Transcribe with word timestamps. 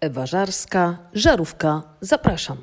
Ewa 0.00 0.26
Żarska, 0.26 0.98
Żarówka, 1.12 1.82
zapraszam. 2.00 2.56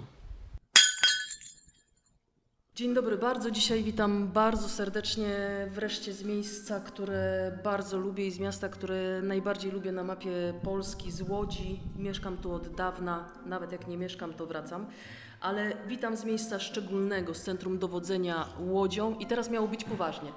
Dzień 2.75 2.93
dobry 2.93 3.17
bardzo. 3.17 3.51
Dzisiaj 3.51 3.83
witam 3.83 4.27
bardzo 4.27 4.69
serdecznie 4.69 5.27
wreszcie 5.71 6.13
z 6.13 6.23
miejsca, 6.23 6.79
które 6.79 7.51
bardzo 7.63 7.97
lubię 7.97 8.27
i 8.27 8.31
z 8.31 8.39
miasta, 8.39 8.69
które 8.69 9.21
najbardziej 9.21 9.71
lubię 9.71 9.91
na 9.91 10.03
mapie 10.03 10.53
Polski, 10.63 11.11
z 11.11 11.21
Łodzi. 11.21 11.79
Mieszkam 11.97 12.37
tu 12.37 12.53
od 12.53 12.75
dawna, 12.75 13.25
nawet 13.45 13.71
jak 13.71 13.87
nie 13.87 13.97
mieszkam, 13.97 14.33
to 14.33 14.45
wracam. 14.45 14.85
Ale 15.41 15.73
witam 15.87 16.17
z 16.17 16.25
miejsca 16.25 16.59
szczególnego, 16.59 17.33
z 17.33 17.41
Centrum 17.41 17.79
Dowodzenia 17.79 18.47
Łodzią 18.59 19.15
i 19.17 19.25
teraz 19.25 19.49
miało 19.49 19.67
być 19.67 19.83
poważnie. 19.83 20.31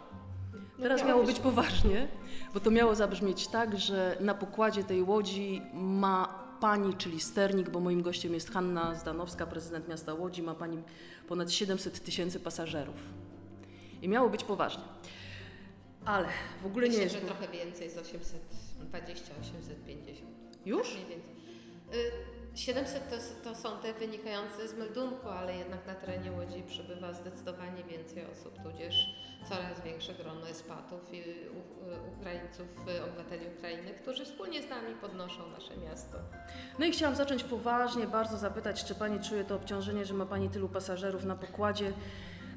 Teraz 0.83 1.05
miało 1.05 1.25
być 1.25 1.41
poważnie, 1.41 2.09
bo 2.55 2.61
to 2.61 2.71
miało 2.71 2.95
zabrzmieć 2.95 3.49
tak, 3.49 3.79
że 3.79 4.17
na 4.21 4.35
pokładzie 4.35 4.85
tej 4.85 5.03
łodzi 5.03 5.63
ma 5.75 6.48
pani, 6.61 6.95
czyli 6.95 7.21
sternik, 7.21 7.71
bo 7.71 7.81
moim 7.81 8.03
gościem 8.03 8.35
jest 8.35 8.51
Hanna 8.51 8.95
Zdanowska, 8.95 9.47
prezydent 9.47 9.89
miasta 9.89 10.15
Łodzi, 10.15 10.43
ma 10.43 10.55
pani 10.55 10.83
ponad 11.29 11.53
700 11.53 12.05
tysięcy 12.05 12.41
pasażerów. 12.41 12.97
I 14.03 14.09
miało 14.09 14.31
być 14.31 14.45
poważnie. 14.45 14.83
Ale 16.05 16.29
w 16.63 16.67
ogóle 16.67 16.87
Myślę, 16.87 16.99
nie 16.99 17.05
jest. 17.05 17.15
że 17.17 17.21
trochę 17.23 17.49
więcej 17.49 17.91
z 17.91 17.99
820, 17.99 19.35
850. 19.41 20.31
Już? 20.67 20.95
Mniej 20.95 21.07
więcej. 21.07 21.33
Y, 21.95 22.38
700 22.59 23.11
to, 23.11 23.17
to 23.45 23.57
są 23.57 23.69
te 23.79 23.93
wynikające 23.95 24.69
z 24.69 24.75
meldunku, 24.75 25.29
ale 25.29 25.57
jednak 25.57 25.87
na 25.87 25.95
terenie 25.95 26.33
Łodzi 26.33 26.63
przybywa 26.63 27.13
zdecydowanie 27.13 27.85
więcej 27.85 28.25
osób, 28.33 28.63
tudzież 28.63 29.15
coraz 29.49 29.81
większe 29.85 30.15
grono 30.15 30.49
espatów 30.49 31.01
i 31.13 31.23
Ukraińców, 32.19 32.67
obywateli 32.81 33.47
Ukrainy, 33.59 33.95
którzy 34.03 34.25
wspólnie 34.25 34.63
z 34.63 34.71
nami 34.71 34.95
podnoszą 35.01 35.51
nasze 35.51 35.77
miasto. 35.77 36.19
No 36.79 36.87
i 36.87 36.93
chciałam 36.93 37.17
zacząć 37.17 37.45
poważnie, 37.45 38.07
bardzo 38.07 38.39
zapytać, 38.39 38.85
czy 38.85 38.95
pani 38.95 39.21
czuje 39.21 39.45
to 39.45 39.55
obciążenie, 39.55 40.05
że 40.05 40.15
ma 40.15 40.27
pani 40.27 40.51
tylu 40.51 40.69
pasażerów 40.69 41.25
na 41.25 41.37
pokładzie, 41.37 41.93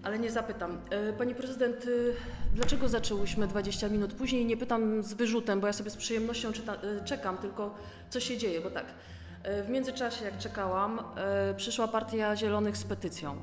ale 0.04 0.20
nie 0.20 0.32
zapytam. 0.32 0.82
E, 0.90 1.14
Pani 1.14 1.36
prezydent, 1.36 1.86
y, 1.86 2.16
dlaczego 2.54 2.90
zaczęłyśmy 2.90 3.48
20 3.48 3.90
minut 3.90 4.14
później? 4.14 4.46
Nie 4.46 4.58
pytam 4.58 5.04
z 5.04 5.14
wyrzutem, 5.14 5.60
bo 5.60 5.68
ja 5.68 5.74
sobie 5.74 5.90
z 5.90 5.98
przyjemnością 5.98 6.54
czyta, 6.54 6.76
y, 6.76 7.06
czekam, 7.06 7.38
tylko 7.38 7.76
co 8.10 8.20
się 8.20 8.38
dzieje, 8.38 8.62
bo 8.62 8.70
tak. 8.70 8.86
E, 9.44 9.64
W 9.64 9.70
międzyczasie, 9.70 10.26
jak 10.26 10.38
czekałam, 10.38 11.00
e, 11.18 11.54
przyszła 11.54 11.88
partia 11.88 12.36
Zielonych 12.36 12.78
z 12.78 12.84
petycją. 12.84 13.36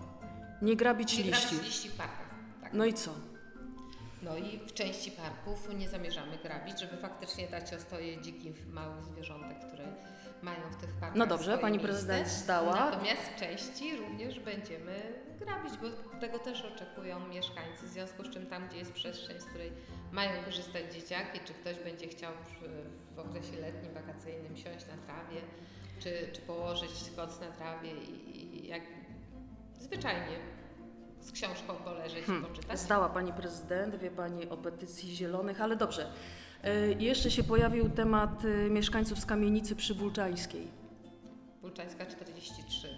Nie 0.62 0.76
grabić 0.76 1.18
Nie 1.18 1.24
liści. 1.24 1.48
grabić 1.48 1.66
liści 1.66 1.88
w 1.88 1.94
parkach. 1.96 2.28
Tak. 2.62 2.72
No 2.72 2.84
i 2.84 2.94
co? 2.94 3.10
No 4.22 4.36
i 4.36 4.58
w 4.58 4.72
części 4.74 5.10
parków 5.10 5.68
nie 5.74 5.88
zamierzamy 5.88 6.38
grabić, 6.38 6.80
żeby 6.80 6.96
faktycznie 6.96 7.48
dać 7.48 7.74
ostoje 7.74 8.22
dzikim 8.22 8.54
małych 8.72 9.04
zwierzątek, 9.04 9.58
które 9.68 9.84
mają 10.42 10.58
w 10.72 10.76
tych 10.76 10.90
parkach 10.92 11.18
No 11.18 11.26
dobrze, 11.26 11.58
pani 11.58 11.78
miejsce. 11.78 11.88
prezydent 11.92 12.28
zdała. 12.28 12.74
Natomiast 12.74 13.22
w 13.22 13.36
części 13.40 13.96
również 13.96 14.40
będziemy 14.40 14.94
grabić, 15.40 15.72
bo 15.76 16.18
tego 16.20 16.38
też 16.38 16.64
oczekują 16.74 17.28
mieszkańcy, 17.28 17.86
w 17.86 17.88
związku 17.88 18.24
z 18.24 18.30
czym 18.30 18.46
tam, 18.46 18.68
gdzie 18.68 18.78
jest 18.78 18.92
przestrzeń, 18.92 19.40
z 19.40 19.44
której 19.44 19.72
mają 20.12 20.44
korzystać 20.44 20.94
dzieciaki, 20.94 21.40
czy 21.44 21.54
ktoś 21.54 21.78
będzie 21.78 22.08
chciał 22.08 22.32
w, 22.32 22.68
w 23.16 23.18
okresie 23.18 23.60
letnim, 23.60 23.94
wakacyjnym 23.94 24.56
siąść 24.56 24.86
na 24.86 24.96
trawie, 25.06 25.40
czy, 25.98 26.28
czy 26.32 26.40
położyć 26.40 26.90
koc 27.16 27.40
na 27.40 27.46
trawie 27.46 27.90
i, 27.92 28.64
i 28.64 28.68
jak 28.68 28.82
zwyczajnie 29.80 30.36
z 31.20 31.32
książką 31.32 31.74
poleżeć 31.74 32.24
Hmm, 32.24 32.44
i 32.44 32.48
poczytać. 32.48 32.78
Zdała 32.80 33.08
pani 33.08 33.32
prezydent, 33.32 33.96
wie 33.96 34.10
pani 34.10 34.48
o 34.48 34.56
petycji 34.56 35.16
zielonych, 35.16 35.60
ale 35.60 35.76
dobrze. 35.76 36.12
E, 36.64 36.92
Jeszcze 36.92 37.30
się 37.30 37.44
pojawił 37.44 37.88
temat 37.90 38.44
e, 38.44 38.70
mieszkańców 38.70 39.18
z 39.18 39.26
kamienicy 39.26 39.76
przybulczańskiej. 39.76 40.68
Wulczańska 41.60 42.06
43, 42.06 42.88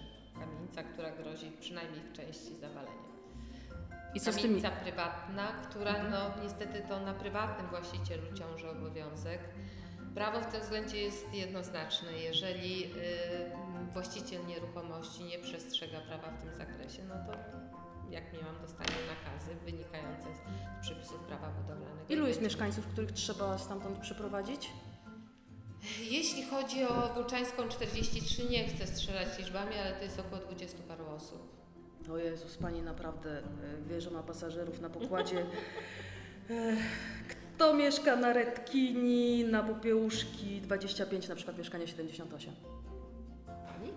kamienica, 0.40 0.82
która 0.82 1.10
grozi 1.10 1.52
przynajmniej 1.60 2.00
w 2.00 2.12
części 2.12 2.56
zawaleniem. 2.56 3.00
I 4.14 4.20
co 4.20 4.32
z 4.32 4.36
tymi? 4.36 4.42
Kamienica 4.62 4.70
prywatna, 4.70 5.46
która 5.70 5.90
Mhm. 5.90 6.10
no 6.10 6.42
niestety 6.42 6.82
to 6.88 7.00
na 7.00 7.14
prywatnym 7.14 7.66
właścicielu 7.70 8.22
ciąży 8.38 8.70
obowiązek. 8.70 9.40
Prawo 10.14 10.40
w 10.40 10.46
tym 10.46 10.60
względzie 10.60 11.02
jest 11.02 11.34
jednoznaczne. 11.34 12.12
Jeżeli 12.12 12.84
y, 12.84 12.90
właściciel 13.92 14.46
nieruchomości 14.46 15.24
nie 15.24 15.38
przestrzega 15.38 16.00
prawa 16.00 16.30
w 16.30 16.42
tym 16.42 16.54
zakresie, 16.54 17.02
no 17.08 17.14
to 17.14 17.38
jak 18.10 18.32
miałam, 18.32 18.60
dostanie 18.62 18.96
nakazy 19.08 19.54
wynikające 19.64 20.26
z 20.34 20.40
przepisów 20.82 21.20
prawa 21.20 21.48
budowlanego. 21.48 22.00
Ilu 22.08 22.26
jest 22.26 22.42
mieszkańców, 22.42 22.86
których 22.86 23.12
trzeba 23.12 23.58
stamtąd 23.58 23.98
przeprowadzić? 23.98 24.70
Jeśli 26.00 26.46
chodzi 26.46 26.84
o 26.84 27.14
Wulczańską 27.14 27.68
43, 27.68 28.48
nie 28.48 28.68
chcę 28.68 28.86
strzelać 28.86 29.38
liczbami, 29.38 29.76
ale 29.78 29.92
to 29.92 30.04
jest 30.04 30.20
około 30.20 30.42
20 30.42 30.78
paru 30.88 31.06
osób. 31.06 31.60
O 32.12 32.18
Jezus, 32.18 32.56
pani 32.56 32.82
naprawdę 32.82 33.38
e, 33.38 33.42
wie, 33.88 34.00
że 34.00 34.10
ma 34.10 34.22
pasażerów 34.22 34.80
na 34.80 34.90
pokładzie. 34.90 35.46
Kto 37.60 37.74
mieszka 37.74 38.16
na 38.16 38.32
Redkini, 38.32 39.44
na 39.44 39.62
Popiełuszki 39.62 40.60
25, 40.60 41.28
na 41.28 41.34
przykład 41.34 41.58
mieszkanie 41.58 41.86
78? 41.86 42.54
Pani? 43.46 43.92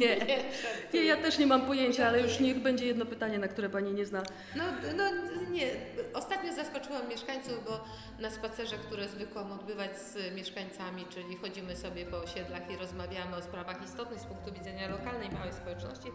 Nie. 0.00 0.16
nie, 0.94 1.04
ja 1.04 1.16
też 1.16 1.38
nie 1.38 1.46
mam 1.46 1.66
pojęcia, 1.66 2.08
ale 2.08 2.20
już 2.20 2.40
niech 2.40 2.58
będzie 2.58 2.86
jedno 2.86 3.06
pytanie, 3.06 3.38
na 3.38 3.48
które 3.48 3.68
pani 3.68 3.92
nie 3.92 4.06
zna. 4.06 4.22
No, 4.56 4.64
no 4.96 5.04
nie. 5.50 5.70
Ostatnio 6.14 6.52
zaskoczyłam 6.52 7.08
mieszkańców, 7.08 7.64
bo 7.66 7.84
na 8.22 8.30
spacerze, 8.30 8.76
które 8.76 9.08
zwykłam 9.08 9.52
odbywać 9.52 9.98
z 9.98 10.34
mieszkańcami, 10.34 11.06
czyli 11.10 11.36
chodzimy 11.36 11.76
sobie 11.76 12.06
po 12.06 12.16
osiedlach 12.16 12.70
i 12.70 12.76
rozmawiamy 12.76 13.36
o 13.36 13.42
sprawach 13.42 13.84
istotnych 13.84 14.20
z 14.20 14.24
punktu 14.24 14.52
widzenia 14.52 14.88
lokalnej 14.88 15.30
małej 15.30 15.52
społeczności, 15.52 16.08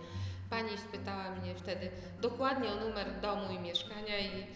pani 0.49 0.77
spytała 0.77 1.31
mnie 1.31 1.55
wtedy 1.55 1.89
dokładnie 2.21 2.69
o 2.69 2.75
numer 2.75 3.07
domu 3.21 3.43
i 3.51 3.59
mieszkania 3.59 4.19
i 4.19 4.47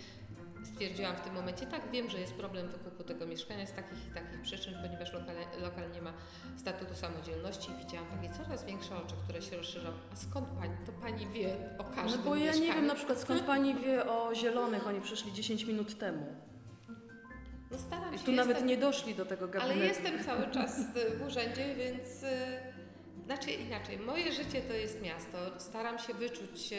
stwierdziłam 0.63 1.15
w 1.15 1.21
tym 1.21 1.33
momencie, 1.33 1.65
tak, 1.65 1.91
wiem, 1.91 2.09
że 2.09 2.19
jest 2.19 2.33
problem 2.33 2.67
wykupu 2.67 3.03
tego 3.03 3.27
mieszkania 3.27 3.65
z 3.65 3.73
takich 3.73 4.07
i 4.07 4.13
takich 4.13 4.41
przyczyn, 4.41 4.73
ponieważ 4.81 5.13
lokal, 5.13 5.35
lokal 5.61 5.91
nie 5.91 6.01
ma 6.01 6.13
statutu 6.57 6.95
samodzielności 6.95 7.71
i 7.71 7.85
widziałam 7.85 8.07
takie 8.07 8.33
coraz 8.33 8.65
większe 8.65 8.95
oczy, 8.97 9.15
które 9.23 9.41
się 9.41 9.57
rozszerzą. 9.57 9.89
A 10.13 10.15
skąd 10.15 10.47
pani, 10.47 10.73
to 10.85 10.91
pani 10.91 11.27
wie 11.27 11.55
o 11.79 11.83
No 11.83 11.89
każdym 11.95 12.21
bo 12.23 12.35
ja 12.35 12.41
nie 12.45 12.47
mieszkaniu? 12.47 12.73
wiem 12.73 12.85
na 12.87 12.95
przykład 12.95 13.19
skąd 13.19 13.41
pani 13.41 13.75
wie 13.75 14.05
o 14.09 14.35
zielonych, 14.35 14.87
oni 14.87 15.01
przyszli 15.01 15.33
10 15.33 15.63
minut 15.63 15.97
temu. 15.99 16.25
No 17.71 17.77
staram 17.77 18.15
I 18.15 18.19
się, 18.19 18.25
tu 18.25 18.31
nawet 18.31 18.49
jestem, 18.49 18.67
nie 18.67 18.77
doszli 18.77 19.15
do 19.15 19.25
tego 19.25 19.47
gabinetu. 19.47 19.73
ale 19.79 19.85
jestem 19.87 20.23
cały 20.23 20.47
czas 20.51 20.79
w 21.19 21.27
urzędzie, 21.27 21.75
więc 21.75 22.23
y, 22.23 22.27
znaczy 23.25 23.51
inaczej, 23.51 23.99
moje 23.99 24.31
życie 24.31 24.61
to 24.61 24.73
jest 24.73 25.01
miasto. 25.01 25.37
Staram 25.59 25.99
się 25.99 26.13
wyczuć 26.13 26.73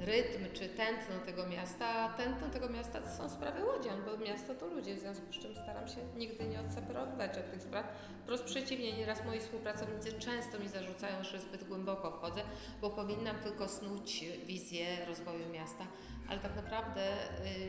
rytm 0.00 0.44
czy 0.52 0.68
tętno 0.68 1.18
tego 1.26 1.46
miasta, 1.46 1.86
a 1.86 2.08
tętno 2.08 2.48
tego 2.48 2.68
miasta 2.68 3.00
to 3.00 3.10
są 3.10 3.30
sprawy 3.30 3.64
łodzian, 3.64 4.04
bo 4.04 4.24
miasto 4.24 4.54
to 4.54 4.66
ludzie, 4.66 4.94
w 4.94 4.98
związku 4.98 5.32
z 5.32 5.38
czym 5.38 5.54
staram 5.54 5.88
się 5.88 5.96
nigdy 6.16 6.44
nie 6.44 6.60
odseparowywać 6.60 7.38
od 7.38 7.50
tych 7.50 7.62
spraw. 7.62 7.86
Wprost 8.22 8.44
przeciwnie, 8.44 8.92
nieraz 8.92 9.24
moi 9.24 9.40
współpracownicy 9.40 10.12
często 10.12 10.58
mi 10.58 10.68
zarzucają, 10.68 11.24
że 11.24 11.40
zbyt 11.40 11.64
głęboko 11.64 12.10
wchodzę, 12.10 12.40
bo 12.80 12.90
powinnam 12.90 13.38
tylko 13.38 13.68
snuć 13.68 14.24
wizję 14.46 15.06
rozwoju 15.06 15.48
miasta, 15.48 15.86
ale 16.28 16.40
tak 16.40 16.56
naprawdę 16.56 17.02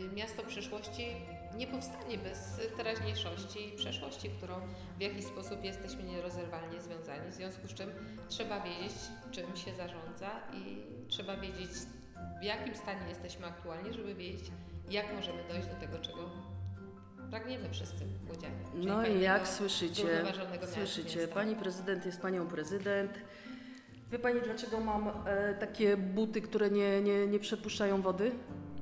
y, 0.03 0.15
miasto 0.15 0.43
przyszłości 0.43 1.05
nie 1.55 1.67
powstanie 1.67 2.17
bez 2.17 2.59
teraźniejszości 2.77 3.67
i 3.67 3.77
przeszłości, 3.77 4.29
którą 4.29 4.55
w 4.97 5.01
jakiś 5.01 5.25
sposób 5.25 5.63
jesteśmy 5.63 6.03
nierozerwalnie 6.03 6.81
związani. 6.81 7.31
W 7.31 7.33
związku 7.33 7.67
z 7.67 7.73
czym 7.73 7.91
trzeba 8.29 8.61
wiedzieć, 8.61 8.93
czym 9.31 9.55
się 9.55 9.73
zarządza 9.73 10.29
i 10.53 10.77
trzeba 11.07 11.37
wiedzieć, 11.37 11.69
w 12.39 12.43
jakim 12.43 12.75
stanie 12.75 13.09
jesteśmy 13.09 13.45
aktualnie, 13.47 13.93
żeby 13.93 14.15
wiedzieć, 14.15 14.51
jak 14.89 15.13
możemy 15.15 15.43
dojść 15.49 15.67
do 15.67 15.75
tego, 15.75 15.99
czego 15.99 16.29
pragniemy 17.29 17.69
wszyscy 17.69 18.05
udziału. 18.37 18.53
czyli 18.73 18.85
No 18.87 19.05
i 19.07 19.21
jak 19.21 19.47
słyszycie, 19.47 20.23
słyszycie, 20.73 21.27
pani 21.27 21.55
prezydent 21.55 22.05
jest 22.05 22.21
panią 22.21 22.47
prezydent. 22.47 23.11
Wie 24.11 24.19
pani 24.19 24.41
dlaczego 24.41 24.79
mam 24.79 25.11
e, 25.25 25.53
takie 25.53 25.97
buty, 25.97 26.41
które 26.41 26.69
nie, 26.69 27.01
nie, 27.01 27.27
nie 27.27 27.39
przepuszczają 27.39 28.01
wody? 28.01 28.31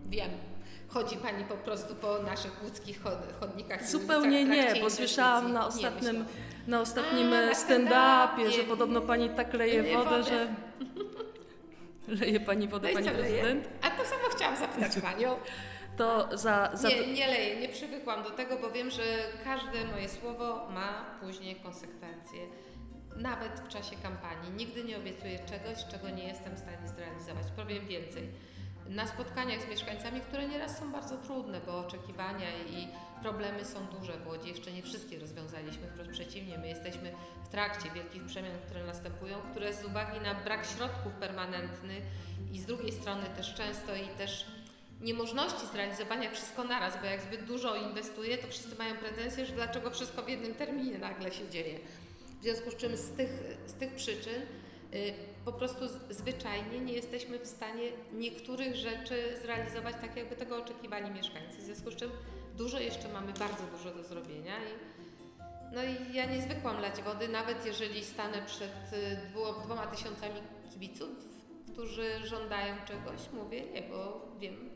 Wiem. 0.06 0.30
Chodzi 0.88 1.18
Pani 1.18 1.44
po 1.45 1.56
prostu 1.57 1.95
po 1.95 2.19
naszych 2.24 2.63
łódzkich 2.63 3.01
chod- 3.03 3.33
chodnikach. 3.39 3.88
Zupełnie 3.89 4.45
w 4.45 4.50
nie, 4.50 4.74
bo 4.81 4.89
słyszałam 4.89 5.53
na. 5.53 5.59
Nie 5.59 5.65
ostatnim, 5.65 6.25
na 6.68 6.81
ostatnim 6.81 7.33
e, 7.33 7.56
stand-upie, 7.56 7.89
stand-upie. 8.36 8.51
że 8.51 8.63
podobno 8.63 9.01
pani 9.01 9.30
tak 9.30 9.53
leje 9.53 9.81
Leje 9.81 9.97
wodę, 9.97 10.09
wodę. 10.09 10.24
że... 10.24 10.47
Leje 12.09 12.39
pani 12.39 12.67
wodę, 12.67 12.88
No 12.88 12.94
pani 12.94 13.06
co 13.06 13.11
leje? 13.13 13.23
prezydent? 13.41 13.69
A 13.81 13.89
to 13.89 14.06
samo 14.06 14.23
chciałam 14.35 14.57
zapytać 14.57 14.91
Panią. 15.13 15.35
To 15.97 16.38
za... 16.38 16.69
za 16.73 16.88
Nie, 16.89 17.07
nie 17.13 17.27
leję, 17.27 17.59
nie 17.59 17.69
przywykłam 17.69 18.23
do 18.23 18.29
tego, 18.29 18.57
bo 18.57 18.71
wiem, 18.71 18.89
że 18.91 19.03
każde 19.44 19.85
moje 19.91 20.09
słowo 20.09 20.67
ma 20.69 21.06
później 21.21 21.56
konsekwencje. 21.56 22.39
Nawet 23.15 23.59
w 23.59 23.67
czasie 23.67 23.95
kampanii. 24.03 24.51
Nigdy 24.51 24.83
nie 24.83 24.97
obiecuję 24.97 25.39
czegoś, 25.39 25.85
czego 25.91 26.09
nie 26.09 26.23
jestem 26.27 26.56
w 26.56 26.59
stanie 26.59 26.88
zrealizować. 26.95 27.45
Powiem 27.56 27.88
więcej. 27.88 28.29
na 28.89 29.07
spotkaniach 29.07 29.62
z 29.62 29.67
mieszkańcami, 29.69 30.21
które 30.21 30.47
nieraz 30.47 30.79
są 30.79 30.91
bardzo 30.91 31.17
trudne, 31.17 31.62
bo 31.65 31.79
oczekiwania 31.79 32.47
i 32.69 32.88
problemy 33.21 33.66
są 33.66 33.86
duże 33.86 34.18
w 34.18 34.27
Łodzi. 34.27 34.50
Jeszcze 34.50 34.71
nie 34.71 34.83
wszystkie 34.83 35.19
rozwiązaliśmy, 35.19 35.88
wprost 35.88 36.10
przeciwnie, 36.10 36.57
my 36.57 36.68
jesteśmy 36.68 37.12
w 37.45 37.48
trakcie 37.48 37.92
wielkich 37.92 38.25
przemian, 38.25 38.57
które 38.66 38.86
następują, 38.86 39.38
które 39.51 39.74
z 39.74 39.86
uwagi 39.86 40.19
na 40.21 40.36
brak 40.36 40.66
środków 40.66 41.13
permanentnych 41.13 42.04
i 42.51 42.60
z 42.60 42.66
drugiej 42.66 42.92
strony 42.92 43.24
też 43.38 43.54
często 43.54 43.95
i 43.95 44.07
też 44.18 44.45
niemożności 45.01 45.68
zrealizowania 45.68 46.31
wszystko 46.31 46.63
naraz, 46.63 47.01
bo 47.01 47.06
jak 47.06 47.21
zbyt 47.21 47.45
dużo 47.45 47.75
inwestuje, 47.75 48.38
to 48.38 48.48
wszyscy 48.48 48.75
mają 48.75 48.95
pretensje, 48.95 49.45
że 49.45 49.54
dlaczego 49.54 49.92
wszystko 49.92 50.22
w 50.22 50.30
jednym 50.30 50.56
terminie 50.56 50.98
nagle 50.98 51.31
się 51.31 51.50
dzieje. 51.50 51.80
W 52.39 52.44
związku 52.44 52.72
z 52.72 52.75
czym 52.75 52.98
z 52.98 53.12
tych, 53.12 53.30
z 53.68 53.74
tych 53.74 53.95
przyczyn 53.95 54.42
y, 54.94 55.13
po 55.51 55.57
prostu 55.57 55.86
zwyczajnie 56.10 56.80
nie 56.80 56.94
jesteśmy 56.94 57.40
w 57.40 57.48
stanie 57.48 57.84
niektórych 58.13 58.75
rzeczy 58.75 59.16
zrealizować 59.42 59.96
tak, 60.01 60.16
jakby 60.16 60.36
tego 60.36 60.57
oczekiwali 60.57 61.12
mieszkańcy. 61.12 61.57
W 61.57 61.62
związku 61.62 61.92
z 61.92 61.96
czym 61.96 62.12
dużo 62.57 62.80
jeszcze 62.80 63.07
mamy, 63.13 63.34
bardzo 63.34 63.63
dużo 63.78 63.96
do 63.96 64.04
zrobienia. 64.04 64.56
I, 64.57 64.72
no 65.75 65.84
i 65.84 66.13
ja 66.16 66.25
nie 66.25 66.42
zwykłam 66.42 66.81
lać 66.81 67.01
wody, 67.01 67.28
nawet 67.28 67.66
jeżeli 67.66 68.04
stanę 68.06 68.38
przed 68.46 68.94
y, 68.94 69.18
dwoma 69.66 69.88
tysiącami 69.88 70.42
kibiców, 70.74 71.10
którzy 71.74 72.28
żądają 72.28 72.75
czegoś, 72.88 73.19
mówię 73.34 73.72
nie, 73.72 73.81
bo 73.81 74.25
wiem, 74.40 74.69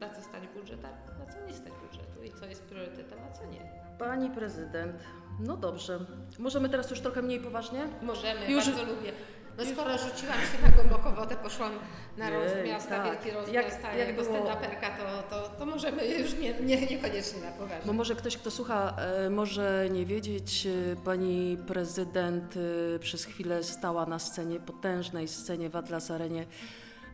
na 0.00 0.10
co 0.10 0.22
stać 0.22 0.42
budżet, 0.46 0.84
a 0.84 1.18
na 1.18 1.26
co 1.32 1.46
nie 1.46 1.54
stać 1.54 1.72
budżetu 1.86 2.22
i 2.22 2.40
co 2.40 2.46
jest 2.46 2.62
priorytetem, 2.62 3.18
a 3.28 3.32
co 3.32 3.44
nie. 3.46 3.72
Pani 3.98 4.30
prezydent, 4.30 5.02
no 5.40 5.56
dobrze. 5.56 5.98
Możemy 6.38 6.68
teraz 6.68 6.90
już 6.90 7.00
trochę 7.00 7.22
mniej 7.22 7.40
poważnie? 7.40 7.88
Możemy, 8.02 8.50
Już- 8.50 8.66
bardzo 8.70 8.84
lubię. 8.84 9.12
No 9.58 9.64
skoro 9.64 9.98
rzuciłam 9.98 10.38
się 10.40 10.62
na 10.62 10.68
głęboką 10.68 11.14
wodę, 11.14 11.36
poszłam 11.36 11.72
na 12.16 12.30
Jej, 12.30 12.66
miasta, 12.68 12.90
tak. 12.90 13.04
wielki 13.04 13.30
roast 13.30 13.52
Jak- 13.52 13.82
jak 13.98 14.08
jako 14.08 14.22
było- 14.22 14.36
stand-uperka, 14.36 14.90
to, 14.98 15.22
to, 15.30 15.48
to 15.48 15.66
możemy 15.66 16.06
już 16.06 16.34
nie, 16.34 16.54
nie, 16.60 16.86
niekoniecznie 16.86 17.40
na 17.40 17.50
poważnie. 17.50 17.86
Bo 17.86 17.92
może 17.92 18.14
ktoś, 18.14 18.36
kto 18.36 18.50
słucha, 18.50 18.96
e, 19.26 19.30
może 19.30 19.88
nie 19.90 20.06
wiedzieć, 20.06 20.66
e, 20.66 20.96
pani 21.04 21.58
prezydent 21.66 22.54
e, 22.96 22.98
przez 22.98 23.24
chwilę 23.24 23.64
stała 23.64 24.06
na 24.06 24.18
scenie, 24.18 24.60
potężnej 24.60 25.28
scenie 25.28 25.70
w 25.70 25.76
Atlas 25.76 26.10
Arenie, 26.10 26.46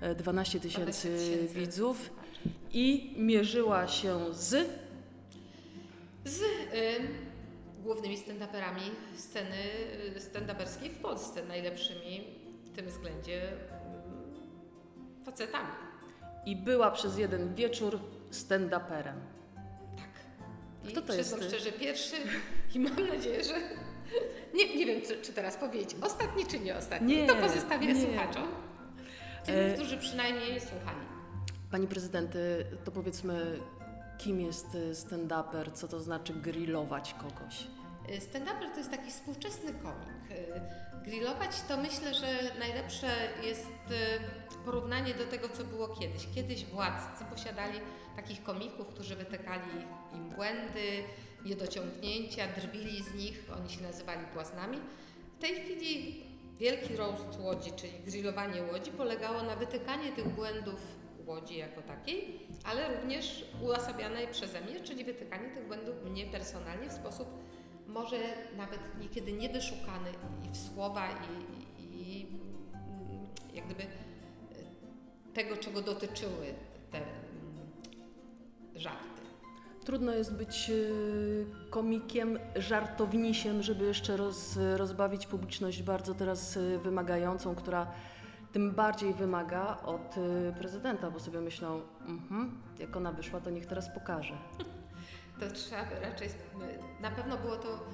e, 0.00 0.14
12 0.14 0.60
tysięcy 0.60 1.08
12 1.08 1.34
tysięcy. 1.34 1.54
widzów 1.54 2.10
i 2.72 3.14
mierzyła 3.16 3.88
się 3.88 4.34
z 4.34 4.66
z 6.24 6.40
y, 6.42 6.44
głównymi 7.82 8.18
stand-uperami 8.18 8.80
sceny 9.16 9.56
stand-uperskiej 10.18 10.90
w 10.90 10.98
Polsce, 11.00 11.44
najlepszymi 11.44 12.24
tym 12.76 12.86
względzie 12.86 13.52
y, 13.52 15.24
facetami. 15.24 15.68
i 16.46 16.56
była 16.56 16.90
przez 16.90 17.18
jeden 17.18 17.54
wieczór 17.54 17.98
stand-uperem. 18.30 19.14
Tak. 19.96 20.08
I 20.84 20.88
Kto 20.88 21.02
to 21.02 21.12
przyznam 21.12 21.40
jest? 21.40 21.54
szczerze, 21.54 21.72
pierwszy 21.72 22.16
i 22.74 22.80
mam 22.80 23.08
nadzieję, 23.08 23.44
że 23.44 23.54
nie, 24.58 24.76
nie 24.76 24.86
wiem, 24.86 25.02
czy, 25.02 25.16
czy 25.22 25.32
teraz 25.32 25.56
powiedzieć 25.56 25.96
ostatni, 26.02 26.46
czy 26.46 26.58
nie 26.58 26.76
ostatni. 26.76 27.16
Nie, 27.16 27.26
to 27.26 27.34
pozostawię 27.36 27.86
nie. 27.94 28.06
słuchaczom. 28.06 28.48
Tym, 29.44 29.54
E, 29.56 29.74
którzy 29.74 29.98
przynajmniej 29.98 30.60
słuchali. 30.60 31.06
Pani 31.70 31.86
prezydent, 31.86 32.36
e, 32.36 32.38
to 32.84 32.90
powiedzmy, 32.92 33.60
kim 34.18 34.40
jest 34.40 34.66
e, 34.74 34.94
stand-uper, 34.94 35.72
co 35.72 35.88
to 35.88 36.00
znaczy 36.00 36.32
grillować 36.34 37.14
kogoś? 37.14 37.66
Y, 38.10 38.20
Stand-uper 38.20 38.70
to 38.72 38.78
jest 38.78 38.90
taki 38.90 39.10
współczesny 39.10 39.72
komik. 39.72 40.38
Grillować 41.04 41.60
to 41.68 41.76
myślę, 41.76 42.14
że 42.14 42.26
najlepsze 42.58 43.06
jest 43.42 43.66
y, 43.66 44.64
porównanie 44.64 45.14
do 45.14 45.24
tego, 45.24 45.48
co 45.48 45.64
było 45.64 45.88
kiedyś. 45.88 46.26
Kiedyś 46.34 46.64
władcy 46.64 47.24
posiadali 47.24 47.80
takich 48.16 48.42
komików, 48.42 48.88
którzy 48.88 49.16
wytykali 49.16 49.70
im 50.14 50.30
błędy, 50.30 51.04
niedociągnięcia, 51.44 52.46
drwili 52.56 53.02
z 53.02 53.14
nich, 53.14 53.44
oni 53.58 53.70
się 53.70 53.82
nazywali 53.82 54.26
błaznami. 54.34 54.78
W 55.38 55.40
tej 55.40 55.54
chwili 55.54 56.22
wielki 56.58 56.96
roast 56.96 57.40
Łodzi, 57.40 57.72
czyli 57.72 57.92
grillowanie 58.06 58.62
Łodzi, 58.62 58.90
polegało 58.90 59.42
na 59.42 59.56
wytykanie 59.56 60.12
tych 60.12 60.28
błędów 60.28 60.80
Łodzi 61.26 61.56
jako 61.56 61.82
takiej, 61.82 62.40
ale 62.64 62.96
również 62.96 63.44
uosabianej 63.62 64.28
przeze 64.28 64.60
mnie, 64.60 64.80
czyli 64.80 65.04
wytykanie 65.04 65.50
tych 65.50 65.66
błędów 65.66 65.94
mnie 66.04 66.26
personalnie 66.26 66.88
w 66.88 66.92
sposób 66.92 67.28
może 67.94 68.16
nawet 68.56 68.80
niekiedy 69.00 69.32
niewyszukany 69.32 70.10
i 70.46 70.50
w 70.50 70.56
słowa 70.56 71.08
i, 71.08 71.82
i, 71.82 72.20
i 72.20 72.26
mm, 72.26 73.26
jak 73.54 73.64
gdyby 73.64 73.82
e, 73.82 73.86
tego, 75.34 75.56
czego 75.56 75.82
dotyczyły 75.82 76.54
te 76.90 76.98
mm, 76.98 77.12
żarty. 78.74 79.22
Trudno 79.84 80.12
jest 80.12 80.34
być 80.36 80.70
e, 80.70 81.70
komikiem, 81.70 82.38
żartownisiem, 82.56 83.62
żeby 83.62 83.84
jeszcze 83.84 84.16
roz, 84.16 84.58
rozbawić 84.76 85.26
publiczność 85.26 85.82
bardzo 85.82 86.14
teraz 86.14 86.56
e, 86.56 86.78
wymagającą, 86.78 87.54
która 87.54 87.86
tym 88.52 88.72
bardziej 88.72 89.14
wymaga 89.14 89.78
od 89.84 90.14
prezydenta, 90.58 91.10
bo 91.10 91.20
sobie 91.20 91.40
myślą, 91.40 91.80
mhm, 92.06 92.60
jak 92.78 92.96
ona 92.96 93.12
wyszła, 93.12 93.40
to 93.40 93.50
niech 93.50 93.66
teraz 93.66 93.94
pokaże. 93.94 94.38
To 95.40 95.50
trzeba 95.50 95.84
raczej. 96.00 96.28
Na 97.00 97.10
pewno 97.10 97.36
było 97.36 97.56
to, 97.56 97.84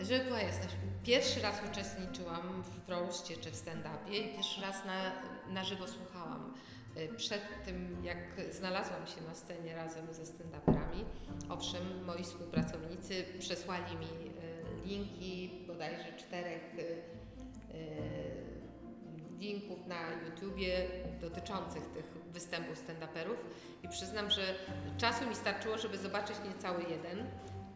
żeby 0.00 0.24
była 0.24 0.40
jasność. 0.40 0.76
Pierwszy 1.04 1.40
raz 1.40 1.54
uczestniczyłam 1.70 2.62
w 2.62 2.88
roastie 2.88 3.36
czy 3.36 3.50
w 3.50 3.56
stand-upie 3.56 4.12
i 4.12 4.34
pierwszy 4.34 4.60
raz 4.60 4.84
na, 4.84 5.12
na 5.52 5.64
żywo 5.64 5.88
słuchałam. 5.88 6.54
Y, 6.96 7.08
Przed 7.16 7.42
tym, 7.64 8.04
jak 8.04 8.18
znalazłam 8.50 9.06
się 9.06 9.20
na 9.28 9.34
scenie 9.34 9.74
razem 9.74 10.14
ze 10.14 10.22
stand-uperami, 10.22 11.04
owszem, 11.48 12.04
moi 12.04 12.22
współpracownicy 12.24 13.24
przesłali 13.38 13.96
mi 13.96 14.06
y, 14.06 14.86
linki 14.86 15.50
bodajże 15.66 16.12
czterech 16.16 16.74
y, 16.78 17.02
linków 19.38 19.86
na 19.86 20.12
YouTubie 20.26 20.86
dotyczących 21.20 21.86
tych 21.86 22.04
występów 22.32 22.78
stand-uperów 22.78 23.36
przyznam, 23.92 24.30
że 24.30 24.42
czasu 24.98 25.26
mi 25.26 25.34
starczyło, 25.34 25.78
żeby 25.78 25.98
zobaczyć 25.98 26.36
niecały 26.48 26.82
jeden. 26.82 27.26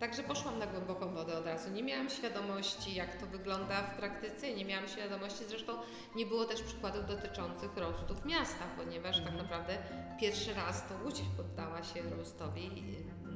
Także 0.00 0.22
poszłam 0.22 0.58
na 0.58 0.66
głęboką 0.66 1.14
wodę 1.14 1.38
od 1.38 1.46
razu. 1.46 1.70
Nie 1.70 1.82
miałam 1.82 2.10
świadomości, 2.10 2.94
jak 2.94 3.16
to 3.16 3.26
wygląda 3.26 3.82
w 3.82 3.96
praktyce, 3.96 4.54
nie 4.54 4.64
miałam 4.64 4.88
świadomości, 4.88 5.44
zresztą 5.48 5.72
nie 6.16 6.26
było 6.26 6.44
też 6.44 6.62
przykładów 6.62 7.06
dotyczących 7.06 7.76
roastów 7.76 8.24
miasta, 8.24 8.64
ponieważ 8.76 9.20
tak 9.20 9.34
naprawdę 9.34 9.78
pierwszy 10.20 10.54
raz 10.54 10.82
to 10.88 10.94
Łódź 11.04 11.22
poddała 11.36 11.82
się 11.82 12.02
roastowi, 12.16 12.66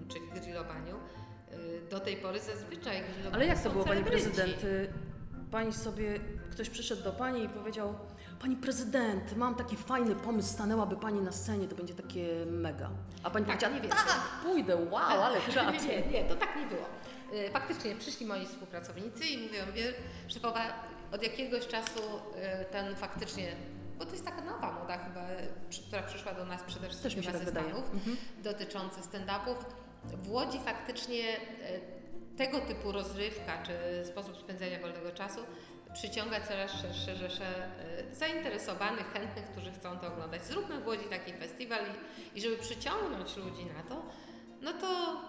y, 0.06 0.12
czyli 0.12 0.40
grillowaniu. 0.42 0.96
Y, 1.52 1.80
Do 1.90 2.00
tej 2.00 2.16
pory 2.16 2.40
zazwyczaj 2.40 3.02
grillowane 3.02 3.36
Ale 3.36 3.46
jak 3.46 3.62
to 3.62 3.70
było, 3.70 3.84
pani 3.84 4.00
celebryci. 4.04 4.30
prezydent? 4.30 4.64
Y, 4.64 4.92
Pani 5.50 5.72
sobie, 5.72 6.20
ktoś 6.50 6.70
przyszedł 6.70 7.02
do 7.02 7.12
pani 7.12 7.44
i 7.44 7.48
powiedział, 7.48 7.94
pani 8.40 8.56
prezydent, 8.56 9.36
mam 9.36 9.54
taki 9.54 9.76
fajny 9.76 10.14
pomysł, 10.14 10.48
stanęłaby 10.52 10.96
pani 10.96 11.20
na 11.20 11.32
scenie, 11.32 11.68
to 11.68 11.76
będzie 11.76 11.94
takie 11.94 12.46
mega. 12.46 12.90
A 13.22 13.30
pani 13.30 13.46
Tak, 13.46 13.54
powiedziała, 13.54 13.74
nie 13.74 13.80
więcej. 13.80 14.00
tak, 14.06 14.20
pójdę, 14.44 14.76
wow, 14.76 15.22
ale 15.22 15.40
czad. 15.54 15.72
Nie, 15.82 15.88
nie, 15.88 16.06
nie, 16.06 16.24
to 16.24 16.36
tak 16.36 16.56
nie 16.56 16.66
było. 16.66 16.86
Y, 17.46 17.50
Faktycznie 17.50 17.96
przyszli 17.96 18.26
moi 18.26 18.46
współpracownicy 18.46 19.24
i 19.26 19.38
mówią, 19.46 19.58
wie, 19.74 19.92
szefowa, 20.28 20.60
od 21.12 21.22
jakiegoś 21.22 21.66
czasu 21.66 21.98
y, 22.00 22.64
ten 22.72 22.96
faktycznie, 22.96 23.56
bo 23.98 24.04
to 24.06 24.12
jest 24.12 24.24
taka 24.24 24.40
nowa 24.44 24.72
moda 24.80 24.98
chyba, 24.98 25.30
y, 25.30 25.86
która 25.88 26.02
przyszła 26.02 26.34
do 26.34 26.44
nas 26.44 26.62
przede 26.62 26.88
wszystkim 26.88 27.10
Też 27.10 27.16
mi 27.18 27.24
się 27.24 27.32
tak 27.32 27.44
ze. 27.44 27.50
Stanów, 27.50 27.90
Mhm. 27.94 28.16
dotyczących 28.42 29.04
stand-upów. 29.04 29.64
W 30.04 30.30
Łodzi 30.30 30.58
faktycznie 30.64 31.22
tego 32.36 32.60
typu 32.60 32.92
rozrywka 32.92 33.62
czy 33.62 33.72
sposób 34.06 34.36
spędzania 34.36 34.80
wolnego 34.80 35.10
czasu 35.12 35.40
przyciąga 35.92 36.40
coraz 36.40 36.72
szersze 36.72 37.16
rzesze 37.16 37.68
y, 38.10 38.14
zainteresowanych, 38.14 39.12
chętnych, 39.12 39.44
którzy 39.44 39.72
chcą 39.72 39.98
to 39.98 40.06
oglądać. 40.06 40.44
Zróbmy 40.46 40.80
w 40.80 40.86
Łodzi 40.86 41.04
taki 41.04 41.32
festiwal 41.32 41.80
i, 42.34 42.38
i 42.38 42.42
żeby 42.42 42.56
przyciągnąć 42.56 43.36
ludzi 43.36 43.66
na 43.66 43.82
to, 43.82 44.02
no 44.60 44.72
to 44.72 45.20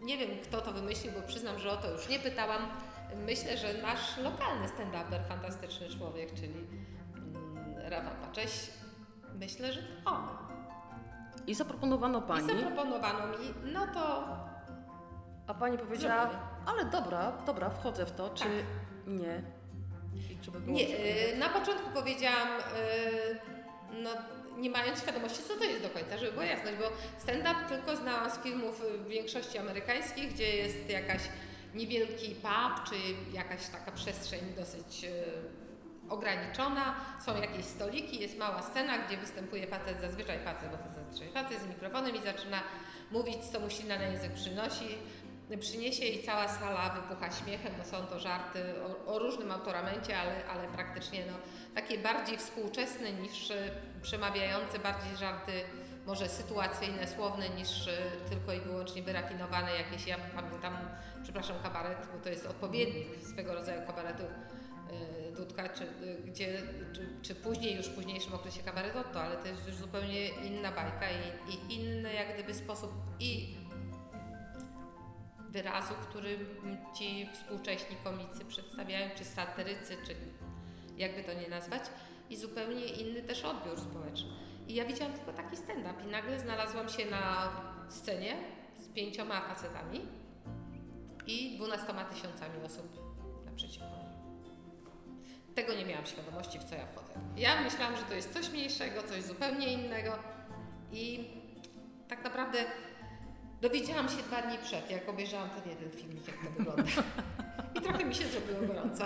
nie 0.00 0.18
wiem, 0.18 0.30
kto 0.42 0.60
to 0.60 0.72
wymyślił, 0.72 1.12
bo 1.12 1.22
przyznam, 1.22 1.58
że 1.58 1.70
o 1.70 1.76
to 1.76 1.90
już 1.90 2.08
nie 2.08 2.18
pytałam. 2.18 2.62
Myślę, 3.26 3.56
że 3.56 3.82
nasz 3.82 4.16
lokalny 4.16 4.68
stand-uper, 4.68 5.28
fantastyczny 5.28 5.88
człowiek, 5.88 6.34
czyli 6.34 6.66
mm, 7.14 7.74
Rafa 7.78 8.10
Pacześ, 8.10 8.70
myślę, 9.34 9.72
że 9.72 9.82
to 9.82 10.10
on. 10.10 10.28
I 11.46 11.54
zaproponowano 11.54 12.18
I 12.18 12.22
pani, 12.22 12.46
zaproponowano 12.46 13.26
mi, 13.26 13.54
no 13.72 13.86
to 13.86 14.24
a 15.46 15.54
pani 15.54 15.78
powiedziała, 15.78 16.30
ale 16.66 16.84
dobra, 16.84 17.32
dobra, 17.46 17.70
wchodzę 17.70 18.06
w 18.06 18.12
to, 18.12 18.30
czy 18.30 18.44
Tak. 18.44 18.52
nie? 19.06 19.42
Nie, 20.66 20.84
y, 20.84 21.36
na 21.36 21.48
początku 21.48 21.90
powiedziałam, 21.94 22.48
y, 22.48 23.38
no 24.02 24.10
nie 24.58 24.70
mając 24.70 25.00
świadomości, 25.00 25.42
co 25.48 25.56
to 25.56 25.64
jest 25.64 25.82
do 25.82 25.90
końca, 25.90 26.18
żeby 26.18 26.32
była 26.32 26.44
jasność, 26.44 26.76
bo 26.78 26.84
stand-up 27.18 27.54
tylko 27.68 27.96
znałam 27.96 28.30
z 28.30 28.38
filmów 28.38 28.82
y, 28.84 28.98
w 28.98 29.08
większości 29.08 29.58
amerykańskich, 29.58 30.34
gdzie 30.34 30.56
jest 30.56 30.90
jakaś 30.90 31.20
niewielki 31.74 32.34
pub, 32.34 32.88
czy 32.88 32.94
jakaś 33.32 33.68
taka 33.68 33.92
przestrzeń 33.92 34.40
dosyć 34.56 35.04
y, 35.04 35.08
ograniczona, 36.08 36.94
są 37.26 37.40
jakieś 37.40 37.64
stoliki, 37.64 38.20
jest 38.20 38.38
mała 38.38 38.62
scena, 38.62 38.98
gdzie 38.98 39.16
występuje 39.16 39.66
facet, 39.66 40.00
zazwyczaj 40.00 40.38
facet, 40.38 40.70
bo 40.70 40.76
to 40.76 40.94
zazwyczaj 40.94 41.32
facet 41.32 41.62
z 41.62 41.66
mikrofonem 41.66 42.16
i 42.16 42.22
zaczyna 42.22 42.62
mówić, 43.10 43.36
co 43.52 43.60
mu 43.60 43.70
silna 43.70 43.98
na 43.98 44.04
język 44.04 44.32
przynosi, 44.32 44.98
przyniesie 45.56 46.04
i 46.04 46.22
cała 46.22 46.48
sala 46.48 46.90
wypucha 46.90 47.30
śmiechem, 47.30 47.72
bo 47.78 47.84
są 47.84 48.06
to 48.06 48.18
żarty 48.18 48.62
o, 49.06 49.14
o 49.14 49.18
różnym 49.18 49.52
autoramencie, 49.52 50.18
ale, 50.18 50.46
ale 50.46 50.68
praktycznie 50.68 51.24
no, 51.26 51.32
takie 51.74 51.98
bardziej 51.98 52.38
współczesne 52.38 53.12
niż 53.12 53.50
e, 53.50 53.70
przemawiające, 54.02 54.78
bardziej 54.78 55.16
żarty 55.16 55.52
może 56.06 56.28
sytuacyjne, 56.28 57.08
słowne 57.08 57.48
niż 57.48 57.88
e, 57.88 57.96
tylko 58.30 58.52
i 58.52 58.60
wyłącznie 58.60 59.02
wyrafinowane 59.02 59.70
jakieś, 59.72 60.06
ja 60.06 60.16
pamiętam, 60.34 60.76
przepraszam, 61.22 61.56
kabaret, 61.62 61.98
bo 62.12 62.18
to 62.24 62.28
jest 62.28 62.46
odpowiednik 62.46 63.06
swego 63.32 63.54
rodzaju 63.54 63.86
kabaretu 63.86 64.22
e, 64.22 65.32
Dudka, 65.36 65.68
czy, 65.68 65.86
gdzie, 66.26 66.62
czy, 66.92 67.08
czy, 67.22 67.34
później, 67.34 67.76
już 67.76 67.86
w 67.86 67.94
późniejszym 67.94 68.34
okresie 68.34 68.62
kabaret 68.62 68.96
Otto, 68.96 69.22
ale 69.22 69.36
to 69.36 69.48
jest 69.48 69.66
już 69.66 69.76
zupełnie 69.76 70.28
inna 70.28 70.72
bajka 70.72 71.06
i, 71.10 71.54
i 71.54 71.74
inny 71.74 72.14
jak 72.14 72.34
gdyby 72.34 72.54
sposób 72.54 72.92
i 73.20 73.56
wyrazu, 75.48 75.94
który 76.08 76.38
ci 76.94 77.28
współcześni 77.32 77.96
komicy 78.04 78.44
przedstawiają, 78.44 79.10
czy 79.16 79.24
satyrycy, 79.24 79.96
czy 80.06 80.14
jakby 80.96 81.24
to 81.24 81.32
nie 81.32 81.48
nazwać, 81.48 81.82
i 82.30 82.36
zupełnie 82.36 82.86
inny 82.86 83.22
też 83.22 83.44
odbiór 83.44 83.80
społeczny. 83.80 84.30
I 84.68 84.74
ja 84.74 84.84
widziałam 84.84 85.12
tylko 85.12 85.32
taki 85.32 85.56
stand-up 85.56 86.04
i 86.04 86.06
nagle 86.06 86.40
znalazłam 86.40 86.88
się 86.88 87.06
na 87.06 87.52
scenie 87.88 88.36
z 88.76 88.88
pięcioma 88.88 89.40
facetami 89.40 90.00
i 91.26 91.56
dwunastoma 91.56 92.04
tysiącami 92.04 92.62
osób 92.64 92.86
naprzeciwko. 93.44 93.98
Tego 95.54 95.74
nie 95.74 95.84
miałam 95.86 96.06
świadomości, 96.06 96.58
w 96.58 96.64
co 96.64 96.74
ja 96.74 96.86
wchodzę. 96.86 97.12
Ja 97.36 97.62
myślałam, 97.62 97.96
że 97.96 98.02
to 98.02 98.14
jest 98.14 98.32
coś 98.32 98.50
mniejszego, 98.50 99.02
coś 99.02 99.22
zupełnie 99.22 99.72
innego 99.72 100.18
i 100.92 101.30
tak 102.08 102.24
naprawdę 102.24 102.58
Dowiedziałam 103.60 104.08
się 104.08 104.16
dwa 104.16 104.42
dni 104.42 104.58
przed, 104.58 104.90
jak 104.90 105.08
obejrzałam 105.08 105.50
ten 105.50 105.70
jeden 105.70 105.90
filmik, 105.90 106.28
jak 106.28 106.36
to 106.36 106.50
wygląda. 106.58 106.82
I 107.76 107.80
trochę 107.80 108.04
mi 108.04 108.14
się 108.14 108.24
zrobiło 108.26 108.74
gorąco. 108.74 109.04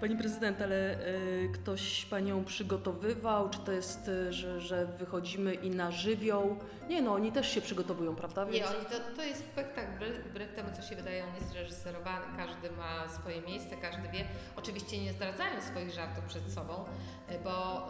Pani 0.00 0.16
prezydent, 0.16 0.62
ale 0.62 1.06
y, 1.06 1.50
ktoś 1.54 2.04
panią 2.04 2.44
przygotowywał? 2.44 3.50
Czy 3.50 3.58
to 3.58 3.72
jest, 3.72 4.08
y, 4.08 4.32
że, 4.32 4.60
że 4.60 4.86
wychodzimy 4.86 5.54
i 5.54 5.70
na 5.70 5.90
żywioł? 5.90 6.58
Nie, 6.88 7.02
no 7.02 7.12
oni 7.12 7.32
też 7.32 7.50
się 7.54 7.60
przygotowują, 7.60 8.16
prawda? 8.16 8.46
Więc... 8.46 8.56
Nie, 8.56 8.66
oni 8.66 8.86
to, 8.86 9.16
to 9.16 9.22
jest 9.22 9.40
spektakl, 9.40 10.04
wbrew, 10.30 10.54
temu, 10.54 10.68
co 10.76 10.82
się 10.82 10.96
wydaje, 10.96 11.24
on 11.24 11.34
jest 11.34 11.54
reżyserowany, 11.54 12.26
każdy 12.36 12.70
ma 12.70 13.08
swoje 13.08 13.40
miejsce, 13.40 13.76
każdy 13.76 14.08
wie. 14.08 14.24
Oczywiście 14.56 15.04
nie 15.04 15.12
zdradzają 15.12 15.62
swoich 15.62 15.90
żartów 15.90 16.24
przed 16.24 16.52
sobą, 16.52 16.84
y, 17.30 17.38
bo 17.44 17.86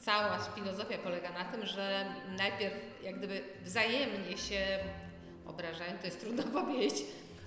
cała 0.00 0.38
filozofia 0.38 0.98
polega 0.98 1.30
na 1.32 1.44
tym, 1.44 1.66
że 1.66 2.04
najpierw 2.38 2.74
jak 3.02 3.18
gdyby 3.18 3.42
wzajemnie 3.64 4.38
się 4.38 4.78
obrażają, 5.46 5.98
to 6.00 6.06
jest 6.06 6.20
trudno 6.20 6.42
powiedzieć. 6.62 6.94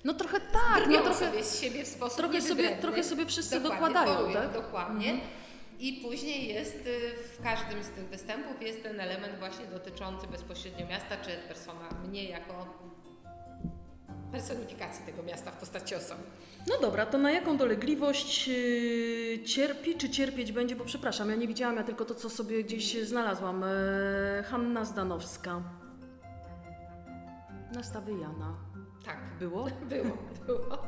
No 0.04 0.14
trochę 0.14 0.40
tak, 0.40 0.86
no 0.88 1.00
trochę 1.00 1.26
sobie 1.26 1.44
z 1.44 1.60
siebie 1.60 1.84
w 1.84 1.88
sposób 1.88 2.18
trochę 2.18 2.40
sobie, 2.42 2.76
trochę 2.76 3.04
sobie 3.04 3.26
wszyscy 3.26 3.60
dokładają, 3.60 4.16
porują, 4.16 4.34
tak? 4.34 4.52
Dokładnie. 4.52 5.10
Mhm. 5.10 5.30
I 5.78 5.92
później 5.92 6.48
jest 6.48 6.86
y, 6.86 7.14
w 7.16 7.42
każdym 7.42 7.84
z 7.84 7.88
tych 7.88 8.08
występów 8.08 8.62
jest 8.62 8.82
ten 8.82 9.00
element 9.00 9.38
właśnie 9.38 9.66
dotyczący 9.66 10.26
bezpośrednio 10.26 10.86
miasta, 10.86 11.16
czy 11.16 11.30
persona 11.48 11.88
mnie 12.08 12.24
jako 12.24 12.66
personifikacji 14.34 15.06
tego 15.06 15.22
miasta 15.22 15.50
w 15.50 15.56
postaci 15.56 15.94
osoby. 15.94 16.22
No 16.68 16.74
dobra, 16.80 17.06
to 17.06 17.18
na 17.18 17.30
jaką 17.32 17.56
dolegliwość 17.56 18.48
yy, 18.48 19.44
cierpi, 19.44 19.94
czy 19.94 20.10
cierpieć 20.10 20.52
będzie? 20.52 20.76
Bo 20.76 20.84
przepraszam, 20.84 21.30
ja 21.30 21.36
nie 21.36 21.48
widziałam, 21.48 21.76
ja 21.76 21.84
tylko 21.84 22.04
to, 22.04 22.14
co 22.14 22.30
sobie 22.30 22.64
gdzieś 22.64 23.06
znalazłam. 23.06 23.60
Yy, 24.36 24.42
Hanna 24.42 24.84
Zdanowska. 24.84 25.62
Nastawy 27.74 28.12
Jana. 28.12 28.56
Tak. 29.04 29.18
Było? 29.38 29.64
Było, 29.90 30.16
było. 30.46 30.78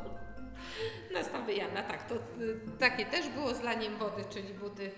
Nastawy 1.15 1.55
Jana, 1.55 1.83
tak. 1.83 2.09
To, 2.09 2.15
y, 2.15 2.21
takie 2.79 3.07
też 3.07 3.29
było 3.29 3.55
zlaniem 3.55 3.97
wody, 3.97 4.25
czyli 4.31 4.55
buty 4.55 4.91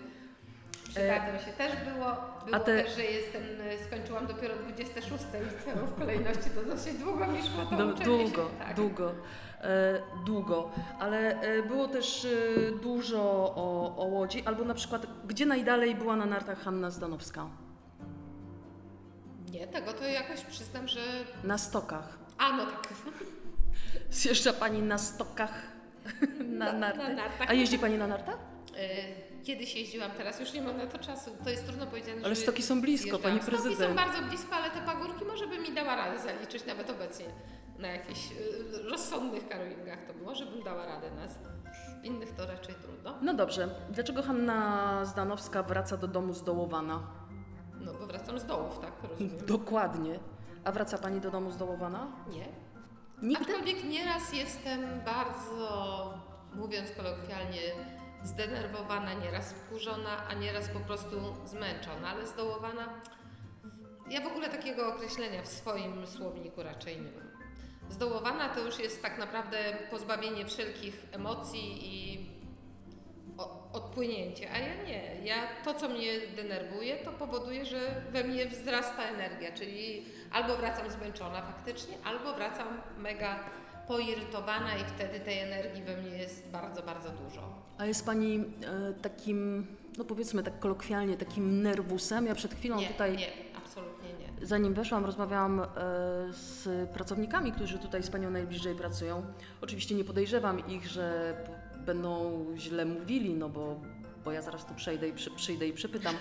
Przydadzą 0.89 1.45
się 1.45 1.53
też 1.53 1.73
było. 1.93 2.17
Było 2.47 2.61
te... 2.61 2.83
też, 2.83 2.97
że 2.97 3.05
jestem, 3.05 3.43
skończyłam 3.87 4.27
dopiero 4.27 4.57
26 4.57 5.25
liceum 5.25 5.87
w 5.87 5.99
kolejności, 5.99 6.51
to 6.51 6.65
dosyć 6.65 6.99
długo 6.99 7.27
mi 7.27 7.43
szło 7.43 7.65
to 7.71 7.77
Do, 7.77 7.93
Długo, 7.93 8.43
się, 8.51 8.57
tak. 8.67 8.77
długo. 8.77 9.13
E, 9.61 10.03
długo, 10.27 10.71
ale 10.99 11.41
e, 11.41 11.63
było 11.63 11.89
też 11.89 12.25
e, 12.25 12.29
dużo 12.83 13.23
o, 13.57 13.95
o 13.97 14.05
Łodzi, 14.05 14.43
albo 14.45 14.65
na 14.65 14.75
przykład, 14.75 15.07
gdzie 15.27 15.47
najdalej 15.47 15.95
była 15.95 16.17
na 16.17 16.27
nartach 16.27 16.59
Hanna 16.59 16.91
Zdanowska? 16.91 17.47
Nie, 19.51 19.67
tego 19.67 19.93
to 19.93 20.05
jakoś 20.05 20.41
przyznam, 20.41 20.89
że... 20.89 21.01
Na 21.45 21.59
stokach. 21.59 22.19
A, 22.39 22.57
no 22.57 22.67
tak. 22.67 22.89
Zjeżdża 24.11 24.53
Pani 24.53 24.83
na 24.83 24.99
stokach 24.99 25.63
na, 26.59 26.73
na, 26.73 26.95
na 26.95 27.09
nartach. 27.09 27.51
A 27.51 27.53
jeździ 27.53 27.79
Pani 27.79 27.99
na 27.99 28.07
nartach? 28.07 28.39
Kiedyś 29.49 29.75
jeździłam, 29.75 30.11
teraz 30.11 30.41
już 30.41 30.53
nie 30.53 30.63
mam 30.63 30.77
na 30.77 30.87
to 30.87 30.99
czasu. 30.99 31.31
To 31.45 31.51
jest 31.51 31.67
trudno 31.67 31.87
powiedzieć. 31.87 32.15
Ale 32.25 32.37
stoki 32.37 32.63
są 32.63 32.81
blisko, 32.81 33.19
pani 33.19 33.41
prezydent. 33.41 33.77
Stoki 33.77 33.91
są 33.91 33.97
bardzo 33.97 34.23
blisko, 34.23 34.57
ale 34.57 34.71
te 34.71 34.81
pagórki 34.81 35.25
może 35.25 35.47
by 35.47 35.59
mi 35.59 35.75
dała 35.75 35.97
radę 35.97 36.19
zaliczyć 36.19 36.67
nawet 36.67 36.91
obecnie 36.91 37.27
na 37.79 37.89
jakichś 37.89 38.33
y, 38.33 38.89
rozsądnych 38.91 39.49
karolingach. 39.49 39.99
To 40.05 40.25
może 40.25 40.47
bym 40.47 40.63
dała 40.63 40.87
radę 40.87 41.11
nas. 41.11 41.39
Innych 42.03 42.35
to 42.35 42.47
raczej 42.47 42.75
trudno. 42.75 43.15
No 43.23 43.35
dobrze. 43.35 43.69
Dlaczego 43.91 44.23
Hanna 44.23 45.05
Zdanowska 45.05 45.63
wraca 45.63 45.97
do 45.97 46.09
domu 46.09 46.33
zdołowana? 46.33 47.03
No 47.81 47.95
bo 47.95 48.07
wracam 48.07 48.39
z 48.39 48.45
dołów, 48.45 48.79
tak? 48.79 48.93
Rozumiem. 49.11 49.47
Dokładnie. 49.57 50.19
A 50.65 50.73
wraca 50.73 50.99
pani 50.99 51.21
do 51.21 51.31
domu 51.31 51.51
zdołowana? 51.51 52.07
Nie. 52.31 52.49
Nigdy? 53.23 53.45
Aczkolwiek 53.45 53.85
nieraz 53.85 54.33
jestem 54.33 54.81
bardzo, 55.05 56.15
mówiąc 56.55 56.91
kolokwialnie, 56.91 57.61
zdenerwowana, 58.25 59.15
nieraz 59.15 59.53
wkurzona, 59.53 60.29
a 60.29 60.35
nieraz 60.35 60.69
po 60.69 60.81
prostu 60.81 61.17
zmęczona, 61.45 62.09
ale 62.09 62.27
zdołowana. 62.27 63.01
Ja 64.11 64.21
w 64.21 64.27
ogóle 64.27 64.49
takiego 64.49 64.95
określenia 64.95 65.43
w 65.43 65.49
swoim 65.49 66.07
słowniku 66.07 66.63
raczej 66.63 66.97
nie 66.97 67.11
mam. 67.11 67.29
Zdołowana 67.91 68.49
to 68.49 68.61
już 68.61 68.79
jest 68.79 69.03
tak 69.03 69.19
naprawdę 69.19 69.59
pozbawienie 69.91 70.47
wszelkich 70.47 71.07
emocji 71.13 71.79
i 71.81 72.29
odpłynięcie, 73.73 74.51
a 74.51 74.59
ja 74.59 74.83
nie. 74.83 75.25
Ja 75.25 75.35
to, 75.65 75.75
co 75.75 75.89
mnie 75.89 76.21
denerwuje, 76.37 76.97
to 76.97 77.13
powoduje, 77.13 77.67
że 77.67 78.03
we 78.11 78.25
mnie 78.25 78.47
wzrasta 78.47 79.03
energia, 79.03 79.53
czyli 79.53 80.05
albo 80.33 80.57
wracam 80.57 80.91
zmęczona 80.91 81.43
faktycznie, 81.43 81.95
albo 82.05 82.35
wracam 82.35 82.81
mega 82.99 83.39
poirytowana 83.89 84.77
i 84.77 84.85
wtedy 84.85 85.21
tej 85.21 85.39
energii 85.39 85.83
we 85.83 85.97
mnie 85.97 86.11
jest 86.11 86.49
bardzo, 86.49 86.83
bardzo 86.83 87.09
dużo. 87.09 87.41
A 87.79 87.87
jest 87.87 88.07
Pani 88.07 88.37
e, 88.37 88.43
takim, 89.03 89.67
no 89.99 90.05
powiedzmy 90.05 90.43
tak 90.43 90.59
kolokwialnie, 90.59 91.17
takim 91.17 91.63
nerwusem? 91.63 92.27
Ja 92.27 92.35
przed 92.35 92.55
chwilą 92.55 92.77
nie, 92.77 92.87
tutaj... 92.87 93.17
Nie, 93.17 93.29
absolutnie 93.57 94.09
nie. 94.09 94.47
Zanim 94.47 94.75
weszłam, 94.75 95.05
rozmawiałam 95.05 95.61
e, 95.61 95.67
z 96.31 96.91
pracownikami, 96.91 97.53
którzy 97.53 97.79
tutaj 97.79 98.03
z 98.03 98.11
Panią 98.11 98.31
najbliżej 98.31 98.75
pracują. 98.75 99.23
Oczywiście 99.61 99.95
nie 99.95 100.05
podejrzewam 100.05 100.69
ich, 100.69 100.87
że 100.87 101.37
będą 101.87 102.45
źle 102.57 102.85
mówili, 102.85 103.35
no 103.35 103.49
bo, 103.49 103.81
bo 104.25 104.33
ja 104.33 104.43
zaraz 104.43 104.67
tu 104.67 104.75
przejdę 104.75 105.09
i 105.09 105.13
przy, 105.13 105.31
przyjdę 105.31 105.67
i 105.69 105.73
przepytam. 105.73 106.15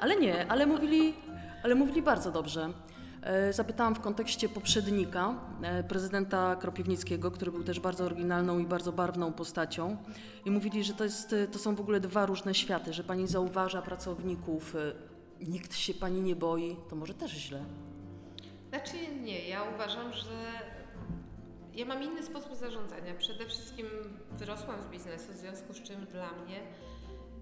Ale 0.00 0.16
nie, 0.16 0.46
ale 0.50 0.66
mówili, 0.66 1.14
ale 1.62 1.74
mówili 1.74 2.02
bardzo 2.02 2.30
dobrze. 2.30 2.70
E, 3.24 3.52
zapytałam 3.52 3.94
w 3.94 4.00
kontekście 4.00 4.48
poprzednika, 4.48 5.34
e, 5.62 5.84
prezydenta 5.84 6.56
Kropiwnickiego, 6.56 7.30
który 7.30 7.52
był 7.52 7.64
też 7.64 7.80
bardzo 7.80 8.04
oryginalną 8.04 8.58
i 8.58 8.66
bardzo 8.66 8.92
barwną 8.92 9.32
postacią. 9.32 9.96
I 10.44 10.50
mówili, 10.50 10.84
że 10.84 10.92
to, 10.92 11.04
jest, 11.04 11.34
to 11.52 11.58
są 11.58 11.74
w 11.74 11.80
ogóle 11.80 12.00
dwa 12.00 12.26
różne 12.26 12.54
światy, 12.54 12.92
że 12.92 13.04
pani 13.04 13.26
zauważa 13.26 13.82
pracowników, 13.82 14.76
e, 14.76 14.92
nikt 15.46 15.76
się 15.76 15.94
pani 15.94 16.20
nie 16.20 16.36
boi, 16.36 16.76
to 16.90 16.96
może 16.96 17.14
też 17.14 17.30
źle. 17.30 17.64
Znaczy 18.68 18.96
nie, 19.22 19.48
ja 19.48 19.62
uważam, 19.74 20.12
że 20.12 20.34
ja 21.74 21.84
mam 21.84 22.02
inny 22.02 22.22
sposób 22.22 22.54
zarządzania. 22.54 23.14
Przede 23.18 23.46
wszystkim 23.46 23.86
wyrosłam 24.38 24.82
z 24.82 24.86
biznesu, 24.86 25.32
w 25.32 25.36
związku 25.36 25.74
z 25.74 25.82
czym 25.82 26.06
dla 26.06 26.30
mnie 26.32 26.60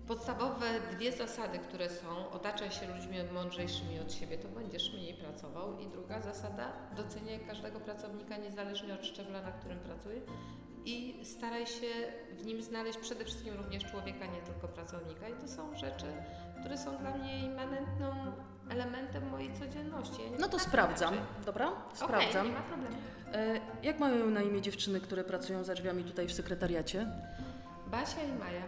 podstawowe 0.09 0.67
dwie 0.91 1.13
zasady, 1.13 1.59
które 1.59 1.91
są, 1.91 2.31
otaczaj 2.31 2.71
się 2.71 2.95
ludźmi 2.95 3.17
mądrzejszymi 3.35 4.01
od 4.01 4.13
siebie, 4.13 4.39
to 4.39 4.49
będziesz 4.49 4.93
mniej 4.93 5.15
pracował. 5.15 5.79
I 5.79 5.87
druga 5.87 6.21
zasada, 6.21 6.73
doceniaj 6.97 7.41
każdego 7.41 7.81
pracownika 7.81 8.37
niezależnie 8.37 8.95
od 8.95 9.07
szczebla, 9.07 9.43
na 9.43 9.53
którym 9.53 9.79
pracuje 9.79 10.21
i 10.85 11.25
staraj 11.25 11.67
się 11.67 11.87
w 12.39 12.45
nim 12.45 12.63
znaleźć 12.63 12.99
przede 12.99 13.25
wszystkim 13.25 13.55
również 13.55 13.85
człowieka, 13.85 14.27
nie 14.27 14.41
tylko 14.41 14.69
pracownika. 14.69 15.29
I 15.29 15.35
to 15.35 15.49
są 15.49 15.77
rzeczy, 15.77 16.07
które 16.61 16.79
są 16.79 16.97
dla 16.97 17.11
mnie 17.11 17.45
immanentną 17.45 18.13
elementem 18.71 19.31
mojej 19.31 19.53
codzienności. 19.53 20.23
Ja 20.33 20.39
no 20.39 20.49
to 20.49 20.59
sprawdzam, 20.59 21.15
dobra? 21.47 21.73
Sprawdzam. 21.95 22.29
Okay, 22.31 22.45
nie 22.45 22.53
ma 22.53 22.63
problemu. 22.63 22.97
E, 23.33 23.61
jak 23.83 23.99
mają 23.99 24.31
na 24.31 24.43
imię 24.43 24.61
dziewczyny, 24.61 25.01
które 25.01 25.25
pracują 25.25 25.65
za 25.65 25.75
drzwiami 25.75 26.05
tutaj 26.05 26.27
w 26.27 26.33
sekretariacie? 26.33 27.07
Basia 27.87 28.23
i 28.23 28.33
Maja. 28.33 28.63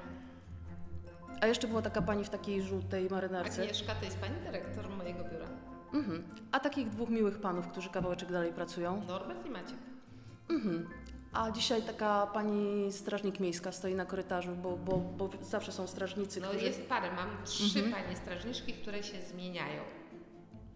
A 1.41 1.47
jeszcze 1.47 1.69
była 1.69 1.83
taka 1.83 2.03
pani 2.03 2.25
w 2.25 2.29
takiej 2.31 2.62
żółtej 2.62 3.09
marynarce. 3.11 3.62
Agnieszka 3.62 3.95
to 3.95 4.05
jest 4.05 4.19
pani 4.19 4.35
dyrektor 4.45 4.88
mojego 4.91 5.25
biura. 5.25 5.47
Mhm. 5.95 6.25
A 6.53 6.61
takich 6.61 6.88
dwóch 6.91 7.09
miłych 7.09 7.38
panów, 7.41 7.67
którzy 7.69 7.88
kawałeczek 7.91 8.33
dalej 8.33 8.53
pracują. 8.53 9.03
Norbert 9.07 9.47
i 9.47 9.50
Maciek. 9.50 9.79
Mhm. 10.50 10.88
A 11.33 11.50
dzisiaj 11.50 11.83
taka 11.83 12.26
pani 12.26 12.93
strażnik 12.93 13.41
miejska 13.41 13.73
stoi 13.73 13.95
na 13.95 14.05
korytarzu, 14.05 14.57
bo, 14.57 14.76
bo, 14.76 14.99
bo 14.99 15.31
zawsze 15.43 15.73
są 15.73 15.87
strażnicy, 15.87 16.41
No 16.41 16.49
którzy... 16.49 16.64
jest 16.64 16.88
parę, 16.88 17.11
mam 17.12 17.29
trzy 17.45 17.79
Mhm. 17.81 18.05
panie 18.05 18.17
strażniczki, 18.17 18.73
które 18.73 19.03
się 19.03 19.23
zmieniają. 19.23 19.83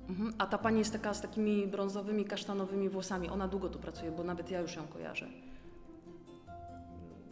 Mhm. 0.08 0.34
A 0.38 0.46
ta 0.46 0.58
pani 0.58 0.78
jest 0.78 0.92
taka 0.92 1.14
z 1.14 1.20
takimi 1.20 1.66
brązowymi, 1.66 2.24
kasztanowymi 2.24 2.88
włosami. 2.88 3.28
Ona 3.28 3.48
długo 3.48 3.68
tu 3.68 3.78
pracuje, 3.78 4.10
bo 4.12 4.24
nawet 4.24 4.50
ja 4.50 4.60
już 4.60 4.76
ją 4.76 4.86
kojarzę. 4.86 5.26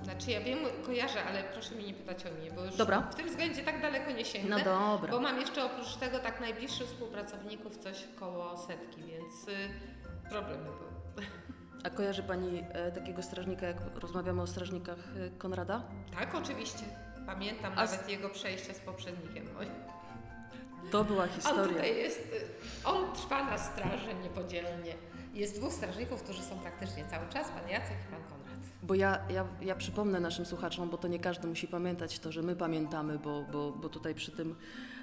Znaczy 0.05 0.31
ja 0.31 0.41
wiem, 0.41 0.59
kojarzę, 0.87 1.25
ale 1.25 1.43
proszę 1.45 1.75
mi 1.75 1.85
nie 1.85 1.95
pytać 1.95 2.27
o 2.27 2.31
mnie, 2.31 2.51
bo 2.51 2.65
już 2.65 2.77
Dobra. 2.77 3.01
w 3.01 3.15
tym 3.15 3.29
względzie 3.29 3.63
tak 3.63 3.83
daleko 3.83 4.11
nie 4.11 4.25
sięgnę. 4.25 4.57
No 4.59 4.65
dobra. 4.65 5.11
Bo 5.13 5.21
mam 5.21 5.41
jeszcze 5.41 5.65
oprócz 5.65 5.97
tego 5.97 6.19
tak 6.19 6.41
najbliższych 6.41 6.87
współpracowników 6.87 7.79
coś 7.79 8.05
koło 8.21 8.57
setki, 8.57 9.03
więc 9.03 9.49
y, 9.49 9.69
problemy 10.31 10.65
były. 10.65 11.27
A 11.85 11.91
kojarzy 11.91 12.23
pani 12.23 12.65
e, 12.73 12.93
takiego 12.93 13.23
strażnika, 13.23 13.67
jak 13.67 13.77
rozmawiamy 14.01 14.43
o 14.43 14.47
strażnikach 14.47 14.99
e, 15.27 15.31
Konrada? 15.39 15.83
Tak, 16.19 16.35
oczywiście. 16.35 16.85
Pamiętam 17.27 17.73
A 17.77 17.87
z- 17.87 17.93
nawet 17.93 18.09
jego 18.09 18.29
przejścia 18.31 18.75
z 18.75 18.79
poprzednikiem 18.81 19.55
moim. 19.55 19.71
To 20.91 21.05
była 21.05 21.23
On 21.23 21.29
historia. 21.29 21.69
tutaj 21.69 21.97
jest, 21.97 22.19
y, 22.19 22.85
on 22.85 23.13
trwa 23.15 23.45
na 23.45 23.59
straży 23.59 24.15
niepodzielnie. 24.23 24.95
Jest 25.35 25.57
dwóch 25.59 25.73
strażników, 25.73 26.23
którzy 26.23 26.43
są 26.43 26.59
praktycznie 26.59 27.05
cały 27.05 27.29
czas, 27.29 27.49
pan 27.49 27.69
Jacek 27.69 27.97
i 28.09 28.11
pan 28.13 28.23
Konrad. 28.23 28.36
Bo 28.87 28.95
ja, 28.95 29.19
ja, 29.31 29.47
ja 29.63 29.77
przypomnę 29.77 30.21
naszym 30.21 30.47
słuchaczom, 30.47 30.91
bo 30.91 30.99
to 30.99 31.09
nie 31.09 31.19
każdy 31.19 31.49
musi 31.49 31.69
pamiętać 31.69 32.19
to, 32.19 32.33
że 32.33 32.43
my 32.43 32.57
pamiętamy, 32.57 33.19
bo, 33.19 33.45
bo, 33.53 33.73
bo 33.73 33.89
tutaj 33.89 34.15
przy 34.15 34.31
tym 34.31 34.55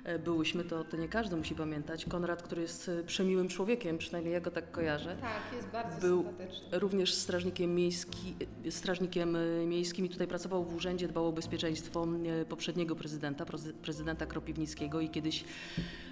e, 0.03 0.19
byłyśmy, 0.19 0.63
to, 0.63 0.83
to 0.83 0.97
nie 0.97 1.07
każdy 1.07 1.35
musi 1.35 1.55
pamiętać. 1.55 2.05
Konrad, 2.05 2.43
który 2.43 2.61
jest 2.61 2.89
e, 2.89 3.03
przemiłym 3.03 3.47
człowiekiem, 3.47 3.97
przynajmniej 3.97 4.33
ja 4.33 4.41
go 4.41 4.51
tak 4.51 4.71
kojarzę. 4.71 5.15
Tak, 5.21 5.55
jest 5.55 5.67
bardzo 5.67 6.01
Był 6.01 6.23
sympatyczny. 6.23 6.79
Również 6.79 7.13
strażnikiem, 7.13 7.75
miejski, 7.75 8.35
strażnikiem 8.69 9.35
e, 9.35 9.65
miejskim 9.65 10.05
i 10.05 10.09
tutaj 10.09 10.27
pracował 10.27 10.63
w 10.63 10.75
urzędzie, 10.75 11.07
dbał 11.07 11.27
o 11.27 11.31
bezpieczeństwo 11.31 12.07
poprzedniego 12.49 12.95
prezydenta, 12.95 13.45
prezydenta 13.81 14.25
Kropiwnickiego 14.25 15.01
i 15.01 15.09
kiedyś 15.09 15.43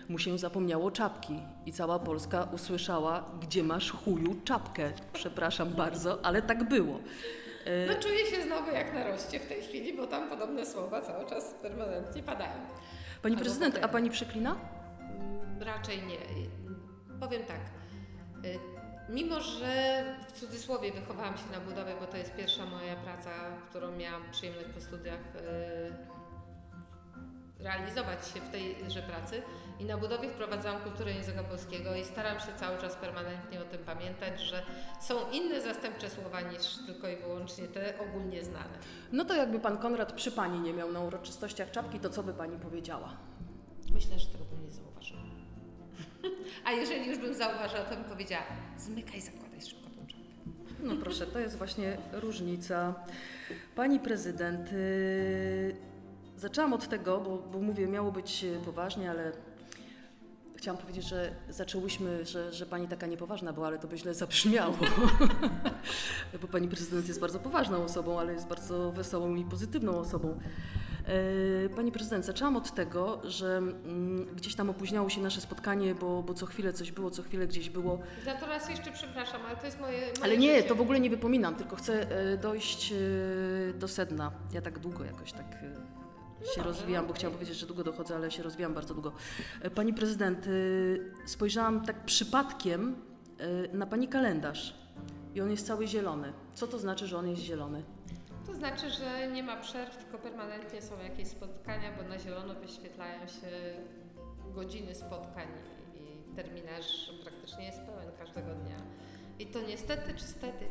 mu 0.09 0.19
się 0.19 0.37
zapomniało 0.37 0.91
czapki 0.91 1.33
i 1.65 1.73
cała 1.73 1.99
Polska 1.99 2.43
usłyszała, 2.43 3.25
gdzie 3.41 3.63
masz 3.63 3.91
chuju 3.91 4.35
czapkę. 4.43 4.91
Przepraszam 5.13 5.69
bardzo, 5.69 6.25
ale 6.25 6.41
tak 6.41 6.69
było. 6.69 6.99
E, 7.65 7.85
No 7.87 7.93
czuję 8.01 8.25
się 8.25 8.43
znowu 8.43 8.71
jak 8.71 8.93
na 8.93 9.07
roście 9.07 9.39
w 9.39 9.47
tej 9.47 9.61
chwili, 9.61 9.93
bo 9.97 10.07
tam 10.07 10.29
podobne 10.29 10.65
słowa 10.65 11.01
cały 11.01 11.25
czas 11.29 11.53
permanentnie 11.61 12.23
padają. 12.23 12.51
Pani 13.21 13.35
Albo 13.35 13.43
prezydent, 13.45 13.79
a 13.81 13.87
pani 13.87 14.09
przeklina? 14.09 14.55
Mm, 14.99 15.63
Raczej 15.63 15.97
nie. 16.03 16.17
Powiem 17.19 17.43
tak. 17.43 17.59
y, 18.45 18.59
Mimo, 19.09 19.41
że 19.41 20.03
w 20.27 20.31
cudzysłowie 20.31 20.91
wychowałam 20.91 21.37
się 21.37 21.43
na 21.51 21.59
budowie, 21.59 21.93
bo 21.99 22.07
to 22.07 22.17
jest 22.17 22.35
pierwsza 22.35 22.65
moja 22.65 22.95
praca, 22.95 23.29
którą 23.69 23.91
miałam 23.91 24.31
przyjemność 24.31 24.67
po 24.75 24.81
studiach 24.81 25.19
y, 25.19 27.63
realizować 27.63 28.27
się 28.27 28.39
w 28.39 28.49
tejże 28.51 29.01
pracy 29.01 29.41
i 29.81 29.85
na 29.85 29.97
budowie 29.97 30.29
wprowadzałam 30.29 30.81
kulturę 30.81 31.11
języka 31.11 31.43
polskiego 31.43 31.95
i 31.95 32.05
staram 32.05 32.39
się 32.39 32.53
cały 32.59 32.77
czas 32.77 32.95
permanentnie 32.95 33.61
o 33.61 33.63
tym 33.63 33.79
pamiętać, 33.79 34.41
że 34.41 34.63
są 35.01 35.15
inne 35.31 35.61
zastępcze 35.61 36.09
słowa 36.09 36.41
niż 36.41 36.61
tylko 36.85 37.09
i 37.09 37.15
wyłącznie 37.15 37.67
te 37.67 37.99
ogólnie 37.99 38.43
znane. 38.43 38.77
No 39.11 39.25
to 39.25 39.33
jakby 39.33 39.59
pan 39.59 39.77
Konrad 39.77 40.13
przy 40.13 40.31
pani 40.31 40.59
nie 40.59 40.73
miał 40.73 40.91
na 40.91 40.99
uroczystościach 40.99 41.71
czapki, 41.71 41.99
to 41.99 42.09
co 42.09 42.23
by 42.23 42.33
pani 42.33 42.57
powiedziała? 42.57 43.17
Myślę, 43.93 44.19
że 44.19 44.27
tego 44.27 44.45
bym 44.45 44.65
nie 44.65 44.71
zauważyła. 44.71 45.21
A 46.65 46.71
jeżeli 46.71 47.07
już 47.07 47.17
bym 47.17 47.33
zauważyła, 47.33 47.81
to 47.81 47.95
bym 47.95 48.03
powiedziała, 48.03 48.45
zmykaj, 48.77 49.21
zakładaj 49.21 49.61
szybko 49.61 49.89
tą 49.89 50.07
czapkę. 50.07 50.83
No 50.83 50.95
proszę, 51.03 51.27
to 51.27 51.39
jest 51.39 51.57
właśnie 51.57 51.97
różnica. 52.11 52.93
Pani 53.75 53.99
prezydent, 53.99 54.71
yy, 54.71 55.75
zaczęłam 56.37 56.73
od 56.73 56.89
tego, 56.89 57.19
bo, 57.19 57.37
bo 57.37 57.59
mówię, 57.59 57.87
miało 57.87 58.11
być 58.11 58.45
poważnie, 58.65 59.11
ale 59.11 59.31
chciałam 60.61 60.77
powiedzieć, 60.77 61.05
że 61.05 61.31
zaczęłyśmy, 61.49 62.25
że, 62.25 62.53
że 62.53 62.65
pani 62.65 62.87
taka 62.87 63.07
niepoważna 63.07 63.53
była, 63.53 63.67
ale 63.67 63.79
to 63.79 63.87
by 63.87 63.97
źle 63.97 64.13
zabrzmiało. 64.13 64.77
bo 66.41 66.47
pani 66.47 66.67
prezydent 66.67 67.07
jest 67.07 67.19
bardzo 67.19 67.39
poważną 67.39 67.83
osobą, 67.83 68.19
ale 68.19 68.33
jest 68.33 68.47
bardzo 68.47 68.91
wesołą 68.91 69.35
i 69.35 69.45
pozytywną 69.45 69.99
osobą. 69.99 70.39
Yy, 71.63 71.69
Pani 71.69 71.91
prezydent, 71.91 72.25
zaczęłam 72.25 72.55
od 72.55 72.73
tego, 72.73 73.21
że 73.23 73.57
mm, 73.57 74.25
gdzieś 74.35 74.55
tam 74.55 74.69
opóźniało 74.69 75.09
się 75.09 75.21
nasze 75.21 75.41
spotkanie, 75.41 75.95
bo, 75.95 76.23
bo 76.23 76.33
co 76.33 76.45
chwilę 76.45 76.73
coś 76.73 76.91
było, 76.91 77.11
co 77.11 77.23
chwilę 77.23 77.47
gdzieś 77.47 77.69
było. 77.69 77.99
Za 78.25 78.33
to 78.33 78.45
raz 78.45 78.69
jeszcze 78.69 78.91
przepraszam, 78.91 79.41
ale 79.47 79.57
to 79.57 79.65
jest 79.65 79.79
moje, 79.79 79.99
moje 79.99 80.23
Ale 80.23 80.37
nie, 80.37 80.55
życie. 80.55 80.69
to 80.69 80.75
w 80.75 80.81
ogóle 80.81 80.99
nie 80.99 81.09
wypominam, 81.09 81.55
tylko 81.55 81.75
chcę 81.75 82.09
e, 82.09 82.37
dojść 82.37 82.93
e, 82.93 82.95
do 83.73 83.87
sedna. 83.87 84.31
Ja 84.53 84.61
tak 84.61 84.79
długo 84.79 85.03
jakoś 85.03 85.31
tak 85.31 85.53
e, 85.53 86.00
się 86.55 86.63
rozwijam, 86.63 87.07
bo 87.07 87.13
chciałam 87.13 87.33
powiedzieć, 87.33 87.57
że 87.57 87.65
długo 87.65 87.83
dochodzę, 87.83 88.15
ale 88.15 88.31
się 88.31 88.43
rozwijam 88.43 88.73
bardzo 88.73 88.93
długo. 88.93 89.11
E, 89.61 89.69
Pani 89.69 89.93
prezydent, 89.93 90.47
e, 90.47 91.27
spojrzałam 91.27 91.85
tak 91.85 92.05
przypadkiem 92.05 92.95
e, 93.39 93.77
na 93.77 93.85
pani 93.85 94.07
kalendarz 94.07 94.75
i 95.35 95.41
on 95.41 95.51
jest 95.51 95.67
cały 95.67 95.87
zielony. 95.87 96.33
Co 96.53 96.67
to 96.67 96.79
znaczy, 96.79 97.07
że 97.07 97.17
on 97.17 97.27
jest 97.27 97.41
zielony? 97.41 97.83
To 98.47 98.53
znaczy, 98.53 98.89
że 98.89 99.31
nie 99.31 99.43
ma 99.43 99.57
przerw, 99.57 99.97
tylko 99.97 100.17
permanentnie 100.17 100.81
są 100.81 100.99
jakieś 100.99 101.27
spotkania, 101.27 101.91
bo 101.97 102.09
na 102.09 102.19
zielono 102.19 102.53
wyświetlają 102.55 103.27
się 103.27 103.47
godziny 104.55 104.95
spotkań 104.95 105.47
i 105.95 106.35
terminarz 106.35 107.13
praktycznie 107.23 107.65
jest 107.65 107.81
pełen 107.81 108.11
każdego 108.19 108.53
dnia. 108.55 108.75
I 109.39 109.45
to 109.45 109.59
niestety 109.61 110.13
czy 110.13 110.23
stety. 110.23 110.65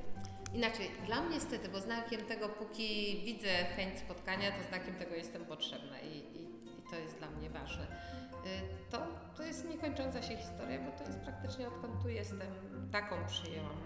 Inaczej, 0.54 0.90
dla 1.06 1.20
mnie 1.22 1.34
niestety, 1.34 1.68
bo 1.68 1.80
znakiem 1.80 2.20
tego, 2.20 2.48
póki 2.48 3.22
widzę 3.24 3.48
chęć 3.48 3.98
spotkania, 3.98 4.50
to 4.52 4.62
znakiem 4.68 4.94
tego 4.94 5.14
jestem 5.14 5.44
potrzebna 5.44 6.00
i, 6.00 6.16
i, 6.16 6.42
i 6.78 6.82
to 6.90 6.96
jest 6.96 7.18
dla 7.18 7.30
mnie 7.30 7.50
ważne. 7.50 7.84
Y, 7.84 8.90
To, 8.90 8.98
to 9.36 9.42
jest 9.42 9.68
niekończąca 9.68 10.22
się 10.22 10.36
historia, 10.36 10.78
bo 10.80 10.98
to 10.98 11.04
jest 11.04 11.20
praktycznie 11.20 11.68
odkąd 11.68 12.02
tu 12.02 12.08
jestem, 12.08 12.48
taką 12.92 13.26
przyjęłam 13.26 13.76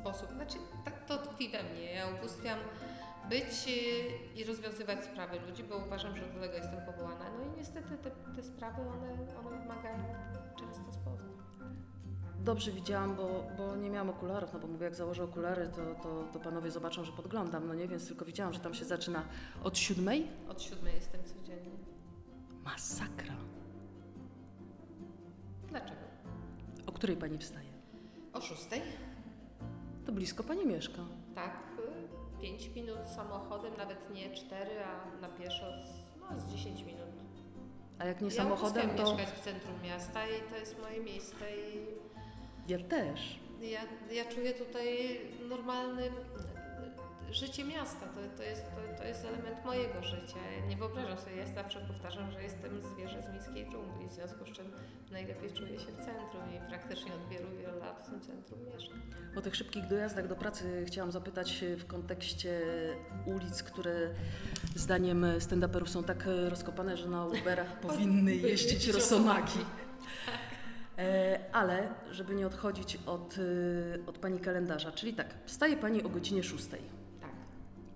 sposób. 0.00 0.30
Znaczy, 0.30 0.58
tak 0.84 1.04
to 1.06 1.18
tkwi 1.18 1.48
we 1.48 1.62
mnie. 1.62 1.92
Ja 1.92 2.06
ubóstwiam 2.08 2.58
być 3.28 3.68
y, 3.68 4.38
i 4.40 4.44
rozwiązywać 4.44 5.04
sprawy 5.04 5.40
ludzi, 5.40 5.64
bo 5.64 5.76
uważam, 5.76 6.16
że 6.16 6.26
do 6.26 6.40
tego 6.40 6.54
jestem 6.54 6.80
powołana. 6.86 7.24
No 7.38 7.44
i 7.44 7.56
niestety 7.56 7.98
te, 7.98 8.10
te 8.10 8.42
sprawy, 8.42 8.82
one, 8.82 9.12
one 9.46 9.58
wymagają 9.58 10.04
często. 10.58 10.87
Dobrze 12.44 12.72
widziałam, 12.72 13.16
bo, 13.16 13.44
bo 13.56 13.76
nie 13.76 13.90
miałam 13.90 14.10
okularów, 14.10 14.52
no 14.52 14.58
bo 14.58 14.66
mówię, 14.68 14.84
jak 14.84 14.94
założę 14.94 15.24
okulary, 15.24 15.68
to, 15.68 16.02
to, 16.02 16.24
to 16.32 16.40
panowie 16.40 16.70
zobaczą, 16.70 17.04
że 17.04 17.12
podglądam, 17.12 17.68
no 17.68 17.74
nie, 17.74 17.88
więc 17.88 18.08
tylko 18.08 18.24
widziałam, 18.24 18.52
że 18.52 18.60
tam 18.60 18.74
się 18.74 18.84
zaczyna 18.84 19.24
od 19.64 19.78
siódmej. 19.78 20.26
Od 20.48 20.62
siódmej 20.62 20.94
jestem 20.94 21.24
codziennie. 21.24 21.78
Masakra. 22.64 23.34
Dlaczego? 25.68 26.00
O 26.86 26.92
której 26.92 27.16
pani 27.16 27.38
wstaje? 27.38 27.68
O 28.32 28.40
szóstej? 28.40 28.82
To 30.06 30.12
blisko 30.12 30.44
pani 30.44 30.66
mieszka. 30.66 31.02
Tak, 31.34 31.56
pięć 32.40 32.68
minut 32.68 32.98
samochodem, 33.16 33.76
nawet 33.78 34.14
nie 34.14 34.34
cztery, 34.34 34.70
a 34.84 35.20
na 35.20 35.28
pieszo 35.28 35.66
z, 35.78 36.20
no, 36.20 36.38
z 36.38 36.48
10 36.48 36.82
minut. 36.82 37.08
A 37.98 38.04
jak 38.04 38.20
nie 38.20 38.28
ja 38.28 38.34
samochodem, 38.34 38.90
to 38.90 39.16
mieszkać 39.16 39.34
w 39.34 39.44
centrum 39.44 39.82
miasta 39.82 40.26
i 40.26 40.50
to 40.50 40.56
jest 40.56 40.80
moje 40.80 41.00
miejsce 41.00 41.56
i 41.56 41.97
ja 42.68 42.78
też. 42.78 43.40
Ja, 43.60 43.80
ja 44.12 44.24
czuję 44.24 44.54
tutaj 44.54 45.20
normalne 45.48 46.02
życie 47.32 47.64
miasta. 47.64 48.06
To, 48.06 48.36
to, 48.36 48.42
jest, 48.42 48.62
to, 48.62 49.02
to 49.02 49.04
jest 49.08 49.24
element 49.24 49.64
mojego 49.64 50.02
życia. 50.02 50.36
Nie 50.68 50.76
wyobrażam 50.76 51.18
sobie, 51.18 51.36
ja 51.36 51.46
zawsze 51.46 51.80
powtarzam, 51.80 52.32
że 52.32 52.42
jestem 52.42 52.82
zwierzę 52.82 53.22
z 53.22 53.28
miejskiej 53.28 53.66
dżungli, 53.70 54.08
w 54.08 54.12
związku 54.12 54.44
z 54.44 54.56
czym 54.56 54.72
najlepiej 55.10 55.52
czuję 55.52 55.78
się 55.78 55.86
w 55.86 55.96
centrum 55.96 56.42
i 56.56 56.68
praktycznie 56.68 57.14
od 57.14 57.28
wielu, 57.28 57.50
wielu 57.56 57.78
lat 57.78 58.06
w 58.06 58.10
tym 58.10 58.20
centrum 58.20 58.60
mieszkam. 58.74 59.00
O 59.36 59.40
tych 59.40 59.56
szybkich 59.56 59.86
dojazdach 59.86 60.28
do 60.28 60.36
pracy 60.36 60.84
chciałam 60.86 61.12
zapytać 61.12 61.64
w 61.78 61.86
kontekście 61.86 62.60
ulic, 63.26 63.62
które 63.62 64.14
zdaniem 64.74 65.26
stand-uperów 65.38 65.88
są 65.88 66.04
tak 66.04 66.24
rozkopane, 66.48 66.96
że 66.96 67.08
na 67.08 67.26
Uberach 67.26 67.80
powinny 67.86 68.34
jeździć 68.34 68.72
jeździć 68.72 68.94
rosomaki. 68.94 69.58
E, 70.98 71.38
Ale, 71.52 71.88
żeby 72.10 72.34
nie 72.34 72.46
odchodzić 72.46 72.98
od, 73.06 73.38
y, 73.38 74.02
od 74.06 74.18
pani 74.18 74.40
kalendarza, 74.40 74.92
czyli 74.92 75.14
tak, 75.14 75.26
wstaje 75.46 75.76
pani 75.76 76.02
o 76.02 76.08
godzinie 76.08 76.42
6. 76.42 76.68
Tak. 76.68 76.78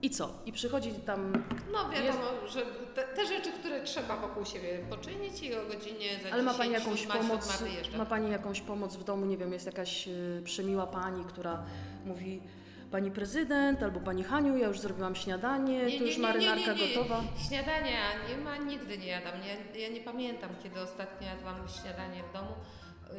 I 0.03 0.11
co? 0.11 0.31
I 0.47 0.53
przychodzi 0.53 0.91
tam 0.95 1.45
No 1.73 1.91
wiadomo, 1.91 2.25
że 2.49 2.63
te, 2.95 3.03
te 3.03 3.27
rzeczy, 3.27 3.53
które 3.53 3.83
trzeba 3.85 4.17
wokół 4.17 4.45
siebie 4.45 4.79
poczynić 4.91 5.43
i 5.43 5.55
o 5.55 5.67
godzinie 5.67 6.09
za 6.23 6.31
Ale 6.33 6.43
ma 6.43 6.53
10, 6.53 6.59
Pani 6.59 6.73
jakąś 6.73 7.07
pomoc? 7.07 7.63
Ma 7.99 8.07
Pani 8.07 8.31
jakąś 8.31 8.61
pomoc 8.61 8.97
w 8.97 9.05
domu? 9.05 9.27
Nie 9.27 9.37
wiem, 9.37 9.53
jest 9.53 9.67
jakaś 9.67 10.09
y, 10.09 10.43
przemiła 10.45 10.87
Pani, 10.87 11.25
która 11.25 11.65
mówi 12.05 12.43
pani 12.91 13.11
prezydent 13.11 13.83
albo 13.83 14.01
pani 14.01 14.25
Haniu, 14.25 14.57
ja 14.57 14.69
już 14.69 14.81
zrobiłam 14.81 15.15
śniadanie, 15.15 15.87
Nie, 15.87 15.99
tu 15.99 16.07
już 16.07 16.17
nie, 16.17 16.23
marynarka 16.23 16.73
nie. 16.73 16.89
gotowa. 16.89 17.23
Śniadania 17.49 17.99
nie 18.29 18.37
ma, 18.45 18.57
nigdy 18.57 18.99
nie 18.99 19.07
jadam. 19.07 19.33
Ja, 19.75 19.81
ja 19.81 19.89
nie 19.89 20.01
pamiętam, 20.01 20.51
kiedy 20.63 20.81
ostatnio 20.81 21.27
jadłam 21.29 21.57
śniadanie 21.69 22.23
w 22.31 22.33
domu. 22.33 22.53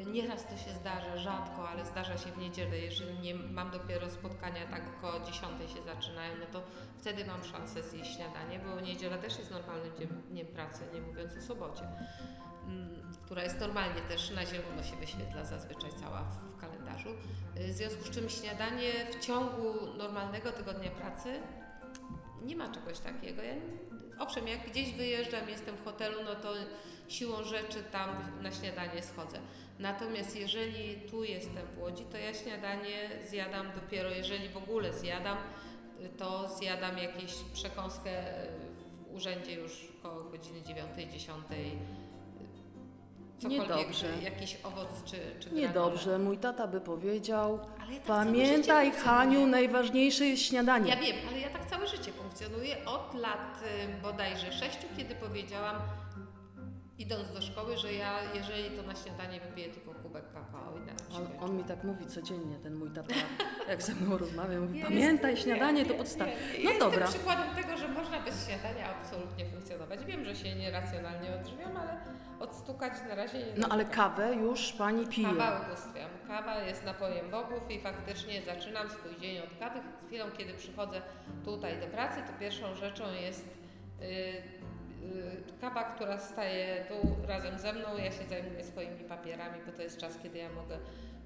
Nieraz 0.06 0.47
to 0.47 0.58
się 0.58 0.71
zdarza, 0.71 1.17
rzadko, 1.17 1.69
ale 1.69 1.86
zdarza 1.86 2.17
się 2.17 2.32
w 2.32 2.38
niedzielę. 2.38 2.77
Jeżeli 2.77 3.19
nie 3.19 3.36
mam 3.36 3.71
dopiero 3.71 4.10
spotkania, 4.10 4.67
tak 4.67 4.82
około 4.97 5.19
10 5.25 5.43
się 5.73 5.84
zaczynają, 5.84 6.34
no 6.39 6.45
to 6.51 6.65
wtedy 6.97 7.25
mam 7.25 7.43
szansę 7.43 7.84
zjeść 7.84 8.15
śniadanie, 8.15 8.60
bo 8.60 8.82
niedziela 8.82 9.17
też 9.17 9.39
jest 9.39 9.51
normalnym 9.51 9.91
dniem, 10.29 10.47
pracy, 10.47 10.84
nie 10.93 11.01
mówiąc 11.01 11.38
o 11.38 11.41
sobocie, 11.41 11.84
mm, 12.67 13.13
która 13.25 13.43
jest 13.43 13.60
normalnie 13.60 14.01
też 14.01 14.29
na 14.32 14.45
zielono 14.45 14.84
się 14.84 14.95
wyświetla 14.95 15.45
zazwyczaj 15.45 15.89
cała 16.01 16.23
w, 16.23 16.53
w 16.53 16.58
kalendarzu. 16.58 17.10
Y, 17.58 17.67
W 17.67 17.71
związku 17.71 18.03
z 18.03 18.10
czym 18.10 18.29
śniadanie 18.29 18.91
w 19.12 19.25
ciągu 19.25 19.73
normalnego 19.97 20.51
tygodnia 20.51 20.91
pracy 20.91 21.39
nie 22.41 22.56
ma 22.56 22.71
czegoś 22.71 22.99
takiego. 22.99 23.41
Ja, 23.41 23.53
owszem, 24.19 24.47
jak 24.47 24.69
gdzieś 24.71 24.93
wyjeżdżam, 24.93 25.49
jestem 25.49 25.75
w 25.75 25.84
hotelu, 25.84 26.23
no 26.25 26.36
to 26.36 26.53
siłą 27.07 27.43
rzeczy 27.43 27.83
tam 27.91 28.09
na 28.41 28.51
śniadanie 28.51 29.03
schodzę. 29.03 29.39
Natomiast 29.79 30.35
jeżeli 30.35 30.95
tu 30.95 31.23
jestem 31.23 31.67
w 31.75 31.79
Łodzi, 31.79 32.05
to 32.05 32.17
ja 32.17 32.33
śniadanie 32.33 33.09
zjadam 33.29 33.67
dopiero, 33.75 34.09
jeżeli 34.09 34.49
w 34.49 34.57
ogóle 34.57 34.93
zjadam, 34.93 35.37
to 36.17 36.49
zjadam 36.57 36.97
jakieś 36.97 37.33
przekąskę 37.53 38.23
w 39.11 39.15
urzędzie 39.15 39.53
już 39.53 39.87
koło 40.03 40.23
godziny 40.23 40.61
9-10. 40.61 41.31
Cokolwiek, 43.37 43.69
Niedobrze. 43.69 44.07
jakiś 44.23 44.57
owoc 44.63 45.03
czy, 45.05 45.17
czy. 45.39 45.51
Niedobrze, 45.51 46.19
mój 46.19 46.37
tata 46.37 46.67
by 46.67 46.81
powiedział, 46.81 47.59
ja 47.79 47.95
tak 47.97 48.05
pamiętaj. 48.05 48.91
Haniu, 48.91 49.47
najważniejsze 49.47 50.25
jest 50.25 50.43
śniadanie. 50.43 50.89
Ja 50.89 50.95
wiem, 50.95 51.15
ale 51.29 51.39
ja 51.39 51.49
tak 51.49 51.65
całe 51.65 51.87
życie 51.87 52.11
funkcjonuję 52.11 52.85
od 52.85 53.13
lat 53.13 53.63
y, 53.63 54.01
bodajże 54.01 54.53
sześciu, 54.53 54.87
kiedy 54.97 55.15
powiedziałam, 55.15 55.75
idąc 56.99 57.32
do 57.34 57.41
szkoły, 57.41 57.77
że 57.77 57.93
ja, 57.93 58.19
jeżeli 58.34 58.77
to 58.77 58.84
na 58.84 58.95
śniadanie 58.95 59.39
wypiję 59.39 59.69
tylko 59.69 59.93
kubek 59.93 60.23
kakao 60.34 60.77
i 60.77 60.82
na 60.82 61.17
On, 61.17 61.27
on 61.49 61.58
mi 61.58 61.63
tak 61.63 61.84
mówi 61.84 62.06
codziennie, 62.06 62.56
ten 62.63 62.75
mój 62.75 62.89
tata, 62.91 63.15
jak 63.69 63.82
ze 63.82 63.95
mną 63.95 64.17
rozmawia, 64.17 64.60
mówi, 64.60 64.79
Ja 64.79 64.86
pamiętaj, 64.86 65.32
jestem- 65.32 65.51
śniadanie 65.51 65.84
nie, 65.84 65.89
to 65.89 65.93
podstawa. 65.93 66.32
No 66.32 66.58
Jestem 66.60 66.79
dobra, 66.79 67.08
przykładem 67.08 67.56
tego, 67.56 67.77
że 67.77 67.88
można 67.88 68.19
bez 68.21 68.47
śniadania 68.47 68.95
absolutnie 68.99 69.45
funkcjonować. 69.45 70.06
Wiem, 70.06 70.25
że 70.25 70.36
się 70.36 70.56
nieracjonalnie 70.56 71.36
odżywiam, 71.36 71.77
ale 71.77 71.97
odstukać 72.39 72.93
na 73.10 73.15
razie 73.15 73.38
nie 73.38 73.45
no 73.58 73.67
ale 73.69 73.86
kawę 73.86 74.36
już 74.36 74.73
pani 74.73 75.08
pije. 75.08 75.27
Kawa 75.27 75.62
ubóstwiam. 75.67 76.10
Kawa 76.27 76.62
jest 76.62 76.86
napojem 76.86 77.32
bogów 77.32 77.71
i 77.71 77.79
faktycznie 77.82 78.41
zaczynam 78.41 78.89
swój 78.89 79.19
dzień 79.21 79.39
od 79.39 79.60
kawy. 79.60 79.79
Chwilą, 80.08 80.25
kiedy 80.38 80.53
przychodzę 80.53 81.01
tutaj 81.45 81.79
do 81.79 81.88
pracy, 81.88 82.21
to 82.27 82.39
pierwszą 82.39 82.75
rzeczą 82.75 83.03
jest 83.13 83.47
y, 84.01 84.52
y, 85.03 85.61
kawa, 85.61 85.83
która 85.83 86.19
staje 86.19 86.85
tu 86.85 87.27
razem 87.27 87.59
ze 87.59 87.73
mną. 87.73 87.97
Ja 87.97 88.11
się 88.11 88.23
zajmuję 88.29 88.63
swoimi 88.63 89.03
papierami, 89.03 89.59
bo 89.65 89.71
to 89.71 89.81
jest 89.81 89.97
czas, 89.97 90.17
kiedy 90.23 90.37
ja 90.37 90.49
mogę 90.49 90.77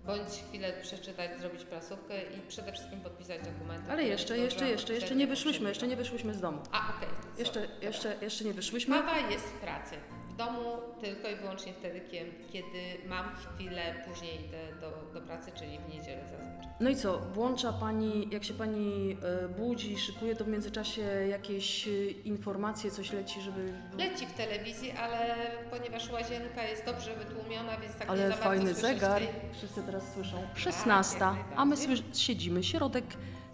bądź 0.06 0.30
chwilę 0.50 0.74
przeczytać, 0.82 1.38
zrobić 1.40 1.64
prasówkę 1.64 2.22
i 2.22 2.42
przede 2.48 2.72
wszystkim 2.72 3.02
podpisać 3.02 3.42
dokumenty. 3.42 3.92
Ale 3.92 4.04
jeszcze, 4.04 4.38
jeszcze, 4.38 4.68
jeszcze, 4.70 4.94
jeszcze 4.94 5.16
nie 5.16 5.28
wyszłyśmy, 5.28 5.70
jeszcze 5.70 5.88
nie 5.88 5.96
wyszłyśmy 5.96 6.34
z 6.34 6.42
domu. 6.42 6.62
A, 6.72 6.94
okej. 6.98 7.10
Jeszcze, 7.38 7.54
sorry. 7.54 7.68
Dobra. 7.68 7.88
jeszcze, 7.88 8.16
jeszcze 8.22 8.44
nie 8.46 8.54
wyszłyśmy. 8.54 8.96
Kawa 8.96 9.18
jest 9.18 9.46
w 9.46 9.60
pracy. 9.60 9.96
W 10.38 10.40
domu 10.40 10.62
tylko 11.02 11.30
i 11.30 11.36
wyłącznie 11.36 11.74
wtedy, 11.74 12.00
kie- 12.00 12.52
kiedy 12.54 13.08
mam 13.10 13.26
chwilę, 13.36 13.82
później 14.08 14.46
idę 14.46 14.58
do, 14.82 15.20
do 15.20 15.26
pracy, 15.28 15.52
czyli 15.56 15.80
w 15.80 15.94
niedzielę 15.94 16.22
zazwyczaj. 16.22 16.68
No 16.80 16.90
i 16.90 16.96
co, 16.96 17.20
włącza 17.20 17.74
Pani, 17.74 18.28
jak 18.32 18.44
się 18.44 18.54
Pani 18.54 19.18
e, 19.44 19.48
budzi, 19.50 19.98
szykuje, 19.98 20.36
to 20.36 20.44
w 20.46 20.48
międzyczasie 20.48 21.02
jakieś 21.30 21.88
e, 21.88 21.92
informacje, 22.24 22.92
coś 22.92 23.14
leci, 23.14 23.42
żeby... 23.42 23.74
Leci 23.98 24.26
w 24.26 24.34
telewizji, 24.34 24.92
ale 24.92 25.36
ponieważ 25.72 26.12
łazienka 26.12 26.64
jest 26.64 26.86
dobrze 26.86 27.16
wytłumiona, 27.16 27.78
więc 27.78 27.94
tak 27.96 28.08
nie 28.08 28.10
Ale 28.10 28.22
za 28.22 28.30
bardzo 28.30 28.44
fajny 28.44 28.74
zegar, 28.74 29.22
tej 29.22 29.30
wszyscy 29.54 29.84
teraz 29.84 30.14
słyszą. 30.14 30.38
16, 30.56 31.20
jak 31.20 31.36
a 31.56 31.66
my 31.66 31.76
siedzimy, 32.14 32.64
środek 32.64 33.06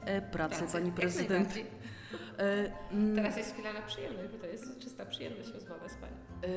e, 0.06 0.22
pracy, 0.22 0.58
pracy. 0.58 0.74
Pani 0.74 0.86
Jak 0.88 0.96
Prezydent. 0.96 1.54
Najbardziej. 2.38 2.72
E, 2.72 2.92
mm, 2.92 3.16
Teraz 3.16 3.38
jest 3.38 3.54
chwila 3.54 3.74
na 3.74 3.82
przyjemność, 3.82 4.30
bo 4.32 4.38
to 4.38 4.48
jest 4.48 4.80
czysta 4.80 5.06
przyjemność 5.06 5.50
rozmowa 5.54 5.90
z 5.90 5.96
Panią. 5.96 6.14
e, 6.44 6.48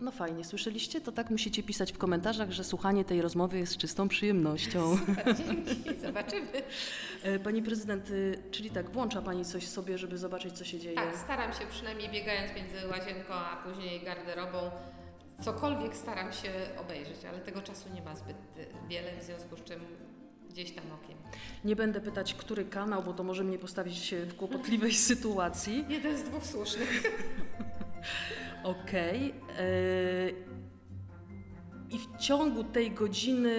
no 0.00 0.10
fajnie, 0.10 0.44
słyszeliście? 0.44 1.00
To 1.00 1.12
tak 1.12 1.30
musicie 1.30 1.62
pisać 1.62 1.92
w 1.92 1.98
komentarzach, 1.98 2.50
że 2.50 2.64
słuchanie 2.64 3.04
tej 3.04 3.22
rozmowy 3.22 3.58
jest 3.58 3.76
czystą 3.76 4.08
przyjemnością. 4.08 4.96
Super, 5.06 5.36
dzięki, 5.36 6.00
zobaczymy. 6.00 6.48
E, 7.22 7.38
Pani 7.38 7.62
Prezydent, 7.62 8.08
czyli 8.50 8.70
tak, 8.70 8.90
włącza 8.90 9.22
Pani 9.22 9.44
coś 9.44 9.68
sobie, 9.68 9.98
żeby 9.98 10.18
zobaczyć, 10.18 10.58
co 10.58 10.64
się 10.64 10.78
dzieje? 10.78 10.94
Tak, 10.96 11.16
staram 11.16 11.52
się 11.52 11.66
przynajmniej 11.70 12.08
biegając 12.08 12.56
między 12.56 12.88
łazienką 12.88 13.34
a 13.34 13.56
później 13.56 14.00
garderobą, 14.00 14.58
cokolwiek 15.40 15.96
staram 15.96 16.32
się 16.32 16.50
obejrzeć, 16.80 17.24
ale 17.24 17.38
tego 17.38 17.62
czasu 17.62 17.88
nie 17.94 18.02
ma 18.02 18.14
zbyt 18.14 18.36
y, 18.36 18.66
wiele, 18.88 19.20
w 19.20 19.22
związku 19.22 19.56
z 19.56 19.62
czym 19.64 19.80
gdzieś 20.58 20.72
tam 20.72 20.84
okiem. 21.04 21.18
Nie 21.64 21.76
będę 21.76 22.00
pytać, 22.00 22.34
który 22.34 22.64
kanał, 22.64 23.02
bo 23.02 23.12
to 23.12 23.22
może 23.22 23.44
mnie 23.44 23.58
postawić 23.58 24.14
w 24.14 24.36
kłopotliwej 24.36 24.94
sytuacji. 25.10 25.84
Jeden 25.88 26.18
z 26.18 26.22
dwóch 26.22 26.46
słusznych. 26.46 27.02
Okej. 28.62 29.34
e, 29.58 30.30
I 31.90 31.98
w 31.98 32.16
ciągu 32.20 32.64
tej 32.64 32.90
godziny, 32.90 33.54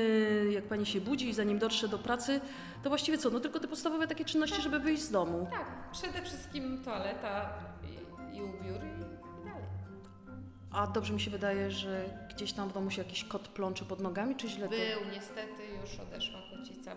jak 0.51 0.63
pani 0.63 0.85
się 0.85 1.01
budzi 1.01 1.29
i 1.29 1.33
zanim 1.33 1.59
dotrze 1.59 1.87
do 1.87 1.99
pracy, 1.99 2.41
to 2.83 2.89
właściwie 2.89 3.17
co? 3.17 3.29
No 3.29 3.39
tylko 3.39 3.59
te 3.59 3.67
podstawowe 3.67 4.07
takie 4.07 4.25
czynności, 4.25 4.61
żeby 4.61 4.79
wyjść 4.79 5.03
z 5.03 5.11
domu. 5.11 5.47
Tak, 5.51 5.91
przede 5.91 6.21
wszystkim 6.21 6.83
toaleta 6.83 7.49
i, 7.83 8.37
i 8.37 8.41
ubiór. 8.41 8.98
A 10.71 10.87
dobrze 10.87 11.13
mi 11.13 11.21
się 11.21 11.31
wydaje, 11.31 11.71
że 11.71 12.05
gdzieś 12.29 12.53
tam 12.53 12.69
w 12.69 12.73
domu 12.73 12.91
się 12.91 13.01
jakiś 13.01 13.23
kot 13.23 13.47
plącze 13.47 13.85
pod 13.85 13.99
nogami, 13.99 14.35
czy 14.35 14.47
źle 14.49 14.69
to? 14.69 14.75
Był, 14.75 15.11
niestety 15.11 15.63
już 15.81 15.99
odeszła 15.99 16.39
kocica, 16.57 16.95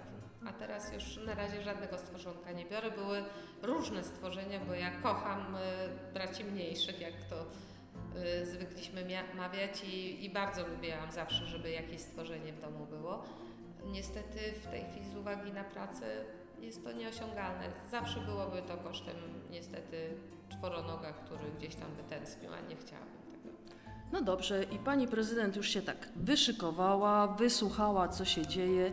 a 0.48 0.52
teraz 0.52 0.92
już 0.92 1.16
na 1.26 1.34
razie 1.34 1.62
żadnego 1.62 1.98
stworzonka 1.98 2.52
nie 2.52 2.64
biorę. 2.64 2.90
Były 2.90 3.24
różne 3.62 4.04
stworzenia, 4.04 4.60
bo 4.60 4.74
ja 4.74 4.90
kocham 5.00 5.56
y, 5.56 5.58
braci 6.14 6.44
mniejszych, 6.44 7.00
jak 7.00 7.14
to 7.30 7.46
y, 8.42 8.46
zwykliśmy 8.46 9.04
mawiać 9.36 9.84
i, 9.84 10.24
i 10.24 10.30
bardzo 10.30 10.66
lubiłam 10.68 11.12
zawsze, 11.12 11.46
żeby 11.46 11.70
jakieś 11.70 12.00
stworzenie 12.00 12.52
w 12.52 12.60
domu 12.60 12.86
było. 12.86 13.24
Niestety 13.84 14.38
w 14.62 14.66
tej 14.66 14.84
chwili 14.90 15.10
z 15.10 15.16
uwagi 15.16 15.52
na 15.52 15.64
pracę 15.64 16.24
jest 16.60 16.84
to 16.84 16.92
nieosiągalne. 16.92 17.72
Zawsze 17.90 18.20
byłoby 18.20 18.62
to 18.62 18.76
kosztem 18.76 19.16
niestety 19.50 20.14
czworonoga, 20.48 21.12
który 21.12 21.50
gdzieś 21.58 21.74
tam 21.74 21.88
by 21.96 22.02
tęsknił, 22.02 22.52
a 22.52 22.60
nie 22.60 22.76
tego. 22.76 23.11
No 24.12 24.22
dobrze, 24.22 24.64
i 24.64 24.78
pani 24.78 25.08
prezydent 25.08 25.56
już 25.56 25.68
się 25.68 25.82
tak 25.82 26.08
wyszykowała, 26.16 27.26
wysłuchała, 27.26 28.08
co 28.08 28.24
się 28.24 28.46
dzieje. 28.46 28.92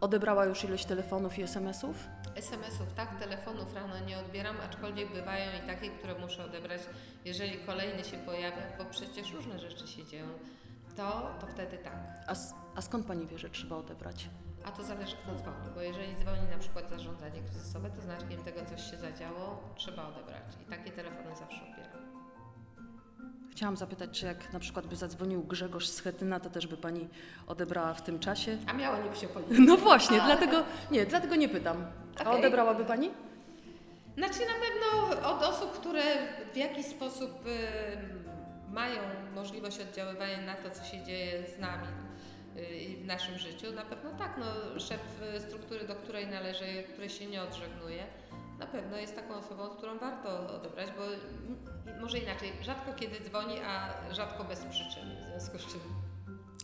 Odebrała 0.00 0.44
już 0.44 0.64
ileś 0.64 0.84
telefonów 0.84 1.38
i 1.38 1.42
SMS-ów? 1.42 1.96
SMS-ów, 2.34 2.92
tak, 2.96 3.18
telefonów 3.18 3.74
rano 3.74 3.98
nie 4.06 4.18
odbieram, 4.18 4.56
aczkolwiek 4.64 5.12
bywają 5.12 5.50
i 5.64 5.66
takie, 5.66 5.90
które 5.90 6.18
muszę 6.18 6.44
odebrać, 6.44 6.80
jeżeli 7.24 7.58
kolejny 7.58 8.04
się 8.04 8.18
pojawia, 8.18 8.62
bo 8.78 8.84
przecież 8.84 9.32
różne 9.32 9.58
rzeczy 9.58 9.88
się 9.88 10.04
dzieją, 10.04 10.26
to, 10.96 11.30
to 11.40 11.46
wtedy 11.46 11.78
tak. 11.78 11.98
A, 12.26 12.34
a 12.76 12.82
skąd 12.82 13.06
pani 13.06 13.26
wie, 13.26 13.38
że 13.38 13.50
trzeba 13.50 13.76
odebrać? 13.76 14.28
A 14.64 14.70
to 14.70 14.84
zależy 14.84 15.16
kto 15.16 15.34
dzwoni, 15.34 15.70
bo 15.74 15.80
jeżeli 15.80 16.16
dzwoni 16.16 16.48
na 16.50 16.58
przykład 16.58 16.90
zarządzanie 16.90 17.40
kryzysowe, 17.42 17.90
to 17.90 18.02
znaczkiem 18.02 18.44
tego 18.44 18.64
coś 18.64 18.90
się 18.90 18.96
zadziało, 18.96 19.74
trzeba 19.76 20.08
odebrać 20.08 20.42
i 20.62 20.70
takie 20.70 20.92
telefony 20.92 21.36
zawsze 21.36 21.62
odbieram. 21.62 21.85
Chciałam 23.56 23.76
zapytać, 23.76 24.10
czy 24.10 24.26
jak 24.26 24.52
na 24.52 24.60
przykład 24.60 24.86
by 24.86 24.96
zadzwonił 24.96 25.42
Grzegorz 25.42 25.88
z 25.88 26.00
Chetyna, 26.00 26.40
to 26.40 26.50
też 26.50 26.66
by 26.66 26.76
pani 26.76 27.08
odebrała 27.46 27.94
w 27.94 28.02
tym 28.02 28.18
czasie? 28.18 28.58
A 28.66 28.72
miała 28.72 28.98
niby 28.98 29.16
się 29.16 29.28
policzyć. 29.28 29.58
No 29.58 29.76
właśnie, 29.76 30.20
dlatego 30.20 30.64
nie, 30.90 31.06
dlatego 31.06 31.36
nie 31.36 31.48
pytam. 31.48 31.86
A 32.18 32.20
Okej. 32.20 32.38
odebrałaby 32.38 32.84
pani? 32.84 33.10
Znaczy 34.16 34.38
na 34.38 34.54
pewno 34.66 35.28
od 35.28 35.42
osób, 35.42 35.72
które 35.72 36.02
w 36.52 36.56
jakiś 36.56 36.86
sposób 36.86 37.46
y, 37.46 38.72
mają 38.72 39.00
możliwość 39.34 39.80
oddziaływania 39.80 40.40
na 40.40 40.54
to, 40.54 40.70
co 40.70 40.84
się 40.84 41.04
dzieje 41.04 41.46
z 41.56 41.58
nami 41.58 41.88
y, 42.56 42.76
i 42.76 42.96
w 42.96 43.06
naszym 43.06 43.38
życiu, 43.38 43.72
na 43.72 43.84
pewno 43.84 44.10
tak. 44.18 44.34
No, 44.38 44.80
szef 44.80 45.22
y, 45.36 45.40
struktury, 45.40 45.86
do 45.86 45.94
której 45.94 46.26
należy, 46.26 46.82
której 46.92 47.10
się 47.10 47.26
nie 47.26 47.42
odżegnuje, 47.42 48.06
na 48.58 48.66
pewno 48.66 48.96
jest 48.96 49.16
taką 49.16 49.34
osobą, 49.34 49.70
z 49.74 49.76
którą 49.76 49.98
warto 49.98 50.54
odebrać, 50.56 50.88
bo 50.96 51.02
może 52.00 52.18
inaczej, 52.18 52.52
rzadko 52.62 52.92
kiedy 52.92 53.24
dzwoni, 53.24 53.54
a 53.66 53.94
rzadko 54.14 54.44
bez 54.44 54.64
przyczyny, 54.64 55.16
w 55.26 55.40
związku 55.40 55.58
z 55.58 55.72
czym 55.72 55.80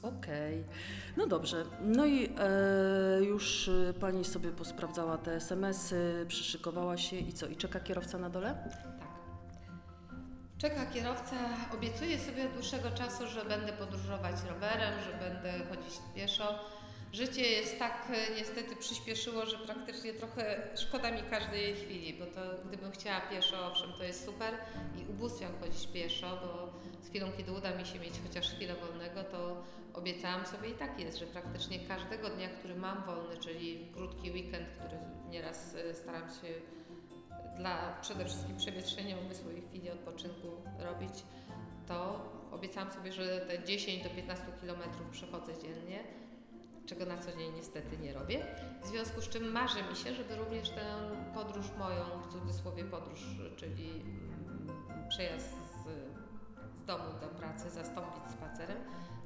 Okej, 0.03 0.65
no 1.17 1.27
dobrze. 1.27 1.65
No 1.81 2.07
i 2.07 2.35
e, 2.39 3.25
już 3.25 3.69
e, 3.69 3.95
pani 3.95 4.25
sobie 4.25 4.51
posprawdzała 4.51 5.19
te 5.19 5.35
SMS-y, 5.35 6.27
przyszykowała 6.29 6.97
się 6.97 7.17
i 7.17 7.33
co? 7.33 7.47
I 7.47 7.57
czeka 7.57 7.81
kierowca 7.81 8.19
na 8.19 8.31
dole? 8.31 8.55
Tak. 8.99 9.13
Czeka 10.59 10.87
kierowca, 10.87 11.37
obiecuję 11.75 12.19
sobie 12.19 12.47
od 12.47 12.53
dłuższego 12.53 12.91
czasu, 12.91 13.27
że 13.27 13.45
będę 13.45 13.73
podróżować 13.73 14.37
rowerem, 14.49 14.93
że 15.01 15.31
będę 15.31 15.53
chodzić 15.53 15.99
pieszo. 16.15 16.59
Życie 17.13 17.43
jest 17.43 17.79
tak 17.79 18.09
e, 18.11 18.35
niestety 18.35 18.77
przyspieszyło, 18.77 19.47
że 19.47 19.59
praktycznie 19.59 20.13
trochę 20.13 20.69
szkoda 20.77 21.11
mi 21.11 21.23
każdej 21.31 21.75
chwili, 21.75 22.15
bo 22.15 22.27
to 22.27 22.41
gdybym 22.69 22.93
chciała 22.93 23.21
pieszo, 23.21 23.67
owszem, 23.67 23.93
to 23.99 24.05
jest 24.05 24.25
super 24.25 24.55
i 24.97 25.11
ubóstwiam 25.11 25.53
chodzić 25.61 25.87
pieszo, 25.87 26.39
bo 26.43 26.73
z 27.03 27.09
chwilą, 27.09 27.33
kiedy 27.37 27.53
uda 27.53 27.77
mi 27.77 27.87
się 27.87 27.99
mieć 27.99 28.15
chociaż 28.29 28.51
chwilę 28.51 28.75
wolnego, 28.75 29.25
to 29.25 29.63
obiecałam 29.95 30.47
sobie 30.47 30.69
i 30.69 30.75
tak 30.75 31.01
jest, 31.01 31.19
że 31.19 31.27
praktycznie 31.27 31.79
każdego 31.79 32.31
dnia, 32.31 32.49
który 32.49 32.75
mam 32.75 33.05
wolny, 33.05 33.37
czyli 33.37 33.87
krótki 33.95 34.31
weekend, 34.31 34.69
który 34.69 34.99
nieraz 35.31 35.75
e, 35.75 35.95
staram 35.95 36.29
się 36.29 36.49
dla 37.57 37.99
przede 38.01 38.25
wszystkim 38.25 38.57
przewietrzenia 38.57 39.19
umysłu 39.19 39.51
i 39.51 39.63
chwili 39.69 39.91
odpoczynku 39.91 40.49
robić, 40.79 41.15
to 41.89 42.31
obiecałam 42.53 42.91
sobie, 42.91 43.13
że 43.13 43.41
te 43.41 43.65
10 43.65 44.03
do 44.03 44.11
15 44.11 44.45
kilometrów 44.61 45.09
przechodzę 45.11 45.53
dziennie, 45.63 46.05
czego 46.87 47.07
na 47.07 47.19
co 47.19 47.37
dzień 47.37 47.53
niestety 47.57 47.99
nie 47.99 48.13
robię. 48.13 48.47
W 48.83 48.87
związku 48.87 49.21
z 49.21 49.29
czym 49.29 49.53
marzy 49.53 49.83
mi 49.91 49.97
się, 49.97 50.15
żeby 50.15 50.37
również 50.37 50.71
tę 50.71 50.85
podróż 51.35 51.67
moją, 51.79 52.05
w 52.29 52.33
cudzysłowie 52.33 52.85
podróż, 52.85 53.21
czyli 53.57 53.91
mm, 53.91 55.09
przejazd 55.09 55.51
z, 55.51 56.79
z 56.79 56.85
domu 56.85 57.05
do 57.21 57.29
pracy 57.29 57.71
zastąpić 57.71 58.23
spacerem, 58.33 58.79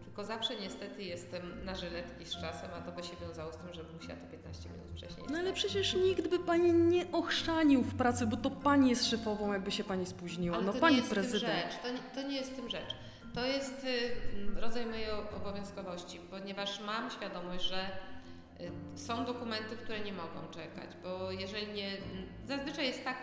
tylko 0.04 0.24
zawsze 0.24 0.56
niestety 0.56 1.02
jestem 1.02 1.64
na 1.64 1.74
żyletki 1.74 2.24
z 2.24 2.32
czasem, 2.32 2.70
a 2.74 2.80
to 2.80 2.92
by 2.92 3.02
się 3.02 3.16
wiązało 3.16 3.52
z 3.52 3.56
tym, 3.56 3.74
że 3.74 3.82
musiała 3.82 4.20
to 4.20 4.26
15 4.26 4.68
minut 4.68 4.86
wcześniej. 4.96 5.26
No 5.30 5.38
ale 5.38 5.52
przecież 5.52 5.94
nikt 5.94 6.28
by 6.28 6.38
pani 6.38 6.72
nie 6.72 7.12
ochrzanił 7.12 7.82
w 7.82 7.94
pracy, 7.94 8.26
bo 8.26 8.36
to 8.36 8.50
pani 8.50 8.90
jest 8.90 9.06
szefową, 9.10 9.52
jakby 9.52 9.70
się 9.70 9.84
pani 9.84 10.06
spóźniła. 10.06 10.56
Ale 10.56 10.66
no 10.66 10.72
to 10.72 10.80
pani 10.80 10.94
nie 10.94 11.00
jest 11.00 11.12
prezydent. 11.12 11.72
Rzecz. 11.72 11.82
To, 11.82 11.90
nie, 11.90 12.22
to 12.22 12.28
nie 12.28 12.36
jest 12.36 12.56
tym 12.56 12.70
rzecz. 12.70 12.94
To 13.36 13.44
jest 13.44 13.84
y, 13.84 14.60
rodzaj 14.60 14.86
mojej 14.86 15.10
obowiązkowości, 15.36 16.20
ponieważ 16.30 16.80
mam 16.80 17.10
świadomość, 17.10 17.64
że 17.64 17.88
y, 18.60 18.98
są 18.98 19.24
dokumenty, 19.24 19.76
które 19.76 20.00
nie 20.00 20.12
mogą 20.12 20.48
czekać, 20.50 20.90
bo 21.02 21.30
jeżeli 21.30 21.72
nie. 21.72 21.92
Zazwyczaj 22.46 22.86
jest 22.86 23.04
tak, 23.04 23.16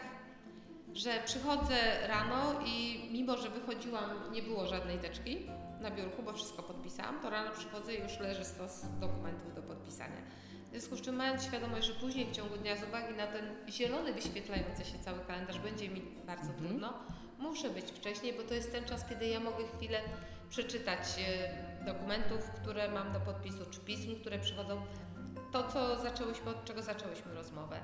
że 0.93 1.11
przychodzę 1.25 2.07
rano 2.07 2.61
i 2.65 3.09
mimo, 3.11 3.37
że 3.37 3.49
wychodziłam, 3.49 4.09
nie 4.31 4.41
było 4.41 4.67
żadnej 4.67 4.97
teczki 4.99 5.37
na 5.81 5.91
biurku, 5.91 6.23
bo 6.23 6.33
wszystko 6.33 6.63
podpisałam, 6.63 7.21
to 7.21 7.29
rano 7.29 7.51
przychodzę 7.51 7.93
i 7.95 8.03
już 8.03 8.19
leży 8.19 8.45
stos 8.45 8.85
dokumentów 8.99 9.55
do 9.55 9.61
podpisania. 9.61 10.21
W 10.67 10.69
związku 10.71 10.95
z 10.95 11.01
czym 11.01 11.15
mając 11.15 11.43
świadomość, 11.43 11.87
że 11.87 11.93
później 11.93 12.25
w 12.25 12.31
ciągu 12.31 12.57
dnia 12.57 12.75
z 12.75 12.83
uwagi 12.83 13.13
na 13.13 13.27
ten 13.27 13.45
zielony 13.69 14.13
wyświetlający 14.13 14.85
się 14.85 14.99
cały 14.99 15.19
kalendarz 15.19 15.59
będzie 15.59 15.89
mi 15.89 16.01
bardzo 16.01 16.49
Mhm. 16.49 16.67
trudno, 16.67 16.93
muszę 17.43 17.69
być 17.69 17.85
wcześniej, 17.85 18.33
bo 18.33 18.43
to 18.43 18.53
jest 18.53 18.71
ten 18.71 18.85
czas, 18.85 19.05
kiedy 19.09 19.27
ja 19.27 19.39
mogę 19.39 19.63
chwilę 19.77 19.99
przeczytać 20.49 20.99
e, 21.19 21.85
dokumentów, 21.85 22.49
które 22.49 22.91
mam 22.91 23.13
do 23.13 23.19
podpisu, 23.19 23.65
czy 23.71 23.79
pism, 23.79 24.15
które 24.21 24.39
przychodzą. 24.39 24.81
To, 25.51 25.63
co 25.71 26.01
zaczęłyśmy, 26.01 26.51
od 26.51 26.65
czego 26.65 26.81
zaczęłyśmy 26.81 27.33
rozmowę. 27.33 27.79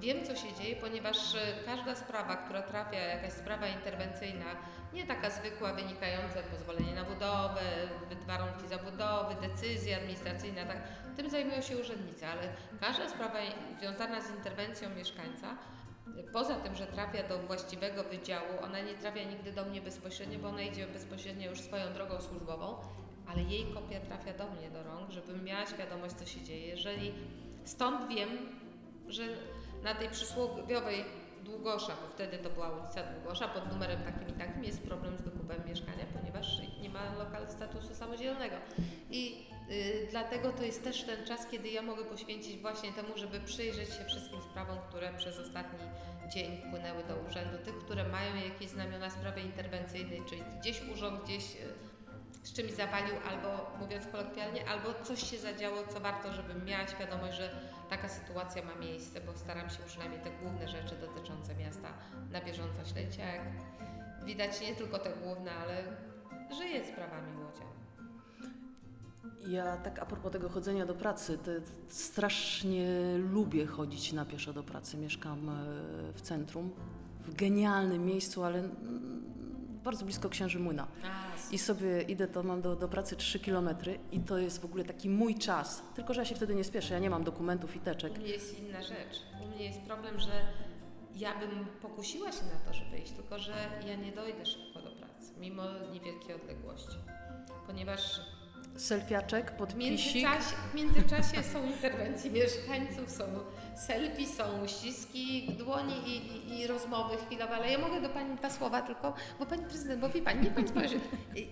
Wiem, 0.00 0.26
co 0.26 0.36
się 0.36 0.52
dzieje, 0.52 0.76
ponieważ 0.76 1.34
e, 1.34 1.38
każda 1.64 1.94
sprawa, 1.94 2.36
która 2.36 2.62
trafia, 2.62 2.98
jakaś 2.98 3.32
sprawa 3.32 3.66
interwencyjna, 3.66 4.44
nie 4.92 5.06
taka 5.06 5.30
zwykła, 5.30 5.72
wynikająca 5.72 6.42
pozwolenie 6.50 6.94
na 6.94 7.04
budowę, 7.04 7.60
warunki 8.26 8.68
zabudowy, 8.68 9.48
decyzja 9.48 9.96
administracyjna, 9.96 10.64
tak, 10.64 10.78
tym 11.16 11.30
zajmują 11.30 11.62
się 11.62 11.78
urzędnicy, 11.78 12.26
ale 12.26 12.42
każda 12.80 13.08
sprawa 13.08 13.38
związana 13.80 14.20
z 14.20 14.30
interwencją 14.30 14.90
mieszkańca, 14.90 15.56
poza 16.32 16.54
tym, 16.54 16.76
że 16.76 16.86
trafia 16.86 17.28
do 17.28 17.38
właściwego 17.38 18.04
wydziału, 18.04 18.48
ona 18.62 18.80
nie 18.80 18.94
trafia 18.94 19.24
nigdy 19.24 19.52
do 19.52 19.64
mnie 19.64 19.80
bezpośrednio, 19.80 20.38
bo 20.38 20.48
ona 20.48 20.62
idzie 20.62 20.86
bezpośrednio 20.86 21.50
już 21.50 21.60
swoją 21.60 21.92
drogą 21.92 22.20
służbową, 22.20 22.76
ale 23.26 23.42
jej 23.42 23.66
kopia 23.74 24.00
trafia 24.00 24.32
do 24.32 24.50
mnie 24.50 24.70
do 24.70 24.82
rąk, 24.82 25.10
żebym 25.10 25.44
miała 25.44 25.66
świadomość, 25.66 26.14
co 26.14 26.26
się 26.26 26.40
dzieje. 26.40 26.66
Jeżeli 26.66 27.12
stąd 27.64 28.08
wiem, 28.08 28.28
że 29.08 29.22
na 29.82 29.94
tej 29.94 30.08
przysłowiowej 30.08 31.04
Długosza, 31.44 31.92
bo 32.02 32.08
wtedy 32.14 32.38
to 32.38 32.50
była 32.50 32.68
ulica 32.68 33.02
Długosza, 33.02 33.48
pod 33.48 33.72
numerem 33.72 34.02
takim 34.02 34.28
i 34.28 34.32
takim 34.32 34.64
jest 34.64 34.82
problem 34.82 35.18
z 35.18 35.22
wykupem 35.22 35.62
mieszkania, 35.68 36.04
ponieważ 36.20 36.60
nie 36.82 36.90
ma 36.90 37.14
lokal 37.18 37.48
statusu 37.48 37.94
samodzielnego. 37.94 38.56
I 39.10 39.46
dlatego 40.10 40.52
to 40.52 40.62
jest 40.62 40.84
też 40.84 41.02
ten 41.02 41.26
czas, 41.26 41.46
kiedy 41.50 41.68
ja 41.68 41.82
mogę 41.82 42.04
poświęcić 42.04 42.56
właśnie 42.56 42.92
temu, 42.92 43.08
żeby 43.16 43.40
przyjrzeć 43.40 43.88
się 43.88 44.04
wszystkim 44.04 44.40
sprawom, 44.42 44.78
które 44.88 45.12
przez 45.18 45.38
ostatni 45.38 45.78
dzień 46.28 46.56
wpłynęły 46.56 47.04
do 47.04 47.16
urzędu, 47.16 47.58
tych, 47.64 47.78
które 47.78 48.08
mają 48.08 48.36
jakieś 48.36 48.68
znamiona 48.68 49.10
sprawy 49.10 49.40
interwencyjnej, 49.40 50.22
czyli 50.28 50.42
gdzieś 50.60 50.82
urząd, 50.92 51.24
gdzieś 51.24 51.44
y, 51.44 51.58
z 52.42 52.52
czymś 52.52 52.72
zawalił, 52.72 53.14
albo 53.28 53.70
mówiąc 53.78 54.06
kolokwialnie, 54.06 54.68
albo 54.68 55.04
coś 55.04 55.30
się 55.30 55.38
zadziało, 55.38 55.76
co 55.86 56.00
warto, 56.00 56.32
żebym 56.32 56.64
miała 56.64 56.88
świadomość, 56.88 57.36
że 57.36 57.60
taka 57.90 58.08
sytuacja 58.08 58.62
ma 58.64 58.74
miejsce, 58.74 59.20
bo 59.20 59.36
staram 59.36 59.70
się 59.70 59.78
przynajmniej 59.86 60.20
te 60.20 60.30
główne 60.30 60.68
rzeczy 60.68 60.94
dotyczące 60.94 61.54
miasta 61.54 61.92
na 62.30 62.40
bieżąco 62.40 62.84
śledzić, 62.92 63.18
jak 63.18 63.40
widać 64.24 64.60
nie 64.60 64.74
tylko 64.74 64.98
te 64.98 65.10
główne, 65.10 65.52
ale 65.52 65.84
żyję 66.58 66.84
sprawami. 66.84 67.37
Ja 69.48 69.76
tak 69.76 69.98
a 69.98 70.06
propos 70.06 70.32
tego 70.32 70.48
chodzenia 70.48 70.86
do 70.86 70.94
pracy, 70.94 71.38
strasznie 71.88 72.88
lubię 73.18 73.66
chodzić 73.66 74.12
na 74.12 74.24
pieszo 74.24 74.52
do 74.52 74.62
pracy. 74.62 74.96
Mieszkam 74.96 75.48
e, 75.48 75.52
w 76.12 76.20
centrum, 76.20 76.70
w 77.26 77.34
genialnym 77.34 78.04
miejscu, 78.04 78.44
ale 78.44 78.58
mm, 78.58 79.24
bardzo 79.84 80.04
blisko 80.04 80.28
Księży 80.28 80.58
Młyna. 80.58 80.86
I 81.50 81.58
sobie 81.58 82.02
idę, 82.02 82.26
to 82.26 82.42
mam 82.42 82.62
do, 82.62 82.76
do 82.76 82.88
pracy 82.88 83.16
3 83.16 83.40
km 83.40 83.68
i 84.12 84.20
to 84.20 84.38
jest 84.38 84.60
w 84.60 84.64
ogóle 84.64 84.84
taki 84.84 85.10
mój 85.10 85.34
czas. 85.34 85.82
Tylko, 85.94 86.14
że 86.14 86.20
ja 86.20 86.24
się 86.24 86.34
wtedy 86.34 86.54
nie 86.54 86.64
spieszę, 86.64 86.94
ja 86.94 87.00
nie 87.00 87.10
mam 87.10 87.24
dokumentów 87.24 87.76
i 87.76 87.80
teczek. 87.80 88.12
U 88.12 88.18
mnie 88.18 88.28
jest 88.28 88.58
inna 88.58 88.82
rzecz. 88.82 89.22
U 89.44 89.46
mnie 89.46 89.64
jest 89.64 89.80
problem, 89.80 90.20
że 90.20 90.30
ja 91.14 91.38
bym 91.38 91.66
pokusiła 91.82 92.32
się 92.32 92.44
na 92.44 92.70
to, 92.70 92.74
żeby 92.74 92.98
iść, 92.98 93.12
tylko 93.12 93.38
że 93.38 93.52
ja 93.86 93.96
nie 93.96 94.12
dojdę 94.12 94.46
szybko 94.46 94.80
do 94.82 94.90
pracy, 94.90 95.32
mimo 95.40 95.62
niewielkiej 95.92 96.34
odległości. 96.34 96.96
Ponieważ 97.66 98.20
Selfiaczek, 98.78 99.56
podpisik. 99.56 100.28
w 100.70 100.74
międzyczasie 100.74 101.42
są 101.42 101.66
interwencje 101.66 102.30
mieszkańców, 102.30 103.10
są 103.10 103.24
selfie, 103.76 104.26
są 104.26 104.64
uściski 104.64 105.52
dłoni 105.58 105.94
i, 106.06 106.16
i, 106.16 106.60
i 106.60 106.66
rozmowy 106.66 107.16
chwilowe, 107.16 107.54
ale 107.54 107.72
ja 107.72 107.78
mogę 107.78 108.00
do 108.00 108.08
Pani 108.08 108.36
dwa 108.36 108.50
słowa 108.50 108.82
tylko, 108.82 109.14
bo 109.38 109.46
Pani 109.46 109.62
Prezydent, 109.62 110.00
bo 110.00 110.08
wie 110.08 110.22
Pani, 110.22 110.40
nie 110.42 110.50
Pani 110.50 110.68
spojrzy. 110.68 111.00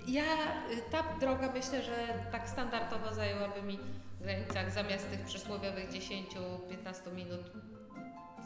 Ja, 0.08 0.22
y, 0.22 0.90
ta 0.90 1.02
droga 1.20 1.52
myślę, 1.54 1.82
że 1.82 2.08
tak 2.32 2.48
standardowo 2.48 3.14
zajęłaby 3.14 3.62
mi 3.62 3.78
w 4.20 4.22
granicach 4.22 4.72
zamiast 4.72 5.10
tych 5.10 5.20
przysłowiowych 5.20 5.90
10-15 5.90 7.14
minut 7.14 7.40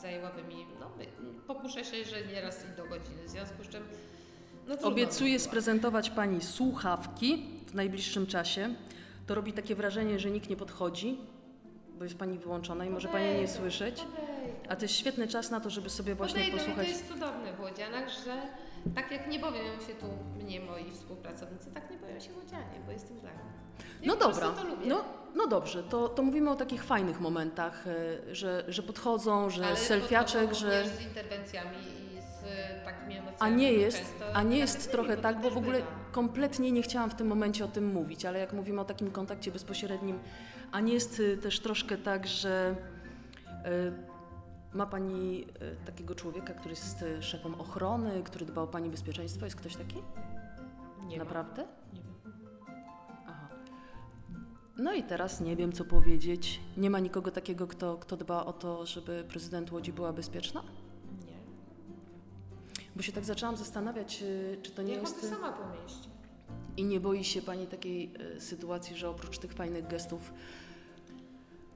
zajęłaby 0.01 0.43
mi, 0.43 0.67
no 0.81 0.91
pokuszę 1.47 1.85
się, 1.85 2.05
że 2.05 2.27
nieraz 2.27 2.65
i 2.65 2.77
do 2.77 2.85
godziny, 2.85 3.25
w 3.27 3.29
związku 3.29 3.65
z 3.65 3.69
czym 3.69 3.83
no, 4.67 4.89
Obiecuję 4.89 5.33
by 5.33 5.39
sprezentować 5.39 6.11
Pani 6.11 6.41
słuchawki 6.41 7.60
w 7.71 7.75
najbliższym 7.75 8.27
czasie. 8.27 8.75
To 9.27 9.35
robi 9.35 9.53
takie 9.53 9.75
wrażenie, 9.75 10.19
że 10.19 10.31
nikt 10.31 10.51
nie 10.51 10.57
podchodzi, 10.57 11.19
bo 11.99 12.05
jest 12.05 12.19
Pani 12.19 12.39
wyłączona 12.39 12.85
i 12.85 12.91
może 12.91 13.09
Pani 13.09 13.41
nie 13.41 13.49
słyszeć. 13.49 14.03
A 14.69 14.77
to 14.77 14.83
jest 14.83 14.95
świetny 14.95 15.29
czas 15.29 15.51
na 15.51 15.61
to, 15.61 15.71
żeby 15.71 15.91
sobie 15.91 16.15
właśnie 16.15 16.41
Podejdę, 16.41 16.59
posłuchać. 16.59 16.87
To 16.87 16.93
jest 16.93 17.09
cudowne 17.09 17.53
w 17.53 17.61
Łodzianach, 17.61 18.09
że 18.25 18.43
tak 18.95 19.11
jak 19.11 19.29
nie 19.29 19.39
boją 19.39 19.81
się 19.87 19.95
tu 20.01 20.07
mnie 20.45 20.61
moi 20.61 20.91
współpracownicy, 20.91 21.71
tak 21.71 21.91
nie 21.91 21.97
boją 21.97 22.21
się 22.21 22.31
Łodzianie, 22.35 22.81
bo 22.87 22.93
jestem 22.93 23.21
dla 23.21 23.31
nich. 23.31 23.41
No 24.05 24.17
dobra, 24.17 24.55
no, 24.87 25.05
no 25.35 25.47
dobrze, 25.47 25.83
to, 25.83 26.09
to 26.09 26.23
mówimy 26.23 26.51
o 26.51 26.55
takich 26.55 26.85
fajnych 26.85 27.21
momentach, 27.21 27.87
e, 27.87 28.35
że, 28.35 28.65
że 28.69 28.83
podchodzą, 28.83 29.51
że 29.51 29.67
Ale 29.67 29.77
selfiaczek, 29.77 30.55
że... 30.55 30.89
z 30.89 31.03
interwencjami 31.03 31.77
i 31.79 32.21
z 32.21 32.45
takimi 32.85 33.17
emocjami. 33.17 33.53
A 33.53 33.57
nie 33.57 33.73
jest, 33.73 33.99
często 33.99 34.25
a 34.35 34.43
nie 34.43 34.59
jest 34.59 34.91
trochę 34.91 35.17
tak, 35.17 35.41
bo 35.41 35.51
w 35.51 35.57
ogóle 35.57 35.79
bywa. 35.79 36.00
Kompletnie 36.13 36.73
nie 36.73 36.83
chciałam 36.83 37.11
w 37.11 37.15
tym 37.15 37.27
momencie 37.27 37.65
o 37.65 37.69
tym 37.69 37.93
mówić, 37.93 38.25
ale 38.25 38.39
jak 38.39 38.53
mówimy 38.53 38.81
o 38.81 38.85
takim 38.85 39.11
kontakcie 39.11 39.53
bezpośrednim, 39.53 40.19
a 40.73 40.81
nie 40.81 40.93
jest 40.93 41.21
y, 41.21 41.37
też 41.37 41.61
troszkę 41.61 41.97
tak, 41.97 42.27
że 42.27 42.77
y, 44.73 44.77
ma 44.77 44.87
Pani 44.87 45.47
y, 45.83 45.87
takiego 45.87 46.15
człowieka, 46.15 46.55
który 46.55 46.71
jest 46.71 47.05
szefem 47.21 47.55
ochrony, 47.55 48.23
który 48.23 48.47
dba 48.47 48.63
o 48.63 48.67
Pani 48.67 48.91
bezpieczeństwo? 48.91 49.45
Jest 49.45 49.57
ktoś 49.57 49.77
taki? 49.77 49.97
Nie 51.07 51.19
ma. 51.19 51.25
Naprawdę? 51.25 51.67
Nie 51.93 52.01
ma. 52.01 52.33
Aha. 53.27 53.49
No 54.79 54.93
i 54.95 55.03
teraz 55.03 55.41
nie 55.41 55.57
wiem, 55.57 55.73
co 55.73 55.85
powiedzieć. 55.85 56.61
Nie 56.77 56.91
ma 56.91 56.99
nikogo 56.99 57.31
takiego, 57.31 57.67
kto, 57.67 57.97
kto 57.97 58.17
dba 58.17 58.45
o 58.45 58.53
to, 58.53 58.87
żeby 58.87 59.25
prezydent 59.29 59.73
Łodzi 59.73 59.93
była 59.93 60.13
bezpieczna? 60.13 60.63
Bo 62.97 63.03
się 63.03 63.13
tak 63.13 63.25
zaczęłam 63.25 63.57
zastanawiać, 63.57 64.23
y, 64.23 64.59
czy 64.63 64.71
to 64.71 64.83
nie 64.83 64.95
Ja 64.95 65.01
jest... 65.01 65.15
chodzę 65.15 65.29
sama 65.29 65.53
po 65.53 65.83
mieście. 65.83 66.09
I 66.77 66.85
nie 66.85 67.01
boi 67.01 67.25
się 67.25 67.43
Pani 67.43 67.67
takiej 67.67 68.13
e, 68.37 68.41
sytuacji, 68.41 68.97
że 68.97 69.09
oprócz 69.11 69.39
tych 69.39 69.53
fajnych 69.53 69.87
gestów 69.87 70.33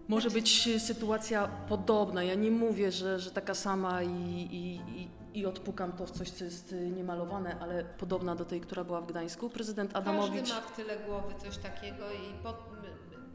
może 0.08 0.30
być 0.30 0.68
e, 0.68 0.80
sytuacja 0.80 1.48
podobna? 1.68 2.22
Ja 2.22 2.34
nie 2.34 2.50
mówię, 2.50 2.92
że, 2.92 3.18
że 3.20 3.30
taka 3.30 3.54
sama 3.54 4.02
i, 4.02 4.10
i, 4.10 4.74
i, 5.00 5.08
i 5.40 5.46
odpukam 5.46 5.92
to 5.92 6.06
w 6.06 6.10
coś, 6.10 6.30
co 6.30 6.44
jest 6.44 6.72
e, 6.72 6.76
niemalowane, 6.76 7.58
ale 7.60 7.84
podobna 7.84 8.34
do 8.34 8.44
tej, 8.44 8.60
która 8.60 8.84
była 8.84 9.00
w 9.00 9.06
Gdańsku. 9.06 9.50
Prezydent 9.50 9.96
Adamowicz. 9.96 10.50
Każdy 10.50 10.54
ma 10.54 10.60
w 10.60 10.76
tyle 10.76 10.96
głowy 10.98 11.34
coś 11.38 11.58
takiego 11.58 12.04
i 12.12 12.42
po, 12.42 12.54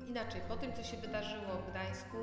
inaczej, 0.07 0.41
po 0.47 0.55
tym 0.55 0.73
co 0.73 0.83
się 0.83 0.97
wydarzyło 0.97 1.47
w 1.67 1.71
Gdańsku, 1.71 2.17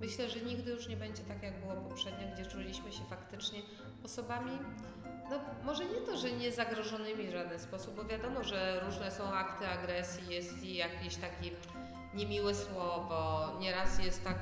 myślę, 0.00 0.28
że 0.28 0.40
nigdy 0.40 0.70
już 0.70 0.88
nie 0.88 0.96
będzie 0.96 1.22
tak 1.22 1.42
jak 1.42 1.60
było 1.60 1.74
poprzednio, 1.74 2.26
gdzie 2.34 2.46
czuliśmy 2.46 2.92
się 2.92 3.04
faktycznie 3.10 3.58
osobami, 4.04 4.50
no 5.30 5.40
może 5.64 5.84
nie 5.84 6.00
to, 6.00 6.16
że 6.16 6.32
nie 6.32 6.52
zagrożonymi 6.52 7.26
w 7.26 7.32
żaden 7.32 7.58
sposób, 7.58 7.94
bo 7.94 8.04
wiadomo, 8.04 8.44
że 8.44 8.80
różne 8.86 9.10
są 9.10 9.34
akty 9.34 9.68
agresji, 9.68 10.34
jest 10.34 10.62
i 10.62 10.74
jakieś 10.74 11.16
takie 11.16 11.50
niemiłe 12.14 12.54
słowo, 12.54 13.48
nieraz 13.60 14.04
jest 14.04 14.24
tak 14.24 14.36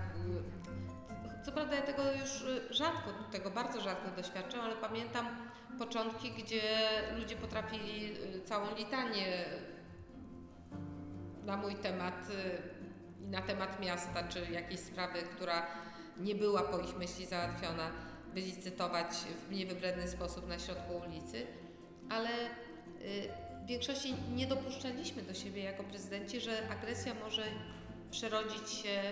co 1.47 1.53
prawda 1.53 1.77
ja 1.77 1.83
tego 1.83 2.03
już 2.13 2.43
y, 2.43 2.75
rzadko, 2.75 3.11
tego 3.33 3.51
bardzo 3.51 3.81
rzadko 3.81 4.11
doświadczam, 4.17 4.61
ale 4.61 4.77
pamiętam 4.77 5.27
początki, 5.79 6.31
gdzie 6.31 6.63
ludzie 7.19 7.37
potrafili 7.37 8.13
y, 8.37 8.41
całą 8.41 8.75
litanię 8.75 9.45
na 11.45 11.57
mój 11.57 11.75
temat 11.75 12.31
y, 12.31 13.25
i 13.25 13.29
na 13.29 13.43
temat 13.43 13.81
miasta, 13.81 14.29
czy 14.29 14.47
jakiejś 14.53 14.81
sprawy, 14.81 15.23
która 15.23 15.67
nie 16.17 16.35
była 16.35 16.63
po 16.63 16.79
ich 16.79 16.97
myśli 16.97 17.27
załatwiona, 17.27 17.91
wylicytować 18.37 19.09
w 19.49 19.53
niewybredny 19.53 20.09
sposób 20.09 20.49
na 20.49 20.59
środku 20.59 20.93
ulicy, 21.09 21.47
ale 22.11 22.29
w 23.65 23.67
większości 23.67 24.15
nie 24.35 24.47
dopuszczaliśmy 24.47 25.23
do 25.23 25.35
siebie 25.35 25.63
jako 25.63 25.85
prezydenci, 25.85 26.41
że 26.41 26.69
agresja 26.71 27.15
może 27.25 27.43
przerodzić 28.11 28.71
się 28.71 29.03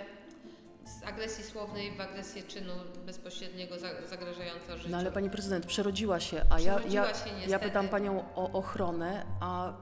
z 0.84 1.04
agresji 1.04 1.44
słownej 1.44 1.96
w 1.96 2.00
agresję 2.00 2.42
czynu 2.42 2.72
bezpośredniego 3.06 3.74
zagrażająca 4.10 4.76
życiu. 4.76 4.90
No 4.90 4.98
ale 4.98 5.12
pani 5.12 5.30
prezydent 5.30 5.66
przerodziła 5.66 6.20
się, 6.20 6.42
a 6.50 6.56
przerodziła 6.56 7.04
ja, 7.04 7.08
ja, 7.08 7.14
się 7.14 7.50
ja 7.50 7.58
pytam 7.58 7.88
panią 7.88 8.24
o 8.34 8.52
ochronę, 8.52 9.26
a 9.40 9.70
y, 9.70 9.72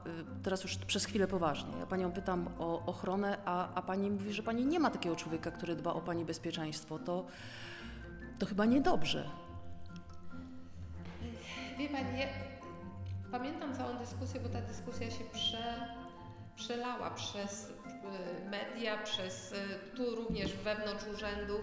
teraz 0.43 0.63
już 0.63 0.75
przez 0.75 1.05
chwilę 1.05 1.27
poważnie. 1.27 1.73
Ja 1.79 1.85
panią 1.85 2.11
pytam 2.11 2.49
o 2.59 2.85
ochronę, 2.85 3.37
a, 3.45 3.75
a 3.75 3.81
pani 3.81 4.11
mówi, 4.11 4.33
że 4.33 4.43
pani 4.43 4.65
nie 4.65 4.79
ma 4.79 4.89
takiego 4.89 5.15
człowieka, 5.15 5.51
który 5.51 5.75
dba 5.75 5.93
o 5.93 6.01
pani 6.01 6.25
bezpieczeństwo. 6.25 6.99
To, 6.99 7.25
to 8.39 8.45
chyba 8.45 8.65
niedobrze. 8.65 9.29
Wie 11.77 11.89
pani, 11.89 12.19
ja 12.19 12.27
pamiętam 13.31 13.73
całą 13.73 13.97
dyskusję, 13.97 14.39
bo 14.39 14.49
ta 14.49 14.61
dyskusja 14.61 15.11
się 15.11 15.23
prze, 15.33 15.87
przelała 16.55 17.11
przez 17.11 17.73
Y, 18.03 18.49
media, 18.49 18.97
przez 18.97 19.51
y, 19.51 19.55
tu 19.95 20.15
również 20.15 20.53
wewnątrz 20.53 21.07
urzędu 21.07 21.53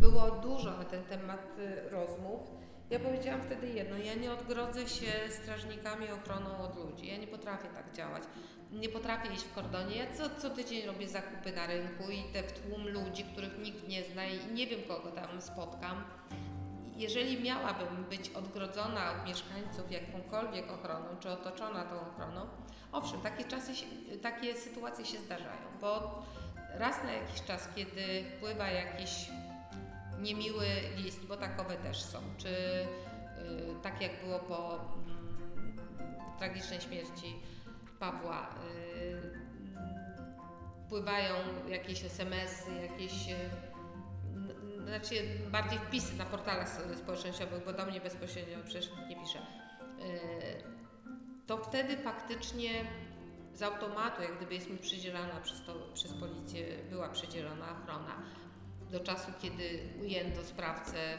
było 0.00 0.30
dużo 0.30 0.78
na 0.78 0.84
ten 0.84 1.04
temat 1.04 1.58
y, 1.58 1.90
rozmów. 1.90 2.40
Ja 2.90 3.00
powiedziałam 3.00 3.42
wtedy 3.42 3.68
jedno, 3.68 3.96
ja 3.96 4.14
nie 4.14 4.32
odgrodzę 4.32 4.88
się 4.88 5.12
strażnikami 5.28 6.10
ochroną 6.10 6.58
od 6.58 6.76
ludzi, 6.76 7.06
ja 7.06 7.16
nie 7.16 7.26
potrafię 7.26 7.68
tak 7.68 7.92
działać. 7.92 8.22
Nie 8.72 8.88
potrafię 8.88 9.34
iść 9.34 9.44
w 9.44 9.54
kordonie. 9.54 9.96
Ja 9.96 10.12
co, 10.12 10.40
co 10.40 10.50
tydzień 10.50 10.86
robię 10.86 11.08
zakupy 11.08 11.52
na 11.52 11.66
rynku 11.66 12.10
i 12.10 12.32
te 12.32 12.42
w 12.42 12.52
tłum 12.52 12.88
ludzi, 12.88 13.24
których 13.24 13.58
nikt 13.58 13.88
nie 13.88 14.04
zna 14.04 14.26
i 14.26 14.52
nie 14.52 14.66
wiem 14.66 14.80
kogo 14.88 15.10
tam 15.10 15.40
spotkam. 15.42 16.04
Jeżeli 16.96 17.42
miałabym 17.42 18.04
być 18.04 18.30
odgrodzona 18.30 19.12
od 19.12 19.28
mieszkańców 19.28 19.90
jakąkolwiek 19.90 20.70
ochroną, 20.70 21.06
czy 21.20 21.30
otoczona 21.30 21.84
tą 21.84 22.00
ochroną, 22.00 22.48
Owszem, 22.92 23.20
takie 23.20 23.44
czasy, 23.44 23.72
takie 24.22 24.54
sytuacje 24.54 25.04
się 25.04 25.18
zdarzają, 25.18 25.66
bo 25.80 26.22
raz 26.74 27.04
na 27.04 27.12
jakiś 27.12 27.42
czas, 27.42 27.68
kiedy 27.76 28.24
wpływa 28.36 28.70
jakiś 28.70 29.10
niemiły 30.20 30.66
list, 30.96 31.26
bo 31.26 31.36
takowe 31.36 31.76
też 31.76 32.02
są, 32.02 32.18
czy 32.38 32.48
y, 32.48 32.86
tak 33.82 34.02
jak 34.02 34.24
było 34.24 34.38
po 34.38 34.74
y, 34.74 34.78
tragicznej 36.38 36.80
śmierci 36.80 37.36
Pawła, 37.98 38.54
y, 38.94 39.38
wpływają 40.86 41.34
jakieś 41.68 42.04
SMS-y, 42.04 42.74
jakieś 42.82 43.28
y, 43.28 43.50
znaczy 44.84 45.14
bardziej 45.50 45.78
wpisy 45.78 46.16
na 46.16 46.24
portalach 46.24 46.68
społecznościowych, 46.96 47.64
bo 47.64 47.72
do 47.72 47.86
mnie 47.86 48.00
bezpośrednio 48.00 48.58
przecież 48.64 48.90
nie 49.08 49.16
pisze 49.16 49.38
y, 49.38 50.78
to 51.46 51.58
wtedy 51.58 51.96
faktycznie 51.96 52.70
z 53.54 53.62
automatu, 53.62 54.22
jak 54.22 54.36
gdyby 54.36 54.54
jest 54.54 54.70
mi 54.70 54.78
przydzielana 54.78 55.40
przez, 55.40 55.64
to, 55.64 55.74
przez 55.94 56.12
policję, 56.12 56.64
była 56.90 57.08
przydzielona 57.08 57.72
ochrona 57.72 58.22
do 58.90 59.00
czasu, 59.00 59.32
kiedy 59.42 59.80
ujęto 60.00 60.44
sprawcę 60.44 61.18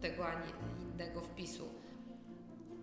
tego, 0.00 0.26
a 0.26 0.32
innego 0.80 1.20
wpisu. 1.20 1.79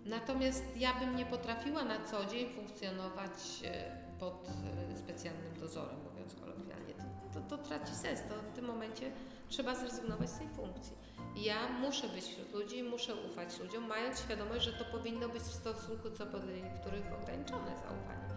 Natomiast 0.08 0.64
ja 0.76 0.94
bym 1.00 1.16
nie 1.16 1.26
potrafiła 1.26 1.84
na 1.84 2.04
co 2.04 2.24
dzień 2.24 2.48
funkcjonować 2.54 3.32
e, 3.64 3.96
pod 4.20 4.48
e, 4.92 4.98
specjalnym 4.98 5.54
dozorem, 5.60 5.96
mówiąc 6.10 6.34
kolokwialnie. 6.34 6.94
To, 7.34 7.40
to, 7.40 7.56
to 7.56 7.64
traci 7.64 7.94
sens. 7.94 8.20
To 8.28 8.34
w 8.52 8.54
tym 8.54 8.64
momencie 8.64 9.10
trzeba 9.48 9.74
zrezygnować 9.74 10.30
z 10.30 10.38
tej 10.38 10.48
funkcji. 10.48 10.96
Ja 11.36 11.68
muszę 11.68 12.08
być 12.08 12.24
wśród 12.24 12.52
ludzi, 12.52 12.82
muszę 12.82 13.14
ufać 13.14 13.60
ludziom, 13.60 13.86
mając 13.86 14.20
świadomość, 14.20 14.64
że 14.64 14.72
to 14.72 14.84
powinno 14.84 15.28
być 15.28 15.42
w 15.42 15.54
stosunku 15.54 16.10
co 16.10 16.26
do 16.26 16.38
niektórych 16.38 17.12
ograniczone 17.22 17.66
zaufanie. 17.66 18.28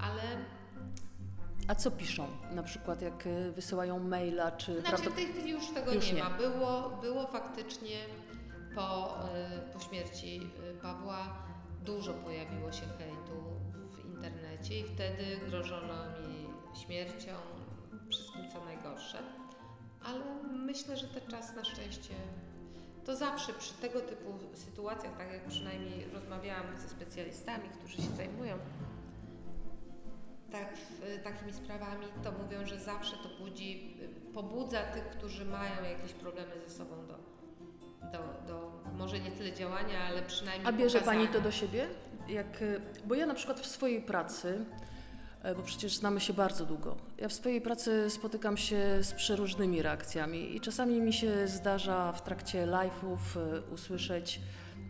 Ale 0.00 0.22
a 1.68 1.74
co 1.74 1.90
piszą? 1.90 2.26
Na 2.50 2.62
przykład 2.62 3.02
jak 3.02 3.26
y, 3.26 3.52
wysyłają 3.52 3.98
maila, 3.98 4.50
czy... 4.52 4.80
Znaczy 4.80 5.10
w 5.10 5.14
tej 5.14 5.26
chwili 5.26 5.50
już 5.50 5.70
tego 5.70 5.92
już 5.92 6.06
nie, 6.06 6.12
nie, 6.12 6.24
ma. 6.24 6.30
Było, 6.30 6.98
było 7.02 7.26
faktycznie 7.26 7.96
po, 8.74 9.18
y, 9.68 9.72
po 9.72 9.80
śmierci 9.80 10.50
y, 10.70 10.82
Pawła 10.82 11.46
dużo 11.84 12.14
pojawiło 12.14 12.72
się 12.72 12.86
hejtu 12.98 13.42
w 13.90 14.04
internecie 14.04 14.80
i 14.80 14.84
wtedy 14.84 15.24
grożono 15.48 15.94
mi 16.04 16.46
śmiercią, 16.84 17.32
wszystkim 18.10 18.50
co 18.52 18.64
najgorsze. 18.64 19.18
Ale 20.04 20.20
myślę, 20.52 20.96
że 20.96 21.08
ten 21.08 21.30
czas 21.30 21.56
na 21.56 21.64
szczęście 21.64 22.14
to 23.04 23.16
zawsze 23.16 23.52
przy 23.52 23.74
tego 23.74 24.00
typu 24.00 24.38
sytuacjach, 24.54 25.16
tak 25.18 25.32
jak 25.32 25.44
przynajmniej 25.44 26.10
rozmawiałam 26.12 26.76
ze 26.76 26.88
specjalistami, 26.88 27.68
którzy 27.68 27.96
się 27.96 28.16
zajmują 28.16 28.58
tak, 30.50 30.68
takimi 31.24 31.52
sprawami, 31.52 32.06
to 32.24 32.32
mówią, 32.32 32.66
że 32.66 32.80
zawsze 32.80 33.16
to 33.16 33.44
budzi, 33.44 33.96
pobudza 34.34 34.82
tych, 34.82 35.04
którzy 35.04 35.44
mają 35.44 35.84
jakieś 35.84 36.12
problemy 36.12 36.52
ze 36.66 36.70
sobą 36.74 37.06
do, 37.06 37.18
do, 38.12 38.52
do 38.52 38.72
może 38.98 39.20
nie 39.20 39.30
tyle 39.30 39.52
działania, 39.52 39.98
ale 40.08 40.22
przynajmniej 40.22 40.66
A 40.68 40.72
bierze 40.72 40.98
pokazania. 40.98 41.20
Pani 41.20 41.34
to 41.34 41.40
do 41.40 41.50
siebie? 41.50 41.86
Jak, 42.28 42.64
bo 43.04 43.14
ja 43.14 43.26
na 43.26 43.34
przykład 43.34 43.60
w 43.60 43.66
swojej 43.66 44.02
pracy 44.02 44.64
E, 45.42 45.54
bo 45.54 45.62
przecież 45.62 45.96
znamy 45.96 46.20
się 46.20 46.32
bardzo 46.32 46.66
długo. 46.66 46.96
Ja 47.18 47.28
w 47.28 47.32
swojej 47.32 47.60
pracy 47.60 48.10
spotykam 48.10 48.56
się 48.56 48.98
z 49.02 49.12
przeróżnymi 49.12 49.82
reakcjami 49.82 50.56
i 50.56 50.60
czasami 50.60 51.00
mi 51.00 51.12
się 51.12 51.48
zdarza 51.48 52.12
w 52.12 52.22
trakcie 52.22 52.66
live'ów 52.66 53.18
e, 53.36 53.60
usłyszeć, 53.74 54.40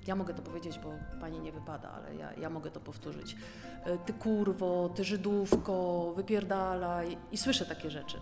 ja 0.07 0.17
mogę 0.17 0.35
to 0.35 0.43
powiedzieć, 0.43 0.79
bo 0.79 0.93
pani 1.21 1.41
nie 1.41 1.53
wypada, 1.53 1.91
ale 1.91 2.15
ja, 2.15 2.33
ja 2.33 2.51
mogę 2.51 2.71
to 2.71 2.81
powtórzyć. 2.81 3.37
E, 3.85 3.99
ty 3.99 4.13
kurwo, 4.13 4.89
ty 4.89 5.05
Żydówko, 5.05 6.13
wypierdalaj 6.17 7.17
i 7.33 7.39
słyszę 7.39 7.67
takie 7.67 7.91
rzeczy. 7.91 8.17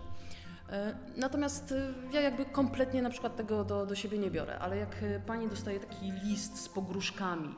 Natomiast 1.17 1.73
ja 2.13 2.21
jakby 2.21 2.45
kompletnie 2.45 3.01
na 3.01 3.09
przykład 3.09 3.35
tego 3.35 3.63
do, 3.63 3.85
do 3.85 3.95
siebie 3.95 4.17
nie 4.17 4.31
biorę, 4.31 4.59
ale 4.59 4.77
jak 4.77 4.95
pani 5.25 5.47
dostaje 5.47 5.79
taki 5.79 6.11
list 6.11 6.63
z 6.63 6.69
pogróżkami, 6.69 7.55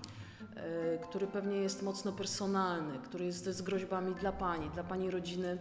E, 0.59 0.97
który 0.97 1.27
pewnie 1.27 1.57
jest 1.57 1.83
mocno 1.83 2.11
personalny, 2.11 2.99
który 2.99 3.25
jest 3.25 3.45
z 3.45 3.61
groźbami 3.61 4.15
dla 4.15 4.31
Pani, 4.31 4.69
dla 4.69 4.83
Pani 4.83 5.11
rodziny, 5.11 5.57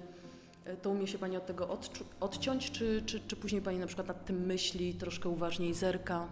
e, 0.64 0.76
to 0.76 0.90
umie 0.90 1.06
się 1.06 1.18
Pani 1.18 1.36
od 1.36 1.46
tego 1.46 1.78
odciąć, 2.20 2.70
czy, 2.70 3.02
czy, 3.06 3.20
czy 3.20 3.36
później 3.36 3.62
Pani 3.62 3.78
na 3.78 3.86
przykład 3.86 4.08
nad 4.08 4.24
tym 4.24 4.46
myśli, 4.46 4.94
troszkę 4.94 5.28
uważniej 5.28 5.74
zerka? 5.74 6.28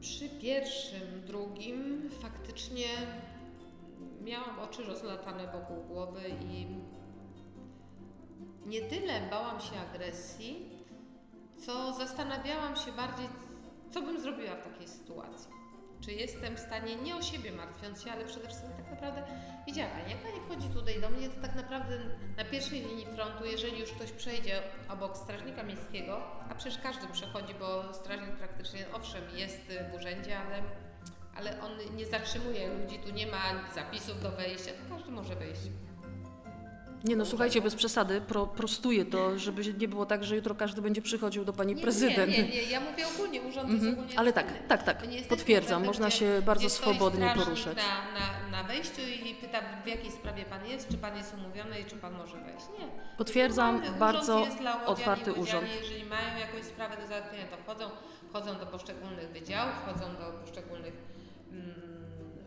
Przy 0.00 0.28
pierwszym, 0.28 1.22
drugim 1.26 2.10
faktycznie 2.22 2.86
miałam 4.24 4.58
oczy 4.58 4.82
rozlatane 4.84 5.52
wokół 5.52 5.84
głowy 5.84 6.20
i 6.50 6.66
nie 8.66 8.80
tyle 8.80 9.20
bałam 9.30 9.60
się 9.60 9.80
agresji, 9.80 10.70
co 11.66 11.92
zastanawiałam 11.92 12.76
się 12.76 12.92
bardziej, 12.92 13.26
co 13.90 14.02
bym 14.02 14.20
zrobiła 14.20 14.56
w 14.56 14.64
takiej 14.64 14.88
sytuacji? 14.88 15.50
Czy 16.00 16.12
jestem 16.12 16.56
w 16.56 16.60
stanie, 16.60 16.96
nie 16.96 17.16
o 17.16 17.22
siebie 17.22 17.52
martwiąc 17.52 18.02
się, 18.02 18.12
ale 18.12 18.24
przede 18.24 18.46
wszystkim 18.46 18.70
tak 18.76 18.90
naprawdę, 18.90 19.22
widziała 19.66 19.90
Pani, 19.90 20.10
jak 20.10 20.22
Pani 20.22 20.40
wchodzi 20.40 20.68
tutaj 20.68 21.00
do 21.00 21.10
mnie, 21.10 21.28
to 21.28 21.42
tak 21.42 21.54
naprawdę 21.54 21.98
na 22.36 22.44
pierwszej 22.44 22.80
linii 22.80 23.06
frontu, 23.06 23.44
jeżeli 23.44 23.80
już 23.80 23.92
ktoś 23.92 24.12
przejdzie 24.12 24.62
obok 24.88 25.16
strażnika 25.16 25.62
miejskiego, 25.62 26.22
a 26.50 26.54
przecież 26.54 26.78
każdy 26.82 27.06
przechodzi, 27.06 27.54
bo 27.54 27.94
strażnik 27.94 28.36
praktycznie, 28.36 28.86
owszem, 28.92 29.22
jest 29.34 29.60
w 29.90 29.94
urzędzie, 29.94 30.38
ale, 30.38 30.62
ale 31.36 31.62
on 31.62 31.96
nie 31.96 32.06
zatrzymuje 32.06 32.68
ludzi, 32.68 32.98
tu 32.98 33.10
nie 33.10 33.26
ma 33.26 33.72
zapisów 33.74 34.22
do 34.22 34.30
wejścia, 34.30 34.70
to 34.70 34.94
każdy 34.94 35.10
może 35.10 35.36
wejść. 35.36 35.62
Nie 37.06 37.16
no, 37.16 37.26
słuchajcie, 37.26 37.62
bez 37.62 37.74
przesady, 37.74 38.20
pro, 38.20 38.46
prostuję 38.46 39.04
to, 39.04 39.38
żeby 39.38 39.74
nie 39.74 39.88
było 39.88 40.06
tak, 40.06 40.24
że 40.24 40.36
jutro 40.36 40.54
każdy 40.54 40.82
będzie 40.82 41.02
przychodził 41.02 41.44
do 41.44 41.52
pani 41.52 41.74
nie, 41.74 41.82
prezydent. 41.82 42.32
Nie, 42.32 42.42
nie, 42.42 42.48
nie, 42.48 42.62
ja 42.62 42.80
mówię 42.80 43.04
ogólnie, 43.14 43.42
urząd 43.42 43.70
jest 43.70 43.84
Mhm. 43.84 43.94
ogólnie 43.94 44.18
Ale 44.18 44.32
tak, 44.32 44.46
tak, 44.68 44.82
tak, 44.82 45.02
potwierdzam, 45.28 45.84
można 45.84 46.10
się 46.10 46.42
bardzo 46.46 46.70
swobodnie 46.70 47.32
poruszać. 47.36 47.76
Na, 47.76 48.20
na, 48.20 48.62
na 48.62 48.68
wejściu 48.68 49.00
i 49.30 49.34
pyta, 49.34 49.58
w 49.84 49.86
jakiej 49.86 50.10
sprawie 50.10 50.44
pan 50.44 50.66
jest, 50.66 50.88
czy 50.88 50.98
pan 50.98 51.16
jest 51.16 51.34
umówiony 51.34 51.80
i 51.80 51.84
czy 51.84 51.96
pan 51.96 52.12
może 52.14 52.36
wejść. 52.36 52.66
Nie. 52.78 52.86
Potwierdzam, 53.18 53.82
bardzo 53.98 54.34
urząd 54.34 54.46
jest 54.46 54.58
dla 54.58 54.72
łodzian 54.76 54.88
i 54.88 54.92
otwarty 54.92 55.32
urząd. 55.32 55.66
Jeżeli 55.82 56.04
mają 56.04 56.38
jakąś 56.38 56.64
sprawę 56.64 56.96
do 57.02 57.06
załatwienia, 57.06 57.44
to 57.50 57.56
wchodzą, 57.56 57.84
wchodzą 58.30 58.58
do 58.58 58.66
poszczególnych 58.66 59.28
wydziałów, 59.30 59.74
wchodzą 59.74 60.06
do 60.14 60.32
poszczególnych 60.40 60.94
mm, 61.52 61.74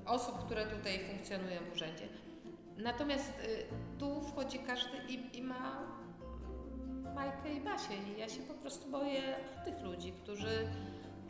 osób, 0.06 0.46
które 0.46 0.66
tutaj 0.66 1.00
funkcjonują 1.10 1.60
w 1.72 1.76
urzędzie. 1.76 2.08
Natomiast 2.84 3.34
y, 3.40 3.66
tu 4.00 4.22
wchodzi 4.22 4.60
każdy 4.60 4.98
i, 5.10 5.38
i 5.38 5.42
ma 5.42 5.88
Majkę 7.16 7.54
i 7.54 7.62
Basię 7.62 7.94
i 8.16 8.20
ja 8.20 8.30
się 8.30 8.42
po 8.42 8.54
prostu 8.54 8.92
boję 8.92 9.22
tych 9.66 9.82
ludzi, 9.82 10.12
którzy 10.12 10.68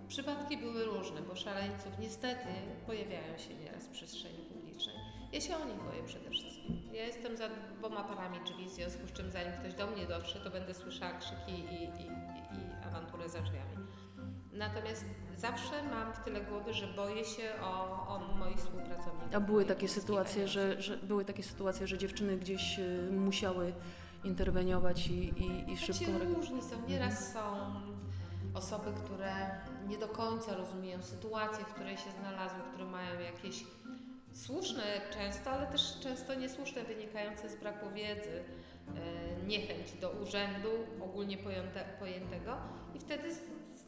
przypadki 0.07 0.57
były 0.57 0.85
różne, 0.85 1.21
bo 1.21 1.35
szaleńców 1.35 1.99
niestety 1.99 2.47
pojawiają 2.85 3.37
się 3.37 3.55
nieraz 3.55 3.87
w 3.87 3.89
przestrzeni 3.89 4.37
publicznej. 4.37 4.95
Ja 5.31 5.41
się 5.41 5.55
o 5.57 5.65
nich 5.65 5.83
boję 5.83 6.03
przede 6.05 6.29
wszystkim. 6.29 6.81
Ja 6.93 7.05
jestem 7.05 7.37
za 7.37 7.49
dwoma 7.77 8.03
parami 8.03 8.39
drzwi, 8.45 8.65
w 8.65 8.69
związku 8.69 9.07
z 9.07 9.11
czym 9.11 9.31
zanim 9.31 9.53
ktoś 9.59 9.73
do 9.73 9.87
mnie 9.87 10.05
dotrze, 10.05 10.39
to 10.39 10.49
będę 10.49 10.73
słyszała 10.73 11.13
krzyki 11.13 11.51
i, 11.51 11.83
i, 11.83 12.01
i, 12.01 12.05
i 12.57 12.85
awanturę 12.87 13.29
za 13.29 13.39
drzwiami. 13.41 13.78
Natomiast 14.53 15.05
zawsze 15.37 15.83
mam 15.83 16.13
w 16.13 16.19
tyle 16.19 16.41
głowy, 16.41 16.73
że 16.73 16.87
boję 16.87 17.25
się 17.25 17.51
o, 17.61 18.07
o 18.07 18.19
moich 18.35 18.57
współpracowników. 18.57 19.35
A 19.35 19.39
były 19.39 19.65
takie 19.65 19.87
sytuacje, 19.87 20.47
że, 20.47 20.81
że 20.81 20.97
były 20.97 21.25
takie 21.25 21.43
sytuacje, 21.43 21.87
że 21.87 21.97
dziewczyny 21.97 22.37
gdzieś 22.37 22.79
y, 22.79 23.09
musiały 23.11 23.73
interweniować 24.23 25.07
i, 25.07 25.13
i, 25.13 25.71
i 25.71 25.77
szybką 25.77 26.05
Znaczy, 26.05 26.25
różni 26.35 26.61
są. 26.61 26.87
Nieraz 26.87 27.33
są 27.33 27.41
osoby, 28.53 28.91
które 29.05 29.33
nie 29.87 29.97
do 29.97 30.07
końca 30.07 30.55
rozumieją 30.55 31.01
sytuację, 31.01 31.65
w 31.65 31.73
której 31.73 31.97
się 31.97 32.11
znalazły, 32.19 32.59
które 32.71 32.85
mają 32.85 33.19
jakieś 33.19 33.63
słuszne 34.33 34.83
często, 35.13 35.51
ale 35.51 35.67
też 35.67 35.99
często 35.99 36.35
niesłuszne, 36.35 36.83
wynikające 36.83 37.49
z 37.49 37.55
braku 37.55 37.89
wiedzy, 37.89 38.43
e, 38.87 39.45
niechęć 39.47 39.91
do 39.91 40.09
urzędu 40.09 40.69
ogólnie 41.01 41.37
pojęte, 41.37 41.85
pojętego 41.99 42.57
i 42.95 42.99
wtedy 42.99 43.35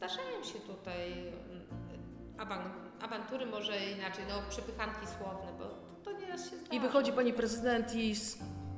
zdarzają 0.02 0.44
się 0.44 0.58
tutaj 0.58 1.12
mm, 1.12 2.38
awan, 2.38 2.60
awantury, 3.00 3.46
może 3.46 3.90
inaczej, 3.90 4.24
no 4.28 4.34
przepychanki 4.50 5.06
słowne, 5.06 5.52
bo 5.58 5.64
to, 5.64 6.10
to 6.12 6.20
nieraz 6.20 6.50
się 6.50 6.56
zdarza. 6.56 6.72
I 6.72 6.80
wychodzi 6.80 7.12
pani 7.12 7.32
prezydent 7.32 7.94
i 7.94 8.14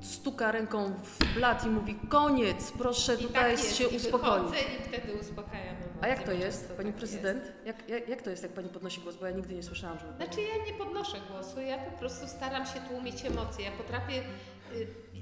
stuka 0.00 0.52
ręką 0.52 0.92
w 1.02 1.34
blat 1.34 1.66
i 1.66 1.68
mówi 1.68 1.94
koniec, 2.08 2.72
proszę 2.78 3.14
I 3.14 3.16
tutaj 3.18 3.42
tak 3.42 3.50
jest, 3.50 3.76
się 3.76 3.84
i 3.84 3.96
uspokoić. 3.96 4.54
I 4.80 4.82
wtedy 4.82 5.12
uspokajam 5.20 5.76
emocje. 5.76 5.98
A 6.00 6.08
jak 6.08 6.22
to 6.22 6.32
jest, 6.32 6.72
pani 6.72 6.88
tak 6.88 6.96
prezydent? 6.96 7.52
Jak, 7.64 7.88
jak, 7.88 8.08
jak 8.08 8.22
to 8.22 8.30
jest, 8.30 8.42
jak 8.42 8.52
pani 8.52 8.68
podnosi 8.68 9.00
głos? 9.00 9.16
Bo 9.16 9.26
ja 9.26 9.32
nigdy 9.32 9.54
nie 9.54 9.62
słyszałam, 9.62 9.98
żeby. 9.98 10.16
Znaczy 10.16 10.40
ja 10.42 10.64
nie 10.64 10.78
podnoszę 10.78 11.16
głosu, 11.30 11.60
ja 11.60 11.78
po 11.78 11.98
prostu 11.98 12.26
staram 12.26 12.66
się 12.66 12.80
tłumić 12.88 13.24
emocje. 13.24 13.64
Ja 13.64 13.72
potrafię. 13.72 14.22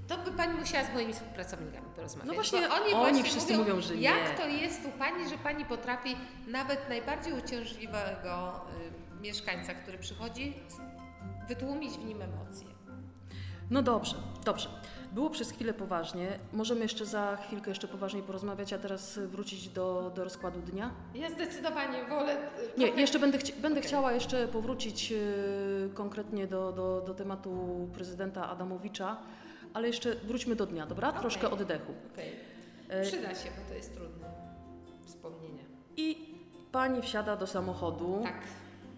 Y, 0.05 0.09
To 0.09 0.17
by 0.19 0.31
pani 0.33 0.55
musiała 0.59 0.85
z 0.85 0.95
moimi 0.95 1.13
współpracownikami 1.13 1.87
porozmawiać. 1.97 2.29
No 2.29 2.35
właśnie, 2.35 2.59
oni, 2.71 2.95
oni 2.95 2.95
właśnie 2.95 3.25
wszyscy 3.25 3.57
mówią, 3.57 3.81
że 3.81 3.95
nie. 3.95 4.01
Jak 4.03 4.37
to 4.41 4.47
jest 4.47 4.81
u 4.87 4.99
pani, 4.99 5.29
że 5.29 5.39
pani 5.39 5.65
potrafi 5.65 6.17
nawet 6.47 6.89
najbardziej 6.89 7.33
uciążliwego 7.33 8.61
y, 9.19 9.23
mieszkańca, 9.23 9.75
który 9.75 9.99
przychodzi, 9.99 10.55
wytłumić 11.49 11.93
w 11.93 12.05
nim 12.05 12.23
emocje. 12.23 12.67
No 13.71 13.83
dobrze, 13.83 14.15
dobrze. 14.45 14.69
Było 15.13 15.31
przez 15.31 15.51
chwilę 15.51 15.75
poważnie. 15.75 16.39
Możemy 16.53 16.81
jeszcze 16.81 17.07
za 17.07 17.37
chwilkę 17.47 17.71
jeszcze 17.71 17.89
poważniej 17.89 18.23
porozmawiać, 18.23 18.73
a 18.73 18.79
teraz 18.79 19.19
wrócić 19.19 19.69
do, 19.69 20.13
do 20.15 20.25
rozkładu 20.25 20.61
dnia? 20.61 20.91
Ja 21.15 21.31
zdecydowanie 21.31 22.05
wolę. 22.05 22.37
y, 22.37 22.79
Nie, 22.81 22.87
jeszcze 22.87 23.19
będę, 23.19 23.39
chci- 23.39 23.53
będę 23.53 23.79
Okej. 23.79 23.89
chciała 23.89 24.13
jeszcze 24.13 24.49
powrócić 24.49 25.13
e, 25.13 25.17
konkretnie 25.95 26.47
do, 26.47 26.73
do, 26.73 27.01
do 27.07 27.15
tematu 27.15 27.69
prezydenta 27.95 28.49
Adamowicza, 28.51 29.17
ale 29.75 29.87
jeszcze 29.87 30.15
wróćmy 30.15 30.57
do 30.57 30.67
dnia, 30.67 30.87
dobra? 30.87 31.09
Okej. 31.09 31.21
Troszkę 31.21 31.51
oddechu. 31.51 31.93
Okej. 32.13 32.33
E, 32.89 33.03
Przyda 33.03 33.35
się, 33.35 33.49
bo 33.51 33.69
to 33.69 33.75
jest 33.75 33.95
trudne 33.95 34.27
wspomnienie. 35.07 35.65
I 35.97 36.35
pani 36.73 37.03
wsiada 37.03 37.37
do 37.37 37.47
samochodu, 37.47 38.21
Tak. 38.23 38.41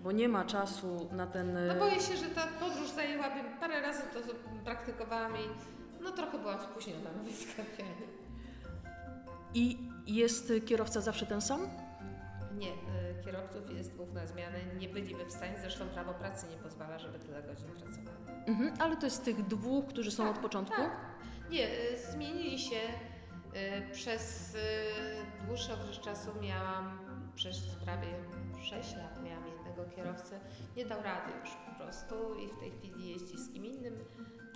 bo 0.03 0.12
nie 0.12 0.29
ma 0.29 0.45
czasu 0.45 1.09
na 1.12 1.27
ten... 1.27 1.57
e, 1.57 1.66
No 1.66 1.75
boję 1.75 2.01
się, 2.01 2.16
że 2.16 2.27
ta 2.27 2.47
podróż 2.61 2.91
zajęłaby 2.91 3.41
parę 3.61 3.81
razy 3.81 4.03
to 4.03 4.18
praktykowałam 4.64 5.33
i 5.37 5.41
no 6.05 6.11
trochę 6.12 6.39
byłam 6.39 6.61
spóźniona, 6.62 7.11
mówię 7.18 7.33
skarpianie. 7.33 8.07
I 9.55 9.79
jest 10.07 10.53
kierowca 10.66 11.01
zawsze 11.01 11.27
ten 11.27 11.41
sam? 11.41 11.68
Nie, 12.59 12.68
y, 12.68 13.25
kierowców 13.25 13.70
jest 13.77 13.93
dwóch 13.95 14.12
na 14.12 14.27
zmianę, 14.27 14.59
nie 14.79 14.89
byliby 14.89 15.25
w 15.25 15.33
stanie, 15.33 15.55
zresztą 15.61 15.89
prawo 15.89 16.14
pracy 16.14 16.47
nie 16.51 16.57
pozwala, 16.57 16.99
żeby 16.99 17.18
tyle 17.18 17.43
godzin 17.43 17.66
pracowali. 17.68 18.24
Mhm, 18.47 18.74
ale 18.78 18.97
to 18.97 19.07
jest 19.07 19.24
tych 19.24 19.47
dwóch, 19.47 19.86
którzy 19.86 20.11
są 20.11 20.24
Tak, 20.24 20.36
od 20.36 20.42
początku? 20.42 20.76
Tak. 20.76 20.97
Nie, 21.51 21.68
y, 21.68 21.99
zmienili 22.12 22.59
się 22.59 22.76
y, 22.76 23.92
przez 23.92 24.55
y, 24.55 24.59
dłuższy 25.47 25.72
okres 25.72 26.01
czasu 26.01 26.30
miałam, 26.42 26.99
przez 27.34 27.59
prawie 27.84 28.07
6 28.62 28.97
lat 28.97 29.22
miałam 29.24 29.45
jednego 29.47 29.90
kierowcę, 29.97 30.40
nie 30.76 30.84
dał 30.86 31.03
rady 31.03 31.32
już 31.40 31.51
po 31.51 31.84
prostu 31.84 32.14
i 32.45 32.49
w 32.49 32.59
tej 32.59 32.70
chwili 32.70 33.09
jeździ 33.09 33.38
z 33.38 33.53
kim 33.53 33.64
innym. 33.66 33.95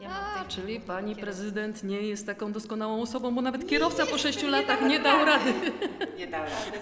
Ja 0.00 0.08
A, 0.10 0.44
czyli 0.44 0.80
pani 0.80 1.06
kierowcę. 1.06 1.22
prezydent 1.22 1.82
nie 1.84 2.02
jest 2.02 2.26
taką 2.26 2.52
doskonałą 2.52 3.02
osobą, 3.02 3.34
bo 3.34 3.42
nawet 3.42 3.68
kierowca 3.68 4.04
po 4.04 4.10
jest, 4.10 4.22
sześciu 4.22 4.46
nie 4.46 4.52
latach 4.52 4.80
dał 4.80 4.88
nie 4.88 5.00
dał 5.00 5.24
rady. 5.24 5.52
Nie 6.18 6.26
dał 6.26 6.44
rady. 6.44 6.78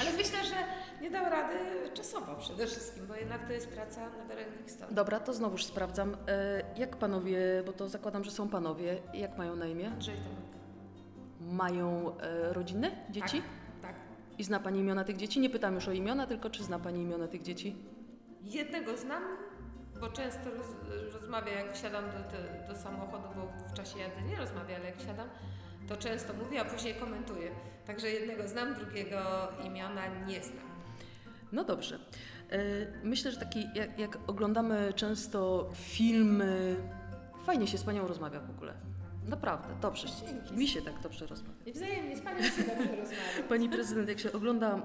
Ale 0.00 0.12
myślę, 0.12 0.44
że 0.44 0.54
nie 1.00 1.10
dał 1.10 1.24
rady 1.30 1.54
czasowo 1.94 2.34
przede 2.34 2.66
wszystkim, 2.66 3.06
bo 3.06 3.14
jednak 3.14 3.46
to 3.46 3.52
jest 3.52 3.68
praca 3.68 4.00
na 4.28 4.34
rękach 4.34 4.70
stron. 4.70 4.94
Dobra, 4.94 5.20
to 5.20 5.32
znowuż 5.32 5.64
sprawdzam. 5.64 6.16
E, 6.28 6.62
Jak 6.76 6.96
panowie, 6.96 7.38
bo 7.66 7.72
to 7.72 7.88
zakładam, 7.88 8.24
że 8.24 8.30
są 8.30 8.48
panowie, 8.48 8.98
jak 9.14 9.38
mają 9.38 9.56
na 9.56 9.66
imię? 9.66 9.88
Andrzej 9.90 10.16
Tomek. 10.16 10.58
Mają 11.40 12.16
e, 12.18 12.52
rodziny, 12.52 12.90
dzieci? 13.10 13.42
Tak. 13.82 13.94
I 14.38 14.44
zna 14.44 14.60
pani 14.60 14.80
imiona 14.80 15.04
tych 15.04 15.16
dzieci? 15.16 15.40
Nie 15.40 15.50
pytam 15.50 15.74
już 15.74 15.88
o 15.88 15.92
imiona, 15.92 16.26
tylko 16.26 16.50
czy 16.50 16.64
zna 16.64 16.78
pani 16.78 17.02
imiona 17.02 17.28
tych 17.28 17.42
dzieci? 17.42 17.76
Jednego 18.42 18.96
znam, 18.96 19.22
bo 20.00 20.08
często 20.08 20.50
roz, 20.50 20.66
rozmawia, 21.12 21.52
jak 21.52 21.74
wsiadam 21.74 22.04
do, 22.04 22.18
do, 22.18 22.72
do 22.74 22.80
samochodu, 22.80 23.28
bo 23.36 23.68
w 23.68 23.72
czasie 23.72 23.98
jazdy 23.98 24.22
nie 24.22 24.36
rozmawia, 24.36 24.76
ale 24.76 24.84
jak 24.84 24.96
wsiadam, 24.96 25.28
to 25.88 25.96
często 25.96 26.32
mówię, 26.44 26.60
a 26.60 26.64
później 26.64 26.94
komentuję. 26.94 27.50
Także 27.86 28.10
jednego 28.10 28.48
znam, 28.48 28.74
drugiego 28.74 29.18
imiona 29.64 30.02
nie 30.26 30.42
znam. 30.42 30.64
No 31.52 31.64
dobrze. 31.64 31.98
E, 32.50 32.58
Myślę, 33.04 33.30
że 33.30 33.36
taki, 33.36 33.66
jak, 33.74 33.98
jak 33.98 34.18
oglądamy 34.26 34.92
często 34.92 35.70
filmy, 35.74 36.76
fajnie 37.46 37.66
się 37.66 37.78
z 37.78 37.82
panią 37.84 38.06
rozmawia 38.08 38.40
w 38.40 38.50
ogóle. 38.50 38.74
Naprawdę, 39.28 39.68
dobrze. 39.80 40.08
Dzięki. 40.26 40.54
Mi 40.54 40.68
się 40.68 40.82
tak 40.82 41.00
dobrze 41.02 41.26
rozmawia. 41.26 41.54
I 41.66 41.72
wzajemnie 41.72 42.16
z 42.16 42.20
Panią 42.20 42.42
się 42.42 42.62
dobrze 42.62 42.96
rozmawia. 42.96 43.48
Pani 43.48 43.68
prezydent, 43.68 44.08
jak 44.08 44.18
się 44.18 44.32
ogląda 44.32 44.74
e, 44.76 44.80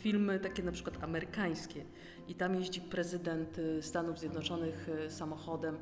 filmy 0.00 0.40
takie 0.40 0.62
na 0.62 0.72
przykład 0.72 1.04
amerykańskie 1.04 1.84
i 2.28 2.34
tam 2.34 2.54
jeździ 2.54 2.80
prezydent 2.80 3.56
e, 3.78 3.82
Stanów 3.82 4.18
Zjednoczonych 4.18 4.88
samochodem, 5.08 5.78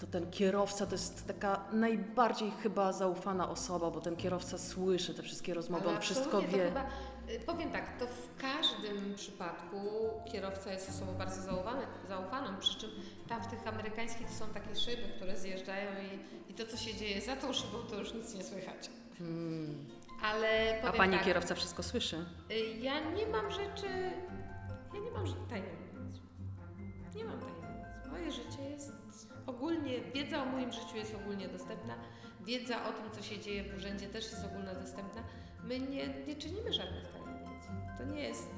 to 0.00 0.06
ten 0.06 0.30
kierowca 0.30 0.86
to 0.86 0.92
jest 0.92 1.26
taka 1.26 1.64
najbardziej 1.72 2.50
chyba 2.62 2.92
zaufana 2.92 3.48
osoba, 3.50 3.90
bo 3.90 4.00
ten 4.00 4.16
kierowca 4.16 4.58
słyszy 4.58 5.14
te 5.14 5.22
wszystkie 5.22 5.54
rozmowy, 5.54 5.84
Ale 5.88 5.94
on 5.96 6.00
wszystko 6.02 6.42
wie. 6.42 6.72
Y, 7.30 7.40
powiem 7.46 7.70
tak, 7.72 7.98
to 7.98 8.06
w 8.06 8.36
każdym 8.36 9.14
przypadku 9.14 9.78
kierowca 10.32 10.72
jest 10.72 10.88
osobą 10.88 11.12
bardzo 11.14 11.42
zaufany, 11.42 11.86
zaufaną, 12.08 12.58
przy 12.60 12.78
czym 12.78 12.90
tam 13.28 13.42
w 13.42 13.46
tych 13.46 13.66
amerykańskich 13.68 14.26
to 14.26 14.34
są 14.34 14.48
takie 14.48 14.76
szyby, 14.76 15.02
które 15.16 15.36
zjeżdżają 15.36 15.90
i, 15.90 16.50
i 16.52 16.54
to, 16.54 16.66
co 16.66 16.76
się 16.76 16.94
dzieje 16.94 17.20
za 17.20 17.36
tą 17.36 17.52
szybą, 17.52 17.78
to 17.90 17.98
już 17.98 18.14
nic 18.14 18.34
nie 18.34 18.44
słychać. 18.44 18.90
Hmm. 19.18 19.86
Ale 20.22 20.82
A 20.82 20.92
pani 20.92 21.16
tak, 21.16 21.24
kierowca 21.24 21.54
wszystko 21.54 21.82
słyszy? 21.82 22.16
y, 22.50 22.54
ja 22.80 23.10
nie 23.10 23.26
mam 23.26 23.50
rzeczy, 23.50 23.88
ja 24.94 25.00
nie 25.00 25.10
mam 25.10 25.26
tajemnic. 25.48 26.18
Nie 27.14 27.24
mam 27.24 27.40
tajemnic. 27.40 28.08
Moje 28.10 28.32
życie 28.32 28.70
jest 28.70 28.92
ogólnie, 29.46 30.00
wiedza 30.00 30.42
o 30.42 30.46
moim 30.46 30.72
życiu 30.72 30.96
jest 30.96 31.14
ogólnie 31.14 31.48
dostępna, 31.48 31.94
wiedza 32.40 32.88
o 32.88 32.92
tym, 32.92 33.10
co 33.12 33.22
się 33.22 33.38
dzieje 33.40 33.64
w 33.64 33.76
urzędzie 33.76 34.06
też 34.06 34.24
jest 34.24 34.44
ogólnodostępna. 34.44 35.22
My 35.64 35.80
nie, 35.80 36.08
nie 36.26 36.36
czynimy 36.36 36.72
żadnych 36.72 37.02
tajemnic. 37.02 37.17
To 37.98 38.04
nie 38.04 38.22
jest 38.22 38.50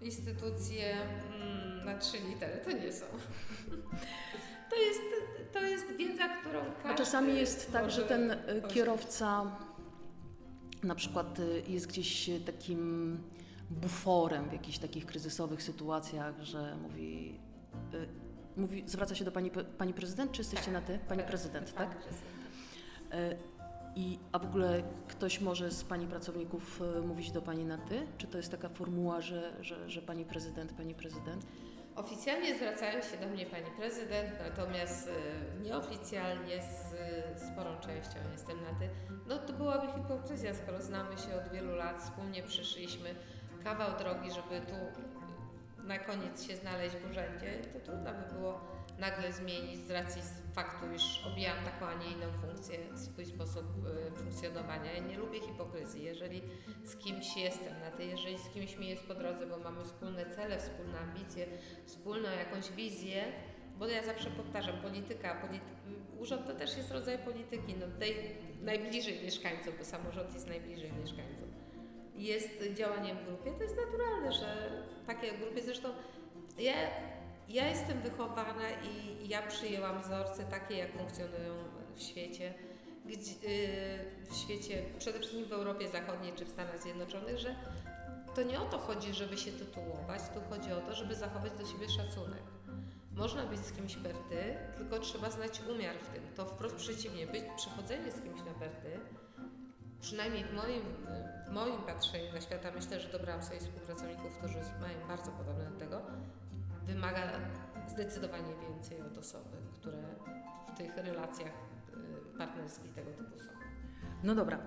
y, 0.00 0.04
instytucje 0.04 0.94
mm, 0.94 1.84
na 1.84 1.98
trzy 1.98 2.16
litery, 2.28 2.60
to 2.64 2.72
nie 2.72 2.92
są. 2.92 3.06
To 4.70 4.76
jest, 4.76 5.00
to 5.52 5.60
jest 5.60 5.92
wiedza, 5.96 6.28
którą 6.28 6.60
każdy 6.82 6.88
A 6.88 6.94
czasami 6.94 7.36
jest 7.36 7.72
tak, 7.72 7.90
że 7.90 8.02
ten 8.02 8.36
kierowca 8.68 9.56
na 10.82 10.94
przykład 10.94 11.38
e, 11.40 11.70
jest 11.72 11.86
gdzieś 11.86 12.28
e, 12.28 12.40
takim 12.40 13.18
buforem 13.70 14.48
w 14.48 14.52
jakichś 14.52 14.78
takich 14.78 15.06
kryzysowych 15.06 15.62
sytuacjach, 15.62 16.42
że 16.42 16.76
mówi, 16.82 17.38
e, 17.94 18.60
mówi 18.60 18.84
zwraca 18.86 19.14
się 19.14 19.24
do 19.24 19.32
pani, 19.32 19.50
pani 19.78 19.92
prezydent, 19.94 20.32
czy 20.32 20.40
jesteście 20.40 20.64
Tak. 20.64 20.74
na 20.74 20.80
ty? 20.80 20.98
Pani 21.08 21.20
Tak, 21.20 21.28
prezydent, 21.28 21.72
Pani 21.72 21.90
tak? 21.90 21.98
prezydent. 21.98 22.26
E, 23.96 24.00
I, 24.00 24.18
a 24.32 24.38
w 24.38 24.44
ogóle 24.44 24.82
ktoś 25.08 25.40
może 25.40 25.70
z 25.70 25.84
Pani 25.84 26.06
pracowników 26.06 26.82
e, 26.96 27.00
mówić 27.00 27.30
do 27.30 27.42
Pani 27.42 27.64
na 27.64 27.78
Ty? 27.78 28.06
Czy 28.18 28.26
to 28.26 28.36
jest 28.36 28.50
taka 28.50 28.68
formuła, 28.68 29.20
że, 29.20 29.52
że, 29.60 29.90
że 29.90 30.02
Pani 30.02 30.24
prezydent, 30.24 30.72
Pani 30.72 30.94
prezydent? 30.94 31.46
Oficjalnie 31.96 32.54
zwracają 32.54 33.02
się 33.02 33.16
do 33.16 33.26
mnie 33.26 33.46
pani 33.46 33.70
prezydent, 33.78 34.30
natomiast 34.38 35.08
y, 35.08 35.62
nieoficjalnie 35.62 36.62
z 36.62 36.92
y, 36.92 37.46
sporą 37.46 37.80
częścią 37.80 38.18
jestem 38.32 38.56
na 38.60 38.78
ty. 38.78 38.88
No 39.28 39.38
to 39.38 39.52
byłaby 39.52 39.86
hipokryzja, 39.92 40.54
skoro 40.54 40.82
znamy 40.82 41.18
się 41.18 41.34
od 41.34 41.52
wielu 41.52 41.76
lat, 41.76 42.00
wspólnie 42.00 42.42
przyszliśmy 42.42 43.14
kawał 43.64 43.98
drogi, 43.98 44.30
żeby 44.30 44.66
tu 44.66 44.74
na 45.86 45.98
koniec 45.98 46.44
się 46.44 46.56
znaleźć 46.56 46.96
w 46.96 47.10
urzędzie, 47.10 47.58
to 47.72 47.80
trudno 47.80 48.10
by 48.12 48.34
było 48.34 48.60
nagle 48.98 49.32
zmienić 49.32 49.78
z 49.78 49.90
racji 49.90 50.22
faktu, 50.54 50.92
iż 50.94 51.26
obijam 51.26 51.56
taką, 51.64 51.86
a 51.86 51.94
nie 51.94 52.06
inną 52.06 52.26
funkcję, 52.40 52.78
swój 52.96 53.26
sposób 53.26 53.64
y, 54.08 54.10
funkcjonowania. 54.10 54.92
Ja 54.92 55.00
nie 55.00 55.18
lubię 55.18 55.40
hipokryzji. 55.40 56.04
Jeżeli 56.04 56.42
z 56.84 56.96
kimś 56.96 57.36
jestem 57.36 57.80
na 57.80 57.90
tej, 57.90 58.10
jeżeli 58.10 58.38
z 58.38 58.48
kimś 58.48 58.76
mi 58.78 58.88
jest 58.88 59.06
po 59.06 59.14
drodze, 59.14 59.46
bo 59.46 59.58
mamy 59.58 59.84
wspólne 59.84 60.26
cele, 60.26 60.58
wspólne 60.58 60.98
ambicje, 60.98 61.46
wspólną 61.86 62.28
jakąś 62.30 62.70
wizję, 62.70 63.24
bo 63.78 63.86
ja 63.86 64.04
zawsze 64.04 64.30
powtarzam, 64.30 64.76
polityka, 64.76 65.34
polity... 65.34 65.66
urząd 66.18 66.46
to 66.46 66.54
też 66.54 66.76
jest 66.76 66.90
rodzaj 66.90 67.18
polityki, 67.18 67.74
no 67.80 67.86
tej 67.98 68.14
najbliżej 68.62 69.22
mieszkańców, 69.22 69.78
bo 69.78 69.84
samorząd 69.84 70.34
jest 70.34 70.48
najbliżej 70.48 70.92
mieszkańców. 70.92 71.48
Jest 72.14 72.74
działaniem 72.74 73.16
w 73.16 73.24
grupie, 73.24 73.50
to 73.52 73.62
jest 73.62 73.76
naturalne, 73.76 74.32
że 74.32 74.70
takie 75.06 75.32
grupy, 75.32 75.62
zresztą 75.62 75.88
ja 76.58 76.74
ja 77.48 77.68
jestem 77.68 78.00
wychowana 78.00 78.70
i 78.70 79.28
ja 79.28 79.42
przyjęłam 79.42 80.02
wzorce 80.02 80.44
takie, 80.44 80.76
jak 80.76 80.92
funkcjonują 80.92 81.54
w 81.94 82.02
świecie, 82.02 82.54
gdzie, 83.04 83.48
y, 83.48 84.26
w 84.30 84.36
świecie, 84.36 84.82
przede 84.98 85.18
wszystkim 85.18 85.44
w 85.44 85.52
Europie 85.52 85.88
Zachodniej 85.88 86.32
czy 86.32 86.44
w 86.44 86.48
Stanach 86.48 86.82
Zjednoczonych, 86.82 87.38
że 87.38 87.54
to 88.34 88.42
nie 88.42 88.60
o 88.60 88.64
to 88.64 88.78
chodzi, 88.78 89.14
żeby 89.14 89.36
się 89.36 89.52
tytułować, 89.52 90.20
tu 90.34 90.40
chodzi 90.50 90.72
o 90.72 90.80
to, 90.80 90.94
żeby 90.94 91.14
zachować 91.14 91.52
do 91.52 91.66
siebie 91.66 91.88
szacunek. 91.88 92.42
Można 93.12 93.46
być 93.46 93.60
z 93.60 93.72
kimś 93.72 93.96
perty, 93.96 94.56
tylko 94.76 94.98
trzeba 94.98 95.30
znać 95.30 95.60
umiar 95.74 95.96
w 95.96 96.08
tym. 96.08 96.22
To 96.36 96.46
wprost 96.46 96.76
przeciwnie, 96.76 97.26
być, 97.26 97.44
przychodzenie 97.56 98.12
z 98.12 98.22
kimś 98.22 98.38
na 98.38 98.54
perty, 98.54 99.00
przynajmniej 100.00 100.44
w 100.44 100.52
moim, 100.52 100.82
w 101.48 101.52
moim 101.52 101.82
patrzeniu 101.82 102.32
na 102.32 102.40
świata, 102.40 102.70
myślę, 102.74 103.00
że 103.00 103.08
dobrałam 103.08 103.42
sobie 103.42 103.60
współpracowników, 103.60 104.38
którzy 104.38 104.58
mają 104.80 105.08
bardzo 105.08 105.30
podobne 105.30 105.70
do 105.70 105.78
tego, 105.78 106.02
wymaga 106.86 107.22
zdecydowanie 107.88 108.54
więcej 108.68 109.00
od 109.00 109.18
osoby, 109.18 109.56
które 109.72 110.02
w 110.72 110.78
tych 110.78 110.96
relacjach 110.96 111.52
y, 112.34 112.38
partnerskich 112.38 112.92
tego 112.92 113.10
typu 113.10 113.38
są. 113.38 113.50
No 114.24 114.34
dobra. 114.34 114.58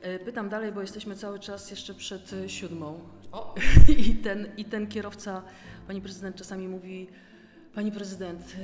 E, 0.00 0.18
pytam 0.18 0.48
dalej, 0.48 0.72
bo 0.72 0.80
jesteśmy 0.80 1.16
cały 1.16 1.38
czas 1.38 1.70
jeszcze 1.70 1.94
przed 1.94 2.32
e, 2.32 2.48
siódmą. 2.48 3.00
O. 3.32 3.54
I, 4.08 4.14
ten, 4.14 4.48
I 4.56 4.64
ten 4.64 4.86
kierowca, 4.86 5.42
pani 5.86 6.00
prezydent 6.00 6.36
czasami 6.36 6.68
mówi, 6.68 7.08
pani 7.74 7.92
prezydent, 7.92 8.56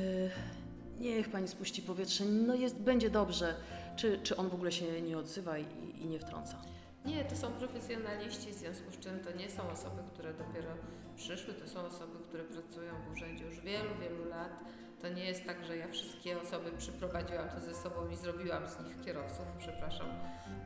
niech 1.00 1.28
pani 1.28 1.48
spuści 1.48 1.82
powietrze, 1.82 2.24
no 2.24 2.54
jest, 2.54 2.76
będzie 2.76 3.10
dobrze. 3.10 3.54
Czy, 3.96 4.18
czy 4.22 4.36
on 4.36 4.48
w 4.48 4.54
ogóle 4.54 4.72
się 4.72 5.02
nie 5.02 5.18
odzywa 5.18 5.58
i, 5.58 5.64
i 6.00 6.06
nie 6.06 6.18
wtrąca? 6.18 6.62
Nie, 7.04 7.24
to 7.24 7.36
są 7.36 7.52
profesjonaliści, 7.52 8.50
w 8.50 8.54
związku 8.54 8.92
z 8.92 8.98
czym 8.98 9.20
to 9.20 9.32
nie 9.32 9.50
są 9.50 9.70
osoby, 9.70 10.02
które 10.12 10.34
dopiero 10.34 10.68
przyszły, 11.16 11.54
to 11.54 11.68
są 11.68 11.80
osoby, 11.80 12.18
które 12.28 12.44
pracują 12.44 12.92
w 13.08 13.12
urzędzie 13.12 13.44
już 13.44 13.60
wielu, 13.60 13.90
wielu 14.00 14.24
lat. 14.24 14.64
To 15.00 15.08
nie 15.08 15.24
jest 15.24 15.44
tak, 15.44 15.64
że 15.64 15.76
ja 15.76 15.88
wszystkie 15.88 16.40
osoby 16.40 16.70
przyprowadziłam 16.78 17.48
tu 17.48 17.60
ze 17.60 17.74
sobą 17.74 18.10
i 18.10 18.16
zrobiłam 18.16 18.68
z 18.68 18.80
nich 18.80 19.04
kierowców. 19.04 19.46
Przepraszam, 19.58 20.08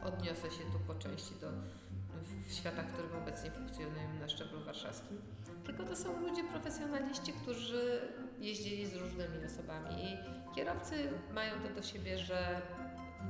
odniosę 0.05 0.51
się 0.51 0.65
tu 0.73 0.79
po 0.87 0.95
części 0.95 1.35
do 1.41 1.49
w 2.49 2.53
świata, 2.53 2.83
w 2.83 2.93
którym 2.93 3.17
obecnie 3.23 3.51
funkcjonujemy 3.51 4.21
na 4.21 4.29
szczeblu 4.29 4.65
warszawskim. 4.65 5.21
Tylko 5.67 5.85
to 5.85 5.97
są 5.97 6.21
ludzie 6.21 6.45
profesjonaliści, 6.45 7.33
którzy 7.33 8.13
jeździli 8.39 8.87
z 8.87 8.95
różnymi 8.97 9.45
osobami 9.47 10.05
i 10.05 10.17
kierowcy 10.55 11.11
mają 11.35 11.53
to 11.63 11.75
do 11.75 11.83
siebie, 11.83 12.19
że 12.19 12.63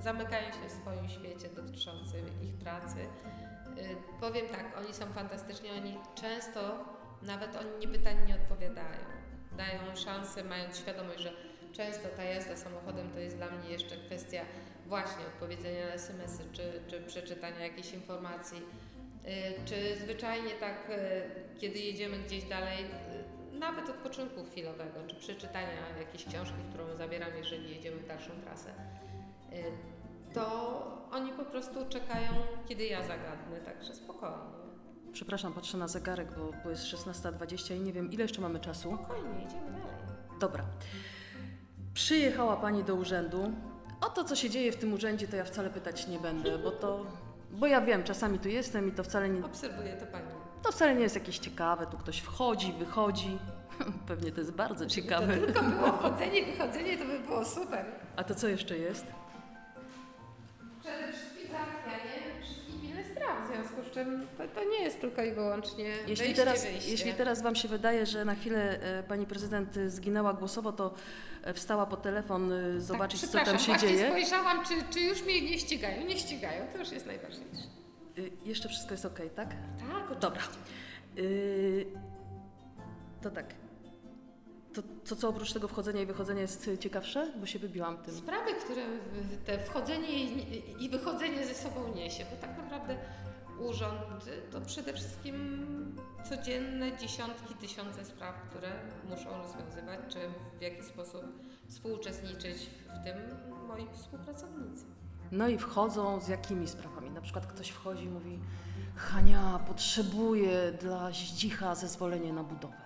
zamykają 0.00 0.52
się 0.52 0.68
w 0.68 0.72
swoim 0.72 1.08
świecie 1.08 1.48
dotyczącym 1.48 2.26
ich 2.42 2.54
pracy. 2.54 2.98
Y, 2.98 3.96
powiem 4.20 4.46
tak, 4.48 4.78
oni 4.78 4.94
są 4.94 5.06
fantastyczni, 5.06 5.70
oni 5.70 5.98
często 6.14 6.84
nawet 7.22 7.56
oni 7.56 7.70
niepytani 7.80 8.26
nie 8.26 8.34
odpowiadają. 8.34 9.04
Dają 9.56 9.96
szansę, 9.96 10.44
mając 10.44 10.78
świadomość, 10.78 11.20
że 11.20 11.32
często 11.72 12.08
ta 12.16 12.24
jazda 12.24 12.56
samochodem 12.56 13.10
to 13.10 13.18
jest 13.18 13.36
dla 13.36 13.50
mnie 13.50 13.70
jeszcze 13.70 13.96
kwestia 13.96 14.40
właśnie 14.86 15.26
odpowiedzenia 15.26 15.86
na 15.86 15.92
SMS-y, 15.92 16.44
czy, 16.52 16.82
czy 16.86 17.00
przeczytania 17.00 17.58
jakiejś 17.58 17.92
informacji, 17.92 18.58
y, 18.58 19.64
czy 19.64 19.96
zwyczajnie 19.96 20.50
tak, 20.50 20.90
y, 20.90 21.58
kiedy 21.60 21.78
jedziemy 21.78 22.18
gdzieś 22.18 22.44
dalej, 22.44 22.84
nawet 23.52 23.90
odpoczynku 23.90 24.44
chwilowego, 24.44 25.00
czy 25.06 25.16
przeczytania 25.16 25.98
jakiejś 25.98 26.24
książki, 26.24 26.58
którą 26.68 26.96
zabieram, 26.96 27.30
jeżeli 27.36 27.70
jedziemy 27.70 27.96
w 27.96 28.06
dalszą 28.06 28.30
trasę 28.44 28.70
Y, 29.52 29.72
to 30.34 31.08
oni 31.10 31.32
po 31.32 31.44
prostu 31.44 31.88
czekają, 31.88 32.30
kiedy 32.68 32.84
ja 32.86 33.02
zagadnę, 33.02 33.60
także 33.64 33.94
spokojnie. 33.94 34.67
Przepraszam, 35.12 35.52
patrzę 35.52 35.78
na 35.78 35.88
zegarek, 35.88 36.28
bo, 36.38 36.52
bo 36.64 36.70
jest 36.70 36.82
16.20 36.84 37.76
i 37.76 37.80
nie 37.80 37.92
wiem, 37.92 38.12
ile 38.12 38.22
jeszcze 38.22 38.40
mamy 38.40 38.61
czasu. 38.61 38.94
Spokojnie, 38.94 39.44
idziemy 39.46 39.70
dalej. 39.70 39.96
Dobra. 40.40 40.64
Przyjechała 41.94 42.56
Pani 42.56 42.84
do 42.84 42.94
urzędu. 42.94 43.52
O 44.00 44.09
to, 44.09 44.24
co 44.24 44.36
się 44.36 44.50
dzieje 44.50 44.72
w 44.72 44.76
tym 44.76 44.92
urzędzie, 44.92 45.28
to 45.28 45.36
ja 45.36 45.44
wcale 45.44 45.70
pytać 45.70 46.09
nie 46.09 46.18
będę, 46.18 46.59
bo 46.59 46.70
to... 46.70 47.06
Bo 47.50 47.66
ja 47.66 47.80
wiem, 47.80 48.04
czasami 48.04 48.38
tu 48.38 48.48
jestem 48.48 48.88
i 48.88 48.92
to 48.92 49.04
wcale 49.04 49.28
nie... 49.28 49.44
Obserwuję 49.44 49.92
to 49.92 50.06
Pani. 50.06 50.26
To 50.62 50.72
wcale 50.72 50.94
nie 50.94 51.00
jest 51.00 51.14
jakieś 51.14 51.38
ciekawe, 51.38 51.86
tu 51.86 51.98
ktoś 51.98 52.18
wchodzi, 52.18 52.72
wychodzi. 52.72 53.38
Pewnie 54.09 54.32
to 54.32 54.40
jest 54.40 54.52
bardzo 54.52 54.86
ciekawe. 54.86 55.36
To 55.36 55.46
tylko 55.46 55.62
było 55.62 55.92
wchodzenie, 55.98 56.46
wychodzenie, 56.46 56.98
to 56.98 57.04
by 57.04 57.18
było 57.18 57.44
super. 57.44 57.84
A 58.16 58.24
to 58.24 58.34
co 58.34 58.48
jeszcze 58.48 58.78
jest? 58.78 59.06
Czym 63.99 64.26
to, 64.38 64.49
to, 64.49 64.64
nie 64.64 64.82
jest 64.82 65.01
tylko 65.01 65.22
i 65.22 65.32
wyłącznie 65.32 65.84
jeśli 65.84 66.16
wejście, 66.16 66.34
teraz, 66.34 66.64
wyjście. 66.64 66.90
Jeśli 66.90 67.14
teraz 67.14 67.42
Wam 67.42 67.57
się 67.57 67.68
wydaje, 67.68 68.07
że 68.07 68.24
na 68.24 68.34
chwilę 68.34 68.80
e, 68.80 69.03
Pani 69.03 69.26
Prezydent 69.26 69.78
zginęła 69.86 70.32
głosowo, 70.32 70.72
to 70.72 70.94
e, 71.42 71.55
wstała 71.55 71.86
po 71.86 71.96
telefon 71.96 72.53
e, 72.53 72.80
zobaczyć, 72.80 73.20
tak, 73.20 73.30
co 73.30 73.44
tam 73.44 73.59
się 73.59 73.76
dzieje. 73.76 74.09
spojrzałam, 74.09 74.64
czy, 74.64 74.74
czy 74.90 75.01
już 75.01 75.22
mnie 75.22 75.40
nie 75.40 75.59
ścigają. 75.59 76.07
Nie 76.07 76.18
ścigają, 76.18 76.64
to 76.72 76.78
już 76.78 76.92
jest 76.92 77.07
najważniejsze. 77.07 77.68
Y, 78.18 78.30
jeszcze 78.44 78.68
wszystko 78.68 78.94
jest 78.94 79.05
ok, 79.05 79.18
tak? 79.34 79.49
Tak, 79.49 79.57
oczywiście. 79.88 80.20
Dobra. 80.20 80.42
Y, 81.18 81.86
to 83.22 83.30
tak. 83.30 83.46
To, 84.74 84.82
to 85.09 85.16
co 85.16 85.28
oprócz 85.28 85.53
tego 85.53 85.68
wchodzenia 85.68 86.03
i 86.03 86.07
wychodzenia 86.07 86.40
jest 86.40 86.70
ciekawsze? 86.80 87.32
Bo 87.36 87.46
się 87.46 87.59
wybiłam 87.59 87.99
tym. 87.99 88.14
Sprawy, 88.14 88.55
które 88.55 88.82
te 89.46 89.59
wchodzenie 89.59 90.24
i 90.80 90.88
wychodzenie 90.88 91.46
ze 91.46 91.55
sobą 91.55 91.94
niesie, 91.94 92.24
bo 92.30 92.36
tak 92.36 92.59
naprawdę 92.59 92.96
urząd 93.61 94.24
to 94.52 94.61
przede 94.61 94.92
wszystkim 94.92 95.96
codzienne 96.28 96.98
dziesiątki, 96.98 97.54
tysiące 97.54 98.04
spraw, 98.04 98.34
które 98.50 98.68
muszą 99.11 99.38
rozwiązywać, 99.38 100.00
czy 100.09 100.18
w 100.59 100.62
jakiś 100.62 100.84
sposób 100.84 101.22
współuczestniczyć 101.68 102.70
w 102.88 103.04
tym 103.04 103.16
moi 103.68 103.86
współpracownicy. 103.92 104.84
No 105.32 105.48
i 105.48 105.59
wchodzą 105.59 106.20
z 106.20 106.28
jakimi 106.28 106.68
sprawami? 106.68 107.11
Na 107.11 107.20
przykład 107.20 107.46
ktoś 107.46 107.68
wchodzi 107.68 108.04
i 108.04 108.09
mówi 108.09 108.38
Hania, 108.96 109.61
potrzebuję 109.66 110.72
dla 110.72 111.11
Zdzicha 111.11 111.74
zezwolenie 111.74 112.32
na 112.32 112.44
budowę. 112.44 112.76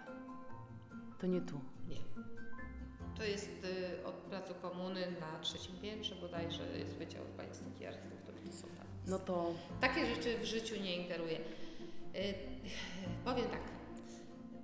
To 1.18 1.26
nie 1.26 1.40
tu. 1.40 1.60
Nie. 1.88 1.96
To 3.16 3.24
jest 3.24 3.64
y, 3.64 4.06
od 4.06 4.14
Placu 4.14 4.54
Komuny 4.54 5.06
na 5.20 5.38
trzecim 5.40 5.76
piętrze 5.80 6.14
bodajże 6.14 6.78
jest 6.78 6.94
Wydział 6.94 7.24
Pański 7.36 7.86
Architektury. 7.86 8.21
No 9.07 9.18
to... 9.18 9.55
Takie 9.80 10.07
rzeczy 10.07 10.38
w 10.38 10.44
życiu 10.44 10.74
nie 10.82 10.96
ingeruję. 10.96 11.38
Yy, 12.14 12.20
powiem 13.24 13.46
tak, 13.46 13.61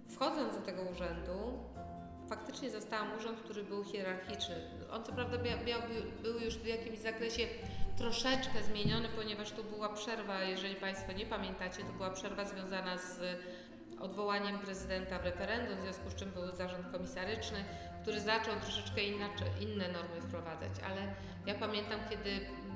wchodząc 0.08 0.54
do 0.54 0.60
tego 0.60 0.82
urzędu, 0.82 1.58
faktycznie 2.28 2.70
zostałam 2.70 3.18
urząd, 3.18 3.40
który 3.40 3.64
był 3.64 3.84
hierarchiczny. 3.84 4.56
On 4.90 5.04
co 5.04 5.12
prawda 5.12 5.38
miał, 5.38 5.58
miał, 5.66 5.80
był 6.22 6.38
już 6.38 6.54
w 6.54 6.66
jakimś 6.66 6.98
zakresie 6.98 7.46
troszeczkę 7.96 8.62
zmieniony, 8.62 9.08
ponieważ 9.16 9.52
tu 9.52 9.64
była 9.64 9.88
przerwa, 9.88 10.42
jeżeli 10.42 10.74
Państwo 10.74 11.12
nie 11.12 11.26
pamiętacie, 11.26 11.84
to 11.84 11.92
była 11.92 12.10
przerwa 12.10 12.44
związana 12.44 12.98
z 12.98 13.20
odwołaniem 14.00 14.58
prezydenta 14.58 15.18
w 15.18 15.24
referendum, 15.24 15.78
w 15.78 15.80
związku 15.80 16.10
z 16.10 16.14
czym 16.14 16.30
był 16.30 16.56
zarząd 16.56 16.92
komisaryczny, 16.92 17.64
który 18.02 18.20
zaczął 18.20 18.54
troszeczkę 18.60 19.02
inaczej, 19.02 19.48
inne 19.60 19.88
normy 19.88 20.20
wprowadzać, 20.20 20.72
ale 20.86 21.14
ja 21.46 21.54
pamiętam, 21.54 22.00
kiedy 22.10 22.30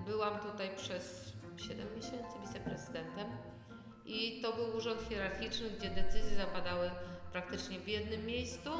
byłam 0.06 0.38
tutaj 0.38 0.76
przez 0.76 1.31
7 1.56 1.86
miesięcy 1.96 2.38
wiceprezydentem 2.46 3.26
i 4.06 4.40
to 4.42 4.52
był 4.52 4.76
urząd 4.76 5.02
hierarchiczny, 5.08 5.70
gdzie 5.70 5.90
decyzje 5.90 6.36
zapadały 6.36 6.90
praktycznie 7.32 7.80
w 7.80 7.88
jednym 7.88 8.26
miejscu, 8.26 8.70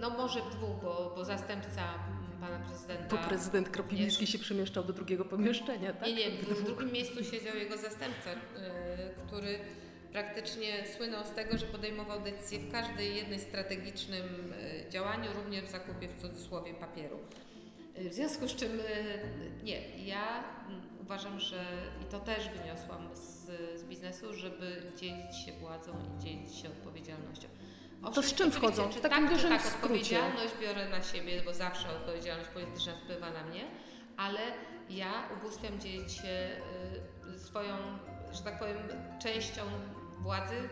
no 0.00 0.10
może 0.10 0.40
w 0.40 0.50
dwóch, 0.50 0.82
bo, 0.82 1.12
bo 1.16 1.24
zastępca 1.24 1.82
pana 2.42 2.58
prezydenta. 2.58 3.16
To 3.16 3.28
prezydent 3.28 3.68
Kropiwnicki 3.68 4.26
się 4.26 4.38
przemieszczał 4.38 4.84
do 4.84 4.92
drugiego 4.92 5.24
pomieszczenia, 5.24 5.92
tak? 5.92 6.08
Nie, 6.08 6.14
nie, 6.14 6.30
w 6.30 6.64
drugim 6.64 6.92
miejscu 6.92 7.24
siedział 7.24 7.56
jego 7.56 7.76
zastępca, 7.76 8.30
y, 8.32 8.36
który 9.26 9.58
praktycznie 10.12 10.86
słynął 10.96 11.24
z 11.24 11.30
tego, 11.30 11.58
że 11.58 11.66
podejmował 11.66 12.20
decyzje 12.20 12.58
w 12.58 12.72
każdej 12.72 13.16
jednej 13.16 13.40
strategicznym 13.40 14.52
y, 14.52 14.90
działaniu, 14.90 15.32
również 15.32 15.64
w 15.64 15.70
zakupie 15.70 16.08
w 16.08 16.22
cudzysłowie 16.22 16.74
papieru. 16.74 17.18
Y, 17.98 18.10
w 18.10 18.14
związku 18.14 18.48
z 18.48 18.56
czym 18.56 18.70
nie, 19.62 20.06
ja 20.06 20.44
uważam, 21.02 21.40
że 21.40 21.64
i 22.02 22.04
to 22.04 22.20
też 22.20 22.48
wyniosłam 22.48 23.16
z, 23.16 23.50
z 23.80 23.84
biznesu, 23.84 24.34
żeby 24.34 24.82
dzielić 24.96 25.36
się 25.36 25.52
władzą 25.52 25.92
i 25.92 26.22
dzielić 26.22 26.54
się 26.54 26.68
odpowiedzialnością. 26.68 27.48
to 28.14 28.22
z 28.22 28.34
czym 28.34 28.52
wchodzą? 28.52 28.90
Takim 28.90 29.10
tak, 29.10 29.30
dużym 29.30 29.50
tak, 29.50 29.66
odpowiedzialność 29.66 30.54
biorę 30.62 30.88
na 30.88 31.02
siebie, 31.02 31.42
bo 31.44 31.54
zawsze 31.54 31.90
odpowiedzialność 31.90 32.50
polityczna 32.50 32.92
spływa 33.04 33.30
na 33.30 33.44
mnie, 33.44 33.64
ale 34.16 34.40
ja 34.90 35.12
ubóstwiam 35.36 35.80
dzielić 35.80 36.12
się 36.12 36.50
y, 37.34 37.38
swoją, 37.38 37.76
że 38.32 38.42
tak 38.42 38.58
powiem, 38.58 38.76
częścią 39.22 39.62
władzy, 40.18 40.68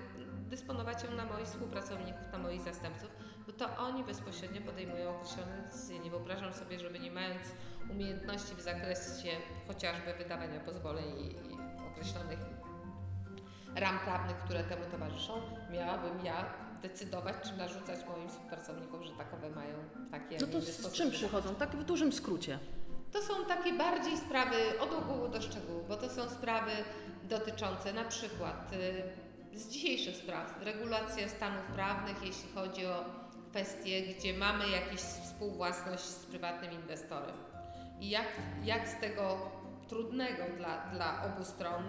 dysponować 0.50 1.04
ją 1.04 1.10
na 1.10 1.24
moich 1.24 1.46
współpracowników, 1.46 2.32
na 2.32 2.38
moich 2.38 2.60
zastępców, 2.60 3.10
to 3.60 3.76
oni 3.76 4.04
bezpośrednio 4.04 4.60
podejmują 4.60 5.10
określone 5.10 5.62
decyzje. 5.62 5.98
Nie 5.98 6.10
wyobrażam 6.10 6.52
sobie, 6.52 6.78
żeby 6.78 6.98
nie 6.98 7.10
mając 7.10 7.42
umiejętności 7.90 8.54
w 8.54 8.60
zakresie 8.60 9.30
chociażby 9.68 10.14
wydawania 10.14 10.60
pozwoleń 10.60 11.04
i, 11.20 11.26
i 11.26 11.56
określonych 11.92 12.38
ram 13.76 13.98
prawnych, 13.98 14.36
które 14.36 14.64
temu 14.64 14.84
towarzyszą, 14.90 15.32
miałabym 15.70 16.24
ja 16.24 16.54
decydować, 16.82 17.36
czy 17.44 17.56
narzucać 17.56 18.06
moim 18.08 18.28
współpracownikom, 18.28 19.04
że 19.04 19.12
takowe 19.12 19.50
mają 19.50 19.74
takie. 20.10 20.38
No 20.40 20.46
to 20.46 20.60
z 20.60 20.92
czym 20.92 21.10
przychodzą? 21.10 21.54
Tak 21.54 21.76
w 21.76 21.84
dużym 21.84 22.12
skrócie. 22.12 22.58
To 23.12 23.22
są 23.22 23.44
takie 23.44 23.72
bardziej 23.72 24.18
sprawy 24.18 24.56
od 24.80 24.92
ogółu 24.92 25.28
do 25.28 25.42
szczegółu, 25.42 25.84
bo 25.88 25.96
to 25.96 26.08
są 26.08 26.30
sprawy 26.30 26.72
dotyczące 27.22 27.92
na 27.92 28.04
przykład 28.04 28.72
y, 28.72 29.58
z 29.58 29.68
dzisiejszych 29.68 30.16
spraw 30.16 30.62
regulacja 30.62 31.28
stanów 31.28 31.66
prawnych, 31.66 32.16
jeśli 32.22 32.52
chodzi 32.54 32.86
o 32.86 33.19
kwestie, 33.50 34.02
gdzie 34.02 34.34
mamy 34.34 34.68
jakąś 34.68 35.00
współwłasność 35.00 36.04
z 36.04 36.26
prywatnym 36.26 36.72
inwestorem. 36.72 37.36
I 38.00 38.10
jak, 38.10 38.28
jak 38.64 38.88
z 38.88 39.00
tego 39.00 39.38
trudnego 39.88 40.42
dla, 40.56 40.90
dla 40.92 41.24
obu 41.24 41.44
stron 41.44 41.82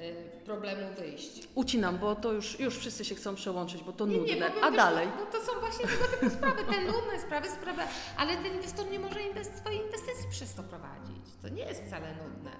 y, 0.00 0.40
problemu 0.44 0.94
wyjść. 0.98 1.48
Ucinam, 1.54 1.98
bo 1.98 2.14
to 2.14 2.32
już, 2.32 2.60
już 2.60 2.78
wszyscy 2.78 3.04
się 3.04 3.14
chcą 3.14 3.34
przełączyć, 3.34 3.82
bo 3.82 3.92
to 3.92 4.06
nie, 4.06 4.16
nudne. 4.16 4.34
Nie, 4.34 4.64
A 4.64 4.70
dalej? 4.70 5.08
No, 5.18 5.26
to 5.26 5.46
są 5.46 5.60
właśnie 5.60 5.86
tego 5.86 6.04
typu 6.04 6.30
sprawy, 6.30 6.64
te 6.64 6.80
nudne 6.80 7.20
sprawy, 7.20 7.50
sprawy, 7.50 7.82
ale 8.16 8.36
ten 8.36 8.54
inwestor 8.54 8.90
nie 8.90 8.98
może 8.98 9.22
inwest 9.22 9.58
swojej 9.58 9.80
inwestycji 9.80 10.30
przez 10.30 10.54
to 10.54 10.62
prowadzić. 10.62 11.24
To 11.42 11.48
nie 11.48 11.62
jest 11.62 11.82
wcale 11.84 12.14
nudne. 12.14 12.50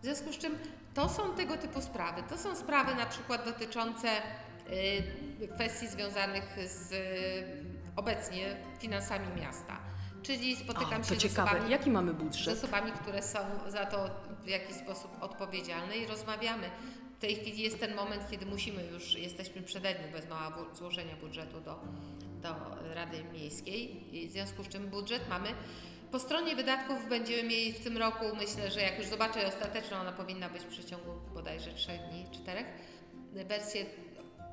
W 0.00 0.04
związku 0.04 0.32
z 0.32 0.38
czym 0.38 0.58
to 0.94 1.08
są 1.08 1.34
tego 1.34 1.56
typu 1.56 1.80
sprawy. 1.80 2.22
To 2.28 2.38
są 2.38 2.56
sprawy 2.56 2.94
na 2.94 3.06
przykład 3.06 3.44
dotyczące 3.44 4.08
kwestii 5.54 5.88
związanych 5.88 6.56
z 6.68 6.92
y, 6.92 6.96
obecnie 7.96 8.56
finansami 8.78 9.40
miasta. 9.40 9.78
Czyli 10.22 10.56
spotykam 10.56 11.00
A, 11.00 11.04
się 11.04 11.14
to 11.14 11.20
z 11.20 11.22
ciekawe. 11.22 11.50
osobami, 11.50 11.70
Jaki 11.70 11.90
mamy 11.90 12.12
z 12.12 12.14
budżet? 12.14 12.58
osobami, 12.58 12.92
które 12.92 13.22
są 13.22 13.38
za 13.68 13.86
to 13.86 14.10
w 14.44 14.48
jakiś 14.48 14.76
sposób 14.76 15.10
odpowiedzialne 15.20 15.96
i 15.96 16.06
rozmawiamy. 16.06 16.70
W 17.16 17.20
tej 17.20 17.34
chwili 17.36 17.62
jest 17.62 17.80
ten 17.80 17.94
moment, 17.94 18.22
kiedy 18.30 18.46
musimy 18.46 18.84
już, 18.86 19.14
jesteśmy 19.14 19.62
przededniu 19.62 20.12
bez 20.12 20.28
mała 20.28 20.52
złożenia 20.74 21.16
budżetu 21.16 21.60
do, 21.60 21.80
do 22.42 22.54
Rady 22.94 23.24
Miejskiej, 23.32 24.16
i 24.16 24.28
w 24.28 24.32
związku 24.32 24.64
z 24.64 24.68
czym 24.68 24.86
budżet 24.88 25.28
mamy. 25.28 25.48
Po 26.12 26.18
stronie 26.18 26.56
wydatków 26.56 27.08
będziemy 27.08 27.42
mieli 27.42 27.72
w 27.72 27.84
tym 27.84 27.98
roku, 27.98 28.24
myślę, 28.36 28.70
że 28.70 28.80
jak 28.82 28.98
już 28.98 29.06
zobaczę 29.06 29.46
ostateczną, 29.46 29.96
ona 29.96 30.12
powinna 30.12 30.48
być 30.48 30.62
w 30.62 30.66
przeciągu 30.66 31.10
bodajże 31.34 31.74
3 31.74 31.88
dni, 32.10 32.26
4, 32.32 32.64
wersję 33.32 33.86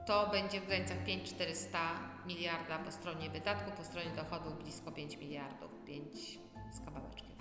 to 0.06 0.30
będzie 0.32 0.62
w 0.62 0.68
granicach 0.68 1.03
5400 1.06 1.80
miliarda 2.26 2.80
po 2.80 2.91
stronie 2.91 3.30
wydatków, 3.30 3.74
po 3.74 3.84
stronie 3.84 4.10
dochodów 4.16 4.64
blisko 4.64 4.91
5 4.91 5.18
miliardów, 5.18 5.72
5 5.86 6.39
z 6.74 6.86
kawałeczkiem. 6.86 7.36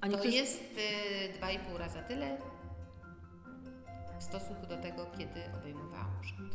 A 0.00 0.08
To 0.08 0.24
jest 0.24 0.62
y, 0.62 1.40
2,5 1.40 1.76
raza 1.76 2.02
tyle 2.02 2.38
w 4.18 4.22
stosunku 4.22 4.66
do 4.66 4.76
tego, 4.76 5.06
kiedy 5.18 5.40
obejmowałam 5.60 6.10
urząd. 6.20 6.54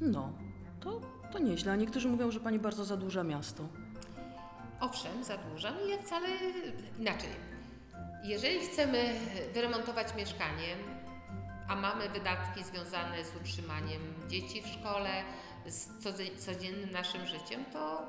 No, 0.00 0.32
to, 0.80 1.00
to 1.32 1.38
nieźle. 1.38 1.72
A 1.72 1.76
niektórzy 1.76 2.08
mówią, 2.08 2.30
że 2.30 2.40
pani 2.40 2.58
bardzo 2.58 2.84
zadłuża 2.84 3.24
miasto. 3.24 3.68
Owszem, 4.80 5.24
zadłużam 5.24 5.74
i 5.86 5.90
ja 5.90 6.02
wcale 6.02 6.28
inaczej. 6.98 7.30
Jeżeli 8.24 8.60
chcemy 8.60 9.14
wyremontować 9.54 10.14
mieszkanie, 10.16 10.76
a 11.68 11.76
mamy 11.76 12.08
wydatki 12.08 12.64
związane 12.64 13.24
z 13.24 13.36
utrzymaniem 13.36 14.14
dzieci 14.28 14.62
w 14.62 14.66
szkole, 14.66 15.24
z 15.66 16.44
codziennym 16.44 16.90
naszym 16.90 17.26
życiem, 17.26 17.64
to 17.72 18.02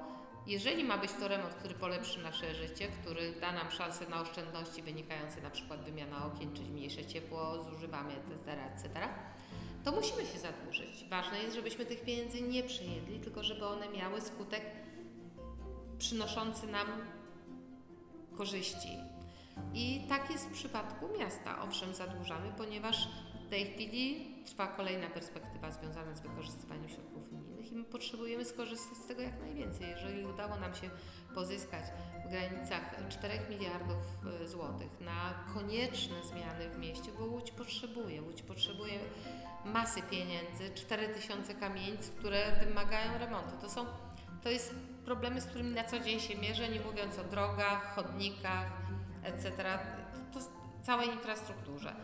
jeżeli 0.47 0.83
ma 0.83 0.97
być 0.97 1.11
to 1.11 1.27
remont, 1.27 1.53
który 1.53 1.73
polepszy 1.73 2.19
nasze 2.19 2.55
życie, 2.55 2.87
który 2.87 3.39
da 3.41 3.51
nam 3.51 3.71
szansę 3.71 4.09
na 4.09 4.21
oszczędności 4.21 4.81
wynikające 4.81 5.41
na 5.41 5.49
przykład 5.49 5.81
wymiana 5.83 6.25
okien, 6.25 6.53
czyli 6.53 6.69
mniejsze 6.69 7.05
ciepło, 7.05 7.63
zużywamy, 7.63 8.13
etc., 8.13 8.51
etc., 8.73 9.07
to 9.83 9.91
musimy 9.91 10.25
się 10.25 10.39
zadłużyć. 10.39 11.05
Ważne 11.09 11.39
jest, 11.39 11.55
żebyśmy 11.55 11.85
tych 11.85 12.01
pieniędzy 12.01 12.41
nie 12.41 12.63
przejedli, 12.63 13.19
tylko 13.19 13.43
żeby 13.43 13.65
one 13.65 13.89
miały 13.89 14.21
skutek 14.21 14.61
przynoszący 15.97 16.67
nam 16.67 16.87
korzyści. 18.37 18.97
I 19.73 20.05
tak 20.09 20.31
jest 20.31 20.49
w 20.49 20.53
przypadku 20.53 21.07
miasta. 21.19 21.61
Owszem, 21.61 21.93
zadłużamy, 21.93 22.51
ponieważ 22.57 23.07
tej 23.55 23.65
chwili 23.73 24.35
trwa 24.45 24.67
kolejna 24.67 25.07
perspektywa 25.09 25.71
związana 25.71 26.15
z 26.15 26.21
wykorzystywaniem 26.21 26.89
środków 26.89 27.33
unijnych 27.33 27.71
i 27.71 27.75
my 27.75 27.83
potrzebujemy 27.83 28.45
skorzystać 28.45 28.97
z 28.97 29.05
tego 29.07 29.21
jak 29.21 29.39
najwięcej. 29.41 29.89
Jeżeli 29.89 30.25
udało 30.25 30.55
nam 30.55 30.75
się 30.75 30.89
pozyskać 31.35 31.83
w 32.25 32.29
granicach 32.29 32.81
4 33.09 33.39
miliardów 33.49 33.97
e, 34.43 34.47
złotych 34.47 35.01
na 35.01 35.33
konieczne 35.53 36.23
zmiany 36.23 36.69
w 36.69 36.77
mieście, 36.77 37.11
bo 37.19 37.25
Łódź 37.25 37.51
potrzebuje. 37.51 38.21
Łódź 38.21 38.41
potrzebuje 38.41 38.99
masy 39.65 40.01
pieniędzy, 40.01 40.69
4 40.75 41.07
tysiące 41.07 41.53
kamieńc, 41.53 42.09
które 42.09 42.65
wymagają 42.65 43.17
remontu. 43.17 43.51
To 43.61 43.69
są 43.69 43.85
to 44.43 44.49
jest 44.49 44.75
problemy, 45.05 45.41
z 45.41 45.45
którymi 45.45 45.71
na 45.75 45.83
co 45.83 45.99
dzień 45.99 46.19
się 46.19 46.37
mierzę, 46.37 46.69
nie 46.69 46.79
mówiąc 46.79 47.19
o 47.19 47.23
drogach, 47.23 47.95
chodnikach, 47.95 48.67
etc., 49.23 49.51
to 50.33 50.39
s- 50.39 50.49
całej 50.83 51.07
infrastrukturze. 51.09 51.95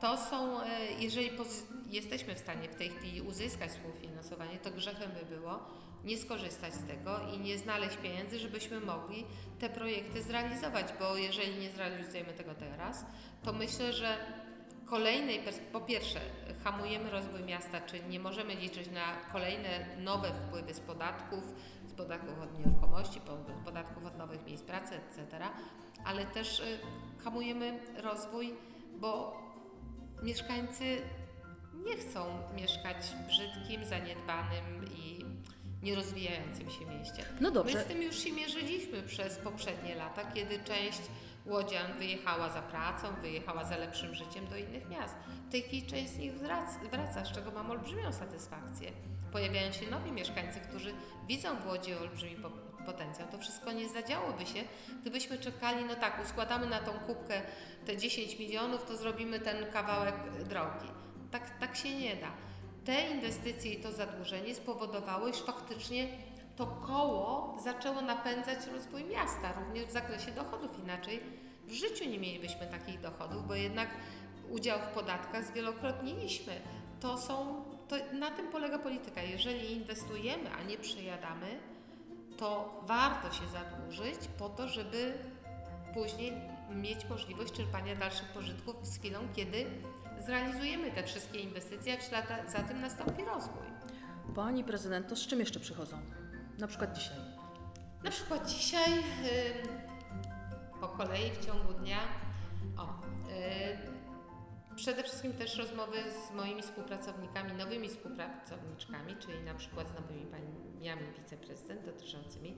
To 0.00 0.16
są, 0.16 0.60
e, 0.60 0.66
jeżeli 0.98 1.30
jesteśmy 1.86 2.34
w 2.34 2.38
stanie 2.38 2.68
w 2.68 2.74
tej 2.74 2.90
chwili 2.90 3.22
uzyskać 3.22 3.70
współfinansowanie, 3.70 4.58
to 4.58 4.70
grzechem 4.70 5.10
by 5.10 5.36
było 5.36 5.60
nie 6.04 6.18
skorzystać 6.18 6.74
z 6.74 6.86
tego 6.86 7.20
i 7.34 7.38
nie 7.38 7.58
znaleźć 7.58 7.96
pieniędzy, 7.96 8.38
żebyśmy 8.38 8.80
mogli 8.80 9.24
te 9.58 9.70
projekty 9.70 10.22
zrealizować, 10.22 10.86
bo 10.98 11.16
jeżeli 11.16 11.56
nie 11.58 11.70
zrealizujemy 11.70 12.32
tego 12.32 12.54
teraz, 12.54 13.04
to 13.42 13.52
myślę, 13.52 13.92
że 13.92 14.16
kolejnej, 14.84 15.40
po 15.72 15.80
pierwsze, 15.80 16.20
hamujemy 16.64 17.10
rozwój 17.10 17.42
miasta, 17.42 17.80
czyli 17.80 18.04
nie 18.08 18.20
możemy 18.20 18.54
liczyć 18.54 18.90
na 18.90 19.16
kolejne 19.32 19.96
nowe 19.98 20.32
wpływy 20.32 20.74
z 20.74 20.80
podatków, 20.80 21.44
z 21.86 21.92
podatków 21.92 22.40
od 22.40 22.58
nieruchomości, 22.58 23.20
z 23.60 23.64
podatków 23.64 24.04
od 24.04 24.18
nowych 24.18 24.46
miejsc 24.46 24.62
pracy, 24.64 24.94
etc., 24.94 25.38
ale 26.04 26.26
też 26.26 26.60
y, 26.60 26.78
hamujemy 27.24 27.80
rozwój, 27.96 28.54
bo 28.96 29.43
mieszkańcy 30.24 31.02
nie 31.84 31.96
chcą 31.96 32.38
mieszkać 32.56 32.96
w 32.96 33.26
brzydkim, 33.26 33.84
zaniedbanym 33.84 34.84
i 34.96 35.24
nierozwijającym 35.82 36.70
się 36.70 36.86
mieście. 36.86 37.24
No 37.40 37.48
My 37.48 37.54
dobrze. 37.54 37.82
z 37.82 37.86
tym 37.86 38.02
już 38.02 38.18
się 38.18 38.32
mierzyliśmy 38.32 39.02
przez 39.02 39.38
poprzednie 39.38 39.94
lata, 39.94 40.24
kiedy 40.34 40.58
część 40.58 41.00
łodzian 41.46 41.98
wyjechała 41.98 42.48
za 42.50 42.62
pracą, 42.62 43.08
wyjechała 43.22 43.64
za 43.64 43.76
lepszym 43.76 44.14
życiem 44.14 44.46
do 44.46 44.56
innych 44.56 44.88
miast. 44.88 45.14
W 45.48 45.52
tej 45.52 45.62
chwili 45.62 45.86
część 45.86 46.12
z 46.12 46.18
nich 46.18 46.32
wraca, 46.90 47.24
z 47.24 47.32
czego 47.32 47.50
mam 47.50 47.70
olbrzymią 47.70 48.12
satysfakcję. 48.12 48.92
Pojawiają 49.32 49.72
się 49.72 49.90
nowi 49.90 50.12
mieszkańcy, 50.12 50.60
którzy 50.60 50.94
widzą 51.28 51.56
w 51.56 51.66
Łodzi 51.66 51.94
olbrzymi 51.94 52.36
potencjał. 52.86 53.28
To 53.28 53.38
wszystko 53.38 53.72
nie 53.72 53.88
zadziałoby 53.88 54.46
się, 54.46 54.64
gdybyśmy 55.00 55.38
czekali, 55.38 55.84
no 55.84 55.94
tak, 55.94 56.24
uskładamy 56.24 56.66
na 56.66 56.78
tą 56.78 56.92
kubkę 56.92 57.42
te 57.86 57.96
10 57.96 58.38
milionów, 58.38 58.84
to 58.84 58.96
zrobimy 58.96 59.40
ten 59.40 59.72
kawałek 59.72 60.14
drogi. 60.48 60.88
Tak, 61.30 61.58
tak 61.58 61.76
się 61.76 61.94
nie 61.94 62.16
da. 62.16 62.30
Te 62.84 63.10
inwestycje 63.10 63.72
i 63.72 63.82
to 63.82 63.92
zadłużenie 63.92 64.54
spowodowało, 64.54 65.28
iż 65.28 65.36
faktycznie 65.36 66.08
to 66.56 66.66
koło 66.66 67.56
zaczęło 67.64 68.00
napędzać 68.00 68.58
rozwój 68.72 69.04
miasta, 69.04 69.52
również 69.52 69.86
w 69.86 69.92
zakresie 69.92 70.30
dochodów. 70.30 70.78
Inaczej 70.78 71.20
w 71.66 71.72
życiu 71.72 72.04
nie 72.04 72.18
mielibyśmy 72.18 72.66
takich 72.66 73.00
dochodów, 73.00 73.48
bo 73.48 73.54
jednak 73.54 73.88
udział 74.50 74.78
w 74.78 74.94
podatkach 74.94 75.44
zwielokrotniliśmy. 75.44 76.60
To 77.00 77.18
są, 77.18 77.64
to 77.88 77.96
na 78.12 78.30
tym 78.30 78.48
polega 78.48 78.78
polityka. 78.78 79.22
Jeżeli 79.22 79.72
inwestujemy, 79.72 80.50
a 80.52 80.62
nie 80.62 80.76
przejadamy, 80.76 81.46
to 82.36 82.80
warto 82.86 83.32
się 83.32 83.48
zadłużyć 83.48 84.28
po 84.38 84.48
to, 84.48 84.68
żeby 84.68 85.14
później 85.94 86.32
mieć 86.70 87.08
możliwość 87.08 87.52
czerpania 87.52 87.96
dalszych 87.96 88.28
pożytków 88.28 88.86
z 88.86 88.98
chwilą, 88.98 89.20
kiedy 89.36 89.66
zrealizujemy 90.18 90.90
te 90.90 91.02
wszystkie 91.02 91.38
inwestycje, 91.38 91.94
a 91.94 91.96
w 91.96 92.02
ślad 92.02 92.26
za 92.52 92.58
tym 92.58 92.80
nastąpi 92.80 93.24
rozwój. 93.24 93.66
Pani 94.34 94.64
prezydent, 94.64 95.08
to 95.08 95.16
z 95.16 95.26
czym 95.26 95.40
jeszcze 95.40 95.60
przychodzą? 95.60 95.96
Na 96.58 96.66
przykład 96.66 96.98
dzisiaj. 96.98 97.16
Na 98.04 98.10
przykład 98.10 98.50
dzisiaj 98.50 98.92
ym, 98.92 99.02
po 100.80 100.88
kolei 100.88 101.30
w 101.30 101.46
ciągu 101.46 101.72
dnia 101.72 101.98
o, 102.78 103.03
przede 104.76 105.02
wszystkim 105.02 105.32
też 105.32 105.58
rozmowy 105.58 105.98
z 106.10 106.34
moimi 106.34 106.62
współpracownikami, 106.62 107.52
nowymi 107.52 107.88
współpracowniczkami, 107.88 109.16
czyli 109.16 109.42
na 109.42 109.54
przykład 109.54 109.88
z 109.88 109.94
nowymi 109.94 110.26
paniami 110.26 111.02
wiceprezydent 111.18 111.84
dotyczącymi 111.84 112.56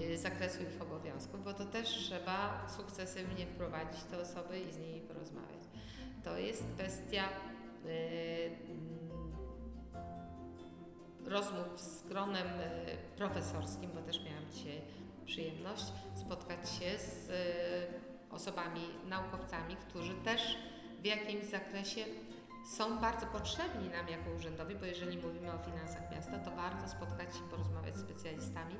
y, 0.00 0.18
zakresu 0.18 0.62
ich 0.62 0.82
obowiązków, 0.82 1.44
bo 1.44 1.54
to 1.54 1.64
też 1.64 1.88
trzeba 1.88 2.66
sukcesywnie 2.68 3.46
wprowadzić 3.46 4.02
te 4.02 4.18
osoby 4.18 4.60
i 4.60 4.72
z 4.72 4.78
nimi 4.78 5.00
porozmawiać. 5.00 5.62
To 6.24 6.38
jest 6.38 6.64
kwestia 6.74 7.28
y, 7.86 8.50
rozmów 11.24 11.80
z 11.80 12.02
gronem 12.02 12.46
y, 12.46 13.16
profesorskim, 13.16 13.90
bo 13.94 14.02
też 14.02 14.24
miałam 14.24 14.50
dzisiaj 14.50 14.80
przyjemność 15.26 15.84
spotkać 16.14 16.70
się 16.70 16.98
z 16.98 17.30
osobami, 18.30 18.80
naukowcami, 19.08 19.76
którzy 19.76 20.14
też 20.14 20.56
w 21.06 21.08
jakimś 21.08 21.44
zakresie 21.44 22.04
są 22.76 22.98
bardzo 22.98 23.26
potrzebni 23.26 23.88
nam 23.88 24.08
jako 24.08 24.30
urzędowi, 24.30 24.74
bo 24.74 24.84
jeżeli 24.84 25.18
mówimy 25.18 25.52
o 25.52 25.58
finansach 25.58 26.10
miasta, 26.12 26.38
to 26.38 26.50
warto 26.50 26.88
spotkać 26.88 27.36
się, 27.36 27.42
porozmawiać 27.50 27.94
z 27.94 28.00
specjalistami, 28.00 28.74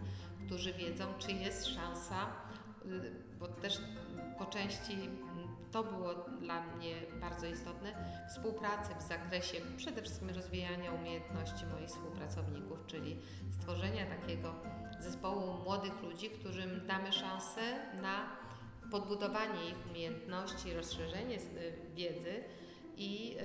którzy 0.46 0.72
wiedzą, 0.72 1.04
czy 1.18 1.32
jest 1.32 1.66
szansa, 1.66 2.26
y, 2.86 3.12
bo 3.38 3.48
też 3.48 3.80
po 4.38 4.46
części 4.46 4.96
to 5.72 5.84
było 5.84 6.14
dla 6.40 6.62
mnie 6.62 6.94
bardzo 7.20 7.46
istotne, 7.46 7.94
współpracy 8.28 8.94
w 8.98 9.02
zakresie 9.02 9.58
przede 9.76 10.02
wszystkim 10.02 10.30
rozwijania 10.30 10.92
umiejętności 10.92 11.66
moich 11.66 11.88
współpracowników, 11.88 12.78
czyli 12.86 13.20
stworzenia 13.50 14.06
takiego 14.06 14.54
zespołu 15.00 15.54
młodych 15.64 16.02
ludzi, 16.02 16.30
którym 16.30 16.86
damy 16.86 17.12
szansę 17.12 17.60
na 18.02 18.45
podbudowanie 18.90 19.68
ich 19.70 19.90
umiejętności, 19.90 20.74
rozszerzenie 20.74 21.38
wiedzy 21.94 22.44
i 22.96 23.36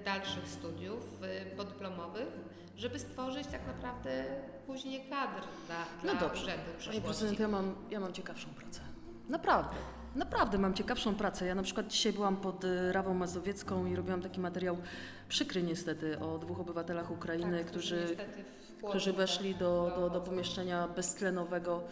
y, 0.00 0.04
dalszych 0.04 0.48
studiów 0.48 1.22
y, 1.52 1.56
podyplomowych, 1.56 2.28
żeby 2.76 2.98
stworzyć 2.98 3.46
tak 3.46 3.66
naprawdę 3.66 4.24
później 4.66 5.00
kadr 5.10 5.46
dla, 5.66 5.84
no 6.04 6.10
dla 6.12 6.28
dobrze. 6.28 6.42
urzędu 6.42 6.70
Panie 6.86 7.00
prezydent, 7.00 7.40
ja 7.40 7.48
mam, 7.48 7.74
ja 7.90 8.00
mam 8.00 8.12
ciekawszą 8.12 8.48
pracę. 8.50 8.80
Naprawdę. 9.28 9.74
Naprawdę 10.14 10.58
mam 10.58 10.74
ciekawszą 10.74 11.14
pracę. 11.14 11.46
Ja 11.46 11.54
na 11.54 11.62
przykład 11.62 11.86
dzisiaj 11.86 12.12
byłam 12.12 12.36
pod 12.36 12.64
y, 12.64 12.92
Rawą 12.92 13.14
Mazowiecką 13.14 13.86
i 13.86 13.96
robiłam 13.96 14.22
taki 14.22 14.40
materiał 14.40 14.76
przykry 15.28 15.62
niestety 15.62 16.18
o 16.18 16.38
dwóch 16.38 16.60
obywatelach 16.60 17.10
Ukrainy, 17.10 17.58
tak, 17.58 17.66
którzy, 17.66 18.16
którzy 18.88 19.12
weszli 19.12 19.54
do, 19.54 19.92
do, 19.96 20.10
do 20.10 20.20
pomieszczenia 20.20 20.88
beztlenowego. 20.88 21.82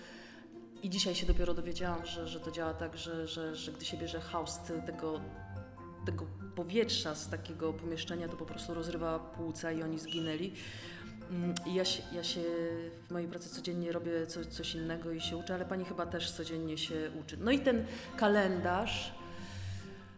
I 0.85 0.91
dzisiaj 0.91 1.15
się 1.15 1.27
dopiero 1.27 1.55
dowiedziałam, 1.55 2.07
że, 2.07 2.29
że 2.29 2.41
to 2.41 2.51
działa 2.51 2.75
tak, 2.75 2.97
że, 2.97 3.29
że, 3.29 3.57
że 3.57 3.73
gdy 3.73 3.85
się 3.85 3.97
bierze 3.97 4.21
haust 4.21 4.73
tego, 4.87 5.21
tego 6.07 6.27
powietrza 6.57 7.15
z 7.15 7.29
takiego 7.29 7.73
pomieszczenia, 7.73 8.29
to 8.29 8.37
po 8.37 8.47
prostu 8.47 8.75
rozrywa 8.75 9.19
płuca 9.19 9.73
i 9.73 9.83
oni 9.83 9.99
zginęli. 9.99 10.53
Mm, 11.31 11.55
ja 11.67 11.85
się, 11.85 12.03
ja 12.13 12.25
się 12.25 12.41
w 13.09 13.11
mojej 13.11 13.29
pracy 13.29 13.49
codziennie 13.49 13.93
robię 13.93 14.27
co, 14.27 14.45
coś 14.45 14.75
innego 14.75 15.13
i 15.13 15.21
się 15.21 15.37
uczę, 15.37 15.55
ale 15.55 15.65
pani 15.65 15.85
chyba 15.85 16.07
też 16.07 16.31
codziennie 16.31 16.79
się 16.79 17.11
uczy. 17.21 17.37
No 17.37 17.51
i 17.51 17.59
ten 17.59 17.87
kalendarz, 18.17 19.15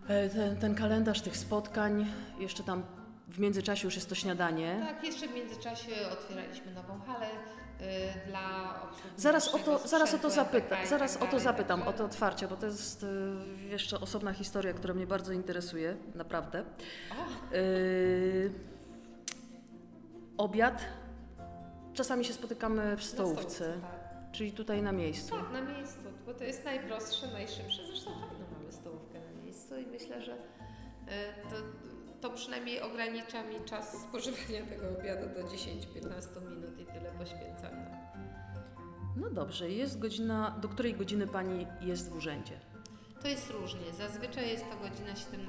e, 0.09 0.29
ten, 0.29 0.57
ten 0.57 0.75
kalendarz 0.75 1.21
tych 1.21 1.37
spotkań, 1.37 2.07
jeszcze 2.39 2.63
tam 2.63 2.83
w 3.29 3.39
międzyczasie 3.39 3.87
już 3.87 3.95
jest 3.95 4.09
to 4.09 4.15
śniadanie. 4.15 4.81
Tak, 4.81 5.05
jeszcze 5.05 5.29
w 5.29 5.35
międzyczasie 5.35 5.93
otwieraliśmy 6.13 6.73
nową 6.73 7.01
halę 7.01 7.27
dla 8.27 8.83
obsługi. 8.83 9.15
Zaraz 9.17 9.55
o 9.55 9.59
to, 9.59 9.89
zaraz 9.89 10.15
o 10.15 10.19
to 10.19 10.31
zapytam, 10.31 10.87
zaraz 10.87 11.15
tak 11.15 11.23
o 11.23 11.27
to 11.27 11.41
zapytam, 11.41 11.83
o 11.83 11.93
to 11.93 12.05
otwarcie, 12.05 12.49
bo 12.49 12.57
to 12.57 12.67
jest 12.67 13.03
y, 13.03 13.07
jeszcze 13.69 14.01
osobna 14.01 14.33
historia, 14.33 14.73
która 14.73 14.95
mnie 14.95 15.07
bardzo 15.07 15.33
interesuje, 15.33 15.97
naprawdę. 16.15 16.65
Y, 17.53 18.53
obiad. 20.37 20.85
Czasami 21.95 22.25
się 22.25 22.33
spotykamy 22.33 22.97
w 22.97 23.05
stołówce, 23.05 23.51
stołówce 23.51 23.81
tak. 23.81 24.33
czyli 24.33 24.53
tutaj 24.53 24.83
na 24.83 24.93
miejscu. 24.93 25.37
Tak, 25.37 25.53
na 25.53 25.63
miejscu, 25.63 26.01
bo 26.27 26.35
to 26.35 26.45
jest 26.45 26.65
najprostsze, 26.65 27.27
najszybsze. 27.27 27.87
Zresztą 27.87 28.11
fajną 28.11 28.45
mamy 28.59 28.73
stołówkę 28.73 29.19
na 29.21 29.43
miejscu 29.43 29.79
i 29.79 29.87
myślę, 29.87 30.23
że 30.23 30.37
to, 31.51 31.57
to 32.29 32.35
przynajmniej 32.35 32.81
ogranicza 32.81 33.43
mi 33.43 33.65
czas 33.65 34.03
spożywania 34.03 34.67
tego 34.71 34.89
obiadu 34.99 35.27
do 35.35 35.49
10-15 35.49 36.51
minut 36.51 36.81
i 36.81 36.87
tyle 36.87 37.11
poświęcam. 37.19 37.71
No 39.17 39.31
dobrze, 39.31 39.71
jest 39.71 39.99
godzina, 39.99 40.59
do 40.63 40.69
której 40.69 40.95
godziny 40.95 41.27
Pani 41.27 41.67
jest 41.81 42.11
w 42.11 42.17
urzędzie? 42.17 42.61
To 43.23 43.29
jest 43.29 43.51
różnie. 43.51 43.93
Zazwyczaj 43.93 44.49
jest 44.49 44.65
to 44.71 44.77
godzina 44.77 45.13
17-18. 45.13 45.47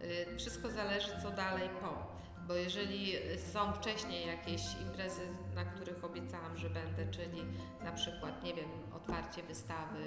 E, 0.00 0.36
wszystko 0.36 0.70
zależy, 0.70 1.10
co 1.22 1.30
dalej 1.30 1.68
po 1.80 2.18
bo 2.48 2.54
jeżeli 2.54 3.12
są 3.52 3.72
wcześniej 3.72 4.26
jakieś 4.26 4.62
imprezy, 4.82 5.20
na 5.54 5.64
których 5.64 6.04
obiecałam, 6.04 6.56
że 6.56 6.70
będę, 6.70 7.06
czyli 7.10 7.44
na 7.84 7.92
przykład, 7.92 8.44
nie 8.44 8.54
wiem, 8.54 8.68
otwarcie 8.96 9.42
wystawy, 9.42 10.04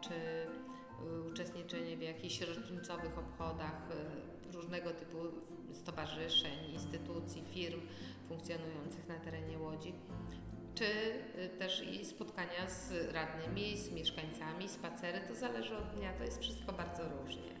czy 0.00 0.46
uczestniczenie 1.30 1.96
w 1.96 2.02
jakichś 2.02 2.40
rocznicowych 2.40 3.18
obchodach 3.18 3.88
y, 4.48 4.52
różnego 4.52 4.90
typu 4.90 5.18
stowarzyszeń, 5.72 6.70
instytucji, 6.72 7.44
firm 7.54 7.80
funkcjonujących 8.28 9.08
na 9.08 9.18
terenie 9.18 9.58
Łodzi, 9.58 9.94
czy 10.74 10.84
y, 10.84 11.48
też 11.58 11.82
i 11.82 12.04
spotkania 12.04 12.68
z 12.68 13.12
radnymi, 13.12 13.78
z 13.78 13.92
mieszkańcami, 13.92 14.68
spacery, 14.68 15.20
to 15.28 15.34
zależy 15.34 15.76
od 15.76 15.88
dnia, 15.94 16.12
to 16.12 16.24
jest 16.24 16.40
wszystko 16.40 16.72
bardzo 16.72 17.02
różnie. 17.08 17.60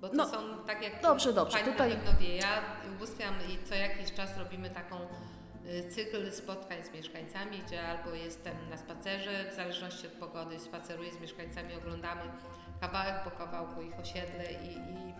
Bo 0.00 0.08
to 0.08 0.14
no, 0.14 0.28
są 0.28 0.64
tak 0.66 0.82
jak 0.82 1.02
dobrze, 1.02 1.32
dobrze. 1.32 1.58
Pani 1.58 1.72
Tutaj... 1.72 1.90
na 1.90 1.96
pewno 1.96 2.20
wie, 2.20 2.36
ja 2.36 2.62
ubóstwiam 2.94 3.34
i 3.34 3.66
co 3.68 3.74
jakiś 3.74 4.12
czas 4.12 4.38
robimy 4.38 4.70
taką 4.70 4.96
y, 4.96 5.06
cykl 5.90 6.32
spotkań 6.32 6.84
z 6.84 6.94
mieszkańcami, 6.94 7.62
gdzie 7.66 7.82
albo 7.82 8.14
jestem 8.14 8.54
na 8.70 8.76
spacerze, 8.76 9.50
w 9.52 9.54
zależności 9.54 10.06
od 10.06 10.12
pogody 10.12 10.60
spaceruję 10.60 11.12
z 11.12 11.20
mieszkańcami, 11.20 11.74
oglądamy 11.74 12.22
kawałek 12.80 13.24
po 13.24 13.30
kawałku 13.30 13.82
ich 13.82 13.98
osiedle 13.98 14.52
i, 14.52 14.72
i 14.72 15.12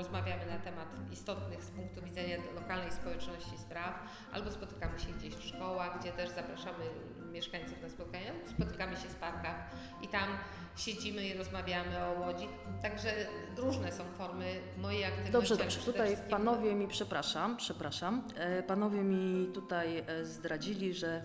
rozmawiamy 0.00 0.46
na 0.46 0.58
temat 0.58 0.88
istotnych 1.12 1.64
z 1.64 1.70
punktu 1.70 2.02
widzenia 2.02 2.36
lokalnej 2.54 2.92
społeczności 2.92 3.58
spraw, 3.58 3.94
albo 4.32 4.50
spotykamy 4.50 4.98
się 4.98 5.12
gdzieś 5.12 5.34
w 5.34 5.44
szkołach, 5.44 6.00
gdzie 6.00 6.12
też 6.12 6.30
zapraszamy 6.30 6.84
mieszkańców 7.32 7.82
na 7.82 7.88
spotkania, 7.88 8.32
spotykamy 8.54 8.96
się 8.96 9.08
w 9.08 9.14
parkach 9.14 9.56
i 10.02 10.08
tam 10.08 10.28
siedzimy 10.76 11.26
i 11.26 11.34
rozmawiamy 11.34 12.04
o 12.04 12.20
Łodzi. 12.20 12.48
Także 12.82 13.08
różne 13.56 13.92
są 13.92 14.04
formy 14.18 14.60
mojej 14.78 15.04
aktywności. 15.04 15.32
Dobrze, 15.32 15.56
dobrze. 15.56 15.80
Tutaj 15.80 16.16
panowie 16.30 16.74
mi, 16.74 16.88
przepraszam, 16.88 17.56
przepraszam, 17.56 18.22
e, 18.36 18.62
panowie 18.62 19.02
mi 19.02 19.46
tutaj 19.54 19.98
e, 19.98 20.24
zdradzili, 20.24 20.94
że 20.94 21.22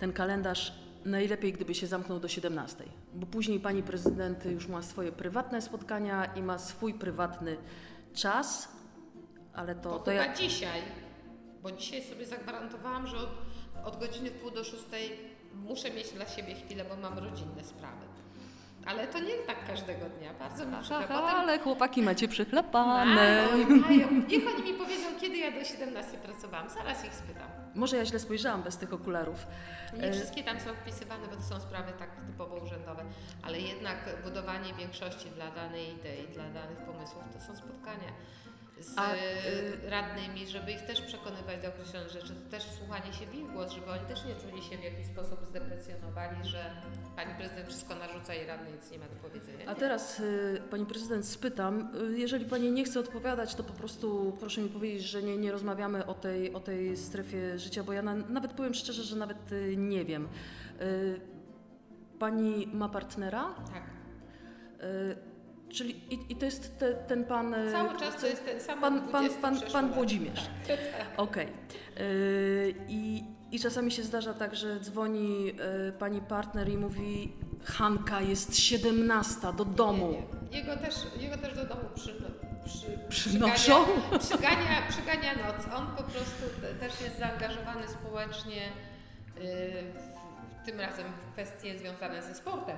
ten 0.00 0.12
kalendarz 0.12 0.72
najlepiej, 1.04 1.52
gdyby 1.52 1.74
się 1.74 1.86
zamknął 1.86 2.20
do 2.20 2.28
17, 2.28 2.84
bo 3.14 3.26
później 3.26 3.60
pani 3.60 3.82
prezydent 3.82 4.44
już 4.44 4.68
ma 4.68 4.82
swoje 4.82 5.12
prywatne 5.12 5.62
spotkania 5.62 6.24
i 6.24 6.42
ma 6.42 6.58
swój 6.58 6.94
prywatny 6.94 7.56
czas, 8.18 8.68
ale 9.54 9.74
to... 9.74 9.90
To, 9.90 9.98
to 9.98 10.10
chyba 10.10 10.24
ja... 10.24 10.34
dzisiaj, 10.34 10.82
bo 11.62 11.72
dzisiaj 11.72 12.02
sobie 12.02 12.26
zagwarantowałam, 12.26 13.06
że 13.06 13.16
od, 13.16 13.30
od 13.84 13.96
godziny 14.00 14.30
w 14.30 14.40
pół 14.40 14.50
do 14.50 14.64
szóstej 14.64 15.18
muszę 15.54 15.90
mieć 15.90 16.10
dla 16.10 16.26
siebie 16.26 16.54
chwilę, 16.54 16.84
bo 16.84 16.96
mam 16.96 17.18
rodzinne 17.18 17.64
sprawy. 17.64 18.07
Ale 18.88 19.06
to 19.06 19.18
nie 19.18 19.34
tak 19.46 19.66
każdego 19.66 20.06
dnia, 20.18 20.34
bardzo 20.34 20.64
przykro. 20.80 20.98
Potem... 21.00 21.24
Ale 21.24 21.58
chłopaki 21.58 22.02
macie 22.02 22.28
przychlapane. 22.28 23.14
Mają, 23.14 23.68
mają. 23.76 24.08
Niech 24.28 24.44
oni 24.54 24.72
mi 24.72 24.78
powiedzą, 24.78 25.06
kiedy 25.20 25.36
ja 25.36 25.52
do 25.52 25.64
17 25.64 26.18
pracowałam. 26.18 26.70
Zaraz 26.70 27.04
ich 27.04 27.14
spytam. 27.14 27.48
Może 27.74 27.96
ja 27.96 28.04
źle 28.04 28.18
spojrzałam 28.18 28.62
bez 28.62 28.76
tych 28.76 28.92
okularów. 28.92 29.46
Nie 29.94 30.02
e, 30.02 30.12
wszystkie 30.12 30.42
tam 30.44 30.60
są 30.60 30.74
wpisywane, 30.74 31.26
bo 31.26 31.36
to 31.36 31.42
są 31.42 31.60
sprawy 31.60 31.92
tak 31.98 32.10
typowo 32.26 32.56
urzędowe, 32.56 33.04
ale 33.42 33.60
jednak 33.60 33.96
budowanie 34.24 34.74
większości 34.74 35.30
dla 35.30 35.50
danej 35.50 35.94
idei, 35.94 36.28
dla 36.28 36.44
danych 36.44 36.78
pomysłów 36.78 37.22
to 37.32 37.40
są 37.40 37.56
spotkania 37.56 38.12
z 38.80 38.98
A, 38.98 39.14
y, 39.14 39.16
y- 39.16 39.90
radnymi, 39.90 40.46
żeby 40.46 40.72
ich 40.72 40.82
też 40.82 41.00
przekonywać 41.00 41.62
do 41.62 41.68
określonych 41.68 42.10
rzeczy, 42.10 42.28
to 42.34 42.50
też 42.50 42.64
wsłuchanie 42.64 43.12
się 43.12 43.26
w 43.26 43.34
ich 43.34 43.52
głos, 43.52 43.72
żeby 43.72 43.90
oni 43.90 44.06
też 44.06 44.24
nie 44.24 44.34
czuli 44.34 44.62
się 44.62 44.78
w 44.78 44.84
jakiś 44.84 45.06
sposób 45.06 45.46
zdeprecjonowani, 45.48 46.44
że 46.44 46.70
pani 47.16 47.34
prezydent 47.34 47.68
wszystko 47.68 47.94
narzuca 47.94 48.34
i 48.34 48.46
radny 48.46 48.72
nic 48.72 48.90
nie 48.90 48.98
ma 48.98 49.04
do 49.04 49.16
powiedzenia. 49.28 49.64
A 49.66 49.74
teraz 49.74 50.20
y, 50.20 50.62
pani 50.70 50.86
prezydent 50.86 51.26
spytam, 51.26 51.90
y, 52.12 52.18
jeżeli 52.18 52.44
pani 52.44 52.70
nie 52.70 52.84
chce 52.84 53.00
odpowiadać, 53.00 53.54
to 53.54 53.64
po 53.64 53.72
prostu 53.72 54.36
proszę 54.40 54.60
mi 54.60 54.68
powiedzieć, 54.68 55.02
że 55.02 55.22
nie, 55.22 55.36
nie 55.36 55.52
rozmawiamy 55.52 56.06
o 56.06 56.14
tej, 56.14 56.54
o 56.54 56.60
tej 56.60 56.96
strefie 56.96 57.58
życia, 57.58 57.82
bo 57.84 57.92
ja 57.92 58.02
na, 58.02 58.14
nawet 58.14 58.52
powiem 58.52 58.74
szczerze, 58.74 59.02
że 59.02 59.16
nawet 59.16 59.52
y, 59.52 59.76
nie 59.76 60.04
wiem. 60.04 60.28
Y, 60.80 61.20
pani 62.18 62.66
ma 62.72 62.88
partnera? 62.88 63.54
Tak. 63.72 63.82
Czyli 65.72 66.14
i, 66.14 66.32
i 66.32 66.36
to 66.36 66.44
jest 66.44 66.78
te, 66.78 66.94
ten 66.94 67.24
pan. 67.24 67.54
y, 67.54 67.72
Cały 67.72 67.98
czas 67.98 68.16
to 68.20 68.26
jest 68.26 68.44
ten 68.44 68.60
sam 68.60 68.80
pan, 68.80 69.00
pan, 69.00 69.08
20 69.08 69.40
pan, 69.40 69.60
pan. 69.72 69.92
Włodzimierz. 69.92 70.46
Tak. 70.68 70.78
Okej. 71.16 71.46
Y, 72.00 72.74
I, 72.88 73.24
I 73.52 73.60
czasami 73.60 73.90
się 73.92 74.02
zdarza 74.02 74.34
tak, 74.34 74.56
że 74.56 74.80
dzwoni 74.80 75.52
y, 75.88 75.92
pani 75.92 76.20
partner 76.20 76.68
i 76.68 76.76
mówi 76.76 77.32
Hanka 77.64 78.20
jest 78.20 78.56
17 78.56 79.40
do 79.56 79.64
domu. 79.64 80.12
Nie, 80.12 80.48
nie. 80.50 80.58
Jego, 80.58 80.76
też, 80.76 80.94
jego 81.20 81.36
też 81.36 81.54
do 81.54 81.64
domu 81.64 81.82
przy, 81.94 82.14
przy, 82.64 82.86
Przynoszą? 83.08 83.84
Przygania, 83.84 84.18
przygania, 84.18 84.82
przygania 84.88 85.34
noc. 85.34 85.66
On 85.76 85.86
po 85.96 86.02
prostu 86.02 86.42
te, 86.60 86.74
też 86.88 87.00
jest 87.00 87.18
zaangażowany 87.18 87.88
społecznie, 87.88 88.62
yy, 89.36 89.42
w, 90.62 90.66
tym 90.66 90.80
razem 90.80 91.06
w 91.28 91.32
kwestie 91.32 91.78
związane 91.78 92.22
ze 92.22 92.34
sportem. 92.34 92.76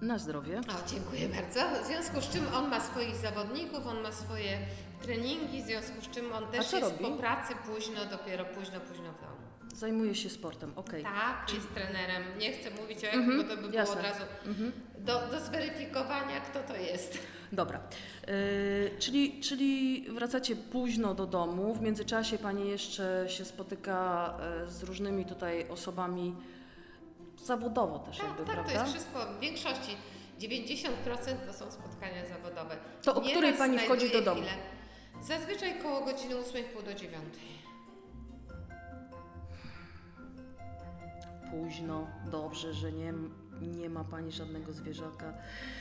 Na 0.00 0.18
zdrowie. 0.18 0.58
O, 0.60 0.88
dziękuję 0.88 1.28
bardzo. 1.28 1.60
W 1.82 1.86
związku 1.86 2.20
z 2.20 2.28
czym 2.28 2.44
on 2.54 2.68
ma 2.70 2.80
swoich 2.80 3.16
zawodników, 3.16 3.86
on 3.86 4.00
ma 4.00 4.12
swoje 4.12 4.58
treningi, 5.02 5.62
w 5.62 5.66
związku 5.66 6.00
z 6.02 6.08
czym 6.10 6.32
on 6.32 6.46
też 6.46 6.72
jest 6.72 6.84
robi? 6.84 6.98
po 7.04 7.10
pracy 7.10 7.54
późno, 7.66 8.06
dopiero 8.10 8.44
późno, 8.44 8.80
późno 8.80 9.04
w 9.12 9.20
domu. 9.20 9.36
Zajmuje 9.74 10.14
się 10.14 10.30
sportem, 10.30 10.72
okej. 10.76 11.02
Tak, 11.02 11.54
jest 11.54 11.74
trenerem. 11.74 12.22
Nie 12.38 12.52
chcę 12.52 12.70
mówić 12.82 12.98
o 13.02 13.06
jakim, 13.06 13.20
Mhm, 13.20 13.42
bo 13.42 13.48
to 13.48 13.56
by 13.56 13.62
było 13.62 13.74
jasne. 13.74 13.96
od 13.96 14.02
razu 14.02 14.22
Mhm. 14.46 14.72
do, 14.98 15.20
do 15.30 15.40
zweryfikowania, 15.40 16.40
kto 16.40 16.62
to 16.62 16.76
jest. 16.76 17.18
Dobra. 17.52 17.80
Y, 18.28 18.90
czyli, 18.98 19.40
czyli 19.40 20.04
wracacie 20.10 20.56
późno 20.56 21.14
do 21.14 21.26
domu. 21.26 21.74
W 21.74 21.80
międzyczasie 21.80 22.38
pani 22.38 22.70
jeszcze 22.70 23.24
się 23.28 23.44
spotyka 23.44 24.34
y, 24.66 24.70
z 24.70 24.82
różnymi 24.82 25.24
tutaj 25.24 25.68
osobami 25.68 26.36
zawodowo 27.52 27.98
też 27.98 28.18
jakby, 28.18 28.36
Tak, 28.36 28.46
tak, 28.46 28.56
to 28.56 28.62
prawda? 28.62 28.72
jest 28.80 28.92
wszystko. 28.92 29.18
W 29.32 29.40
większości 29.40 29.96
90% 30.40 30.88
to 31.46 31.52
są 31.52 31.70
spotkania 31.70 32.26
zawodowe. 32.26 32.76
To 33.02 33.14
o 33.14 33.20
Nieraz 33.20 33.32
której 33.32 33.52
pani 33.54 33.78
wchodzi 33.78 34.10
do 34.12 34.22
domu? 34.22 34.40
chwilę. 34.40 34.56
Zazwyczaj 35.22 35.80
koło 35.82 36.00
godziny 36.00 36.34
8.30 36.34 36.84
do 36.84 36.94
9. 36.94 37.24
Późno, 41.50 42.06
dobrze, 42.30 42.74
że 42.74 42.92
nie, 42.92 43.12
nie 43.60 43.90
ma 43.90 44.04
pani 44.04 44.32
żadnego 44.32 44.72
zwierzaka. 44.72 45.32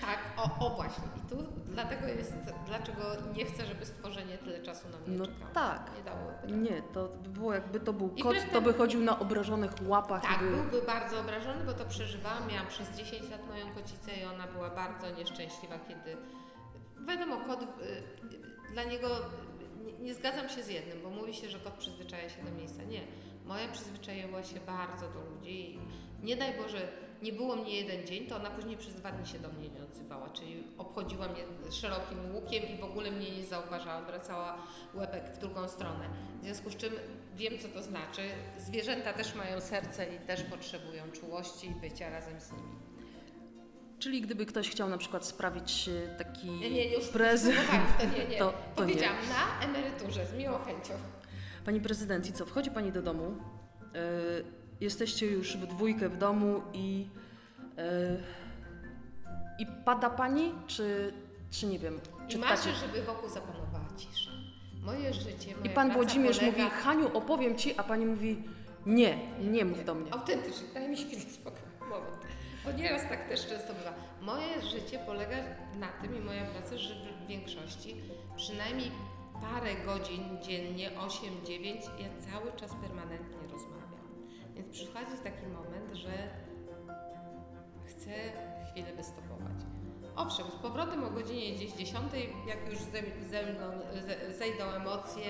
Tak, 0.01 0.19
o, 0.38 0.65
o 0.67 0.75
właśnie. 0.75 1.03
I 1.17 1.30
tu 1.30 1.36
dlatego 1.65 2.07
jest, 2.07 2.34
dlaczego 2.67 3.01
nie 3.36 3.45
chcę, 3.45 3.65
żeby 3.65 3.86
stworzenie 3.86 4.38
tyle 4.38 4.59
czasu 4.61 4.88
na 4.89 4.97
mnie 4.97 5.17
No 5.17 5.25
czekało. 5.25 5.51
tak. 5.53 5.91
Nie 5.97 6.03
dało. 6.03 6.61
Nie, 6.61 6.82
to 6.93 7.07
by 7.23 7.30
było 7.30 7.53
jakby 7.53 7.80
to 7.80 7.93
był 7.93 8.13
I 8.15 8.21
kot, 8.23 8.36
to 8.53 8.61
by 8.61 8.73
chodził 8.73 9.01
na 9.01 9.19
obrażonych 9.19 9.71
łapach. 9.86 10.21
Tak, 10.21 10.39
by... 10.39 10.49
byłby 10.51 10.82
bardzo 10.82 11.19
obrażony, 11.19 11.65
bo 11.65 11.73
to 11.73 11.86
przeżywałam. 11.86 12.47
Miałam 12.47 12.67
przez 12.67 12.89
10 12.97 13.30
lat 13.30 13.47
moją 13.47 13.65
kocicę 13.75 14.11
i 14.21 14.25
ona 14.25 14.47
była 14.47 14.69
bardzo 14.69 15.09
nieszczęśliwa, 15.09 15.80
kiedy. 15.80 16.17
Wiadomo, 17.07 17.38
kot. 17.38 17.61
y, 17.61 17.67
Dla 18.73 18.84
niego 18.84 19.07
nie, 20.01 20.13
zgadzam 20.15 20.49
się 20.49 20.63
z 20.63 20.67
jednym, 20.69 21.01
bo 21.03 21.09
mówi 21.09 21.34
się, 21.34 21.49
że 21.49 21.59
kot 21.59 21.73
przyzwyczaja 21.73 22.30
się 22.30 22.43
do 22.43 22.51
miejsca. 22.51 22.84
Nie. 22.84 23.01
Moja 23.45 23.67
przyzwyczaiła 23.67 24.43
się 24.43 24.59
bardzo 24.59 25.07
do 25.09 25.19
ludzi 25.21 25.75
i 25.75 25.80
nie 26.23 26.36
daj 26.36 26.57
Boże, 26.57 26.88
nie 27.22 27.34
było 27.34 27.55
mnie 27.55 27.76
jeden 27.76 28.07
dzień, 28.07 28.28
to 28.28 28.36
ona 28.36 28.49
później 28.49 28.78
przez 28.78 28.95
dwa 28.95 29.11
dni 29.11 29.28
się 29.28 29.39
do 29.39 29.49
mnie 29.49 29.70
nie 29.70 29.84
odzywała, 29.84 30.30
czyli 30.30 30.63
obchodziła 30.78 31.28
mnie 31.28 31.43
szerokim 31.72 32.36
łukiem 32.36 32.63
i 32.63 32.78
w 32.78 32.84
ogóle 32.84 33.11
mnie 33.11 33.32
nie 33.32 33.45
zauważała, 33.45 34.01
wracała 34.01 34.57
łebek 34.93 35.24
w 35.36 35.38
drugą 35.38 35.68
stronę. 35.68 36.09
W 36.41 36.43
związku 36.43 36.70
z 36.70 36.76
czym 36.76 36.93
wiem, 37.36 37.53
co 37.59 37.68
to 37.68 37.84
znaczy. 37.84 38.22
Zwierzęta 38.57 39.13
też 39.13 39.36
mają 39.36 39.61
serce 39.61 40.15
i 40.15 40.20
też 40.20 40.43
potrzebują 40.43 41.11
czułości 41.11 41.68
i 41.68 41.72
bycia 41.72 42.09
razem 42.09 42.41
z 42.41 42.51
nimi. 42.51 42.76
Czyli 43.99 44.22
gdyby 44.22 44.45
ktoś 44.45 44.70
chciał 44.70 44.89
na 44.89 44.97
przykład 44.97 45.26
sprawić 45.26 45.89
e, 45.89 46.15
taki 46.18 46.51
Nie, 46.51 46.70
nie, 46.70 46.93
już 46.93 47.07
prezent, 47.07 47.55
próbowałam, 47.55 47.93
to 47.99 48.05
nie, 48.05 48.26
nie. 48.28 48.38
to, 48.43 48.53
to 48.76 48.86
nie. 48.86 48.93
Powiedziałam 48.93 49.18
na 49.30 49.68
emeryturze 49.68 50.26
z 50.26 50.34
miłą 50.34 50.57
chęcią. 50.57 50.93
Pani 51.65 51.82
prezydent, 51.82 52.30
i 52.30 52.34
co, 52.34 52.45
wchodzi 52.45 52.72
pani 52.72 52.91
do 52.91 53.01
domu, 53.01 53.36
e, 53.95 54.66
jesteście 54.82 55.25
już 55.25 55.57
w 55.57 55.67
dwójkę 55.67 56.09
w 56.09 56.17
domu 56.17 56.61
i, 56.73 57.07
e, 57.78 58.17
i 59.59 59.65
pada 59.86 60.09
pani, 60.09 60.51
czy, 60.67 61.13
czy 61.51 61.65
nie 61.65 61.80
wiem, 61.80 61.99
I 62.25 62.32
czy 62.32 62.38
marzę, 62.38 62.55
tacie- 62.55 62.73
żeby 62.88 63.01
wokół 63.01 63.30
zapanowała 63.30 63.86
cisza. 63.97 64.32
Moje 64.84 65.13
życie, 65.13 65.55
moja 65.57 65.71
I 65.71 65.75
pan 65.75 65.91
Włodzimierz 65.91 66.39
polega... 66.39 66.57
mówi, 66.63 66.69
Haniu, 66.75 67.17
opowiem 67.17 67.55
ci, 67.57 67.78
a 67.80 67.84
pani 67.84 68.05
mówi, 68.05 68.43
nie, 68.86 69.17
nie 69.41 69.65
mów 69.65 69.86
do 69.86 69.95
mnie. 69.95 70.13
Autentycznie, 70.13 70.67
daj 70.73 70.89
mi 70.89 70.97
chwilę 70.97 71.21
spokoju. 71.21 71.63
Moment. 71.89 72.17
Bo 72.65 72.71
nieraz 72.71 73.01
tak 73.09 73.30
też 73.30 73.47
często 73.47 73.73
bywa. 73.73 73.93
Moje 74.21 74.61
życie 74.61 74.99
polega 75.05 75.36
na 75.80 75.88
tym 75.88 76.17
i 76.17 76.19
moja 76.19 76.45
praca, 76.45 76.78
że 76.78 76.93
w 76.95 77.28
większości 77.28 77.95
przynajmniej 78.36 78.91
parę 79.41 79.75
godzin 79.86 80.23
dziennie, 80.43 80.91
8-9, 80.91 81.65
ja 81.99 82.32
cały 82.32 82.51
czas 82.51 82.71
permanentnie. 82.82 83.36
Więc 84.58 84.70
przychodzi 84.70 85.18
taki 85.24 85.47
moment, 85.47 85.93
że 85.93 86.12
chcę 87.86 88.12
chwilę 88.72 88.93
wystopować. 88.93 89.58
Owszem, 90.16 90.45
z 90.51 90.55
powrotem 90.55 91.03
o 91.03 91.10
godzinie 91.10 91.55
gdzieś 91.55 91.72
10, 91.74 92.03
jak 92.47 92.70
już 92.70 92.80
ze, 92.80 93.01
ze 93.30 93.53
mną 93.53 93.80
ze, 93.93 94.34
zejdą 94.34 94.64
emocje, 94.64 95.26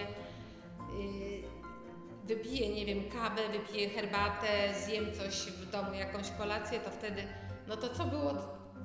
yy, 0.99 1.43
wypiję, 2.23 2.75
nie 2.75 2.85
wiem, 2.85 3.09
kawę, 3.09 3.41
wypiję 3.49 3.89
herbatę, 3.89 4.73
zjem 4.85 5.05
coś 5.13 5.51
w 5.51 5.71
domu, 5.71 5.93
jakąś 5.93 6.31
kolację, 6.31 6.79
to 6.79 6.89
wtedy, 6.89 7.23
no 7.67 7.77
to 7.77 7.89
co 7.89 8.05
było, 8.05 8.33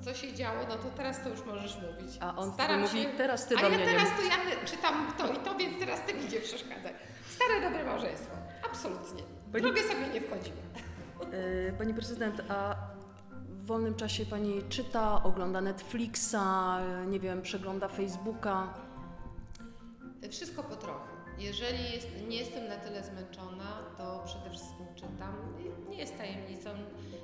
co 0.01 0.13
się 0.13 0.33
działo, 0.33 0.59
no 0.69 0.75
to 0.75 0.89
teraz 0.97 1.23
to 1.23 1.29
już 1.29 1.45
możesz 1.45 1.75
mówić. 1.81 2.17
A 2.19 2.35
on 2.35 2.53
Staram 2.53 2.81
mówi, 2.81 3.03
się, 3.03 3.09
teraz 3.09 3.47
ty 3.47 3.57
a 3.57 3.61
do 3.61 3.69
ja 3.69 3.75
mnie 3.77 3.85
teraz 3.85 4.09
nie 4.09 4.15
to 4.17 4.23
ja 4.23 4.65
czytam 4.65 5.13
to 5.17 5.33
i 5.33 5.37
to, 5.37 5.55
więc 5.55 5.79
teraz 5.79 6.01
ty 6.05 6.13
mi 6.13 6.23
nie 6.25 6.39
przeszkadzaj. 6.39 6.93
Stare 7.29 7.61
dobre 7.61 7.85
małżeństwo, 7.85 8.35
absolutnie. 8.65 9.23
Pani- 9.51 9.63
drogę 9.63 9.81
sobie 9.81 10.07
nie 10.13 10.21
wchodzimy. 10.21 10.57
E, 11.69 11.71
Pani 11.73 11.93
prezydent, 11.93 12.41
a 12.49 12.75
w 13.49 13.65
wolnym 13.65 13.95
czasie 13.95 14.25
pani 14.25 14.63
czyta, 14.69 15.23
ogląda 15.23 15.61
Netflixa, 15.61 16.35
nie 17.07 17.19
wiem, 17.19 17.41
przegląda 17.41 17.87
Facebooka? 17.87 18.73
Wszystko 20.31 20.63
po 20.63 20.75
trochu. 20.75 21.07
Jeżeli 21.37 21.91
jest, 21.93 22.07
nie 22.27 22.37
jestem 22.37 22.67
na 22.67 22.75
tyle 22.75 23.03
zmęczona, 23.03 23.77
to 23.97 24.23
przede 24.25 24.49
wszystkim 24.49 24.85
czytam. 24.95 25.35
Nie 25.89 25.97
jest 25.97 26.17
tajemnicą. 26.17 26.69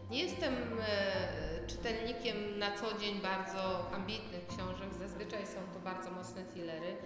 Nie 0.10 0.24
jestem 0.24 0.54
e, 0.54 1.68
czytelnikiem 1.68 2.60
na 2.60 2.72
co 2.72 3.00
dzień 3.00 3.22
bardzo 3.22 3.92
ambitnych 3.94 4.48
książek. 4.48 4.94
Zazwyczaj 5.00 5.48
są 5.48 5.60
to 5.74 5.80
bardzo 5.80 6.12
mocne 6.12 6.46
thrillery, 6.46 6.98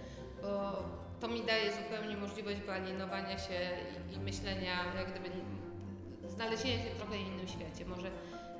bo 0.42 0.82
to 1.20 1.28
mi 1.28 1.42
daje 1.42 1.72
zupełnie 1.72 2.16
możliwość 2.16 2.60
wyalienowania 2.60 3.38
się 3.38 3.60
i, 4.12 4.14
i 4.14 4.20
myślenia, 4.20 4.94
jak 4.96 5.10
gdyby 5.10 5.30
znalezienia 6.28 6.84
się 6.84 6.90
w 6.90 6.96
trochę 6.96 7.16
innym 7.16 7.48
świecie. 7.48 7.84
Może 7.86 8.10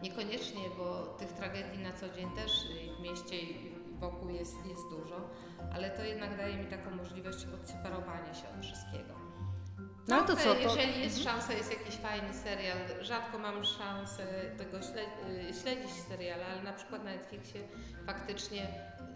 niekoniecznie, 0.03 0.63
bo 0.79 1.05
tych 1.19 1.33
tragedii 1.33 1.83
na 1.83 1.93
co 1.93 2.09
dzień 2.09 2.31
też 2.31 2.53
w 2.99 3.03
mieście 3.03 3.39
i 3.39 3.73
wokół 4.01 4.31
jest, 4.31 4.67
jest 4.67 4.83
dużo, 4.91 5.29
ale 5.75 5.91
to 5.91 6.03
jednak 6.03 6.37
daje 6.37 6.57
mi 6.57 6.67
taką 6.67 6.91
możliwość 6.91 7.47
odseparowania 7.55 8.35
się 8.35 8.49
od 8.59 8.65
wszystkiego. 8.65 9.24
No 10.09 10.23
to 10.23 10.37
co, 10.37 10.55
to- 10.55 10.61
Jeżeli 10.61 11.01
jest 11.03 11.23
szansa, 11.25 11.53
jest 11.53 11.71
jakiś 11.71 11.95
fajny 11.97 12.35
serial, 12.35 12.79
rzadko 13.03 13.39
mam 13.39 13.65
szansę 13.65 14.27
tego 14.59 14.83
śle, 14.83 15.03
y, 15.03 15.55
śledzić 15.63 15.91
seriale, 16.09 16.47
ale 16.47 16.63
na 16.63 16.73
przykład 16.73 17.05
na 17.05 17.11
Netflixie 17.11 17.61
faktycznie 18.07 18.67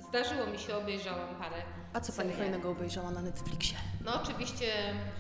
zdarzyło 0.08 0.46
mi 0.46 0.58
się, 0.58 0.76
obejrzałam 0.76 1.34
parę 1.36 1.56
A 1.92 2.00
co 2.00 2.12
pani 2.12 2.12
seriali. 2.12 2.38
fajnego 2.38 2.70
obejrzała 2.70 3.10
na 3.10 3.22
Netflixie? 3.22 3.76
No 4.04 4.22
oczywiście 4.22 4.66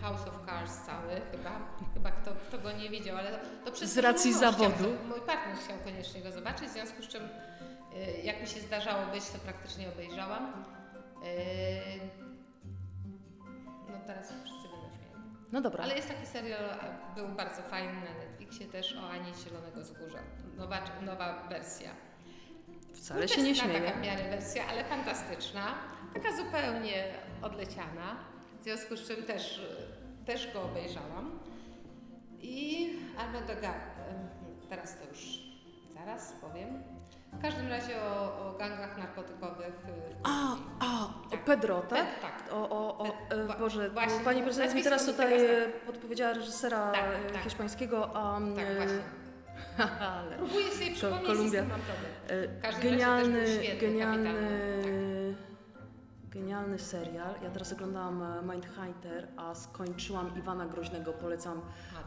House 0.02 0.20
of 0.28 0.46
Cards 0.46 0.72
cały, 0.86 1.20
chyba, 1.32 1.50
chyba 1.94 2.10
kto, 2.10 2.30
kto 2.48 2.58
go 2.58 2.72
nie 2.72 2.90
widział, 2.90 3.16
ale 3.16 3.38
to, 3.64 3.72
przez 3.72 3.90
Z 3.92 3.98
racji 3.98 4.30
chciał 4.34 4.40
zawodu. 4.52 4.84
zo- 4.84 5.08
Mój 5.08 5.20
partner 5.20 5.56
chciał 5.64 5.78
koniecznie 5.84 6.20
go 6.22 6.32
zobaczyć, 6.32 6.68
w 6.68 6.72
związku 6.72 7.02
z 7.02 7.08
czym 7.08 7.22
y, 7.24 8.22
jak 8.24 8.40
mi 8.40 8.46
się 8.46 8.60
zdarzało 8.60 9.06
być, 9.06 9.24
to 9.30 9.38
praktycznie 9.38 9.88
obejrzałam. 9.88 10.64
Y, 11.24 12.28
No 13.90 13.98
teraz. 14.06 14.32
No 15.52 15.60
dobra. 15.60 15.84
Ale 15.84 15.96
jest 15.96 16.08
taki 16.08 16.26
serial, 16.26 16.64
był 17.14 17.28
bardzo 17.28 17.62
fajny 17.62 17.94
na 17.94 18.24
Netflixie 18.24 18.66
też 18.66 18.96
o 18.96 19.10
Ani 19.10 19.32
Zielonego 19.44 19.80
Wzgórza. 19.80 20.18
Nowa, 20.56 20.80
nowa 21.02 21.48
wersja. 21.48 21.90
Wcale 22.94 23.28
się 23.28 23.42
nie 23.42 23.54
śmieję. 23.54 23.80
taka 23.80 23.98
w 23.98 24.02
miarę 24.02 24.30
wersja, 24.30 24.62
ale 24.70 24.84
fantastyczna. 24.84 25.74
Taka 26.14 26.36
zupełnie 26.36 27.04
odleciana. 27.42 28.16
W 28.60 28.64
związku 28.64 28.96
z 28.96 29.08
czym 29.08 29.24
też, 29.24 29.60
też 30.26 30.52
go 30.52 30.62
obejrzałam. 30.62 31.38
I 32.40 32.90
Armando 33.18 33.54
Ga... 33.62 33.74
Teraz 34.68 34.98
to 34.98 35.08
już 35.08 35.38
zaraz 35.94 36.32
powiem. 36.40 36.97
W 37.32 37.42
każdym 37.42 37.68
razie 37.68 38.02
o, 38.02 38.46
o 38.48 38.58
gangach 38.58 38.98
narkotykowych. 38.98 39.66
y, 39.88 40.16
A, 40.24 40.56
a, 40.80 41.04
o 41.26 41.30
Tak. 41.30 41.44
Pedro, 41.44 41.80
tak? 41.80 41.98
Ped- 42.06 42.20
tak. 42.22 42.52
O, 42.52 42.70
o, 42.70 42.98
o, 42.98 43.06
e, 43.30 43.44
Wa- 43.46 43.56
Boże, 43.56 43.90
właśnie, 43.90 44.20
pani 44.24 44.42
prezydent 44.42 44.74
mi 44.74 44.82
teraz 44.82 45.06
tutaj 45.06 45.28
teraz 45.38 45.42
e, 45.66 45.68
podpowiedziała 45.86 46.32
reżysera 46.32 46.92
Tak, 46.92 47.04
e, 47.28 47.32
tak. 47.32 47.42
hiszpańskiego, 47.42 48.16
a 48.16 48.40
Tak, 48.56 48.64
e, 48.66 48.76
właśnie. 48.76 48.98
ale, 50.18 50.36
Próbuję 50.36 50.70
sobie 50.70 50.90
przypomnieć, 50.90 51.26
Kolumbia. 51.26 51.62
mam 51.64 51.80
problem. 51.80 52.50
e, 52.62 52.82
genialny, 52.82 53.44
genialny, 53.80 54.24
kapitan, 54.24 55.34
genialny 56.30 56.78
serial. 56.78 57.34
Ja 57.42 57.50
teraz 57.50 57.72
oglądałam 57.72 58.22
e, 58.22 58.42
Mindhunter, 58.42 59.28
a 59.36 59.54
skończyłam 59.54 60.38
Iwana 60.38 60.66
Groźnego. 60.66 61.12
Polecam 61.12 61.60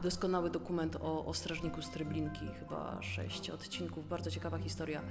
doskonały 0.03 0.49
dokument 0.49 0.95
o, 0.95 1.25
o 1.25 1.33
strażniku 1.33 1.81
z 1.81 1.89
Treblinki, 1.89 2.47
chyba 2.59 3.01
sześć 3.01 3.49
odcinków, 3.49 4.07
bardzo 4.07 4.31
ciekawa 4.31 4.57
historia. 4.57 5.01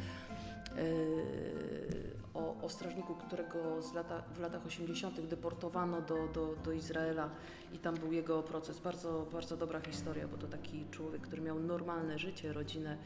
Yy, 0.77 2.21
o, 2.35 2.57
o 2.63 2.69
strażniku, 2.69 3.15
którego 3.15 3.83
z 3.83 3.93
lata, 3.93 4.23
w 4.35 4.41
latach 4.41 4.67
80. 4.67 5.21
deportowano 5.21 6.01
do, 6.01 6.29
do, 6.29 6.55
do 6.65 6.73
Izraela 6.73 7.31
i 7.73 7.79
tam 7.79 7.95
był 7.95 8.13
jego 8.13 8.43
proces. 8.43 8.81
Bardzo, 8.81 9.27
bardzo 9.33 9.57
dobra 9.57 9.81
historia, 9.81 10.29
bo 10.29 10.37
to 10.37 10.47
taki 10.47 10.85
człowiek, 10.91 11.23
który 11.23 11.43
miał 11.43 11.61
normalne 11.61 12.19
życie, 12.19 12.53
rodzinę, 12.53 12.99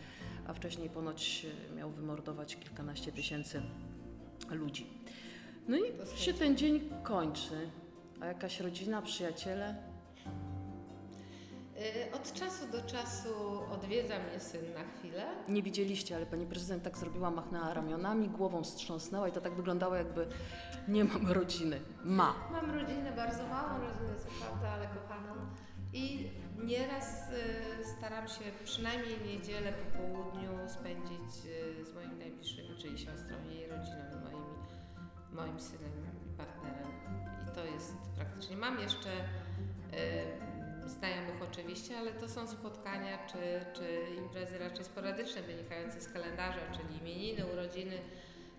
a 0.47 0.53
wcześniej 0.53 0.91
ponoć 0.91 1.47
miał 1.77 1.91
wymordować 1.91 2.57
kilkanaście 2.57 3.13
tysięcy 3.13 3.63
ludzi. 4.51 5.04
No 5.69 5.77
i 5.77 6.19
się 6.19 6.35
ten 6.35 6.57
dzień 6.57 6.91
kończy. 7.03 7.71
A 8.21 8.27
jakaś 8.27 8.61
rodzina, 8.61 9.03
przyjaciele? 9.03 9.75
Y, 12.11 12.15
Od 12.17 12.33
czasu 12.33 12.67
do 12.73 12.83
czasu 12.83 13.29
odwiedza 13.73 14.15
mnie 14.19 14.41
syn 14.41 14.61
na 14.75 14.85
chwilę. 14.85 15.25
Nie 15.49 15.63
widzieliście, 15.63 16.17
ale 16.17 16.27
pani 16.27 16.47
prezydent 16.47 16.83
tak 16.83 16.99
zrobiła, 16.99 17.31
machnęła 17.31 17.75
ramionami, 17.75 18.29
głową 18.29 18.63
wstrząsnęła 18.63 19.29
i 19.29 19.33
to 19.33 19.41
tak 19.41 19.55
wyglądało, 19.55 19.95
jakby 19.97 20.27
nie 20.89 21.05
mam 21.05 21.33
rodziny. 21.33 21.81
Ma. 22.05 22.35
Mam 22.53 22.71
rodzinę, 22.71 23.13
bardzo 23.17 23.47
małą 23.47 23.81
rodzinę, 23.81 24.15
co 24.19 24.45
prawda, 24.45 24.69
ale 24.69 24.87
kochaną. 24.87 25.35
I 25.93 26.31
nieraz 26.65 27.31
y, 27.31 27.85
staram 27.99 28.29
się 28.29 28.45
przynajmniej 28.65 29.17
niedzielę 29.27 29.73
po 29.73 29.99
południu 29.99 30.51
spędzić 30.69 31.47
y, 31.81 31.85
z 31.85 31.95
moimi 31.95 32.17
najbliższymi, 32.17 32.69
czyli 32.79 32.99
siostrą, 32.99 33.37
jej 33.51 33.69
rodziną 33.69 34.03
i 34.13 34.25
moimi, 34.25 34.54
moim 35.35 35.61
synem 35.61 35.93
i 36.27 36.37
partnerem. 36.39 36.89
I 37.53 37.55
to 37.55 37.65
jest 37.65 37.95
praktycznie. 38.17 38.57
Mam 38.57 38.81
jeszcze 38.81 39.11
y, 39.11 40.89
znajomych 40.89 41.43
oczywiście, 41.51 41.99
ale 41.99 42.13
to 42.13 42.29
są 42.29 42.47
spotkania 42.49 43.19
czy, 43.27 43.39
czy 43.75 44.15
imprezy 44.19 44.59
raczej 44.59 44.85
sporadyczne, 44.85 45.43
wynikające 45.43 46.01
z 46.01 46.09
kalendarza, 46.09 46.61
czyli 46.73 47.01
imieniny, 47.01 47.47
urodziny. 47.53 47.99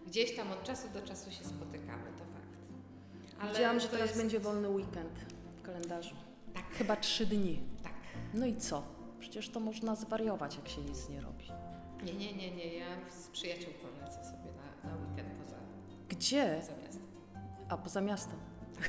Gdzieś 0.07 0.35
tam 0.35 0.51
od 0.51 0.63
czasu 0.63 0.89
do 0.89 1.01
czasu 1.01 1.31
się 1.31 1.43
spotykamy, 1.45 2.03
to 2.17 2.19
fakt. 2.25 3.39
Ale 3.39 3.51
Widziałam, 3.51 3.79
że 3.79 3.87
teraz 3.87 4.07
jest- 4.09 4.21
będzie 4.21 4.39
wolny 4.39 4.69
weekend 4.69 5.19
w 5.57 5.61
kalendarzu. 5.61 6.15
Tak. 6.53 6.65
Chyba 6.71 6.95
trzy 6.95 7.25
dni. 7.25 7.59
Tak. 7.83 7.93
No 8.33 8.45
i 8.45 8.55
co? 8.55 8.83
Przecież 9.19 9.49
to 9.49 9.59
można 9.59 9.95
zwariować, 9.95 10.55
jak 10.55 10.67
się 10.69 10.81
nic 10.81 11.09
nie 11.09 11.21
robi. 11.21 11.45
Nie, 12.03 12.13
nie, 12.13 12.33
nie, 12.33 12.55
nie. 12.55 12.73
Ja 12.77 12.85
z 13.09 13.27
przyjaciółką 13.27 13.87
lecę 14.01 14.23
sobie 14.25 14.34
Gdzie? 16.17 16.59
poza 16.59 16.73
miastem. 16.81 17.01
A 17.69 17.77
poza 17.77 18.01
miastem. 18.01 18.37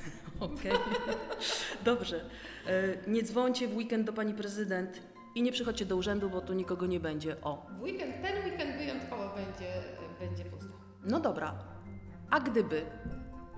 Okej. 0.41 0.73
Dobrze. 1.85 2.21
E, 2.67 3.11
Nie 3.11 3.23
dzwońcie 3.23 3.69
w 3.69 3.77
weekend 3.77 4.07
do 4.07 4.13
pani 4.13 4.35
prezydent 4.35 5.03
i 5.35 5.43
nie 5.43 5.53
przychodźcie 5.53 5.87
do 5.87 5.97
urzędu, 5.97 6.31
bo 6.31 6.41
tu 6.41 6.53
nikogo 6.53 6.87
nie 6.87 7.01
będzie. 7.01 7.41
O. 7.43 7.67
W 7.79 7.83
weekend, 7.83 8.23
ten 8.23 8.45
weekend 8.45 8.77
wyjątkowo 8.77 9.35
będzie, 9.35 9.83
będzie 10.21 10.45
pusty. 10.45 10.73
No 11.05 11.21
dobra. 11.21 11.55
A 12.31 12.41
gdyby 12.41 12.83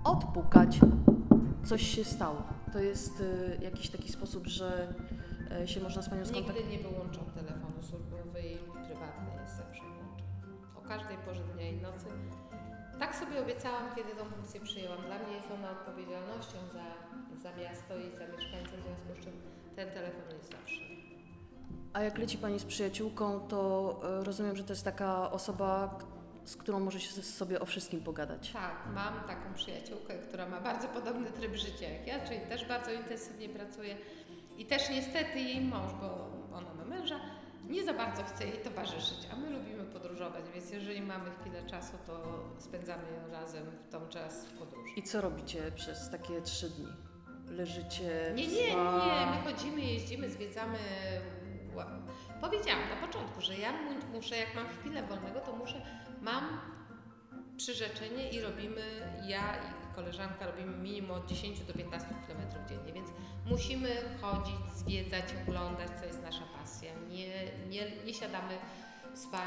odpukać, 0.05 0.79
coś 1.65 1.83
się 1.83 2.05
stało? 2.05 2.43
To 2.73 2.79
jest 2.79 3.23
e, 3.61 3.65
jakiś 3.65 3.91
taki 3.91 4.13
sposób, 4.13 4.47
że 4.47 4.95
e, 5.63 5.69
się 5.69 5.81
można 5.81 6.03
z 6.03 6.09
panią 6.09 6.25
skontaktować? 6.27 6.63
Nigdy 6.65 6.77
nie 6.77 6.91
wyłączam 6.91 7.25
telefonu 7.25 7.83
służbowy 7.83 8.41
i 8.41 8.57
prywatny 8.59 9.43
jest 9.43 9.57
zawsze 9.57 9.83
włączony. 9.83 10.23
O 10.77 10.81
każdej 10.89 11.17
porze 11.17 11.43
dnia 11.45 11.69
i 11.71 11.77
nocy. 11.77 12.07
Tak 12.99 13.17
sobie 13.17 13.41
obiecałam, 13.41 13.95
kiedy 13.97 14.11
tą 14.11 14.25
funkcję 14.25 14.61
przyjęłam. 14.61 14.99
Dla 15.07 15.19
mnie 15.19 15.37
jest 15.37 15.51
ona 15.51 15.71
odpowiedzialnością 15.71 16.59
za, 16.73 16.85
za 17.43 17.57
miasto 17.57 17.99
i 17.99 18.19
za 18.19 18.27
mieszkańców, 18.37 18.81
w 18.81 18.83
związku 18.83 19.21
z 19.21 19.25
czym 19.25 19.33
ten 19.77 19.89
telefon 19.89 20.23
jest 20.39 20.53
zawsze. 20.53 20.81
A 21.93 22.03
jak 22.03 22.19
leci 22.19 22.39
pani 22.39 22.59
z 22.59 22.65
przyjaciółką, 22.65 23.41
to 23.41 24.01
e, 24.21 24.25
rozumiem, 24.25 24.57
że 24.57 24.65
to 24.65 24.73
jest 24.73 24.85
taka 24.85 25.31
osoba, 25.31 25.99
z 26.45 26.57
którą 26.57 26.81
może 26.81 27.01
się 27.01 27.23
sobie 27.23 27.61
o 27.61 27.67
wszystkim 27.67 28.01
pogadać. 28.01 28.53
Tak, 28.53 28.77
mam 28.95 29.15
taką 29.15 29.55
przyjaciółkę, 29.55 30.15
która 30.15 30.49
ma 30.49 30.61
bardzo 30.61 30.89
podobny 30.89 31.31
tryb 31.31 31.55
życia 31.55 31.89
jak 31.89 32.07
ja, 32.07 32.27
czyli 32.27 32.41
też 32.41 32.65
bardzo 32.65 32.93
intensywnie 32.93 33.49
pracuje 33.49 33.97
i 34.57 34.67
też 34.67 34.91
niestety 34.91 35.41
jej 35.41 35.61
mąż, 35.61 35.93
bo 35.93 36.29
ona 36.57 36.75
ma 36.75 36.85
męża, 36.85 37.21
nie 37.69 37.85
za 37.85 37.93
bardzo 37.95 38.25
chce 38.25 38.45
jej 38.47 38.59
towarzyszyć, 38.59 39.19
a 39.33 39.37
my 39.37 39.51
lubimy 39.51 39.85
podróżować, 39.85 40.45
więc 40.55 40.71
jeżeli 40.71 41.03
mamy 41.03 41.31
chwilę 41.41 41.67
czasu, 41.67 41.93
to 42.07 42.45
spędzamy 42.59 43.03
ją 43.13 43.33
razem 43.33 43.65
w 43.89 43.93
tą 43.93 44.09
czas 44.09 44.45
w 44.47 44.59
podróży. 44.59 44.93
I 44.97 45.03
co 45.03 45.21
robicie 45.21 45.73
przez 45.75 46.11
takie 46.11 46.43
trzy 46.43 46.71
dni? 46.71 46.87
Leżycie 47.49 48.33
Nie, 48.35 48.47
nie, 48.47 48.67
nie, 48.75 49.27
my 49.35 49.53
chodzimy, 49.53 49.81
jeździmy, 49.81 50.31
zwiedzamy. 50.31 50.79
ła- 51.75 52.03
Powiedziałam 52.41 52.83
na 53.01 53.07
początku, 53.07 53.41
że 53.41 53.57
ja 53.57 53.73
mu- 53.73 54.13
muszę, 54.17 54.37
jak 54.37 54.55
mam 54.55 54.69
chwilę 54.69 55.03
wolnego, 55.03 55.41
to 55.41 55.53
muszę, 55.57 55.83
mam 56.23 56.61
przyrzeczenie 57.57 58.31
i 58.31 58.41
robimy, 58.41 58.83
ja 59.27 59.57
i 59.57 59.95
koleżanka 59.95 60.47
robimy 60.47 60.77
minimum 60.77 61.11
od 61.11 61.27
10 61.27 61.61
do 61.61 61.73
15 61.73 62.09
km 62.27 62.69
dziennie, 62.69 62.93
więc 62.93 63.09
musimy 63.47 63.89
chodzić, 64.21 64.57
zwiedzać, 64.77 65.25
oglądać, 65.49 65.89
co 66.01 66.07
jest 66.07 66.23
nasza 66.23 66.45
pasja. 66.45 66.58
Nie, 67.19 67.45
nie, 67.69 67.91
nie 68.07 68.15
siadamy 68.15 68.55
w 69.15 69.19
spa, 69.19 69.43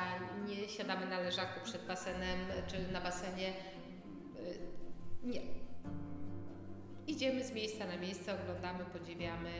nie 0.47 0.69
siadamy 0.69 1.05
na 1.05 1.19
leżaku 1.19 1.59
przed 1.63 1.85
basenem 1.87 2.39
czy 2.67 2.91
na 2.91 3.01
basenie. 3.01 3.49
Y, 3.49 4.57
Nie. 5.23 5.41
Idziemy 7.07 7.43
z 7.43 7.51
miejsca 7.51 7.87
na 7.87 7.97
miejsce, 7.97 8.41
oglądamy, 8.43 8.85
podziwiamy, 8.85 9.51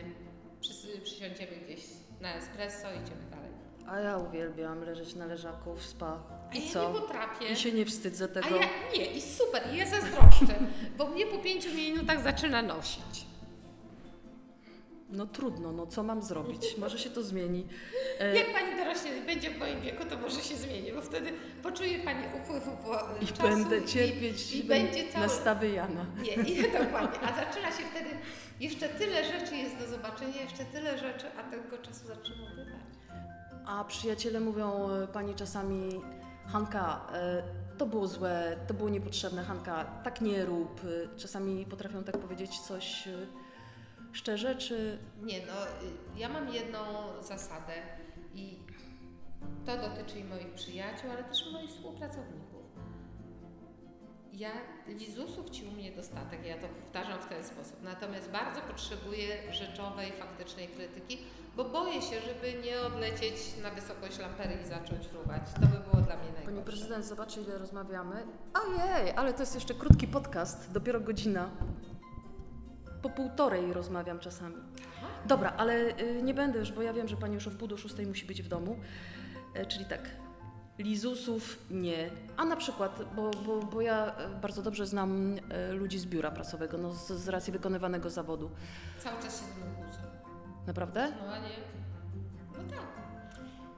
przys- 0.62 1.01
przysiądziemy 1.03 1.51
gdzieś 1.66 1.82
na 2.22 2.36
espresso, 2.36 2.88
idziemy 2.91 3.30
dalej. 3.32 3.51
A 3.88 3.99
ja 3.99 4.18
uwielbiam 4.18 4.84
leżeć 4.84 5.16
na 5.16 5.26
leżaku 5.26 5.76
w 5.76 5.84
spa. 5.84 6.24
A 6.51 6.55
I 6.55 6.66
ja 6.68 6.74
co? 6.74 6.93
nie 6.93 6.99
potrafię. 6.99 7.47
I 7.49 7.55
się 7.55 7.72
nie 7.72 7.86
wstydzę 7.86 8.26
A 8.26 8.28
tego. 8.28 8.55
ja 8.55 8.68
nie, 8.97 9.05
i 9.05 9.22
super, 9.22 9.64
i 9.74 9.78
ja 9.78 9.86
zazdroszczę, 9.86 10.59
bo 10.97 11.07
mnie 11.07 11.26
po 11.28 11.38
pięciu 11.38 11.70
minutach 11.74 12.24
zaczyna 12.24 12.62
nosić. 12.62 13.26
No 15.12 15.26
trudno, 15.26 15.72
no 15.72 15.88
co 15.88 16.03
mam 16.03 16.24
zrobić? 16.24 16.78
Może 16.78 16.99
się 16.99 17.09
to 17.09 17.24
zmieni. 17.24 17.68
E, 18.20 18.36
Jak 18.36 18.53
pani 18.53 18.78
dorośnie 18.78 19.12
będzie 19.26 19.49
w 19.51 19.57
moim 19.59 19.82
wieku, 19.82 20.05
to 20.09 20.18
może 20.18 20.41
się 20.41 20.55
zmieni, 20.55 20.93
bo 20.93 21.01
wtedy 21.01 21.32
poczuje 21.64 21.99
pani 21.99 22.24
upływ 22.28 22.68
upływ 22.68 23.22
I 23.22 23.28
czasu 23.28 23.41
będę 23.41 23.86
cierpieć 23.86 24.51
i, 24.51 24.59
i 24.59 24.64
będzie 24.64 25.12
cały... 25.14 25.26
nastawy 25.26 25.70
Jana. 25.70 26.05
Nie, 26.22 26.34
i 26.34 26.62
dokładnie. 26.84 27.20
A 27.22 27.45
zaczyna 27.45 27.72
się 27.72 27.84
wtedy, 27.91 28.09
jeszcze 28.59 28.89
tyle 28.89 29.24
rzeczy 29.26 29.55
jest 29.55 29.78
do 29.78 29.88
zobaczenia, 29.88 30.41
jeszcze 30.41 30.66
tyle 30.66 30.97
rzeczy, 30.97 31.26
a 31.39 31.43
tego 31.51 31.78
czasu 31.78 32.07
zaczyna 32.07 32.43
ubywać. 32.53 32.82
A 33.66 33.84
przyjaciele 33.84 34.39
mówią 34.39 34.89
e, 34.89 35.07
pani 35.07 35.36
czasami, 35.36 36.01
Hanka, 36.47 37.07
e, 37.14 37.43
to 37.78 37.86
było 37.86 38.07
złe, 38.07 38.57
to 38.68 38.74
było 38.74 38.89
niepotrzebne, 38.89 39.43
Hanka, 39.43 39.84
tak 40.03 40.22
nie 40.22 40.45
rób. 40.45 40.82
Czasami 41.18 41.66
potrafią 41.66 42.03
tak 42.03 42.18
powiedzieć 42.18 42.59
coś 42.59 43.07
szczerze, 44.12 44.55
czy 44.55 44.97
Nie, 45.22 45.39
no, 45.39 45.53
y, 45.68 46.20
ja 46.20 46.30
mam 46.30 46.49
jedną 46.53 46.80
zasadę 47.22 47.74
i 48.36 48.57
to 49.66 49.78
dotyczy 49.78 50.20
i 50.20 50.24
moich 50.24 50.53
przyjaciół, 50.53 51.12
ale 51.12 51.24
też 51.24 51.51
moich 51.53 51.70
współpracowników. 51.70 52.62
Ja 54.34 54.51
lizusów 54.88 55.49
ci 55.49 55.66
u 55.68 55.72
mnie 55.72 55.91
dostatek, 55.91 56.45
ja 56.45 56.57
to 56.57 56.68
powtarzam 56.68 57.20
w 57.22 57.26
ten 57.26 57.43
sposób. 57.43 57.84
Natomiast 57.84 58.30
bardzo 58.32 58.62
potrzebuję 58.62 59.53
rzeczowej, 59.53 60.12
faktycznej 60.12 60.68
krytyki, 60.68 61.18
bo 61.55 61.66
boję 61.66 62.01
się, 62.01 62.16
żeby 62.22 62.62
nie 62.68 62.82
odlecieć 62.82 63.34
na 63.64 63.72
wysokość 63.72 64.20
lampery 64.20 64.57
i 64.62 64.66
zacząć 64.68 65.07
fruwać. 65.07 65.41
To 65.55 65.62
by 65.62 65.68
było 65.68 66.01
dla 66.05 66.16
mnie 66.18 66.26
Pani 66.34 66.45
najgorsze. 66.45 66.64
prezydent, 66.64 67.05
zobaczy 67.05 67.41
ile 67.41 67.57
rozmawiamy. 67.57 68.16
Ojej, 68.53 69.12
ale 69.16 69.34
to 69.34 69.39
jest 69.39 69.55
jeszcze 69.55 69.74
krótki 69.74 70.07
podcast, 70.07 70.72
dopiero 70.72 70.99
godzina. 70.99 71.49
Po 73.02 73.10
półtorej 73.10 73.74
rozmawiam 73.74 74.20
czasami. 74.20 74.56
Dobra, 75.26 75.54
ale 75.58 75.99
y, 75.99 76.22
nie 76.24 76.34
będę 76.34 76.60
już, 76.60 76.72
bo 76.72 76.82
ja 76.82 76.93
wiem, 76.93 77.08
że 77.08 77.18
pani 77.18 77.34
już 77.34 77.47
o 77.47 77.52
wpół 77.52 77.68
do 77.68 77.78
szóstej 77.78 78.08
musi 78.08 78.26
być 78.26 78.41
w 78.41 78.47
domu. 78.47 78.80
E, 79.54 79.66
czyli 79.66 79.86
tak, 79.86 80.10
Lizusów 80.80 81.58
nie. 81.72 82.10
A 82.38 82.45
na 82.45 82.56
przykład, 82.56 83.04
bo, 83.16 83.32
bo, 83.32 83.60
bo 83.60 83.82
ja 83.82 84.16
e, 84.16 84.30
bardzo 84.30 84.62
dobrze 84.62 84.88
znam 84.88 85.36
e, 85.49 85.72
ludzi 85.72 85.99
z 85.99 86.06
biura 86.06 86.32
prasowego, 86.32 86.78
no 86.78 86.93
z, 86.93 87.12
z 87.12 87.28
racji 87.30 87.54
wykonywanego 87.54 88.10
zawodu. 88.10 88.52
Cały 88.99 89.22
czas 89.22 89.39
się 89.39 89.45
ze 89.45 89.56
mną 89.56 89.76
kłócą. 89.76 89.99
Naprawdę? 90.68 91.12
No 91.26 91.34
a 91.34 91.39
nie? 91.39 91.56
No 92.52 92.76
tak. 92.76 92.86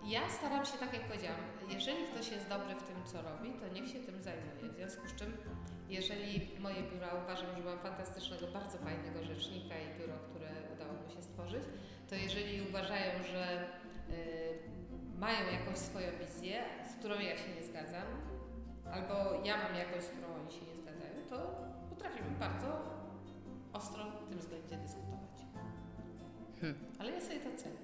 Ja 0.05 0.29
staram 0.29 0.65
się, 0.65 0.77
tak 0.77 0.93
jak 0.93 1.07
powiedziałam, 1.07 1.37
jeżeli 1.69 1.97
ktoś 2.13 2.31
jest 2.31 2.49
dobry 2.49 2.75
w 2.75 2.83
tym, 2.83 2.95
co 3.05 3.21
robi, 3.21 3.53
to 3.53 3.73
niech 3.73 3.87
się 3.89 3.99
tym 3.99 4.23
zajmuje. 4.23 4.73
W 4.73 4.75
związku 4.75 5.07
z 5.07 5.15
czym, 5.15 5.33
jeżeli 5.89 6.49
moje 6.59 6.83
biura 6.83 7.09
uważam, 7.23 7.47
że 7.57 7.63
mam 7.63 7.79
fantastycznego, 7.79 8.47
bardzo 8.47 8.77
fajnego 8.77 9.23
rzecznika 9.23 9.75
i 9.79 9.99
biuro, 9.99 10.13
które 10.29 10.49
udało 10.75 10.93
mi 10.93 11.13
się 11.15 11.21
stworzyć, 11.21 11.63
to 12.09 12.15
jeżeli 12.15 12.69
uważają, 12.69 13.23
że 13.31 13.63
y, 14.09 15.19
mają 15.19 15.51
jakąś 15.51 15.77
swoją 15.77 16.07
wizję, 16.19 16.63
z 16.91 16.99
którą 16.99 17.15
ja 17.15 17.37
się 17.37 17.49
nie 17.55 17.63
zgadzam, 17.63 18.07
albo 18.91 19.45
ja 19.45 19.57
mam 19.57 19.75
jakąś, 19.75 20.03
z 20.03 20.07
którą 20.07 20.27
oni 20.33 20.51
się 20.51 20.65
nie 20.65 20.75
zgadzają, 20.81 21.13
to 21.29 21.55
potrafimy 21.89 22.29
bardzo 22.39 22.67
ostro 23.73 24.03
w 24.25 24.29
tym 24.29 24.39
względzie 24.39 24.77
dyskutować. 24.77 25.37
Hmm. 26.61 26.79
Ale 26.99 27.11
ja 27.11 27.21
sobie 27.21 27.39
to 27.39 27.57
cenię. 27.57 27.75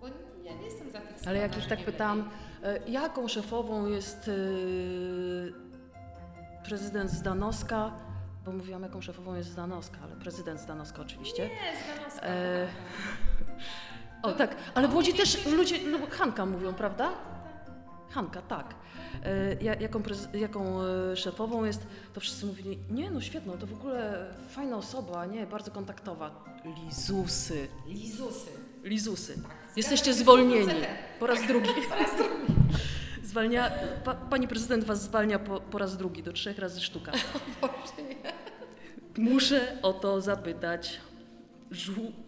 Bo 0.00 0.06
ja 0.42 0.54
nie 0.54 0.64
jestem 0.64 0.90
zafiksowana. 0.90 1.30
Ale 1.30 1.38
jak 1.38 1.58
ich 1.58 1.66
tak 1.66 1.78
nie 1.78 1.84
pytałam, 1.84 2.30
e, 2.62 2.78
jaką 2.88 3.28
szefową 3.28 3.86
jest 3.86 4.28
e, 4.28 5.71
prezydent 6.64 7.10
Zdanowska, 7.10 7.92
bo 8.44 8.52
mówiłam, 8.52 8.82
jaką 8.82 9.00
szefową 9.00 9.34
jest 9.34 9.50
Zdanowska, 9.50 9.98
ale 10.04 10.16
prezydent 10.16 10.60
Zdanowska 10.60 11.02
oczywiście. 11.02 11.42
Nie, 11.42 11.94
Zdanowska. 11.94 12.26
E, 12.26 12.66
O 14.22 14.32
tak, 14.32 14.56
ale 14.74 14.88
w 14.88 14.94
Łodzi 14.94 15.14
też 15.14 15.46
ludzie, 15.46 15.76
no, 15.90 15.98
Hanka 16.10 16.46
mówią, 16.46 16.74
prawda? 16.74 17.10
Hanka, 18.10 18.42
tak. 18.42 18.74
E, 19.24 19.54
ja- 19.62 19.74
jaką, 19.74 20.02
jaką 20.34 20.82
e, 20.82 21.16
szefową 21.16 21.64
jest, 21.64 21.86
to 22.14 22.20
wszyscy 22.20 22.46
mówili, 22.46 22.78
nie 22.90 23.10
no 23.10 23.20
świetno, 23.20 23.52
to 23.56 23.66
w 23.66 23.72
ogóle 23.72 24.26
fajna 24.50 24.76
osoba, 24.76 25.26
nie, 25.26 25.46
bardzo 25.46 25.70
kontaktowa. 25.70 26.44
Lizusy, 26.84 27.68
Lizusy. 27.86 28.50
Lizusy. 28.84 29.42
Tak. 29.42 29.52
Jesteście 29.76 30.14
Zgadzam 30.14 30.18
się 30.18 30.22
zwolnieni 30.24 30.66
100%. 30.80 30.84
po 31.20 31.26
raz 31.26 31.46
drugi. 31.46 31.68
Zwalnia, 33.22 33.70
pa, 34.04 34.14
pani 34.14 34.48
prezydent 34.48 34.84
was 34.84 35.02
zwalnia 35.02 35.38
po, 35.38 35.60
po 35.60 35.78
raz 35.78 35.96
drugi, 35.96 36.22
do 36.22 36.32
trzech 36.32 36.58
razy 36.58 36.80
sztuka. 36.80 37.12
Boże, 37.60 38.08
nie. 38.08 38.32
Muszę 39.24 39.78
o 39.82 39.92
to 39.92 40.20
zapytać. 40.20 41.00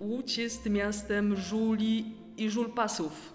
Łódź 0.01 0.39
jest 0.39 0.67
miastem 0.67 1.37
żuli 1.37 2.17
i 2.37 2.51
żulpasów. 2.51 3.35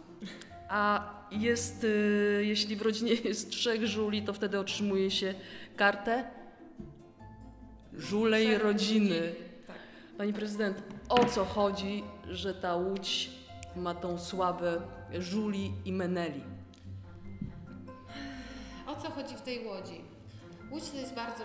A 0.69 1.13
jest, 1.31 1.83
y, 1.83 2.41
jeśli 2.45 2.75
w 2.75 2.81
rodzinie 2.81 3.13
jest 3.29 3.49
trzech 3.49 3.87
żuli, 3.87 4.23
to 4.23 4.33
wtedy 4.33 4.59
otrzymuje 4.59 5.11
się 5.11 5.33
kartę 5.75 6.23
żulej 7.93 8.57
rodziny. 8.57 9.35
Tak. 9.67 9.77
Pani 10.17 10.33
prezydent, 10.33 10.83
o 11.09 11.25
co 11.25 11.45
chodzi, 11.45 12.03
że 12.29 12.53
ta 12.53 12.75
Łódź 12.75 13.29
ma 13.75 13.95
tą 13.95 14.19
sławę 14.19 14.81
żuli 15.19 15.71
i 15.85 15.93
meneli? 15.93 16.58
O 18.89 18.95
co 18.95 19.11
chodzi 19.11 19.35
w 19.35 19.41
tej 19.41 19.67
Łodzi? 19.67 20.01
Łódź 20.71 20.89
to 20.89 20.97
jest 20.97 21.13
bardzo, 21.13 21.43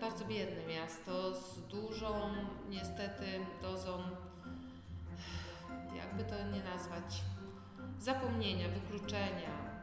bardzo 0.00 0.24
biedne 0.24 0.74
miasto 0.74 1.34
z 1.34 1.60
dużą, 1.60 2.34
niestety, 2.68 3.24
dozą, 3.62 3.98
jakby 5.96 6.24
to 6.24 6.34
nie 6.52 6.62
nazwać, 6.64 7.22
zapomnienia, 7.98 8.68
wykluczenia. 8.68 9.82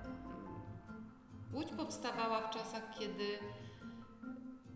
Łódź 1.53 1.67
powstawała 1.77 2.47
w 2.47 2.49
czasach, 2.49 2.83
kiedy 2.99 3.39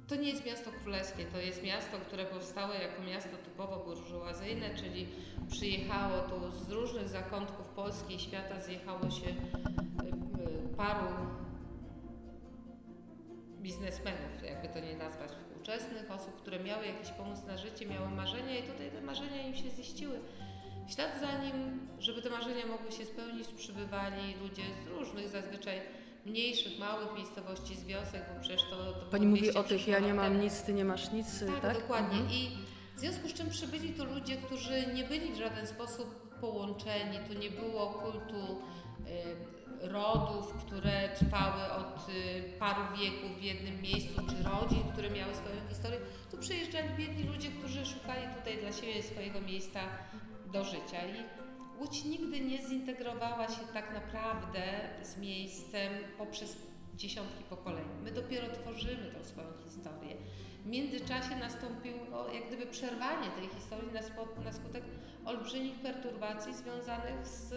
to 0.08 0.16
nie 0.16 0.30
jest 0.30 0.46
miasto 0.46 0.72
królewskie, 0.84 1.26
to 1.26 1.38
jest 1.38 1.64
miasto, 1.64 1.98
które 1.98 2.26
powstało 2.26 2.74
jako 2.74 3.02
miasto 3.02 3.38
typowo 3.38 3.86
burżuazyjne, 3.86 4.76
czyli 4.76 5.08
przyjechało 5.50 6.20
tu 6.22 6.52
z 6.52 6.70
różnych 6.70 7.10
zakątków 7.10 7.68
Polski 7.68 8.16
i 8.16 8.20
świata, 8.20 8.60
zjechało 8.60 9.10
się 9.10 9.28
y, 9.28 9.34
y, 9.34 10.76
paru 10.78 11.38
biznesmenów, 13.62 14.44
jakby 14.44 14.68
to 14.70 14.80
nie 14.80 14.96
nazwać, 14.98 15.32
współczesnych 15.32 16.12
osób, 16.12 16.36
które 16.42 16.60
miały 16.60 16.86
jakiś 16.86 17.10
pomysł 17.10 17.48
na 17.48 17.58
życie, 17.58 17.86
miały 17.86 18.10
marzenia 18.10 18.58
i 18.58 18.64
tutaj 18.64 18.92
te 18.92 19.02
marzenia 19.02 19.48
im 19.48 19.56
się 19.56 19.70
ziściły. 19.70 20.20
W 20.88 20.92
ślad 20.92 21.20
za 21.20 21.44
nim, 21.44 21.80
żeby 22.00 22.22
te 22.22 22.30
marzenia 22.30 22.66
mogły 22.66 22.92
się 22.92 23.06
spełnić, 23.06 23.48
przybywali 23.48 24.36
ludzie 24.42 24.64
z 24.84 24.88
różnych 24.88 25.30
zazwyczaj 25.30 25.82
mniejszych, 26.26 26.80
małych 26.80 27.16
miejscowości, 27.16 27.76
z 27.76 27.86
wiosek, 27.86 28.22
bo 28.34 28.42
przecież 28.42 28.62
to, 28.70 28.94
to 28.94 29.06
Pani 29.12 29.28
mówi 29.28 29.42
200 29.42 29.60
o 29.60 29.64
tych, 29.64 29.88
ja 29.88 30.00
nie 30.00 30.14
mam 30.14 30.42
nic, 30.42 30.62
ty 30.62 30.74
nie 30.74 30.86
masz 30.86 31.12
nic, 31.12 31.40
Tak, 31.40 31.62
tak? 31.62 31.74
dokładnie. 31.82 32.18
Mhm. 32.20 32.32
I 32.32 32.50
w 32.96 33.00
związku 33.00 33.28
z 33.30 33.34
czym 33.34 33.50
przybyli 33.50 33.94
tu 33.94 34.06
ludzie, 34.06 34.36
którzy 34.36 34.88
nie 34.94 35.04
byli 35.04 35.34
w 35.34 35.38
żaden 35.38 35.68
sposób 35.68 36.30
połączeni, 36.42 37.18
tu 37.28 37.34
nie 37.34 37.50
było 37.50 37.86
kultu 37.90 38.62
y, 39.08 39.57
rodów, 39.82 40.54
które 40.54 41.10
trwały 41.10 41.64
od 41.74 42.10
y, 42.10 42.44
paru 42.60 42.98
wieków 42.98 43.38
w 43.40 43.44
jednym 43.44 43.82
miejscu, 43.82 44.22
czy 44.30 44.44
rodzin, 44.44 44.84
które 44.94 45.10
miały 45.10 45.36
swoją 45.36 45.56
historię. 45.70 46.00
Tu 46.32 46.38
przyjeżdżali 46.38 46.90
biedni 46.98 47.24
ludzie, 47.24 47.50
którzy 47.50 47.86
szukali 47.86 48.22
tutaj 48.38 48.58
dla 48.58 48.72
siebie 48.72 49.04
swojego 49.04 49.42
miejsca 49.42 49.80
do 50.54 50.64
życia. 50.64 51.08
I 51.08 51.48
Łódź 51.80 52.06
nigdy 52.06 52.40
nie 52.40 52.62
zintegrowała 52.62 53.48
się 53.48 53.62
tak 53.74 53.94
naprawdę 53.94 54.62
z 55.02 55.18
miejscem 55.18 55.94
poprzez 56.18 56.58
dziesiątki 56.96 57.44
pokoleń. 57.44 57.86
My 58.04 58.12
dopiero 58.12 58.48
tworzymy 58.54 59.12
tą 59.12 59.24
swoją 59.26 59.48
historię. 59.64 60.16
W 60.64 60.66
międzyczasie 60.66 61.36
nastąpiło 61.36 62.30
jak 62.34 62.48
gdyby 62.48 62.66
przerwanie 62.66 63.30
tej 63.30 63.50
historii 63.50 63.92
na, 63.94 64.02
na 64.44 64.52
skutek 64.52 64.84
olbrzymich 65.28 65.76
perturbacji 65.80 66.56
związanych 66.56 67.28
z 67.28 67.54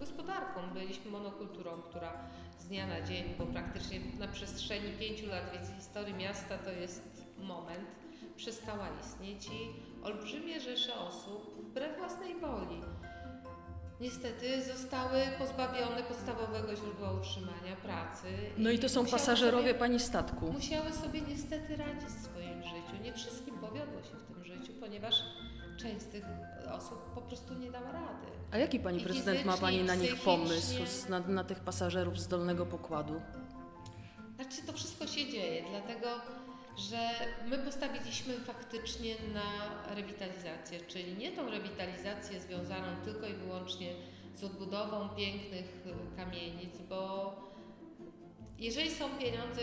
gospodarką. 0.00 0.60
Byliśmy 0.74 1.10
monokulturą, 1.10 1.82
która 1.82 2.12
z 2.58 2.68
dnia 2.68 2.86
na 2.86 3.02
dzień, 3.02 3.24
bo 3.38 3.46
praktycznie 3.46 4.00
na 4.18 4.28
przestrzeni 4.28 4.92
pięciu 4.92 5.26
lat, 5.26 5.44
więc 5.52 5.68
historii 5.76 6.14
miasta 6.14 6.58
to 6.58 6.70
jest 6.70 7.26
moment, 7.38 7.88
przestała 8.36 8.88
istnieć 9.00 9.46
i 9.46 9.60
olbrzymie 10.04 10.60
rzesze 10.60 10.94
osób 10.94 11.64
wbrew 11.70 11.98
własnej 11.98 12.34
woli 12.34 12.82
niestety 14.00 14.62
zostały 14.64 15.20
pozbawione 15.38 16.02
podstawowego 16.02 16.76
źródła 16.76 17.12
utrzymania, 17.12 17.76
pracy. 17.82 18.26
No 18.58 18.70
i 18.70 18.78
to 18.78 18.88
są 18.88 19.06
pasażerowie 19.06 19.68
Sobie, 19.68 19.78
pani 19.78 20.00
statku. 20.00 20.52
musiały 20.52 20.92
sobie 20.92 21.20
niestety 21.20 21.76
radzić 21.76 22.08
w 22.08 22.24
swoim 22.24 22.62
życiu. 22.62 23.02
Nie 23.02 23.12
wszystkim 23.12 23.58
powiodło 23.58 24.02
się 24.02 24.16
w 24.16 24.34
tym 24.34 24.44
życiu, 24.44 24.72
ponieważ 24.80 25.14
część 25.76 26.02
z 26.02 26.08
tych 26.08 26.24
osób 26.74 27.14
po 27.14 27.20
prostu 27.20 27.54
nie 27.54 27.70
dała 27.70 27.92
rady. 27.92 28.26
A 28.50 28.58
jaki 28.58 28.80
pani 28.80 29.00
I 29.00 29.04
prezydent 29.04 29.44
ma 29.44 29.56
pani 29.56 29.82
na 29.82 29.94
nich 29.94 30.16
pomysł 30.16 30.74
na, 31.08 31.20
na 31.20 31.44
tych 31.44 31.60
pasażerów 31.60 32.20
z 32.20 32.28
dolnego 32.28 32.66
pokładu? 32.66 33.20
Znaczy 34.34 34.62
to 34.66 34.72
wszystko 34.72 35.06
się 35.06 35.30
dzieje, 35.30 35.64
dlatego 35.70 36.08
że 36.78 37.10
my 37.46 37.58
postawiliśmy 37.58 38.34
faktycznie 38.34 39.14
na 39.34 39.94
rewitalizację, 39.94 40.80
czyli 40.80 41.16
nie 41.16 41.32
tą 41.32 41.50
rewitalizację 41.50 42.40
związaną 42.40 42.86
tylko 43.04 43.26
i 43.26 43.34
wyłącznie 43.34 43.94
z 44.34 44.44
odbudową 44.44 45.08
pięknych 45.08 45.86
y, 45.86 46.16
kamienic, 46.16 46.78
bo 46.88 47.34
jeżeli 48.58 48.90
są 48.90 49.08
pieniądze, 49.18 49.62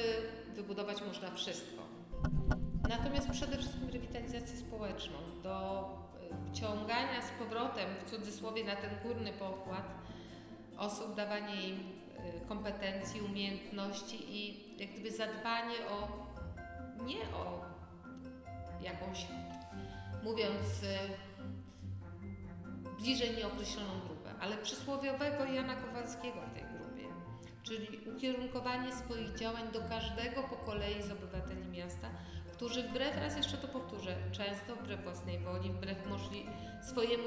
wybudować 0.55 1.01
można 1.01 1.31
wszystko. 1.31 1.83
Natomiast 2.89 3.29
przede 3.29 3.57
wszystkim 3.57 3.89
rewitalizację 3.89 4.57
społeczną, 4.57 5.17
do 5.43 5.87
wciągania 6.51 7.21
z 7.21 7.31
powrotem, 7.31 7.89
w 8.05 8.09
cudzysłowie, 8.09 8.63
na 8.63 8.75
ten 8.75 8.89
górny 9.03 9.33
pokład 9.33 9.95
osób, 10.77 11.15
dawanie 11.15 11.67
im 11.69 11.79
y, 11.79 12.47
kompetencji, 12.47 13.21
umiejętności 13.21 14.37
i 14.37 14.65
jak 14.81 14.91
gdyby 14.91 15.11
zadbanie 15.11 15.75
o 15.91 16.25
nie 17.03 17.21
o 17.21 17.65
jakąś, 18.81 19.27
mówiąc 20.23 20.83
y, 20.83 20.97
bliżej 22.99 23.37
nieokreśloną 23.37 23.99
grupę, 24.05 24.29
ale 24.39 24.57
przysłowiowego 24.57 25.45
Jana 25.45 25.75
Kowalskiego 25.75 26.41
w 26.41 26.53
tej 26.53 26.63
grupie, 26.63 27.07
czyli 27.63 28.09
ukierunkowanie 28.15 28.93
swoich 28.93 29.35
działań 29.35 29.71
do 29.71 29.81
każdego 29.81 30.43
po 30.43 30.55
kolei 30.55 31.03
z 31.03 31.11
którzy 32.55 32.83
wbrew, 32.83 33.17
raz 33.17 33.37
jeszcze 33.37 33.57
to 33.57 33.67
powtórzę, 33.67 34.15
często 34.31 34.75
wbrew 34.75 35.03
własnej 35.03 35.39
woli, 35.39 35.69
wbrew 35.69 36.05
możli 36.09 36.45
swojemu, 36.83 37.23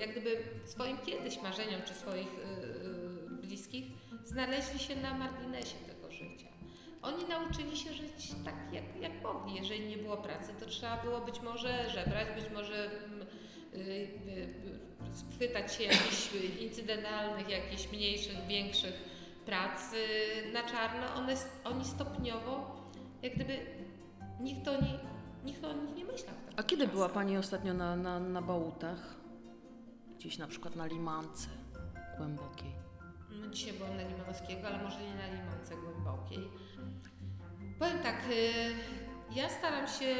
jak 0.00 0.10
gdyby 0.10 0.42
swoim 0.66 0.98
kiedyś 0.98 1.42
marzeniom 1.42 1.82
czy 1.82 1.94
swoich 1.94 2.28
y, 2.28 2.42
y, 3.42 3.46
bliskich, 3.46 3.86
znaleźli 4.24 4.78
się 4.78 4.96
na 4.96 5.14
marginesie 5.14 5.76
tego 5.86 6.10
życia. 6.10 6.46
Oni 7.02 7.24
nauczyli 7.24 7.76
się 7.76 7.92
żyć 7.92 8.34
tak, 8.44 8.54
jak, 8.72 8.84
jak 9.00 9.22
mogli. 9.22 9.54
Jeżeli 9.54 9.88
nie 9.88 9.96
było 9.96 10.16
pracy, 10.16 10.52
to 10.60 10.66
trzeba 10.66 10.96
było 10.96 11.20
być 11.20 11.40
może 11.40 11.90
żebrać, 11.90 12.28
być 12.42 12.50
może 12.54 12.90
mm, 13.04 13.22
y, 13.74 13.78
y, 13.78 13.80
y, 13.80 15.34
chwytać 15.34 15.74
się 15.74 15.84
jakichś 15.84 16.30
incydentalnych, 16.60 17.48
jakichś 17.48 17.92
mniejszych, 17.92 18.46
większych 18.46 18.94
pracy 19.46 19.96
na 20.52 20.62
czarno, 20.62 21.14
one, 21.14 21.34
oni 21.64 21.84
stopniowo, 21.84 22.76
jak 23.22 23.34
gdyby 23.34 23.75
nikt 24.40 24.68
o 24.68 24.80
nich, 24.82 25.00
nikt 25.44 25.64
o 25.64 25.72
nich 25.72 25.96
nie 25.96 26.04
myślał. 26.04 26.34
w 26.34 26.60
A 26.60 26.62
kiedy 26.62 26.88
była. 26.88 27.08
Pani 27.08 27.36
ostatnio 27.36 27.74
na, 27.74 27.96
na, 27.96 28.20
na 28.20 28.42
bałutach? 28.42 29.14
Gdzieś 30.18 30.38
na 30.38 30.46
przykład 30.46 30.76
na 30.76 30.86
Limance 30.86 31.48
głębokiej. 32.18 32.72
No, 33.30 33.46
dzisiaj 33.48 33.72
byłam 33.72 33.96
na 33.96 34.02
Limanowskiego, 34.02 34.66
ale 34.68 34.82
może 34.82 34.98
nie 35.00 35.14
na 35.14 35.26
Limance 35.26 35.74
głębokiej. 35.76 36.48
Powiem 37.78 37.98
tak, 37.98 38.16
y, 38.30 39.34
ja 39.34 39.48
staram 39.48 39.88
się, 39.88 40.14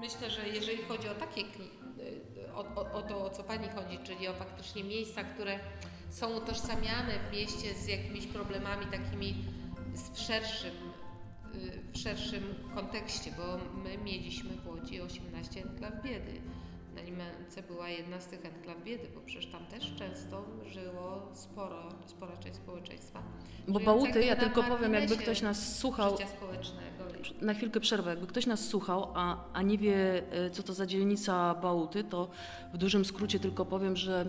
myślę, 0.00 0.30
że 0.30 0.48
jeżeli 0.48 0.82
chodzi 0.82 1.08
o 1.08 1.14
takie, 1.14 1.40
y, 1.40 2.52
o, 2.54 2.58
o, 2.74 2.92
o 2.92 3.02
to, 3.02 3.24
o 3.24 3.30
co 3.30 3.44
Pani 3.44 3.68
chodzi, 3.68 3.98
czyli 4.04 4.28
o 4.28 4.32
faktycznie 4.34 4.84
miejsca, 4.84 5.24
które 5.24 5.58
są 6.10 6.36
utożsamiane 6.36 7.12
w 7.28 7.32
mieście 7.32 7.74
z 7.74 7.86
jakimiś 7.88 8.26
problemami 8.26 8.86
takimi 8.86 9.44
z- 9.94 10.10
w 10.10 10.18
szerszym, 10.18 10.74
w 11.92 11.98
szerszym 11.98 12.42
kontekście, 12.74 13.30
bo 13.36 13.58
my 13.82 13.98
mieliśmy 13.98 14.50
w 14.50 14.66
Łodzi 14.66 15.00
18 15.00 15.62
enklaw 15.62 16.02
biedy. 16.04 16.40
Na 16.94 17.02
Limance 17.02 17.62
była 17.62 17.88
jedna 17.88 18.20
z 18.20 18.26
tych 18.26 18.44
enklaw 18.44 18.84
biedy, 18.84 19.08
bo 19.14 19.20
przecież 19.20 19.46
tam 19.46 19.66
też 19.66 19.94
często 19.98 20.44
żyło 20.66 21.28
sporo, 21.34 21.88
spora 22.06 22.36
część 22.36 22.56
społeczeństwa. 22.56 23.22
Bo 23.68 23.80
bałuty, 23.80 24.24
ja 24.24 24.36
tylko 24.36 24.62
powiem, 24.62 24.94
jakby 24.94 25.16
ktoś 25.16 25.42
nas 25.42 25.78
słuchał, 25.78 26.10
Życia 26.16 26.28
społecznego. 26.28 27.04
na 27.40 27.54
chwilkę 27.54 27.80
przerwę, 27.80 28.10
jakby 28.10 28.26
ktoś 28.26 28.46
nas 28.46 28.68
słuchał, 28.68 29.12
a, 29.14 29.36
a 29.52 29.62
nie 29.62 29.78
wie, 29.78 30.22
e, 30.32 30.50
co 30.50 30.62
to 30.62 30.74
za 30.74 30.86
dzielnica 30.86 31.54
Bałuty, 31.54 32.04
to 32.04 32.30
w 32.74 32.76
dużym 32.76 33.04
skrócie 33.04 33.40
tylko 33.40 33.64
powiem, 33.64 33.96
że 33.96 34.26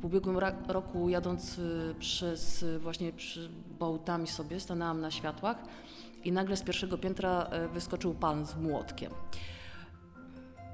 w 0.00 0.04
ubiegłym 0.04 0.38
roku 0.68 1.08
jadąc 1.08 1.58
e, 1.58 1.94
przez 1.94 2.64
właśnie 2.78 3.12
przy 3.12 3.50
Bałutami 3.78 4.26
sobie, 4.26 4.60
stanęłam 4.60 5.00
na 5.00 5.10
światłach 5.10 5.56
i 6.24 6.32
nagle 6.32 6.56
z 6.56 6.62
pierwszego 6.62 6.98
piętra 6.98 7.42
e, 7.42 7.68
wyskoczył 7.68 8.14
pan 8.14 8.46
z 8.46 8.56
młotkiem. 8.56 9.12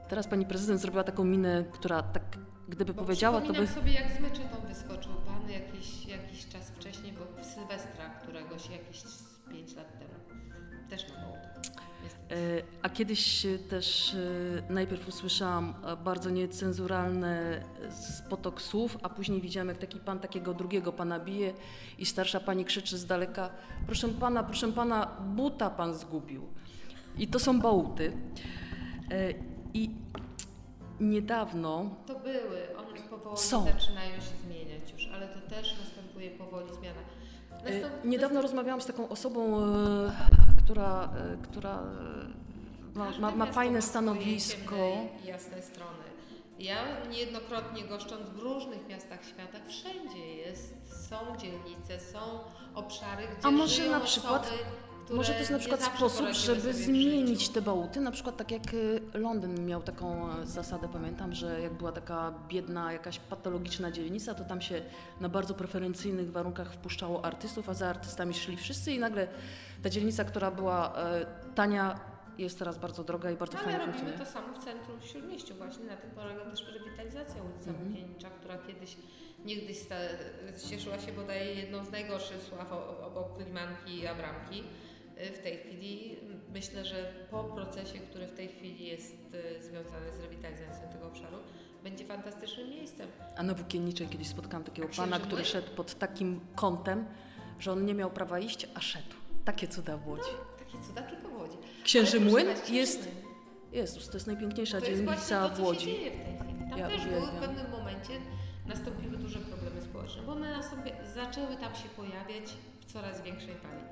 Teraz 0.09 0.29
pani 0.29 0.47
prezydent 0.47 0.81
zrobiła 0.81 1.05
taką 1.05 1.25
minę, 1.25 1.65
która 1.73 2.03
tak, 2.03 2.23
gdyby 2.69 2.95
Bo 2.95 3.03
powiedziała, 3.03 3.41
to 3.41 3.53
by... 3.53 3.67
sobie, 3.67 3.93
jak 3.93 4.13
z 4.13 4.21
meczetą 4.21 4.57
wyskoczył 4.69 5.13
pan 5.27 5.51
jakiś, 5.51 6.07
jakiś 6.07 6.49
czas 6.49 6.71
wcześniej, 6.71 7.13
bo 7.13 7.43
w 7.43 7.47
Sylwestra 7.47 7.98
A 12.83 12.89
kiedyś 12.89 13.47
e, 13.47 13.59
też 13.59 14.15
e, 14.69 14.73
najpierw 14.73 15.09
usłyszałam 15.09 15.75
e, 15.87 15.97
bardzo 15.97 16.31
niecenzuralny 16.31 17.29
e, 17.29 17.63
potok 18.31 18.63
słów, 18.63 18.99
a 19.03 19.09
później 19.09 19.41
widziałam, 19.41 19.69
jak 19.69 19.79
taki 19.79 20.01
pan 20.01 20.21
takiego 20.21 20.55
drugiego 20.55 20.93
pana 20.93 21.21
bije 21.21 21.53
i 21.99 22.07
starsza 22.07 22.41
pani 22.41 22.65
krzyczy 22.65 22.99
z 22.99 23.07
daleka: 23.07 23.51
Proszę 23.87 24.09
pana, 24.09 24.43
proszę 24.43 24.73
pana, 24.73 25.07
buta 25.35 25.71
pan 25.71 25.95
zgubił. 25.95 26.47
I 27.19 27.29
to 27.29 27.39
są 27.39 27.61
bałuty. 27.61 28.13
E, 29.11 29.35
I 29.75 29.91
niedawno 31.01 31.91
To 32.07 32.15
były, 32.19 32.77
one 32.77 33.01
powoli 33.11 33.37
Są. 33.39 33.65
zaczynają 33.65 34.15
się 34.17 34.37
zmieniać 34.47 34.93
już, 34.93 35.09
ale 35.15 35.29
to 35.29 35.41
też 35.41 35.75
następuje 35.81 36.31
powoli 36.31 36.67
zmiana. 36.75 37.01
E, 37.65 37.81
Nastąp- 37.81 38.05
Niedawno 38.05 38.43
rozmawiałam 38.43 38.81
z 38.81 38.87
taką 38.87 39.09
osobą, 39.09 39.59
e, 39.65 40.13
która, 40.69 41.09
e, 41.17 41.37
która 41.43 41.83
e, 42.95 42.99
ma, 42.99 43.11
ma, 43.19 43.31
ma 43.31 43.47
fajne 43.47 43.83
stanowisko. 43.83 44.77
jasne 45.25 45.63
strony. 45.63 46.05
Ja 46.59 46.77
niejednokrotnie 47.11 47.85
goszcząc 47.85 48.23
w 48.31 48.39
różnych 48.39 48.89
miastach 48.89 49.25
świata, 49.25 49.59
wszędzie 49.69 50.27
jest, 50.37 50.75
są 51.09 51.17
dzielnice, 51.39 52.01
są 52.01 52.19
obszary, 52.75 53.23
gdzie 53.39 53.49
A 53.49 53.51
może 53.51 53.91
na 53.91 54.01
przykład- 54.01 54.43
osoby, 54.47 54.59
Może 55.11 55.33
to 55.33 55.39
jest 55.39 55.51
na 55.51 55.59
przykład 55.59 55.83
sposób, 55.83 56.27
żeby 56.33 56.75
zmienić 56.75 57.49
te 57.49 57.63
bałuty. 57.63 58.01
Na 58.01 58.11
przykład 58.11 58.37
tak 58.37 58.51
jak 58.51 58.75
y, 58.75 59.01
Londyn 59.15 59.67
miał 59.67 59.83
taką 59.83 60.33
e, 60.33 60.47
zasadę, 60.47 60.89
pamiętam, 60.93 61.35
że 61.35 61.61
jak 61.61 61.73
była 61.73 61.93
taka 61.93 62.35
biedna, 62.49 62.93
jakaś 62.93 63.19
patologiczna 63.19 63.91
dzielnica, 63.91 64.35
to 64.35 64.45
tam 64.45 64.61
się 64.61 64.83
na 65.21 65.29
bardzo 65.29 65.55
preferencyjnych 65.55 66.33
warunkach 66.33 66.73
wpuszczało 66.73 67.25
artystów, 67.25 67.69
a 67.69 67.75
za 67.75 67.89
artystami 67.89 68.35
szli 68.35 68.57
wszyscy 68.57 68.93
i 68.93 68.99
nagle 68.99 69.29
ta 69.83 69.91
dzielnica, 69.91 70.25
która 70.25 70.51
była 70.51 70.97
e, 70.97 71.27
tania, 71.55 72.01
jest 72.39 72.59
teraz 72.59 72.79
bardzo 72.79 73.05
droga 73.05 73.31
i 73.31 73.37
bardzo 73.37 73.59
Ale 73.59 73.65
fajnie 73.65 73.79
robimy 73.79 73.99
funkcjonuje. 73.99 74.27
to 74.27 74.33
samo 74.33 74.55
w 74.61 74.65
centrum 74.65 75.01
w 75.01 75.05
Śródmieściu 75.05 75.55
właśnie. 75.55 75.85
Na 75.85 75.97
tym 75.97 76.11
polega 76.11 76.45
też 76.45 76.67
rewitalizacja 76.75 77.43
ulicy. 77.43 77.85
Łukienicza, 77.85 78.31
która 78.31 78.59
kiedyś 78.59 78.97
niegdyś 79.45 79.79
sta, 79.79 79.95
cieszyła 80.71 80.99
się 80.99 81.13
bodaj 81.13 81.57
jedną 81.57 81.85
z 81.85 81.91
najgorszych 81.91 82.43
sław 82.43 82.73
obok 83.03 83.39
Limanki 83.47 83.99
i 83.99 84.07
Abramki. 84.07 84.65
Y, 85.21 85.33
W 85.33 85.39
tej 85.39 85.57
chwili 85.59 86.17
myślę, 86.53 86.85
że 86.85 87.13
po 87.31 87.45
procesie, 87.45 87.99
który 87.99 88.27
w 88.27 88.33
tej 88.35 88.49
chwili 88.49 88.87
jest 88.87 89.17
y, 89.59 89.63
związany 89.63 90.13
z 90.13 90.21
rewitalizacją 90.21 90.89
tego 90.93 91.07
obszaru, 91.07 91.37
będzie 91.85 92.05
fantastycznym 92.05 92.71
miejscem. 92.71 93.09
A 93.37 93.43
na 93.43 93.55
Włókienniczej 93.55 94.09
kiedyś 94.09 94.29
spotkałam 94.29 94.65
takiego 94.65 94.89
pana, 94.97 95.19
który 95.19 95.45
szedł 95.45 95.71
pod 95.77 95.95
takim 95.99 96.41
kątem, 96.57 97.07
że 97.59 97.73
on 97.73 97.85
nie 97.87 97.95
miał 97.95 98.11
prawa 98.11 98.39
iść, 98.39 98.67
a 98.75 98.81
szedł. 98.81 99.15
Takie 99.45 99.69
cuda 99.69 99.97
w 99.97 100.09
Łodzi. 100.09 100.31
Takie 100.59 100.79
cuda 100.87 101.03
tylko 101.03 101.29
w 101.29 101.35
Łodzi. 101.37 101.59
Księży 101.85 102.21
Młyn 102.21 102.47
jest. 102.71 103.09
Jezus, 103.73 104.09
to 104.09 104.15
jest 104.17 104.27
najpiękniejsza 104.27 104.81
To 104.81 104.87
jest 104.87 105.03
dzielnica 105.05 105.49
to, 105.49 105.55
w 105.57 105.61
Łodzi. 105.61 105.81
się 105.81 105.87
dzieje 105.97 106.11
w 106.11 106.25
tej 106.25 106.37
chwili. 106.39 106.71
Tam 106.71 106.79
Ja 106.79 106.89
też 106.89 107.05
były 107.05 107.21
w 107.21 107.23
uwielbiam. 107.23 107.41
pewnym 107.41 107.71
momencie 107.71 108.13
nastąpiły 108.67 109.17
duże 109.17 109.39
problemy 109.39 109.83
społeczne, 109.83 110.23
bo 110.23 110.33
one 110.33 110.51
nastąpi, 110.57 110.91
zaczęły 111.15 111.57
tam 111.57 111.75
się 111.75 111.89
pojawiać 111.97 112.45
w 112.81 112.93
coraz 112.93 113.23
większej 113.23 113.55
fali. 113.55 113.83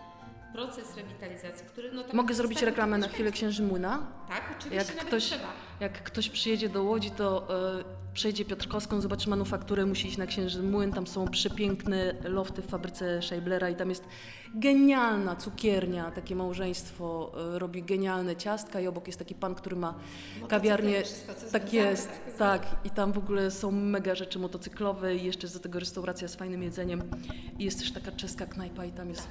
Proces 0.57 0.97
rewitalizacji, 0.97 1.67
który 1.67 1.93
no 1.93 2.03
tam 2.03 2.17
Mogę 2.17 2.35
zrobić 2.35 2.63
reklamę 2.63 2.99
na 2.99 3.09
chwilę 3.09 3.33
Księży 3.33 3.63
Młyna? 3.63 4.07
Tak, 4.29 4.43
oczywiście 4.59 4.95
Jak 4.95 5.05
ktoś- 5.07 5.25
trzeba. 5.25 5.49
Jak 5.81 6.03
ktoś 6.03 6.29
przyjedzie 6.31 6.69
do 6.69 6.83
Łodzi, 6.83 7.11
to 7.11 7.47
e, 7.81 7.85
przejdzie 8.15 8.45
Piotrkowską, 8.45 9.01
zobaczy 9.01 9.31
manufakturę, 9.31 9.87
musi 9.87 10.09
iść 10.09 10.17
na 10.17 10.27
Księży 10.27 10.63
Młyn. 10.63 10.93
Tam 10.93 11.07
są 11.07 11.29
przepiękne 11.29 12.15
lofty 12.25 12.63
w 12.63 12.67
fabryce 12.67 13.23
Scheiblera 13.23 13.71
i 13.71 13.77
tam 13.77 13.89
jest 13.89 14.05
genialna 14.55 15.37
cukiernia. 15.37 16.11
Takie 16.11 16.37
małżeństwo 16.37 17.33
e, 17.55 17.59
robi 17.59 17.83
genialne 17.83 18.37
ciastka 18.37 18.81
i 18.81 18.87
obok 18.87 19.07
jest 19.07 19.19
taki 19.19 19.35
pan, 19.35 19.55
który 19.55 19.77
ma 19.77 19.87
Motocykle 19.93 20.49
kawiarnię. 20.49 21.03
wszystko, 21.05 21.33
Tak 21.53 21.73
jest, 21.73 22.11
z- 22.35 22.39
tak. 22.39 22.67
I 22.85 22.91
tam 22.91 23.13
w 23.13 23.19
ogóle 23.19 23.51
są 23.51 23.71
mega 23.73 24.15
rzeczy 24.15 24.39
motocyklowe 24.39 25.17
i 25.17 25.25
jeszcze 25.25 25.49
do 25.49 25.59
tego 25.59 25.79
restauracja 25.79 26.29
z 26.29 26.35
fajnym 26.37 26.63
jedzeniem. 26.63 27.03
I 27.59 27.65
jest 27.65 27.79
też 27.79 27.93
taka 27.93 28.13
czeska 28.13 28.47
knajpa 28.47 28.85
i 28.85 28.93
tam 28.93 29.09
jest 29.09 29.29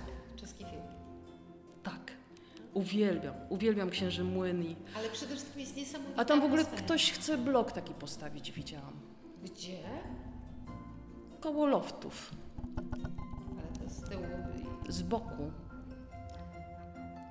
Uwielbiam, 2.76 3.34
uwielbiam 3.50 3.90
Księży 3.90 4.24
Młyn 4.24 4.64
i... 4.64 4.76
Ale 4.98 5.10
przede 5.10 5.36
wszystkim 5.36 5.62
jest 5.62 5.76
niesamowita 5.78 6.22
A 6.22 6.26
tam 6.26 6.42
w 6.42 6.44
ogóle 6.44 6.62
atmosfera. 6.62 6.86
ktoś 6.88 7.12
chce 7.12 7.38
blok 7.38 7.72
taki 7.72 7.94
postawić, 7.94 8.52
widziałam. 8.52 8.94
Gdzie? 9.44 9.80
Koło 11.42 11.66
loftów, 11.66 12.32
Ale 13.58 13.88
to 13.88 13.90
z 13.94 14.10
tyłu. 14.10 14.24
z 14.90 15.02
boku. 15.02 15.52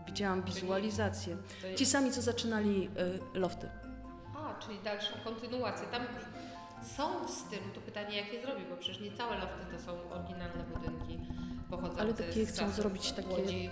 Widziałam 0.07 0.43
wizualizację. 0.43 1.37
Ci 1.77 1.87
sami, 1.87 2.11
co 2.13 2.23
zaczynali 2.23 2.89
y, 3.35 3.39
lofty. 3.39 3.69
A, 4.37 4.55
czyli 4.61 4.79
dalszą 4.85 5.15
kontynuację. 5.25 5.87
Tam 5.87 6.03
są 6.97 7.27
w 7.27 7.31
stylu, 7.31 7.63
to 7.75 7.81
pytanie 7.81 8.17
jak 8.17 8.33
je 8.33 8.43
zrobi, 8.43 8.63
bo 8.71 8.77
przecież 8.77 9.01
nie 9.01 9.13
całe 9.13 9.39
lofty 9.39 9.77
to 9.77 9.83
są 9.83 10.11
oryginalne 10.11 10.65
budynki 10.75 11.19
pochodzące 11.77 12.03
Ale 12.03 12.15
takie 12.15 12.47
chcą 12.47 12.71
zrobić 12.71 13.13
takie- 13.13 13.29
Łodzi 13.29 13.71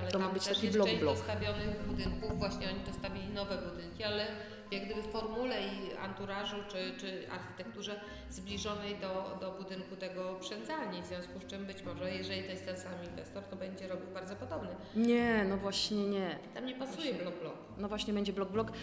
ale 0.00 0.10
To 0.10 0.18
ma 0.18 0.28
być 0.28 0.44
taki 0.46 0.68
blok, 0.68 0.88
blok. 1.00 1.14
dostawionych 1.16 1.86
budynków, 1.86 2.38
właśnie 2.38 2.68
oni 2.70 2.80
dostawili 2.86 3.28
nowe 3.28 3.58
budynki, 3.58 4.04
ale 4.04 4.26
jak 4.74 4.84
gdyby 4.84 5.02
w 5.02 5.06
formule 5.12 5.54
i 5.60 5.96
anturażu 5.96 6.56
czy, 6.68 6.94
czy 7.00 7.30
architekturze 7.30 8.00
zbliżonej 8.30 8.96
do, 8.96 9.36
do 9.40 9.52
budynku 9.52 9.96
tego 9.96 10.34
przędzalni, 10.40 11.02
w 11.02 11.06
związku 11.06 11.40
z 11.40 11.46
czym 11.46 11.66
być 11.66 11.82
może, 11.82 12.10
jeżeli 12.14 12.42
to 12.42 12.50
jest 12.50 12.66
ten 12.66 12.76
sam 12.76 12.92
inwestor, 13.10 13.42
to 13.44 13.56
będzie 13.56 13.88
robił 13.88 14.06
bardzo 14.14 14.36
podobny. 14.36 14.68
Nie, 14.96 15.44
no 15.48 15.56
właśnie 15.56 16.04
nie. 16.08 16.38
Tam 16.54 16.66
nie 16.66 16.74
pasuje 16.74 17.14
blok 17.14 17.34
blok. 17.40 17.54
No 17.78 17.88
właśnie 17.88 18.14
będzie 18.14 18.32
blok, 18.32 18.48
blok. 18.50 18.70
Y, 18.70 18.74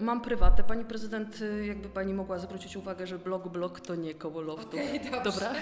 mam 0.00 0.20
prywatę. 0.20 0.62
Pani 0.64 0.84
prezydent, 0.84 1.40
y, 1.40 1.66
jakby 1.66 1.88
pani 1.88 2.14
mogła 2.14 2.38
zwrócić 2.38 2.76
uwagę, 2.76 3.06
że 3.06 3.18
blok, 3.18 3.48
blok 3.48 3.80
to 3.80 3.94
nie 3.94 4.14
koło 4.14 4.40
loftów. 4.40 4.74
Okej, 4.74 5.00
dobrze. 5.00 5.22
Dobra? 5.24 5.52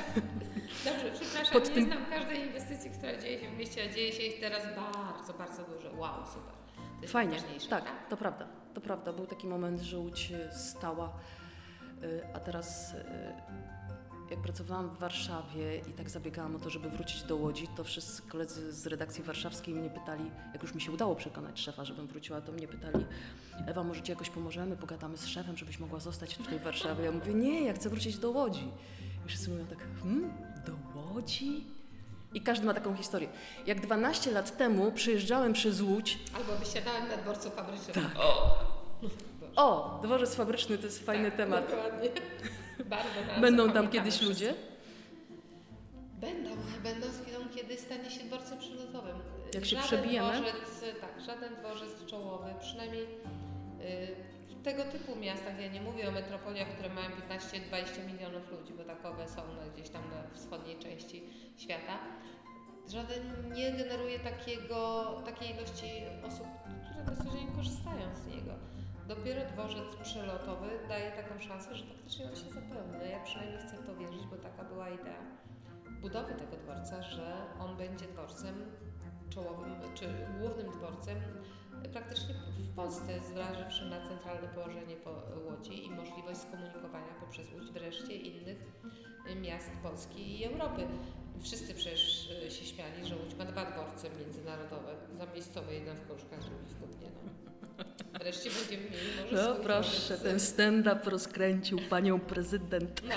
Dobrze, 0.84 1.10
przepraszam, 1.20 1.52
Pod 1.52 1.68
nie 1.68 1.74
tym- 1.74 1.84
znam 1.86 2.06
każdej 2.10 2.40
inwestycji, 2.40 2.90
która 2.90 3.16
dzieje 3.16 3.40
się 3.40 3.48
w 3.48 3.58
mieście, 3.58 3.82
a 3.90 3.94
dzieje 3.94 4.12
się 4.12 4.22
ich 4.22 4.40
teraz 4.40 4.62
bardzo, 4.76 5.32
bardzo 5.38 5.62
dużo. 5.62 5.88
Wow, 5.96 6.26
super. 6.34 6.52
To 6.96 7.02
jest 7.02 7.12
Fajnie, 7.12 7.30
najważniejsze, 7.32 7.68
tak, 7.68 7.84
to 8.10 8.16
prawda, 8.16 8.46
to 8.80 8.84
prawda. 8.84 9.12
Był 9.12 9.26
taki 9.26 9.46
moment, 9.46 9.80
że 9.80 9.98
Łódź 9.98 10.32
stała, 10.52 11.12
y, 12.02 12.34
a 12.34 12.40
teraz 12.40 12.92
y, 12.92 13.04
jak 14.30 14.42
pracowałam 14.42 14.88
w 14.88 14.98
Warszawie 14.98 15.78
i 15.90 15.92
tak 15.92 16.10
zabiegałam 16.10 16.56
o 16.56 16.58
to, 16.58 16.70
żeby 16.70 16.90
wrócić 16.90 17.22
do 17.22 17.36
Łodzi, 17.36 17.68
to 17.76 17.84
wszyscy 17.84 18.22
koledzy 18.22 18.72
z 18.72 18.86
redakcji 18.86 19.24
warszawskiej 19.24 19.74
mnie 19.74 19.90
pytali, 19.90 20.30
jak 20.52 20.62
już 20.62 20.74
mi 20.74 20.80
się 20.80 20.92
udało 20.92 21.14
przekonać 21.14 21.60
szefa, 21.60 21.84
żebym 21.84 22.06
wróciła, 22.06 22.40
to 22.40 22.52
mnie 22.52 22.68
pytali, 22.68 23.04
Ewa, 23.66 23.84
może 23.84 24.02
ci 24.02 24.12
jakoś 24.12 24.30
pomożemy, 24.30 24.76
pogadamy 24.76 25.16
z 25.16 25.26
szefem, 25.26 25.56
żebyś 25.56 25.78
mogła 25.78 26.00
zostać 26.00 26.34
w 26.34 26.46
tej 26.46 26.58
Warszawie. 26.58 27.04
Ja 27.04 27.12
mówię, 27.12 27.34
nie, 27.34 27.64
ja 27.64 27.72
chcę 27.72 27.88
wrócić 27.90 28.18
do 28.18 28.30
Łodzi. 28.30 28.68
I 29.26 29.28
wszyscy 29.28 29.50
mówią 29.50 29.66
tak, 29.66 29.78
hmm, 30.02 30.32
do 30.66 31.00
Łodzi? 31.00 31.77
I 32.34 32.40
każdy 32.40 32.66
ma 32.66 32.74
taką 32.74 32.96
historię. 32.96 33.28
Jak 33.66 33.80
12 33.80 34.30
lat 34.30 34.56
temu 34.56 34.92
przyjeżdżałem 34.92 35.52
przez 35.52 35.80
Łódź. 35.80 36.18
Albo 36.36 36.52
wysiadałem 36.56 37.08
na 37.08 37.16
dworcu 37.16 37.50
fabrycznym. 37.50 37.94
Tak. 37.94 38.18
O! 38.18 38.58
O, 39.56 39.98
dworzec 40.02 40.34
fabryczny 40.34 40.78
to 40.78 40.84
jest 40.86 41.06
fajny 41.06 41.28
tak, 41.30 41.36
temat. 41.36 41.70
Dokładnie. 41.70 42.10
Bardzo 42.84 43.40
Będą 43.40 43.72
tam 43.72 43.88
kiedyś 43.90 44.14
wszyscy. 44.14 44.28
ludzie? 44.28 44.54
Będą, 46.20 46.50
będą 46.82 47.06
z 47.06 47.22
chwilą, 47.22 47.38
kiedy 47.54 47.76
stanie 47.76 48.10
się 48.10 48.24
dworcem 48.24 48.58
przylotowym. 48.58 49.16
Jak 49.54 49.64
się 49.64 49.76
żaden 49.76 49.88
przebijemy? 49.88 50.32
Dworzec, 50.32 51.00
tak, 51.00 51.20
żaden 51.26 51.54
dworzec 51.54 52.04
czołowy, 52.06 52.50
przynajmniej 52.60 53.02
y, 53.02 53.08
tego 54.62 54.84
typu 54.84 55.16
miastach, 55.16 55.60
ja 55.60 55.68
nie 55.68 55.80
mówię 55.80 56.08
o 56.08 56.12
metropoliach, 56.12 56.68
które 56.68 56.88
mają 56.88 57.08
15-20 57.10 58.06
milionów 58.12 58.50
ludzi, 58.50 58.72
bo 58.72 58.84
takowe 58.84 59.28
są 59.28 59.42
no, 59.56 59.72
gdzieś 59.72 59.88
tam 59.88 60.02
na 60.10 60.34
wschodniej 60.34 60.78
części 60.78 61.22
świata. 61.56 61.98
Żaden 62.88 63.52
nie 63.54 63.72
generuje 63.72 64.18
takiego, 64.18 65.04
takiej 65.24 65.54
ilości 65.54 65.90
osób, 66.26 66.46
które 66.84 67.04
na 67.04 67.24
co 67.24 67.36
dzień 67.36 67.46
korzystają 67.56 68.16
z 68.16 68.26
niego. 68.26 68.52
Dopiero 69.08 69.40
dworzec 69.52 69.96
przelotowy 70.02 70.68
daje 70.88 71.10
taką 71.10 71.40
szansę, 71.40 71.74
że 71.74 71.86
faktycznie 71.86 72.24
on 72.26 72.36
się 72.36 72.48
zapełni. 72.48 73.10
Ja 73.10 73.20
przynajmniej 73.24 73.58
chcę 73.58 73.76
w 73.76 73.86
to 73.86 73.96
wierzyć, 73.96 74.26
bo 74.30 74.36
taka 74.36 74.64
była 74.64 74.88
idea 74.88 75.22
budowy 76.00 76.34
tego 76.34 76.56
dworca, 76.56 77.02
że 77.02 77.36
on 77.60 77.76
będzie 77.76 78.06
dworcem 78.06 78.54
czołowym, 79.30 79.74
czy 79.94 80.06
głównym 80.40 80.72
dworcem 80.72 81.18
praktycznie 81.92 82.34
w 82.58 82.74
Polsce, 82.74 83.20
zważywszy 83.32 83.84
na 83.84 84.08
centralne 84.08 84.48
położenie 84.48 84.96
po 84.96 85.10
Łodzi 85.46 85.86
i 85.86 85.90
możliwość 85.90 86.40
skomunikowania 86.40 87.14
poprzez 87.20 87.52
Łódź 87.52 87.72
wreszcie 87.72 88.16
innych 88.16 88.58
miast 89.36 89.70
Polski 89.82 90.40
i 90.40 90.44
Europy. 90.44 90.82
Wszyscy 91.40 91.74
przecież 91.74 92.30
e, 92.46 92.50
się 92.50 92.64
śmiali, 92.64 93.06
że 93.06 93.16
Łódź 93.16 93.34
ma 93.34 93.44
dwa 93.44 93.64
dworce 93.70 94.10
międzynarodowe, 94.10 94.96
zamiejscowe, 95.18 95.74
jeden 95.74 95.96
w 95.96 96.06
Kruszkach, 96.06 96.40
drugi 96.40 96.74
w 96.74 96.80
Kupnie. 96.80 97.08
No. 97.24 97.57
Wreszcie 98.18 98.50
będziemy 98.50 98.82
mieli 98.84 99.32
może 99.32 99.44
No 99.48 99.54
proszę, 99.54 100.18
ten 100.18 100.40
stand-up 100.40 101.10
rozkręcił 101.10 101.78
panią 101.90 102.20
prezydent. 102.20 103.02
No, 103.02 103.14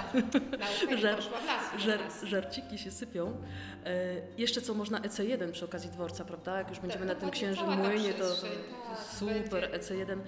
nauka 0.59 0.97
Żar- 0.97 1.15
poszła 1.15 1.37
w 1.37 1.45
las. 1.45 1.81
Żar, 1.81 1.99
żarciki 2.23 2.77
się 2.77 2.91
sypią. 2.91 3.37
E, 3.85 3.91
jeszcze 4.37 4.61
co 4.61 4.73
można 4.73 4.99
EC1 4.99 5.51
przy 5.51 5.65
okazji 5.65 5.89
dworca, 5.89 6.25
prawda? 6.25 6.57
Jak 6.57 6.69
już 6.69 6.79
będziemy 6.79 7.05
na 7.05 7.15
tym 7.15 7.29
dokładnie, 7.29 7.53
księżym 7.53 7.77
młynie, 7.79 8.13
to, 8.13 8.29
tak, 8.35 8.99
super 9.19 9.71
będzie- 9.71 9.77
EC1. 9.79 10.19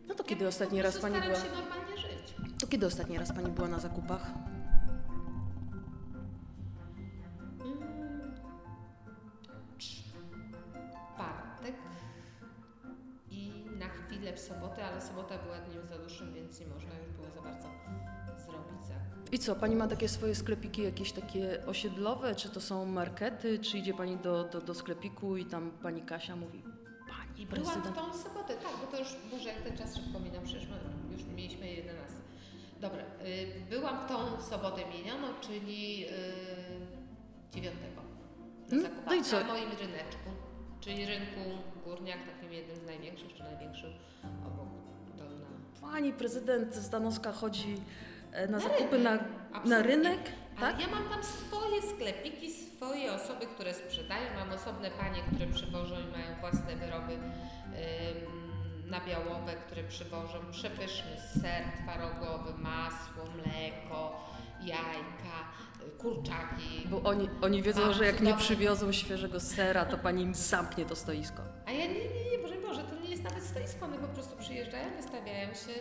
No 0.07 0.15
to 0.15 0.23
kiedy 0.23 0.43
Ja 0.43 0.49
ostatni 0.49 0.81
raz 0.81 0.97
Pani 0.97 1.21
była? 1.21 1.35
się 1.35 1.49
normalnie 1.61 1.97
żyć. 1.97 2.35
To 2.61 2.67
kiedy 2.67 2.85
ostatni 2.85 3.17
raz 3.17 3.33
Pani 3.33 3.51
była 3.51 3.67
na 3.67 3.79
zakupach? 3.79 4.31
W 14.35 14.39
sobotę, 14.39 14.85
ale 14.85 15.01
sobota 15.01 15.37
była 15.37 15.57
dniem 15.57 15.87
za 15.87 15.97
dłuższym, 15.97 16.33
więc 16.33 16.59
nie 16.59 16.67
można 16.67 16.89
już 16.99 17.07
było 17.11 17.27
za 17.35 17.41
bardzo 17.41 17.67
zrobić 18.45 18.85
zakup. 18.87 19.33
I 19.33 19.39
co, 19.39 19.55
Pani 19.55 19.75
ma 19.75 19.87
takie 19.87 20.09
swoje 20.09 20.35
sklepiki 20.35 20.81
jakieś 20.83 21.11
takie 21.11 21.65
osiedlowe, 21.65 22.35
czy 22.35 22.49
to 22.49 22.61
są 22.61 22.85
markety, 22.85 23.59
czy 23.59 23.77
idzie 23.77 23.93
Pani 23.93 24.17
do, 24.17 24.43
do, 24.43 24.61
do 24.61 24.73
sklepiku 24.73 25.37
i 25.37 25.45
tam 25.45 25.71
Pani 25.83 26.01
Kasia 26.01 26.35
mówi 26.35 26.63
Pani 27.09 27.45
Byłam 27.47 27.63
w 27.65 27.67
prezydent. 27.67 27.95
tą 27.95 28.13
sobotę, 28.13 28.53
tak, 28.55 28.71
bo 28.81 28.87
to 28.91 28.99
już, 28.99 29.15
Boże, 29.31 29.49
jak 29.49 29.61
ten 29.61 29.77
czas 29.77 29.95
szybko 29.95 30.19
minął, 30.19 30.41
przecież 30.43 30.67
my 30.67 30.77
już 31.13 31.23
mieliśmy 31.25 31.67
11. 31.71 32.15
Dobra, 32.81 33.01
y, 33.03 33.69
byłam 33.69 34.05
w 34.05 34.09
tą 34.09 34.41
sobotę 34.41 34.81
minioną, 34.97 35.27
czyli 35.41 36.05
y, 36.05 36.11
9 37.51 37.75
na 37.81 38.05
Mm, 38.71 38.81
zakupach 38.83 39.05
no 39.05 39.13
i 39.13 39.23
co? 39.23 39.39
na 39.39 39.47
moim 39.47 39.69
ryneczku, 39.69 40.29
czyli 40.79 41.05
rynku 41.05 41.39
Górniak, 41.85 42.17
takim 42.35 42.53
jednym 42.53 42.77
z 42.77 42.85
największych, 42.85 43.33
czy 43.33 43.43
największym 43.43 43.89
obok 44.47 44.67
Dolna. 45.17 45.45
Pani 45.81 46.13
prezydent 46.13 46.75
Zdanowska 46.75 47.31
chodzi 47.31 47.81
e, 48.31 48.47
na 48.47 48.57
Na 48.57 48.59
zakupy 48.63 48.99
na, 48.99 49.15
na 49.15 49.19
Absolutnie. 49.53 49.83
rynek, 49.83 50.19
Ale 50.57 50.71
tak? 50.71 50.81
ja 50.81 50.87
mam 50.87 51.09
tam 51.09 51.23
swoje 51.23 51.81
sklepiki, 51.81 52.51
swoje 52.51 53.13
osoby, 53.13 53.45
które 53.45 53.73
sprzedają. 53.73 54.23
Mam 54.39 54.51
osobne 54.51 54.91
panie, 54.91 55.21
które 55.33 55.47
przywożą 55.47 55.95
i 55.95 56.11
mają 56.11 56.39
własne 56.41 56.75
wyroby 56.75 57.13
ym, 57.13 57.21
nabiałowe, 58.89 59.53
które 59.65 59.83
przywożą 59.83 60.39
przepyszny 60.51 61.11
ser 61.41 61.63
twarogowy, 61.83 62.53
masło, 62.53 63.23
mleko, 63.35 64.25
jajka, 64.61 65.37
kurczaki. 65.97 66.87
Bo 66.89 67.01
oni, 67.01 67.29
oni 67.41 67.63
wiedzą, 67.63 67.81
Mam 67.81 67.93
że 67.93 68.05
jak 68.05 68.21
nie 68.21 68.33
przywiozą 68.33 68.91
świeżego 68.91 69.39
sera, 69.39 69.85
to 69.85 69.97
Pani 69.97 70.23
im 70.23 70.35
zamknie 70.35 70.85
to 70.85 70.95
stoisko. 70.95 71.41
A 71.65 71.71
ja 71.71 71.85
nie, 71.85 71.93
nie, 71.93 72.31
nie, 72.31 72.37
Boże, 72.41 72.55
Boże, 72.55 72.83
to 72.83 72.95
nie 73.03 73.09
jest 73.09 73.23
nawet 73.23 73.43
stoisko, 73.43 73.85
one 73.85 73.97
po 73.97 74.07
prostu 74.07 74.37
przyjeżdżają, 74.37 74.85
wystawiają 74.97 75.47
się 75.53 75.73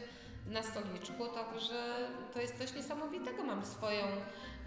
na 0.47 0.63
stoliczku, 0.63 1.27
także 1.35 2.09
to 2.35 2.41
jest 2.41 2.59
coś 2.59 2.75
niesamowitego. 2.75 3.45
Mam 3.45 3.65
swoją, 3.65 4.05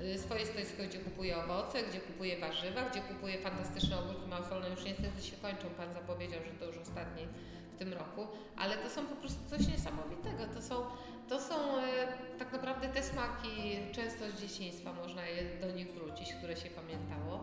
y, 0.02 0.18
swoje 0.18 0.46
stoisko, 0.46 0.84
gdzie 0.90 1.00
kupuję 1.00 1.38
owoce, 1.38 1.84
gdzie 1.84 2.00
kupuję 2.00 2.40
warzywa, 2.40 2.90
gdzie 2.90 3.02
kupuję 3.02 3.38
fantastyczne 3.38 4.00
ogórki 4.00 4.28
małosolne, 4.28 4.70
już 4.70 4.84
niestety 4.86 5.22
się 5.24 5.38
kończą, 5.38 5.70
Pan 5.78 5.94
zapowiedział, 5.94 6.40
że 6.46 6.52
to 6.60 6.66
już 6.66 6.78
ostatni 6.78 7.28
w 7.76 7.80
tym 7.80 7.94
roku, 7.94 8.28
ale 8.58 8.78
to 8.78 8.90
są 8.90 9.06
po 9.06 9.16
prostu 9.16 9.40
coś 9.50 9.68
niesamowitego. 9.68 10.44
To 10.54 10.62
są, 10.62 10.86
to 11.30 11.40
są 11.42 11.56
e, 11.78 12.08
tak 12.40 12.52
naprawdę 12.54 12.88
te 12.90 13.04
smaki 13.04 13.78
często 13.92 14.24
z 14.38 14.42
dzieciństwa, 14.42 14.94
można 14.94 15.26
je, 15.26 15.60
do 15.62 15.72
nich 15.72 15.94
wrócić, 15.94 16.34
które 16.34 16.58
się 16.58 16.70
pamiętało. 16.70 17.40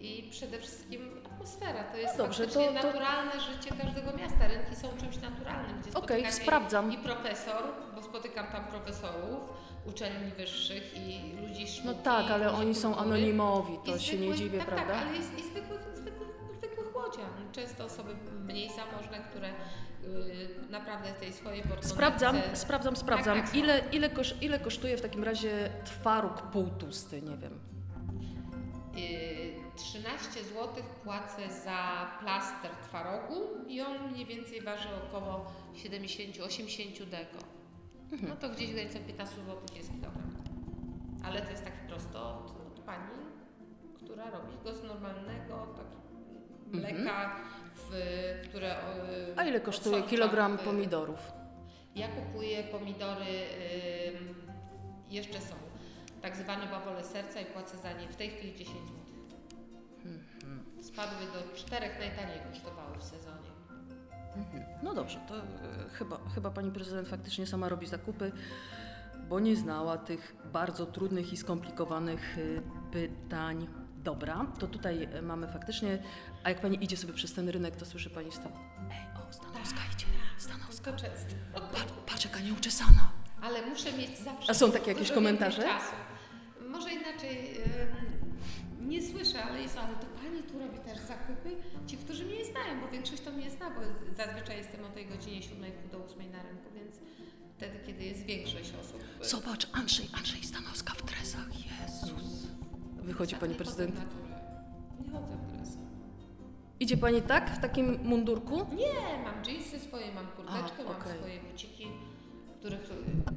I 0.00 0.28
przede 0.30 0.58
wszystkim 0.58 1.20
atmosfera. 1.26 1.84
To 1.84 1.96
jest 1.96 2.18
No 2.18 2.24
dobrze, 2.24 2.46
to- 2.46 2.54
to- 2.64 2.72
naturalne 2.72 3.32
życie 3.40 3.70
każdego 3.82 4.12
miasta. 4.18 4.48
Rynki 4.48 4.76
są 4.76 4.88
czymś 5.00 5.16
naturalnym, 5.16 5.80
gdzie 5.80 5.90
Okej, 5.90 6.00
spotyka 6.20 6.26
się 6.30 6.32
sprawdzam. 6.32 6.92
i 6.92 6.98
profesor, 6.98 7.62
bo 7.94 8.02
spotykam 8.02 8.46
tam 8.46 8.64
profesorów, 8.64 9.40
uczelni 9.86 10.30
wyższych 10.32 10.94
i 10.96 11.32
ludzi 11.42 11.66
sztuki. 11.68 11.86
No 11.88 11.94
tak, 11.94 12.30
ale 12.30 12.52
oni 12.52 12.74
są 12.74 12.94
kultury. 12.94 13.14
anonimowi, 13.14 13.78
to 13.86 13.96
I 13.96 14.00
się 14.00 14.18
nie 14.18 14.34
dziwię, 14.34 14.58
tak, 14.58 14.66
prawda? 14.68 14.94
Tak, 14.94 15.02
ale 15.06 15.16
jest, 15.16 15.38
i 15.38 15.42
zwykłych, 15.42 15.80
zwykłych, 15.94 16.28
zwykłych 16.58 16.96
łodzian. 16.96 17.30
Często 17.52 17.84
osoby 17.84 18.14
mniej 18.44 18.70
zamożne, 18.70 19.18
które 19.30 19.48
naprawdę 20.70 21.12
tej 21.12 21.32
swojej 21.32 21.60
portmonetce... 21.60 21.88
Sprawdzam, 21.88 22.36
sprawdzam, 22.54 22.96
sprawdzam. 22.96 23.42
tak, 23.42 23.54
Ile, 23.54 23.82
ile, 23.92 24.10
kosz, 24.10 24.34
ile 24.40 24.58
kosztuje 24.58 24.96
w 24.96 25.00
takim 25.00 25.24
razie 25.24 25.70
twaróg 25.84 26.42
półtusty, 26.42 27.22
nie 27.22 27.36
wiem. 27.36 27.60
Y, 28.98 29.54
13 29.76 30.44
zł 30.44 30.84
płacę 31.04 31.42
za 31.64 32.10
plaster 32.20 32.70
twarogu 32.82 33.34
i 33.68 33.80
on 33.80 34.10
mniej 34.12 34.26
więcej 34.26 34.60
waży 34.60 34.88
około 35.08 35.52
70-80 35.74 37.04
deko. 37.04 37.38
Mhm. 38.12 38.28
No 38.28 38.36
to 38.36 38.48
gdzieś 38.48 38.70
w 38.70 38.74
granicach 38.74 39.02
15 39.02 39.36
zł 39.36 39.56
jest 39.76 39.90
kilogram. 39.90 40.34
Ale 41.24 41.42
to 41.42 41.50
jest 41.50 41.64
taki 41.64 41.88
prosto 41.88 42.38
od, 42.38 42.50
od 42.50 42.80
pani, 42.80 43.14
która 43.96 44.30
robi 44.30 44.56
go 44.64 44.74
z 44.74 44.82
normalnego 44.82 45.66
tak, 45.76 45.86
mleka, 46.72 47.36
w, 47.36 47.63
które... 48.48 48.72
y. 48.72 49.34
A 49.36 49.44
ile 49.44 49.60
kosztuje 49.60 50.02
kilogram 50.02 50.58
w- 50.58 50.60
pomidorów? 50.62 51.32
Ja 51.94 52.08
kupuję 52.08 52.64
pomidory, 52.64 53.24
jeszcze 55.10 55.40
są 55.40 55.54
tak 56.22 56.36
zwane 56.36 56.66
bawole 56.66 57.04
serca 57.04 57.40
i 57.40 57.44
płacę 57.44 57.76
za 57.78 57.92
nie 57.92 58.08
w 58.08 58.16
tej 58.16 58.30
chwili 58.30 58.54
10 58.54 58.78
zł. 58.78 58.94
Mhm. 60.04 60.82
Spadły 60.82 61.26
do 61.26 61.56
czterech, 61.56 61.98
najtaniej 61.98 62.40
kosztowały 62.52 62.98
w 62.98 63.02
sezonie. 63.02 63.50
Mhm. 64.36 64.64
No 64.82 64.94
dobrze, 64.94 65.20
to 65.28 65.34
chyba, 65.92 66.18
chyba 66.34 66.50
pani 66.50 66.70
prezydent 66.72 67.08
faktycznie 67.08 67.46
sama 67.46 67.68
robi 67.68 67.86
zakupy, 67.86 68.32
bo 69.28 69.40
nie 69.40 69.56
znała 69.56 69.98
tych 69.98 70.36
bardzo 70.52 70.86
trudnych 70.86 71.32
i 71.32 71.36
skomplikowanych 71.36 72.36
pytań. 72.92 73.66
Dobra, 74.04 74.46
to 74.58 74.66
tutaj 74.66 75.08
e, 75.12 75.22
mamy 75.22 75.48
faktycznie, 75.48 75.98
a 76.44 76.48
jak 76.48 76.60
pani 76.60 76.84
idzie 76.84 76.96
sobie 76.96 77.12
przez 77.12 77.32
ten 77.32 77.48
rynek, 77.48 77.76
to 77.76 77.86
słyszy 77.86 78.10
pani 78.10 78.32
stan. 78.32 78.52
Ej, 78.90 79.22
o, 79.30 79.32
Stanowska 79.32 79.78
idzie, 79.96 80.06
Stanowska. 80.38 80.92
To 80.92 80.98
często. 80.98 81.34
Patrz, 81.72 81.92
patrz 82.06 82.24
jaka 82.24 82.40
nieuczesana. 82.40 83.10
Ale 83.42 83.66
muszę 83.66 83.92
mieć 83.92 84.18
zawsze. 84.18 84.50
A 84.50 84.54
są 84.54 84.72
takie 84.72 84.90
jakieś 84.90 85.12
komentarze? 85.12 85.62
Czasu. 85.62 85.94
Może 86.68 86.92
inaczej. 86.92 87.56
em, 87.62 88.88
nie 88.88 89.02
słyszę, 89.02 89.44
ale 89.44 89.62
jest, 89.62 89.78
ale 89.78 89.94
to 89.96 90.06
pani 90.06 90.42
tu 90.42 90.58
robi 90.58 90.78
też 90.78 90.98
zakupy. 90.98 91.50
Ci, 91.86 91.96
którzy 91.96 92.24
mnie 92.24 92.44
znają, 92.44 92.80
bo 92.80 92.88
większość 92.88 93.22
to 93.22 93.30
mnie 93.32 93.50
zna, 93.50 93.70
bo 93.70 93.80
zazwyczaj 94.16 94.56
jestem 94.56 94.84
o 94.84 94.88
tej 94.88 95.06
godzinie 95.06 95.42
7 95.42 95.64
do 95.92 96.04
8 96.04 96.30
na 96.32 96.42
rynku, 96.42 96.70
więc 96.74 96.94
wtedy, 97.56 97.78
kiedy 97.86 98.04
jest 98.04 98.22
większość 98.22 98.72
osób. 98.80 99.04
Zobacz, 99.22 99.66
Andrzej, 99.72 100.08
Andrzej 100.18 100.42
Stanowska 100.44 100.92
w 100.94 101.02
dresach, 101.02 101.46
Jezus. 101.54 101.73
Wychodzi 103.04 103.36
pani 103.36 103.54
prezydent. 103.54 103.94
Nie 105.06 105.12
chodzę 105.12 105.36
w 105.36 105.52
dresach. 105.56 105.82
Idzie 106.80 106.96
pani 106.96 107.22
tak, 107.22 107.50
w 107.50 107.58
takim 107.60 107.98
mundurku? 108.04 108.56
Nie, 108.56 109.24
mam 109.24 109.44
dżinsy 109.44 109.78
swoje, 109.80 110.12
mam 110.14 110.26
kurteczkę, 110.26 110.82
A, 110.82 110.84
mam 110.92 110.96
okej. 111.02 111.18
swoje 111.18 111.40
buciki, 111.40 111.86
których 112.58 112.80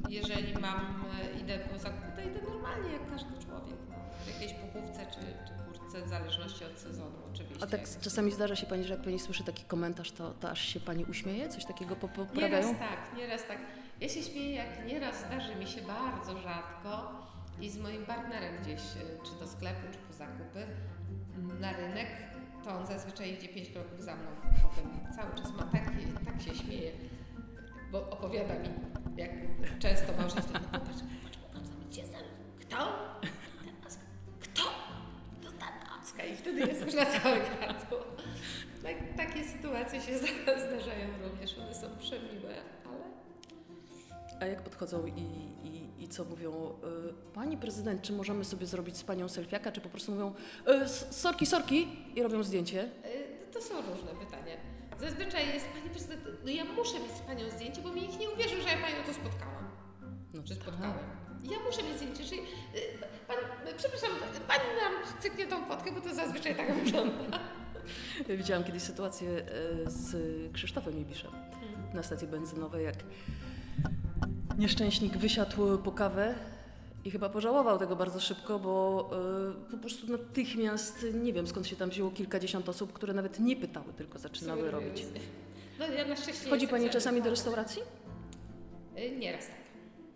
jeżeli 0.10 0.54
mam, 0.54 1.06
e, 1.36 1.40
idę 1.40 1.60
po 1.60 1.80
zakupy, 1.80 2.08
to 2.16 2.22
idę 2.22 2.40
normalnie 2.50 2.92
jak 2.92 3.10
każdy 3.12 3.30
człowiek. 3.46 3.76
No. 3.90 3.96
W 4.26 4.28
jakiejś 4.34 4.54
puchówce 4.54 5.06
czy, 5.06 5.20
czy 5.20 5.54
kurtce, 5.80 6.02
w 6.02 6.08
zależności 6.10 6.66
od 6.66 6.80
sezonu 6.80 7.16
oczywiście. 7.34 7.64
A 7.64 7.68
tak 7.68 7.82
czasami 8.02 8.32
zdarza 8.32 8.56
się 8.56 8.66
pani, 8.66 8.84
że 8.84 8.94
jak 8.94 9.04
pani 9.04 9.20
słyszy 9.20 9.44
taki 9.44 9.64
komentarz, 9.64 10.12
to, 10.12 10.34
to 10.34 10.50
aż 10.50 10.62
się 10.62 10.80
pani 10.80 11.06
uśmieje? 11.06 11.50
Coś 11.50 11.66
takiego 11.66 11.96
po- 11.96 12.08
poprawiają? 12.08 12.68
Nieraz 12.68 12.80
tak, 12.80 13.18
nieraz 13.18 13.48
tak. 13.48 13.58
Ja 14.02 14.10
się 14.10 14.24
śmieję, 14.24 14.52
jak 14.56 14.88
nieraz 14.88 15.20
zdarzy 15.28 15.56
mi 15.56 15.68
się 15.68 15.82
bardzo 15.82 16.42
rzadko 16.42 17.12
i 17.62 17.70
z 17.70 17.78
moim 17.78 18.06
partnerem 18.06 18.64
gdzieś, 18.64 18.80
e, 18.82 19.24
czy 19.24 19.40
do 19.40 19.48
sklepu, 19.48 19.82
czy 19.92 19.98
po 19.98 20.14
zakupy, 20.14 20.66
m, 21.36 21.60
na 21.60 21.74
rynek, 21.74 22.08
to 22.64 22.80
on 22.80 22.88
zazwyczaj 22.88 23.34
idzie 23.34 23.48
pięć 23.48 23.70
kroków 23.70 24.02
za 24.02 24.16
mną. 24.16 24.28
Potem 24.64 25.16
cały 25.16 25.36
czas 25.36 25.52
ma 25.54 25.64
taki, 25.64 26.06
tak 26.26 26.42
się 26.42 26.56
śmieje, 26.56 26.92
bo 27.92 28.10
opowiada 28.10 28.54
mi, 28.54 28.70
jak 29.18 29.32
często 29.80 30.14
małżeństwo, 30.18 30.60
popatrz, 30.60 30.72
popatrz, 30.72 31.38
popatrz, 31.38 31.70
idzie 31.92 32.06
za 32.08 32.18
Kto? 32.60 32.78
Tanaska. 33.66 34.04
Kto? 34.40 34.62
To 35.44 35.52
Tanaska. 35.52 36.24
I 36.24 36.36
wtedy 36.36 36.60
jest 36.60 36.86
już 36.86 36.94
na 36.94 37.06
całe 37.06 37.40
gardło. 37.40 38.00
Tak, 38.84 38.96
takie 39.18 39.44
sytuacje 39.44 40.02
się 40.02 40.18
zdarzają 40.68 41.08
również, 41.24 41.58
one 41.58 41.76
są 41.76 41.88
przemiłe, 42.00 42.56
A 44.40 44.46
jak 44.46 44.62
podchodzą 44.62 45.06
i, 45.06 45.22
i, 45.68 46.04
i 46.04 46.08
co 46.08 46.26
mówią? 46.26 46.52
y, 47.10 47.34
Pani 47.34 47.58
prezydent, 47.58 48.02
czy 48.02 48.14
możemy 48.14 48.46
sobie 48.46 48.66
zrobić 48.66 48.98
z 48.98 49.04
panią 49.04 49.30
selfiaka, 49.30 49.72
czy 49.72 49.82
po 49.82 49.90
prostu 49.90 50.12
mówią 50.12 50.34
y, 50.86 50.90
sorki, 51.14 51.46
sorki 51.46 51.88
i 52.16 52.24
robią 52.24 52.44
zdjęcie? 52.44 52.84
y, 52.84 53.52
to 53.54 53.62
są 53.62 53.76
różne 53.76 54.12
pytania. 54.26 54.54
Zazwyczaj 55.00 55.48
jest 55.54 55.66
pani 55.68 55.90
prezydent, 55.90 56.22
no 56.46 56.52
ja 56.52 56.66
muszę 56.66 57.00
mieć 57.00 57.12
z 57.12 57.20
panią 57.20 57.50
zdjęcie, 57.50 57.82
bo 57.82 57.92
mi 57.94 58.02
nikt 58.02 58.20
nie 58.20 58.30
uwierzył, 58.30 58.62
że 58.62 58.68
ja 58.70 58.78
panią 58.78 58.96
tu 59.06 59.14
spotkałam, 59.14 59.64
No 60.34 60.42
że 60.46 60.56
tak. 60.56 60.64
spotkałem. 60.64 60.98
Ja 61.44 61.58
muszę 61.66 61.84
mieć 61.84 61.98
zdjęcie, 61.98 62.24
czyli 62.24 62.42
pan, 63.28 63.38
przepraszam, 63.78 64.10
pani 64.48 64.64
nam 64.82 65.22
cyknie 65.22 65.48
tą 65.48 65.66
fotkę, 65.66 65.92
bo 65.92 66.02
to 66.02 66.16
zazwyczaj 66.16 66.56
tak 66.56 66.74
wygląda. 66.84 67.40
Widziałam 68.30 68.64
kiedyś 68.64 68.84
sytuację 68.84 69.30
z 69.86 70.16
Krzysztofem 70.54 70.98
Ibiszem 71.00 71.32
na 71.94 72.04
stacji 72.04 72.28
benzynowej, 72.28 72.86
jak 72.86 72.96
nieszczęśnik 74.58 75.18
wysiadł 75.18 75.78
po 75.78 75.92
kawę 75.92 76.36
i 77.06 77.12
chyba 77.12 77.30
pożałował 77.30 77.80
tego 77.80 77.96
bardzo 77.96 78.20
szybko, 78.20 78.60
bo 78.60 79.10
y, 79.68 79.72
po 79.72 79.78
prostu 79.78 80.12
natychmiast, 80.12 81.06
nie 81.14 81.34
wiem 81.34 81.48
skąd 81.48 81.68
się 81.68 81.76
tam 81.76 81.90
wzięło 81.90 82.12
kilkadziesiąt 82.12 82.70
osób, 82.70 82.94
które 82.94 83.14
nawet 83.14 83.40
nie 83.40 83.56
pytały, 83.56 83.94
tylko 83.94 84.20
zaczynały 84.20 84.72
robić. 84.72 85.06
No 85.80 85.88
ja 85.88 86.08
na 86.08 86.16
szczęście 86.16 86.50
Chodzi 86.50 86.68
Pani 86.68 86.90
czasami 86.90 87.22
do 87.22 87.30
restauracji? 87.30 87.82
Y, 88.98 89.18
Nieraz 89.18 89.48
tak. 89.48 89.56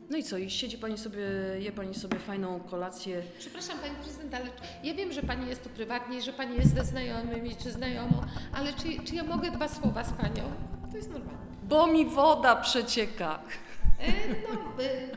No 0.09 0.17
i 0.17 0.23
co, 0.23 0.38
i 0.38 0.49
siedzi 0.49 0.77
Pani 0.77 0.97
sobie, 0.97 1.21
je 1.59 1.71
Pani 1.71 1.93
sobie 1.95 2.19
fajną 2.19 2.59
kolację. 2.59 3.23
Przepraszam 3.39 3.79
Pani 3.79 3.95
Prezydent, 3.95 4.33
ale 4.33 4.45
ja 4.83 4.93
wiem, 4.93 5.11
że 5.11 5.21
Pani 5.23 5.47
jest 5.49 5.63
tu 5.63 5.69
prywatnie, 5.69 6.17
i 6.17 6.21
że 6.21 6.33
Pani 6.33 6.57
jest 6.57 6.75
ze 6.75 6.83
znajomymi 6.85 7.55
czy 7.55 7.71
znajomą, 7.71 8.21
ale 8.53 8.73
czy, 8.73 9.03
czy 9.05 9.15
ja 9.15 9.23
mogę 9.23 9.51
dwa 9.51 9.67
słowa 9.67 10.03
z 10.03 10.13
Panią? 10.13 10.51
To 10.91 10.97
jest 10.97 11.09
normalne. 11.09 11.51
Bo 11.61 11.88
mi 11.88 12.05
woda 12.05 12.55
przecieka. 12.55 13.39
E, 13.99 14.07
no, 14.43 14.83
e, 14.83 15.07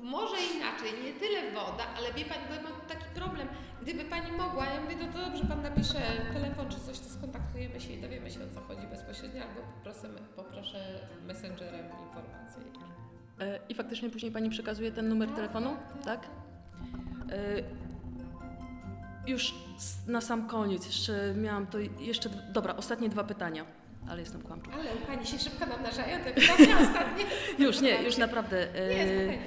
może 0.00 0.36
inaczej, 0.56 0.90
nie 1.04 1.12
tyle 1.12 1.50
woda, 1.50 1.84
ale 1.96 2.12
wie 2.12 2.24
Pani, 2.24 2.40
bo 2.48 2.54
ja 2.54 2.62
mam 2.62 2.72
taki 2.88 3.04
problem. 3.14 3.48
Gdyby 3.82 4.04
Pani 4.04 4.32
mogła, 4.32 4.64
ja 4.66 4.80
mówię, 4.80 4.96
no 5.00 5.12
to 5.12 5.18
dobrze, 5.30 5.44
Pan 5.44 5.62
napisze 5.62 6.00
telefon 6.32 6.68
czy 6.68 6.80
coś, 6.80 6.98
to 6.98 7.08
skontaktujemy 7.08 7.80
się 7.80 7.92
i 7.92 8.00
dowiemy 8.00 8.30
się 8.30 8.40
o 8.44 8.54
co 8.54 8.60
chodzi 8.60 8.86
bezpośrednio, 8.86 9.42
albo 9.42 9.60
poproszę, 9.60 10.08
poproszę 10.36 11.00
messengerem 11.26 11.84
informacje. 11.86 12.62
E, 13.40 13.58
I 13.68 13.74
faktycznie 13.74 14.10
później 14.10 14.32
Pani 14.32 14.50
przekazuje 14.50 14.92
ten 14.92 15.08
numer 15.08 15.28
Tak, 15.28 15.36
telefonu? 15.36 15.76
tak, 16.04 16.20
Tak? 16.20 16.30
E, 17.32 17.62
Już 19.26 19.54
na 20.06 20.20
sam 20.20 20.48
koniec, 20.48 20.86
jeszcze 20.86 21.34
miałam 21.34 21.66
to, 21.66 21.78
jeszcze, 21.98 22.28
dobra, 22.52 22.76
ostatnie 22.76 23.08
dwa 23.08 23.24
pytania, 23.24 23.64
ale 24.08 24.20
jestem 24.20 24.42
kłamczą. 24.42 24.70
Ale 24.72 24.84
Pani 25.06 25.26
się 25.26 25.38
szybko 25.38 25.66
namnażają 25.66 26.18
pytania 26.24 26.78
ostatnie. 26.80 27.24
Już, 27.66 27.80
nie, 27.80 28.02
już 28.02 28.16
naprawdę. 28.16 28.74
e, 28.74 28.88
Nie, 28.94 29.04
spokojnie. 29.06 29.38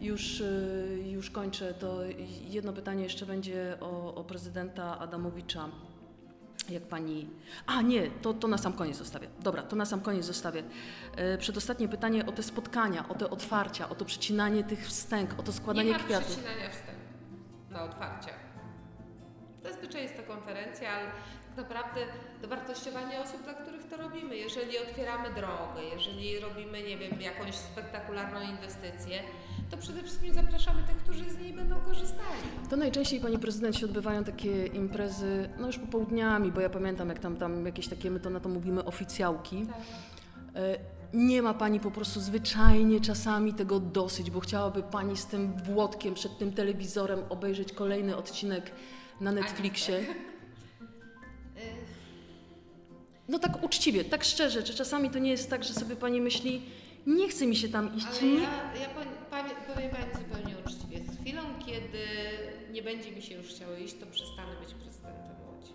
Już, 0.00 0.40
e, 0.40 0.44
już 1.10 1.30
kończę. 1.30 1.74
To 1.74 1.98
jedno 2.48 2.72
pytanie 2.72 3.02
jeszcze 3.02 3.26
będzie 3.26 3.76
o, 3.80 4.14
o 4.14 4.24
prezydenta 4.24 4.98
Adamowicza. 4.98 5.68
Jak 6.68 6.82
pani. 6.82 7.28
A 7.66 7.82
nie, 7.82 8.10
to, 8.10 8.34
to 8.34 8.48
na 8.48 8.58
sam 8.58 8.72
koniec 8.72 8.96
zostawię. 8.96 9.28
Dobra, 9.40 9.62
to 9.62 9.76
na 9.76 9.84
sam 9.86 10.00
koniec 10.00 10.24
zostawię. 10.24 10.62
E, 11.16 11.38
Przedostatnie 11.38 11.88
pytanie 11.88 12.26
o 12.26 12.32
te 12.32 12.42
spotkania, 12.42 13.08
o 13.08 13.14
te 13.14 13.30
otwarcia, 13.30 13.88
o 13.88 13.94
to 13.94 14.04
przecinanie 14.04 14.64
tych 14.64 14.86
wstęg, 14.86 15.34
o 15.38 15.42
to 15.42 15.52
składanie 15.52 15.90
nie 15.90 15.98
ma 15.98 16.04
kwiatów. 16.04 16.26
przecinania 16.26 16.70
wstępu 16.70 17.00
na 17.70 17.82
otwarciach. 17.84 18.38
Zazwyczaj 19.62 20.02
jest 20.02 20.16
to 20.16 20.22
konferencja, 20.22 20.90
ale 20.90 21.06
naprawdę 21.60 22.00
dowartościowanie 22.42 23.20
osób, 23.20 23.42
dla 23.44 23.54
których 23.54 23.88
to 23.90 23.96
robimy. 23.96 24.36
Jeżeli 24.36 24.78
otwieramy 24.78 25.28
drogę, 25.34 25.80
jeżeli 25.94 26.40
robimy, 26.40 26.82
nie 26.82 26.96
wiem, 26.98 27.20
jakąś 27.20 27.54
spektakularną 27.54 28.40
inwestycję, 28.40 29.22
to 29.70 29.76
przede 29.76 30.02
wszystkim 30.02 30.34
zapraszamy 30.34 30.82
tych, 30.82 30.96
którzy 30.96 31.30
z 31.30 31.38
niej 31.38 31.52
będą 31.52 31.76
korzystali. 31.80 32.42
To 32.70 32.76
najczęściej, 32.76 33.20
pani 33.20 33.38
prezydent, 33.38 33.76
się 33.76 33.86
odbywają 33.86 34.24
takie 34.24 34.66
imprezy, 34.66 35.48
no 35.58 35.66
już 35.66 35.78
popołudniami, 35.78 36.52
bo 36.52 36.60
ja 36.60 36.70
pamiętam, 36.70 37.08
jak 37.08 37.18
tam, 37.18 37.36
tam 37.36 37.66
jakieś 37.66 37.88
takie, 37.88 38.10
my 38.10 38.20
to 38.20 38.30
na 38.30 38.40
to 38.40 38.48
mówimy, 38.48 38.84
oficjałki. 38.84 39.66
Tak. 39.66 39.76
E, 40.56 40.78
Nie 41.12 41.42
ma 41.42 41.54
pani 41.54 41.80
po 41.80 41.90
prostu 41.90 42.20
zwyczajnie 42.20 43.00
czasami 43.00 43.54
tego 43.54 43.80
dosyć, 43.80 44.30
bo 44.30 44.40
chciałaby 44.40 44.82
pani 44.82 45.16
z 45.16 45.26
tym 45.26 45.52
Włodkiem 45.64 46.14
przed 46.14 46.38
tym 46.38 46.52
telewizorem 46.52 47.20
obejrzeć 47.28 47.72
kolejny 47.72 48.16
odcinek 48.16 48.70
na 49.20 49.32
Netflixie. 49.32 50.00
No 53.30 53.38
tak 53.38 53.64
uczciwie, 53.64 54.04
tak 54.04 54.24
szczerze, 54.24 54.62
czy 54.62 54.74
czasami 54.74 55.10
to 55.10 55.18
nie 55.18 55.30
jest 55.30 55.50
tak, 55.50 55.64
że 55.64 55.72
sobie 55.74 55.96
pani 55.96 56.20
myśli, 56.20 56.62
nie 57.06 57.28
chce 57.28 57.46
mi 57.46 57.56
się 57.56 57.68
tam 57.68 57.96
iść, 57.96 58.06
Ale 58.06 58.22
nie? 58.22 58.40
ja, 58.40 58.74
ja 58.80 58.88
powiem, 58.88 59.08
powiem, 59.74 59.90
Pani 59.90 60.12
zupełnie 60.24 60.54
uczciwie. 60.66 61.00
Z 61.12 61.20
chwilą, 61.20 61.42
kiedy 61.66 62.04
nie 62.72 62.82
będzie 62.82 63.12
mi 63.12 63.22
się 63.22 63.34
już 63.34 63.46
chciało 63.46 63.76
iść, 63.76 63.94
to 64.00 64.06
przestanę 64.06 64.52
być 64.60 64.74
prezydentem 64.74 65.36
Łodzi. 65.46 65.72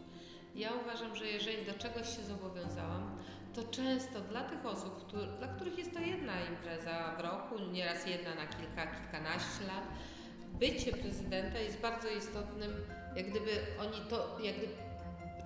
Ja 0.55 0.69
uważam, 0.83 1.15
że 1.15 1.27
jeżeli 1.27 1.65
do 1.65 1.73
czegoś 1.73 2.17
się 2.17 2.23
zobowiązałam, 2.23 3.17
to 3.55 3.63
często 3.63 4.21
dla 4.21 4.43
tych 4.43 4.65
osób, 4.65 5.07
którzy, 5.07 5.27
dla 5.37 5.47
których 5.47 5.77
jest 5.77 5.93
to 5.93 5.99
jedna 5.99 6.33
impreza 6.49 7.15
w 7.17 7.21
roku, 7.21 7.71
nieraz 7.71 8.07
jedna 8.07 8.35
na 8.35 8.47
kilka, 8.47 8.87
kilkanaście 8.87 9.63
lat, 9.67 9.87
bycie 10.59 10.91
prezydenta 10.91 11.59
jest 11.59 11.79
bardzo 11.79 12.07
istotnym, 12.09 12.71
jak 13.15 13.29
gdyby 13.29 13.51
oni 13.79 14.01
to, 14.09 14.37
jak 14.43 14.57
gdyby 14.57 14.73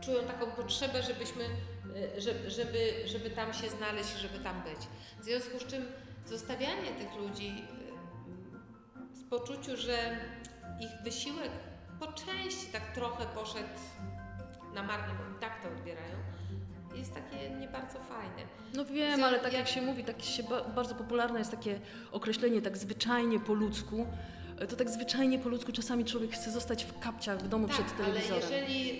czują 0.02 0.24
taką 0.24 0.52
potrzebę, 0.52 1.04
żebyśmy, 1.04 1.44
e, 1.44 2.22
żeby, 2.22 2.52
żeby, 2.52 2.94
żeby 3.06 3.30
tam 3.30 3.54
się 3.54 3.70
znaleźć, 3.70 4.18
żeby 4.18 4.40
tam 4.44 4.62
być. 4.64 4.88
W 5.20 5.24
związku 5.24 5.60
z 5.60 5.66
czym 5.66 5.86
zostawianie 6.26 6.92
tych 6.92 7.16
ludzi 7.16 7.64
e, 9.14 9.16
z 9.16 9.24
poczuciu, 9.30 9.78
że 9.78 10.18
ich 10.80 11.04
wysiłek 11.04 11.50
po 12.00 12.08
części 12.14 12.68
tak 12.72 12.94
trochę 12.94 13.26
poszedł 13.26 13.68
na 14.74 14.84
marne, 14.84 15.08
bo 15.08 15.40
tak 15.40 15.64
to 15.64 15.68
odbierają, 15.70 16.16
jest 16.96 17.14
takie 17.14 17.50
nie 17.50 17.68
bardzo 17.68 18.00
fajne. 18.00 18.42
No 18.74 18.86
wiem, 18.86 19.24
ale 19.24 19.40
tak 19.40 19.54
ja- 19.54 19.60
jak 19.60 19.68
się 19.68 19.82
mówi, 19.82 20.04
tak 20.04 20.22
się 20.22 20.44
ba- 20.44 20.64
bardzo 20.64 20.96
popularne 20.96 21.40
jest 21.40 21.52
takie 21.52 21.80
określenie, 22.12 22.62
tak 22.62 22.78
zwyczajnie 22.78 23.40
po 23.40 23.54
ludzku. 23.54 24.08
To 24.70 24.76
tak 24.76 24.90
zwyczajnie 24.90 25.40
po 25.40 25.50
ludzku 25.50 25.72
czasami 25.72 26.06
człowiek 26.06 26.32
chce 26.32 26.52
zostać 26.52 26.86
w 26.86 27.00
kapciach 27.00 27.40
w 27.40 27.48
domu 27.48 27.68
tak, 27.68 27.76
przed 27.76 27.88
ale 27.96 28.06
telewizorem. 28.06 28.42
jeżeli, 28.42 28.92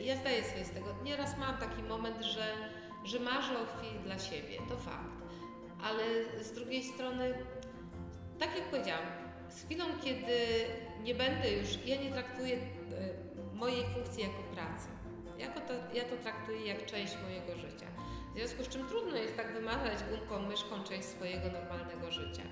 y, 0.00 0.02
ja 0.02 0.16
zdaję 0.16 0.44
sobie 0.44 0.64
z 0.64 0.70
tego, 0.70 0.94
nieraz 1.04 1.38
mam 1.38 1.56
taki 1.56 1.82
moment, 1.82 2.22
że 2.22 2.54
że 3.04 3.20
marzę 3.20 3.54
o 3.58 3.66
chwili 3.66 3.98
dla 4.04 4.18
siebie, 4.18 4.58
to 4.68 4.76
fakt. 4.76 5.20
Ale 5.82 6.04
z 6.44 6.52
drugiej 6.52 6.84
strony, 6.84 7.34
tak 8.38 8.56
jak 8.56 8.70
powiedziałam, 8.70 9.06
z 9.48 9.64
chwilą, 9.64 9.84
kiedy 10.04 10.36
nie 11.02 11.14
będę 11.14 11.52
już, 11.52 11.68
ja 11.86 11.96
nie 12.02 12.10
traktuję 12.10 12.56
e, 12.56 12.60
mojej 13.54 13.84
funkcji 13.94 14.22
jako 14.22 14.42
pracy. 14.54 14.88
Jako 15.38 15.60
to, 15.60 15.72
ja 15.94 16.04
to 16.04 16.16
traktuję 16.22 16.66
jak 16.66 16.86
część 16.86 17.16
mojego 17.22 17.56
życia. 17.56 17.86
W 18.34 18.38
związku 18.38 18.64
z 18.64 18.68
czym 18.68 18.88
trudno 18.88 19.16
jest 19.16 19.36
tak 19.36 19.52
wymazać 19.52 19.98
gumką 20.10 20.48
myszką 20.48 20.84
część 20.84 21.08
swojego 21.08 21.50
normalnego 21.50 22.10
życia. 22.10 22.42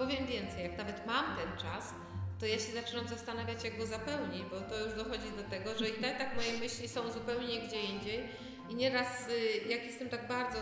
Powiem 0.00 0.26
więcej, 0.26 0.62
jak 0.62 0.78
nawet 0.78 1.06
mam 1.06 1.24
ten 1.36 1.58
czas, 1.58 1.94
to 2.38 2.46
ja 2.46 2.58
się 2.58 2.72
zaczynam 2.72 3.08
zastanawiać, 3.08 3.64
jak 3.64 3.78
go 3.78 3.86
zapełnić, 3.86 4.42
bo 4.50 4.60
to 4.60 4.84
już 4.84 4.94
dochodzi 4.94 5.30
do 5.36 5.42
tego, 5.50 5.78
że 5.78 5.88
i 5.88 5.92
tak, 5.92 6.18
tak 6.18 6.36
moje 6.36 6.58
myśli 6.58 6.88
są 6.88 7.12
zupełnie 7.12 7.60
gdzie 7.60 7.82
indziej 7.82 8.28
i 8.70 8.74
nieraz 8.74 9.28
y, 9.28 9.68
jak 9.68 9.84
jestem 9.84 10.08
tak 10.08 10.28
bardzo 10.28 10.58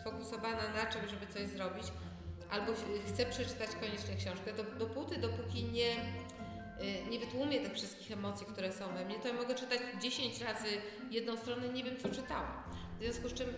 sfokusowana 0.00 0.62
na 0.74 0.86
czym, 0.92 1.08
żeby 1.08 1.26
coś 1.26 1.46
zrobić, 1.46 1.84
albo 2.50 2.72
chcę 3.06 3.26
przeczytać 3.26 3.70
koniecznie 3.80 4.16
książkę, 4.16 4.52
to 4.52 4.64
dopóty, 4.78 5.16
dopóki 5.16 5.64
nie, 5.64 5.92
y, 5.92 7.10
nie 7.10 7.18
wytłumię 7.18 7.60
tych 7.60 7.74
wszystkich 7.74 8.12
emocji, 8.12 8.46
które 8.46 8.72
są 8.72 8.94
we 8.94 9.04
mnie, 9.04 9.14
to 9.14 9.28
ja 9.28 9.34
mogę 9.34 9.54
czytać 9.54 9.78
10 10.02 10.40
razy 10.40 10.68
jedną 11.10 11.36
stronę, 11.36 11.68
nie 11.68 11.84
wiem 11.84 11.96
co 12.02 12.08
czytałam. 12.08 12.62
W 12.98 13.02
związku 13.02 13.28
z 13.28 13.34
czym 13.34 13.48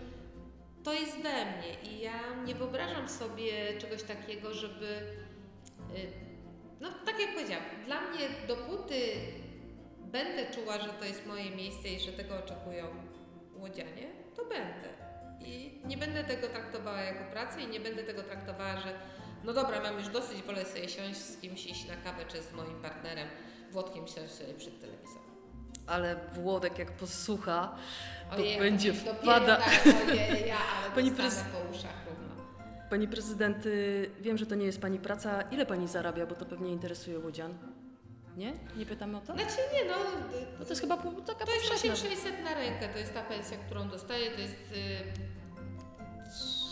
to 0.83 0.93
jest 0.93 1.17
we 1.17 1.45
mnie 1.45 1.91
i 1.91 1.99
ja 1.99 2.43
nie 2.45 2.55
wyobrażam 2.55 3.09
sobie 3.09 3.77
czegoś 3.77 4.03
takiego, 4.03 4.53
żeby. 4.53 4.85
Y, 5.95 6.11
no, 6.79 6.89
tak 7.05 7.19
jak 7.19 7.33
powiedziałam, 7.33 7.65
dla 7.85 8.01
mnie 8.01 8.29
dopóty 8.47 8.95
będę 9.99 10.51
czuła, 10.51 10.77
że 10.79 10.89
to 10.89 11.05
jest 11.05 11.25
moje 11.25 11.51
miejsce 11.51 11.89
i 11.89 11.99
że 11.99 12.11
tego 12.11 12.35
oczekują 12.35 12.85
łodzianie, 13.55 14.07
to 14.35 14.45
będę. 14.45 14.89
I 15.45 15.81
nie 15.85 15.97
będę 15.97 16.23
tego 16.23 16.47
traktowała 16.47 17.01
jako 17.01 17.31
pracę 17.31 17.61
i 17.61 17.67
nie 17.67 17.79
będę 17.79 18.03
tego 18.03 18.23
traktowała, 18.23 18.77
że 18.77 18.99
no 19.43 19.53
dobra, 19.53 19.81
mam 19.81 19.97
już 19.97 20.07
dosyć, 20.07 20.41
wolę 20.41 20.65
sobie 20.65 20.89
siąść 20.89 21.19
z 21.19 21.41
kimś, 21.41 21.65
iść 21.65 21.87
na 21.87 21.95
kawę 21.95 22.25
czy 22.27 22.41
z 22.41 22.53
moim 22.53 22.81
partnerem, 22.81 23.27
Włodkiem 23.71 24.07
siąść 24.07 24.33
sobie 24.33 24.53
przed 24.53 24.81
telewizorem 24.81 25.30
ale 25.91 26.15
Włodek 26.33 26.79
jak 26.79 26.91
posłucha, 26.91 27.75
to 28.29 28.35
Ojej, 28.35 28.59
będzie 28.59 28.93
wpada... 28.93 29.59
Ojej, 30.07 30.47
ja, 30.47 30.57
ale 30.79 30.91
pani, 30.95 31.11
prez... 31.11 31.35
po 31.35 31.77
uszach 31.77 32.05
równo. 32.09 32.43
pani 32.89 33.07
prezydent, 33.07 33.57
wiem, 34.21 34.37
że 34.37 34.45
to 34.45 34.55
nie 34.55 34.65
jest 34.65 34.81
Pani 34.81 34.99
praca. 34.99 35.41
Ile 35.41 35.65
Pani 35.65 35.87
zarabia, 35.87 36.25
bo 36.25 36.35
to 36.35 36.45
pewnie 36.45 36.71
interesuje 36.71 37.19
łodzian? 37.19 37.57
Nie? 38.37 38.53
Nie 38.77 38.85
pytamy 38.85 39.17
o 39.17 39.21
to? 39.21 39.33
Znaczy 39.33 39.57
nie, 39.73 39.89
no... 39.89 39.95
no 40.59 40.65
to 40.65 40.69
jest 40.69 40.81
chyba 40.81 40.97
taka 40.97 41.45
To 41.45 41.53
jest 41.53 41.71
8600 41.71 42.43
na 42.43 42.53
rękę, 42.53 42.89
to 42.89 42.97
jest 42.97 43.13
ta 43.13 43.21
pensja, 43.21 43.57
którą 43.57 43.89
dostaję, 43.89 44.31
to 44.31 44.41
jest 44.41 44.71
y, 44.71 45.31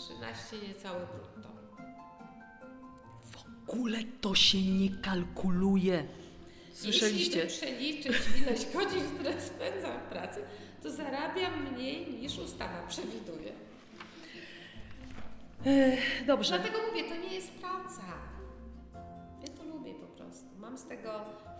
13 0.07 0.67
niecałe 0.67 0.99
brutto. 0.99 1.49
W 3.31 3.69
ogóle 3.69 3.97
to 4.21 4.35
się 4.35 4.61
nie 4.61 4.89
kalkuluje. 4.89 6.03
Słyszeliście? 6.79 7.39
Jeśli 7.39 7.57
przeliczyć 7.57 8.41
ilość 8.41 8.65
godzin, 8.75 9.01
które 9.15 9.41
spędzam 9.41 9.99
w 9.99 10.03
pracy, 10.03 10.39
to 10.83 10.91
zarabiam 10.91 11.73
mniej 11.73 12.13
niż 12.13 12.37
ustawa 12.37 12.87
przewiduje. 12.87 13.51
Ech, 15.65 16.25
dobrze. 16.25 16.59
Dlatego 16.59 16.77
mówię, 16.87 17.03
to 17.03 17.15
nie 17.15 17.35
jest 17.35 17.51
praca. 17.51 18.03
Ja 19.41 19.47
to 19.57 19.63
lubię 19.63 19.93
po 19.93 20.07
prostu. 20.07 20.45
Mam 20.59 20.77
z 20.77 20.83
tego 20.83 21.11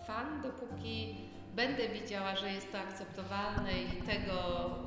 fan, 0.06 0.42
dopóki 0.42 1.16
będę 1.56 1.88
widziała, 1.88 2.36
że 2.36 2.52
jest 2.52 2.72
to 2.72 2.78
akceptowalne 2.78 3.82
i 3.82 4.02
tego 4.02 4.34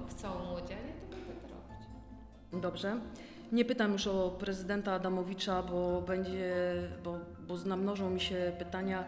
chcą 0.09 0.45
młodzianie, 0.45 0.93
to 1.01 1.15
będę 1.15 1.33
to 1.33 1.47
robić. 1.47 1.87
Dobrze. 2.61 2.99
Nie 3.51 3.65
pytam 3.65 3.93
już 3.93 4.07
o 4.07 4.29
prezydenta 4.39 4.93
Adamowicza, 4.93 5.63
bo 5.63 6.01
będzie, 6.01 6.53
bo, 7.03 7.19
bo 7.47 7.57
namnożą 7.57 8.09
mi 8.09 8.21
się 8.21 8.51
pytania 8.59 9.03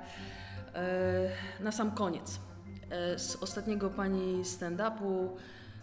na 1.59 1.71
sam 1.71 1.91
koniec, 1.91 2.39
e, 2.89 3.19
z 3.19 3.35
ostatniego 3.35 3.89
pani 3.89 4.45
stand-upu, 4.45 5.29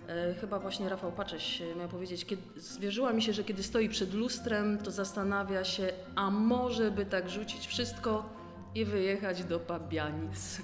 e, 0.08 0.34
chyba 0.34 0.58
właśnie 0.58 0.88
Rafał 0.88 1.12
Pacześ 1.12 1.62
miał 1.78 1.88
powiedzieć, 1.88 2.24
kiedy, 2.24 2.42
zwierzyła 2.56 3.12
mi 3.12 3.22
się, 3.22 3.32
że 3.32 3.44
kiedy 3.44 3.62
stoi 3.62 3.88
przed 3.88 4.14
lustrem, 4.14 4.78
to 4.78 4.90
zastanawia 4.90 5.64
się, 5.64 5.92
a 6.14 6.30
może 6.30 6.90
by 6.90 7.06
tak 7.06 7.30
rzucić 7.30 7.66
wszystko 7.66 8.28
i 8.74 8.84
wyjechać 8.84 9.44
do 9.44 9.60
Pabianic. 9.60 10.38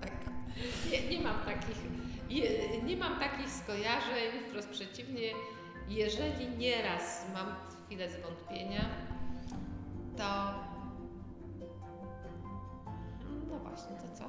Tak. 0.00 0.12
Nie, 0.90 1.18
nie 1.18 1.24
mam 1.24 1.36
takich, 1.44 1.76
nie 2.84 2.96
mam 2.96 3.18
takich 3.18 3.50
skojarzeń, 3.50 4.40
wprost 4.48 4.68
przeciwnie, 4.68 5.30
jeżeli 5.88 6.48
nieraz 6.58 7.26
mam 7.34 7.46
chwilę 7.86 8.08
zwątpienia, 8.10 8.84
to 10.16 10.54
właśnie, 13.58 13.96
to 13.96 14.16
co? 14.18 14.24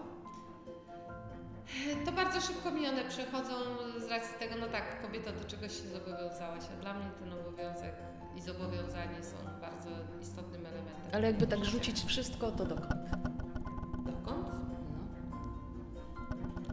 To 2.05 2.11
bardzo 2.11 2.41
szybko 2.41 2.71
mi 2.71 2.87
one 2.87 3.05
przechodzą 3.05 3.53
z 3.97 4.09
racji 4.09 4.39
tego, 4.39 4.55
no 4.59 4.67
tak, 4.67 5.01
kobieta 5.01 5.31
do 5.31 5.45
czegoś 5.45 5.81
się 5.81 5.87
zobowiązałaś, 5.87 6.63
a 6.77 6.81
dla 6.81 6.93
mnie 6.93 7.05
ten 7.19 7.33
obowiązek 7.33 7.93
i 8.35 8.41
zobowiązanie 8.41 9.23
są 9.23 9.37
bardzo 9.61 9.89
istotnym 10.21 10.65
elementem. 10.65 11.11
Ale 11.13 11.27
jakby 11.27 11.47
tak 11.47 11.65
rzucić 11.65 12.03
wszystko, 12.03 12.51
to 12.51 12.65
dokąd? 12.65 13.09
Dokąd? 14.05 14.47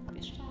No. 0.07 0.13
Bieszczady. 0.13 0.49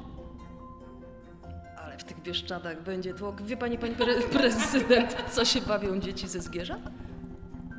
Ale 1.77 1.97
w 1.97 2.03
tych 2.03 2.21
Bieszczadach 2.21 2.83
będzie 2.83 3.13
tłok. 3.13 3.41
Wie 3.41 3.57
Pani, 3.57 3.77
Pani 3.77 3.95
pre 3.95 4.21
prezydent, 4.39 5.15
co 5.31 5.45
się 5.45 5.61
bawią 5.61 5.99
dzieci 5.99 6.27
ze 6.27 6.41
Zgierza? 6.41 6.79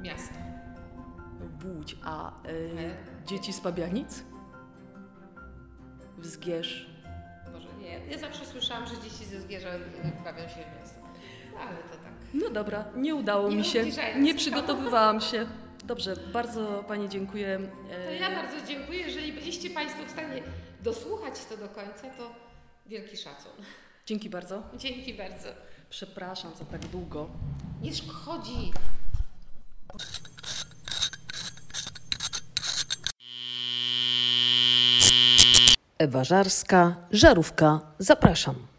Miasto. 0.03 0.40
Łódź, 1.65 1.97
a 2.05 2.32
y, 2.49 3.27
dzieci 3.27 3.53
z 3.53 3.61
Pabianic? 3.61 4.24
W 6.19 6.27
Zgierz. 6.27 6.91
Może 7.53 7.69
nie. 7.81 8.01
Ja 8.11 8.19
zawsze 8.19 8.47
słyszałam, 8.47 8.87
że 8.87 8.95
dzieci 8.95 9.24
ze 9.24 9.41
Zgierza 9.41 9.69
bawią 10.24 10.43
się 10.49 10.55
w 10.55 10.81
miasto. 10.81 11.01
Ale 11.61 11.77
to 11.77 11.97
tak. 12.05 12.12
No 12.35 12.51
dobra, 12.51 12.85
nie 12.97 13.15
udało 13.15 13.49
nie 13.49 13.57
mi 13.57 13.65
się. 13.65 13.85
Nie 14.20 14.35
przygotowywałam 14.35 15.20
się. 15.20 15.47
Dobrze, 15.85 16.16
bardzo 16.32 16.85
Pani 16.89 17.09
dziękuję. 17.09 17.59
To 18.07 18.11
ja 18.11 18.31
bardzo 18.31 18.66
dziękuję. 18.66 18.99
Jeżeli 18.99 19.32
byliście 19.32 19.70
Państwo 19.70 20.05
w 20.05 20.11
stanie 20.11 20.43
dosłuchać 20.82 21.45
to 21.45 21.57
do 21.57 21.69
końca, 21.69 22.11
to 22.19 22.35
wielki 22.87 23.16
szacun. 23.16 23.53
Dzięki 24.07 24.31
bardzo. 24.31 24.62
Dzięki 24.77 25.15
bardzo. 25.15 25.49
Przepraszam 25.91 26.55
za 26.55 26.65
tak 26.65 26.87
długo. 26.87 27.31
Nie 27.82 27.95
szkodzi. 27.95 28.73
Ewa 36.01 36.25
Żarska, 36.25 36.95
Żarówka, 37.11 37.81
zapraszam. 37.99 38.70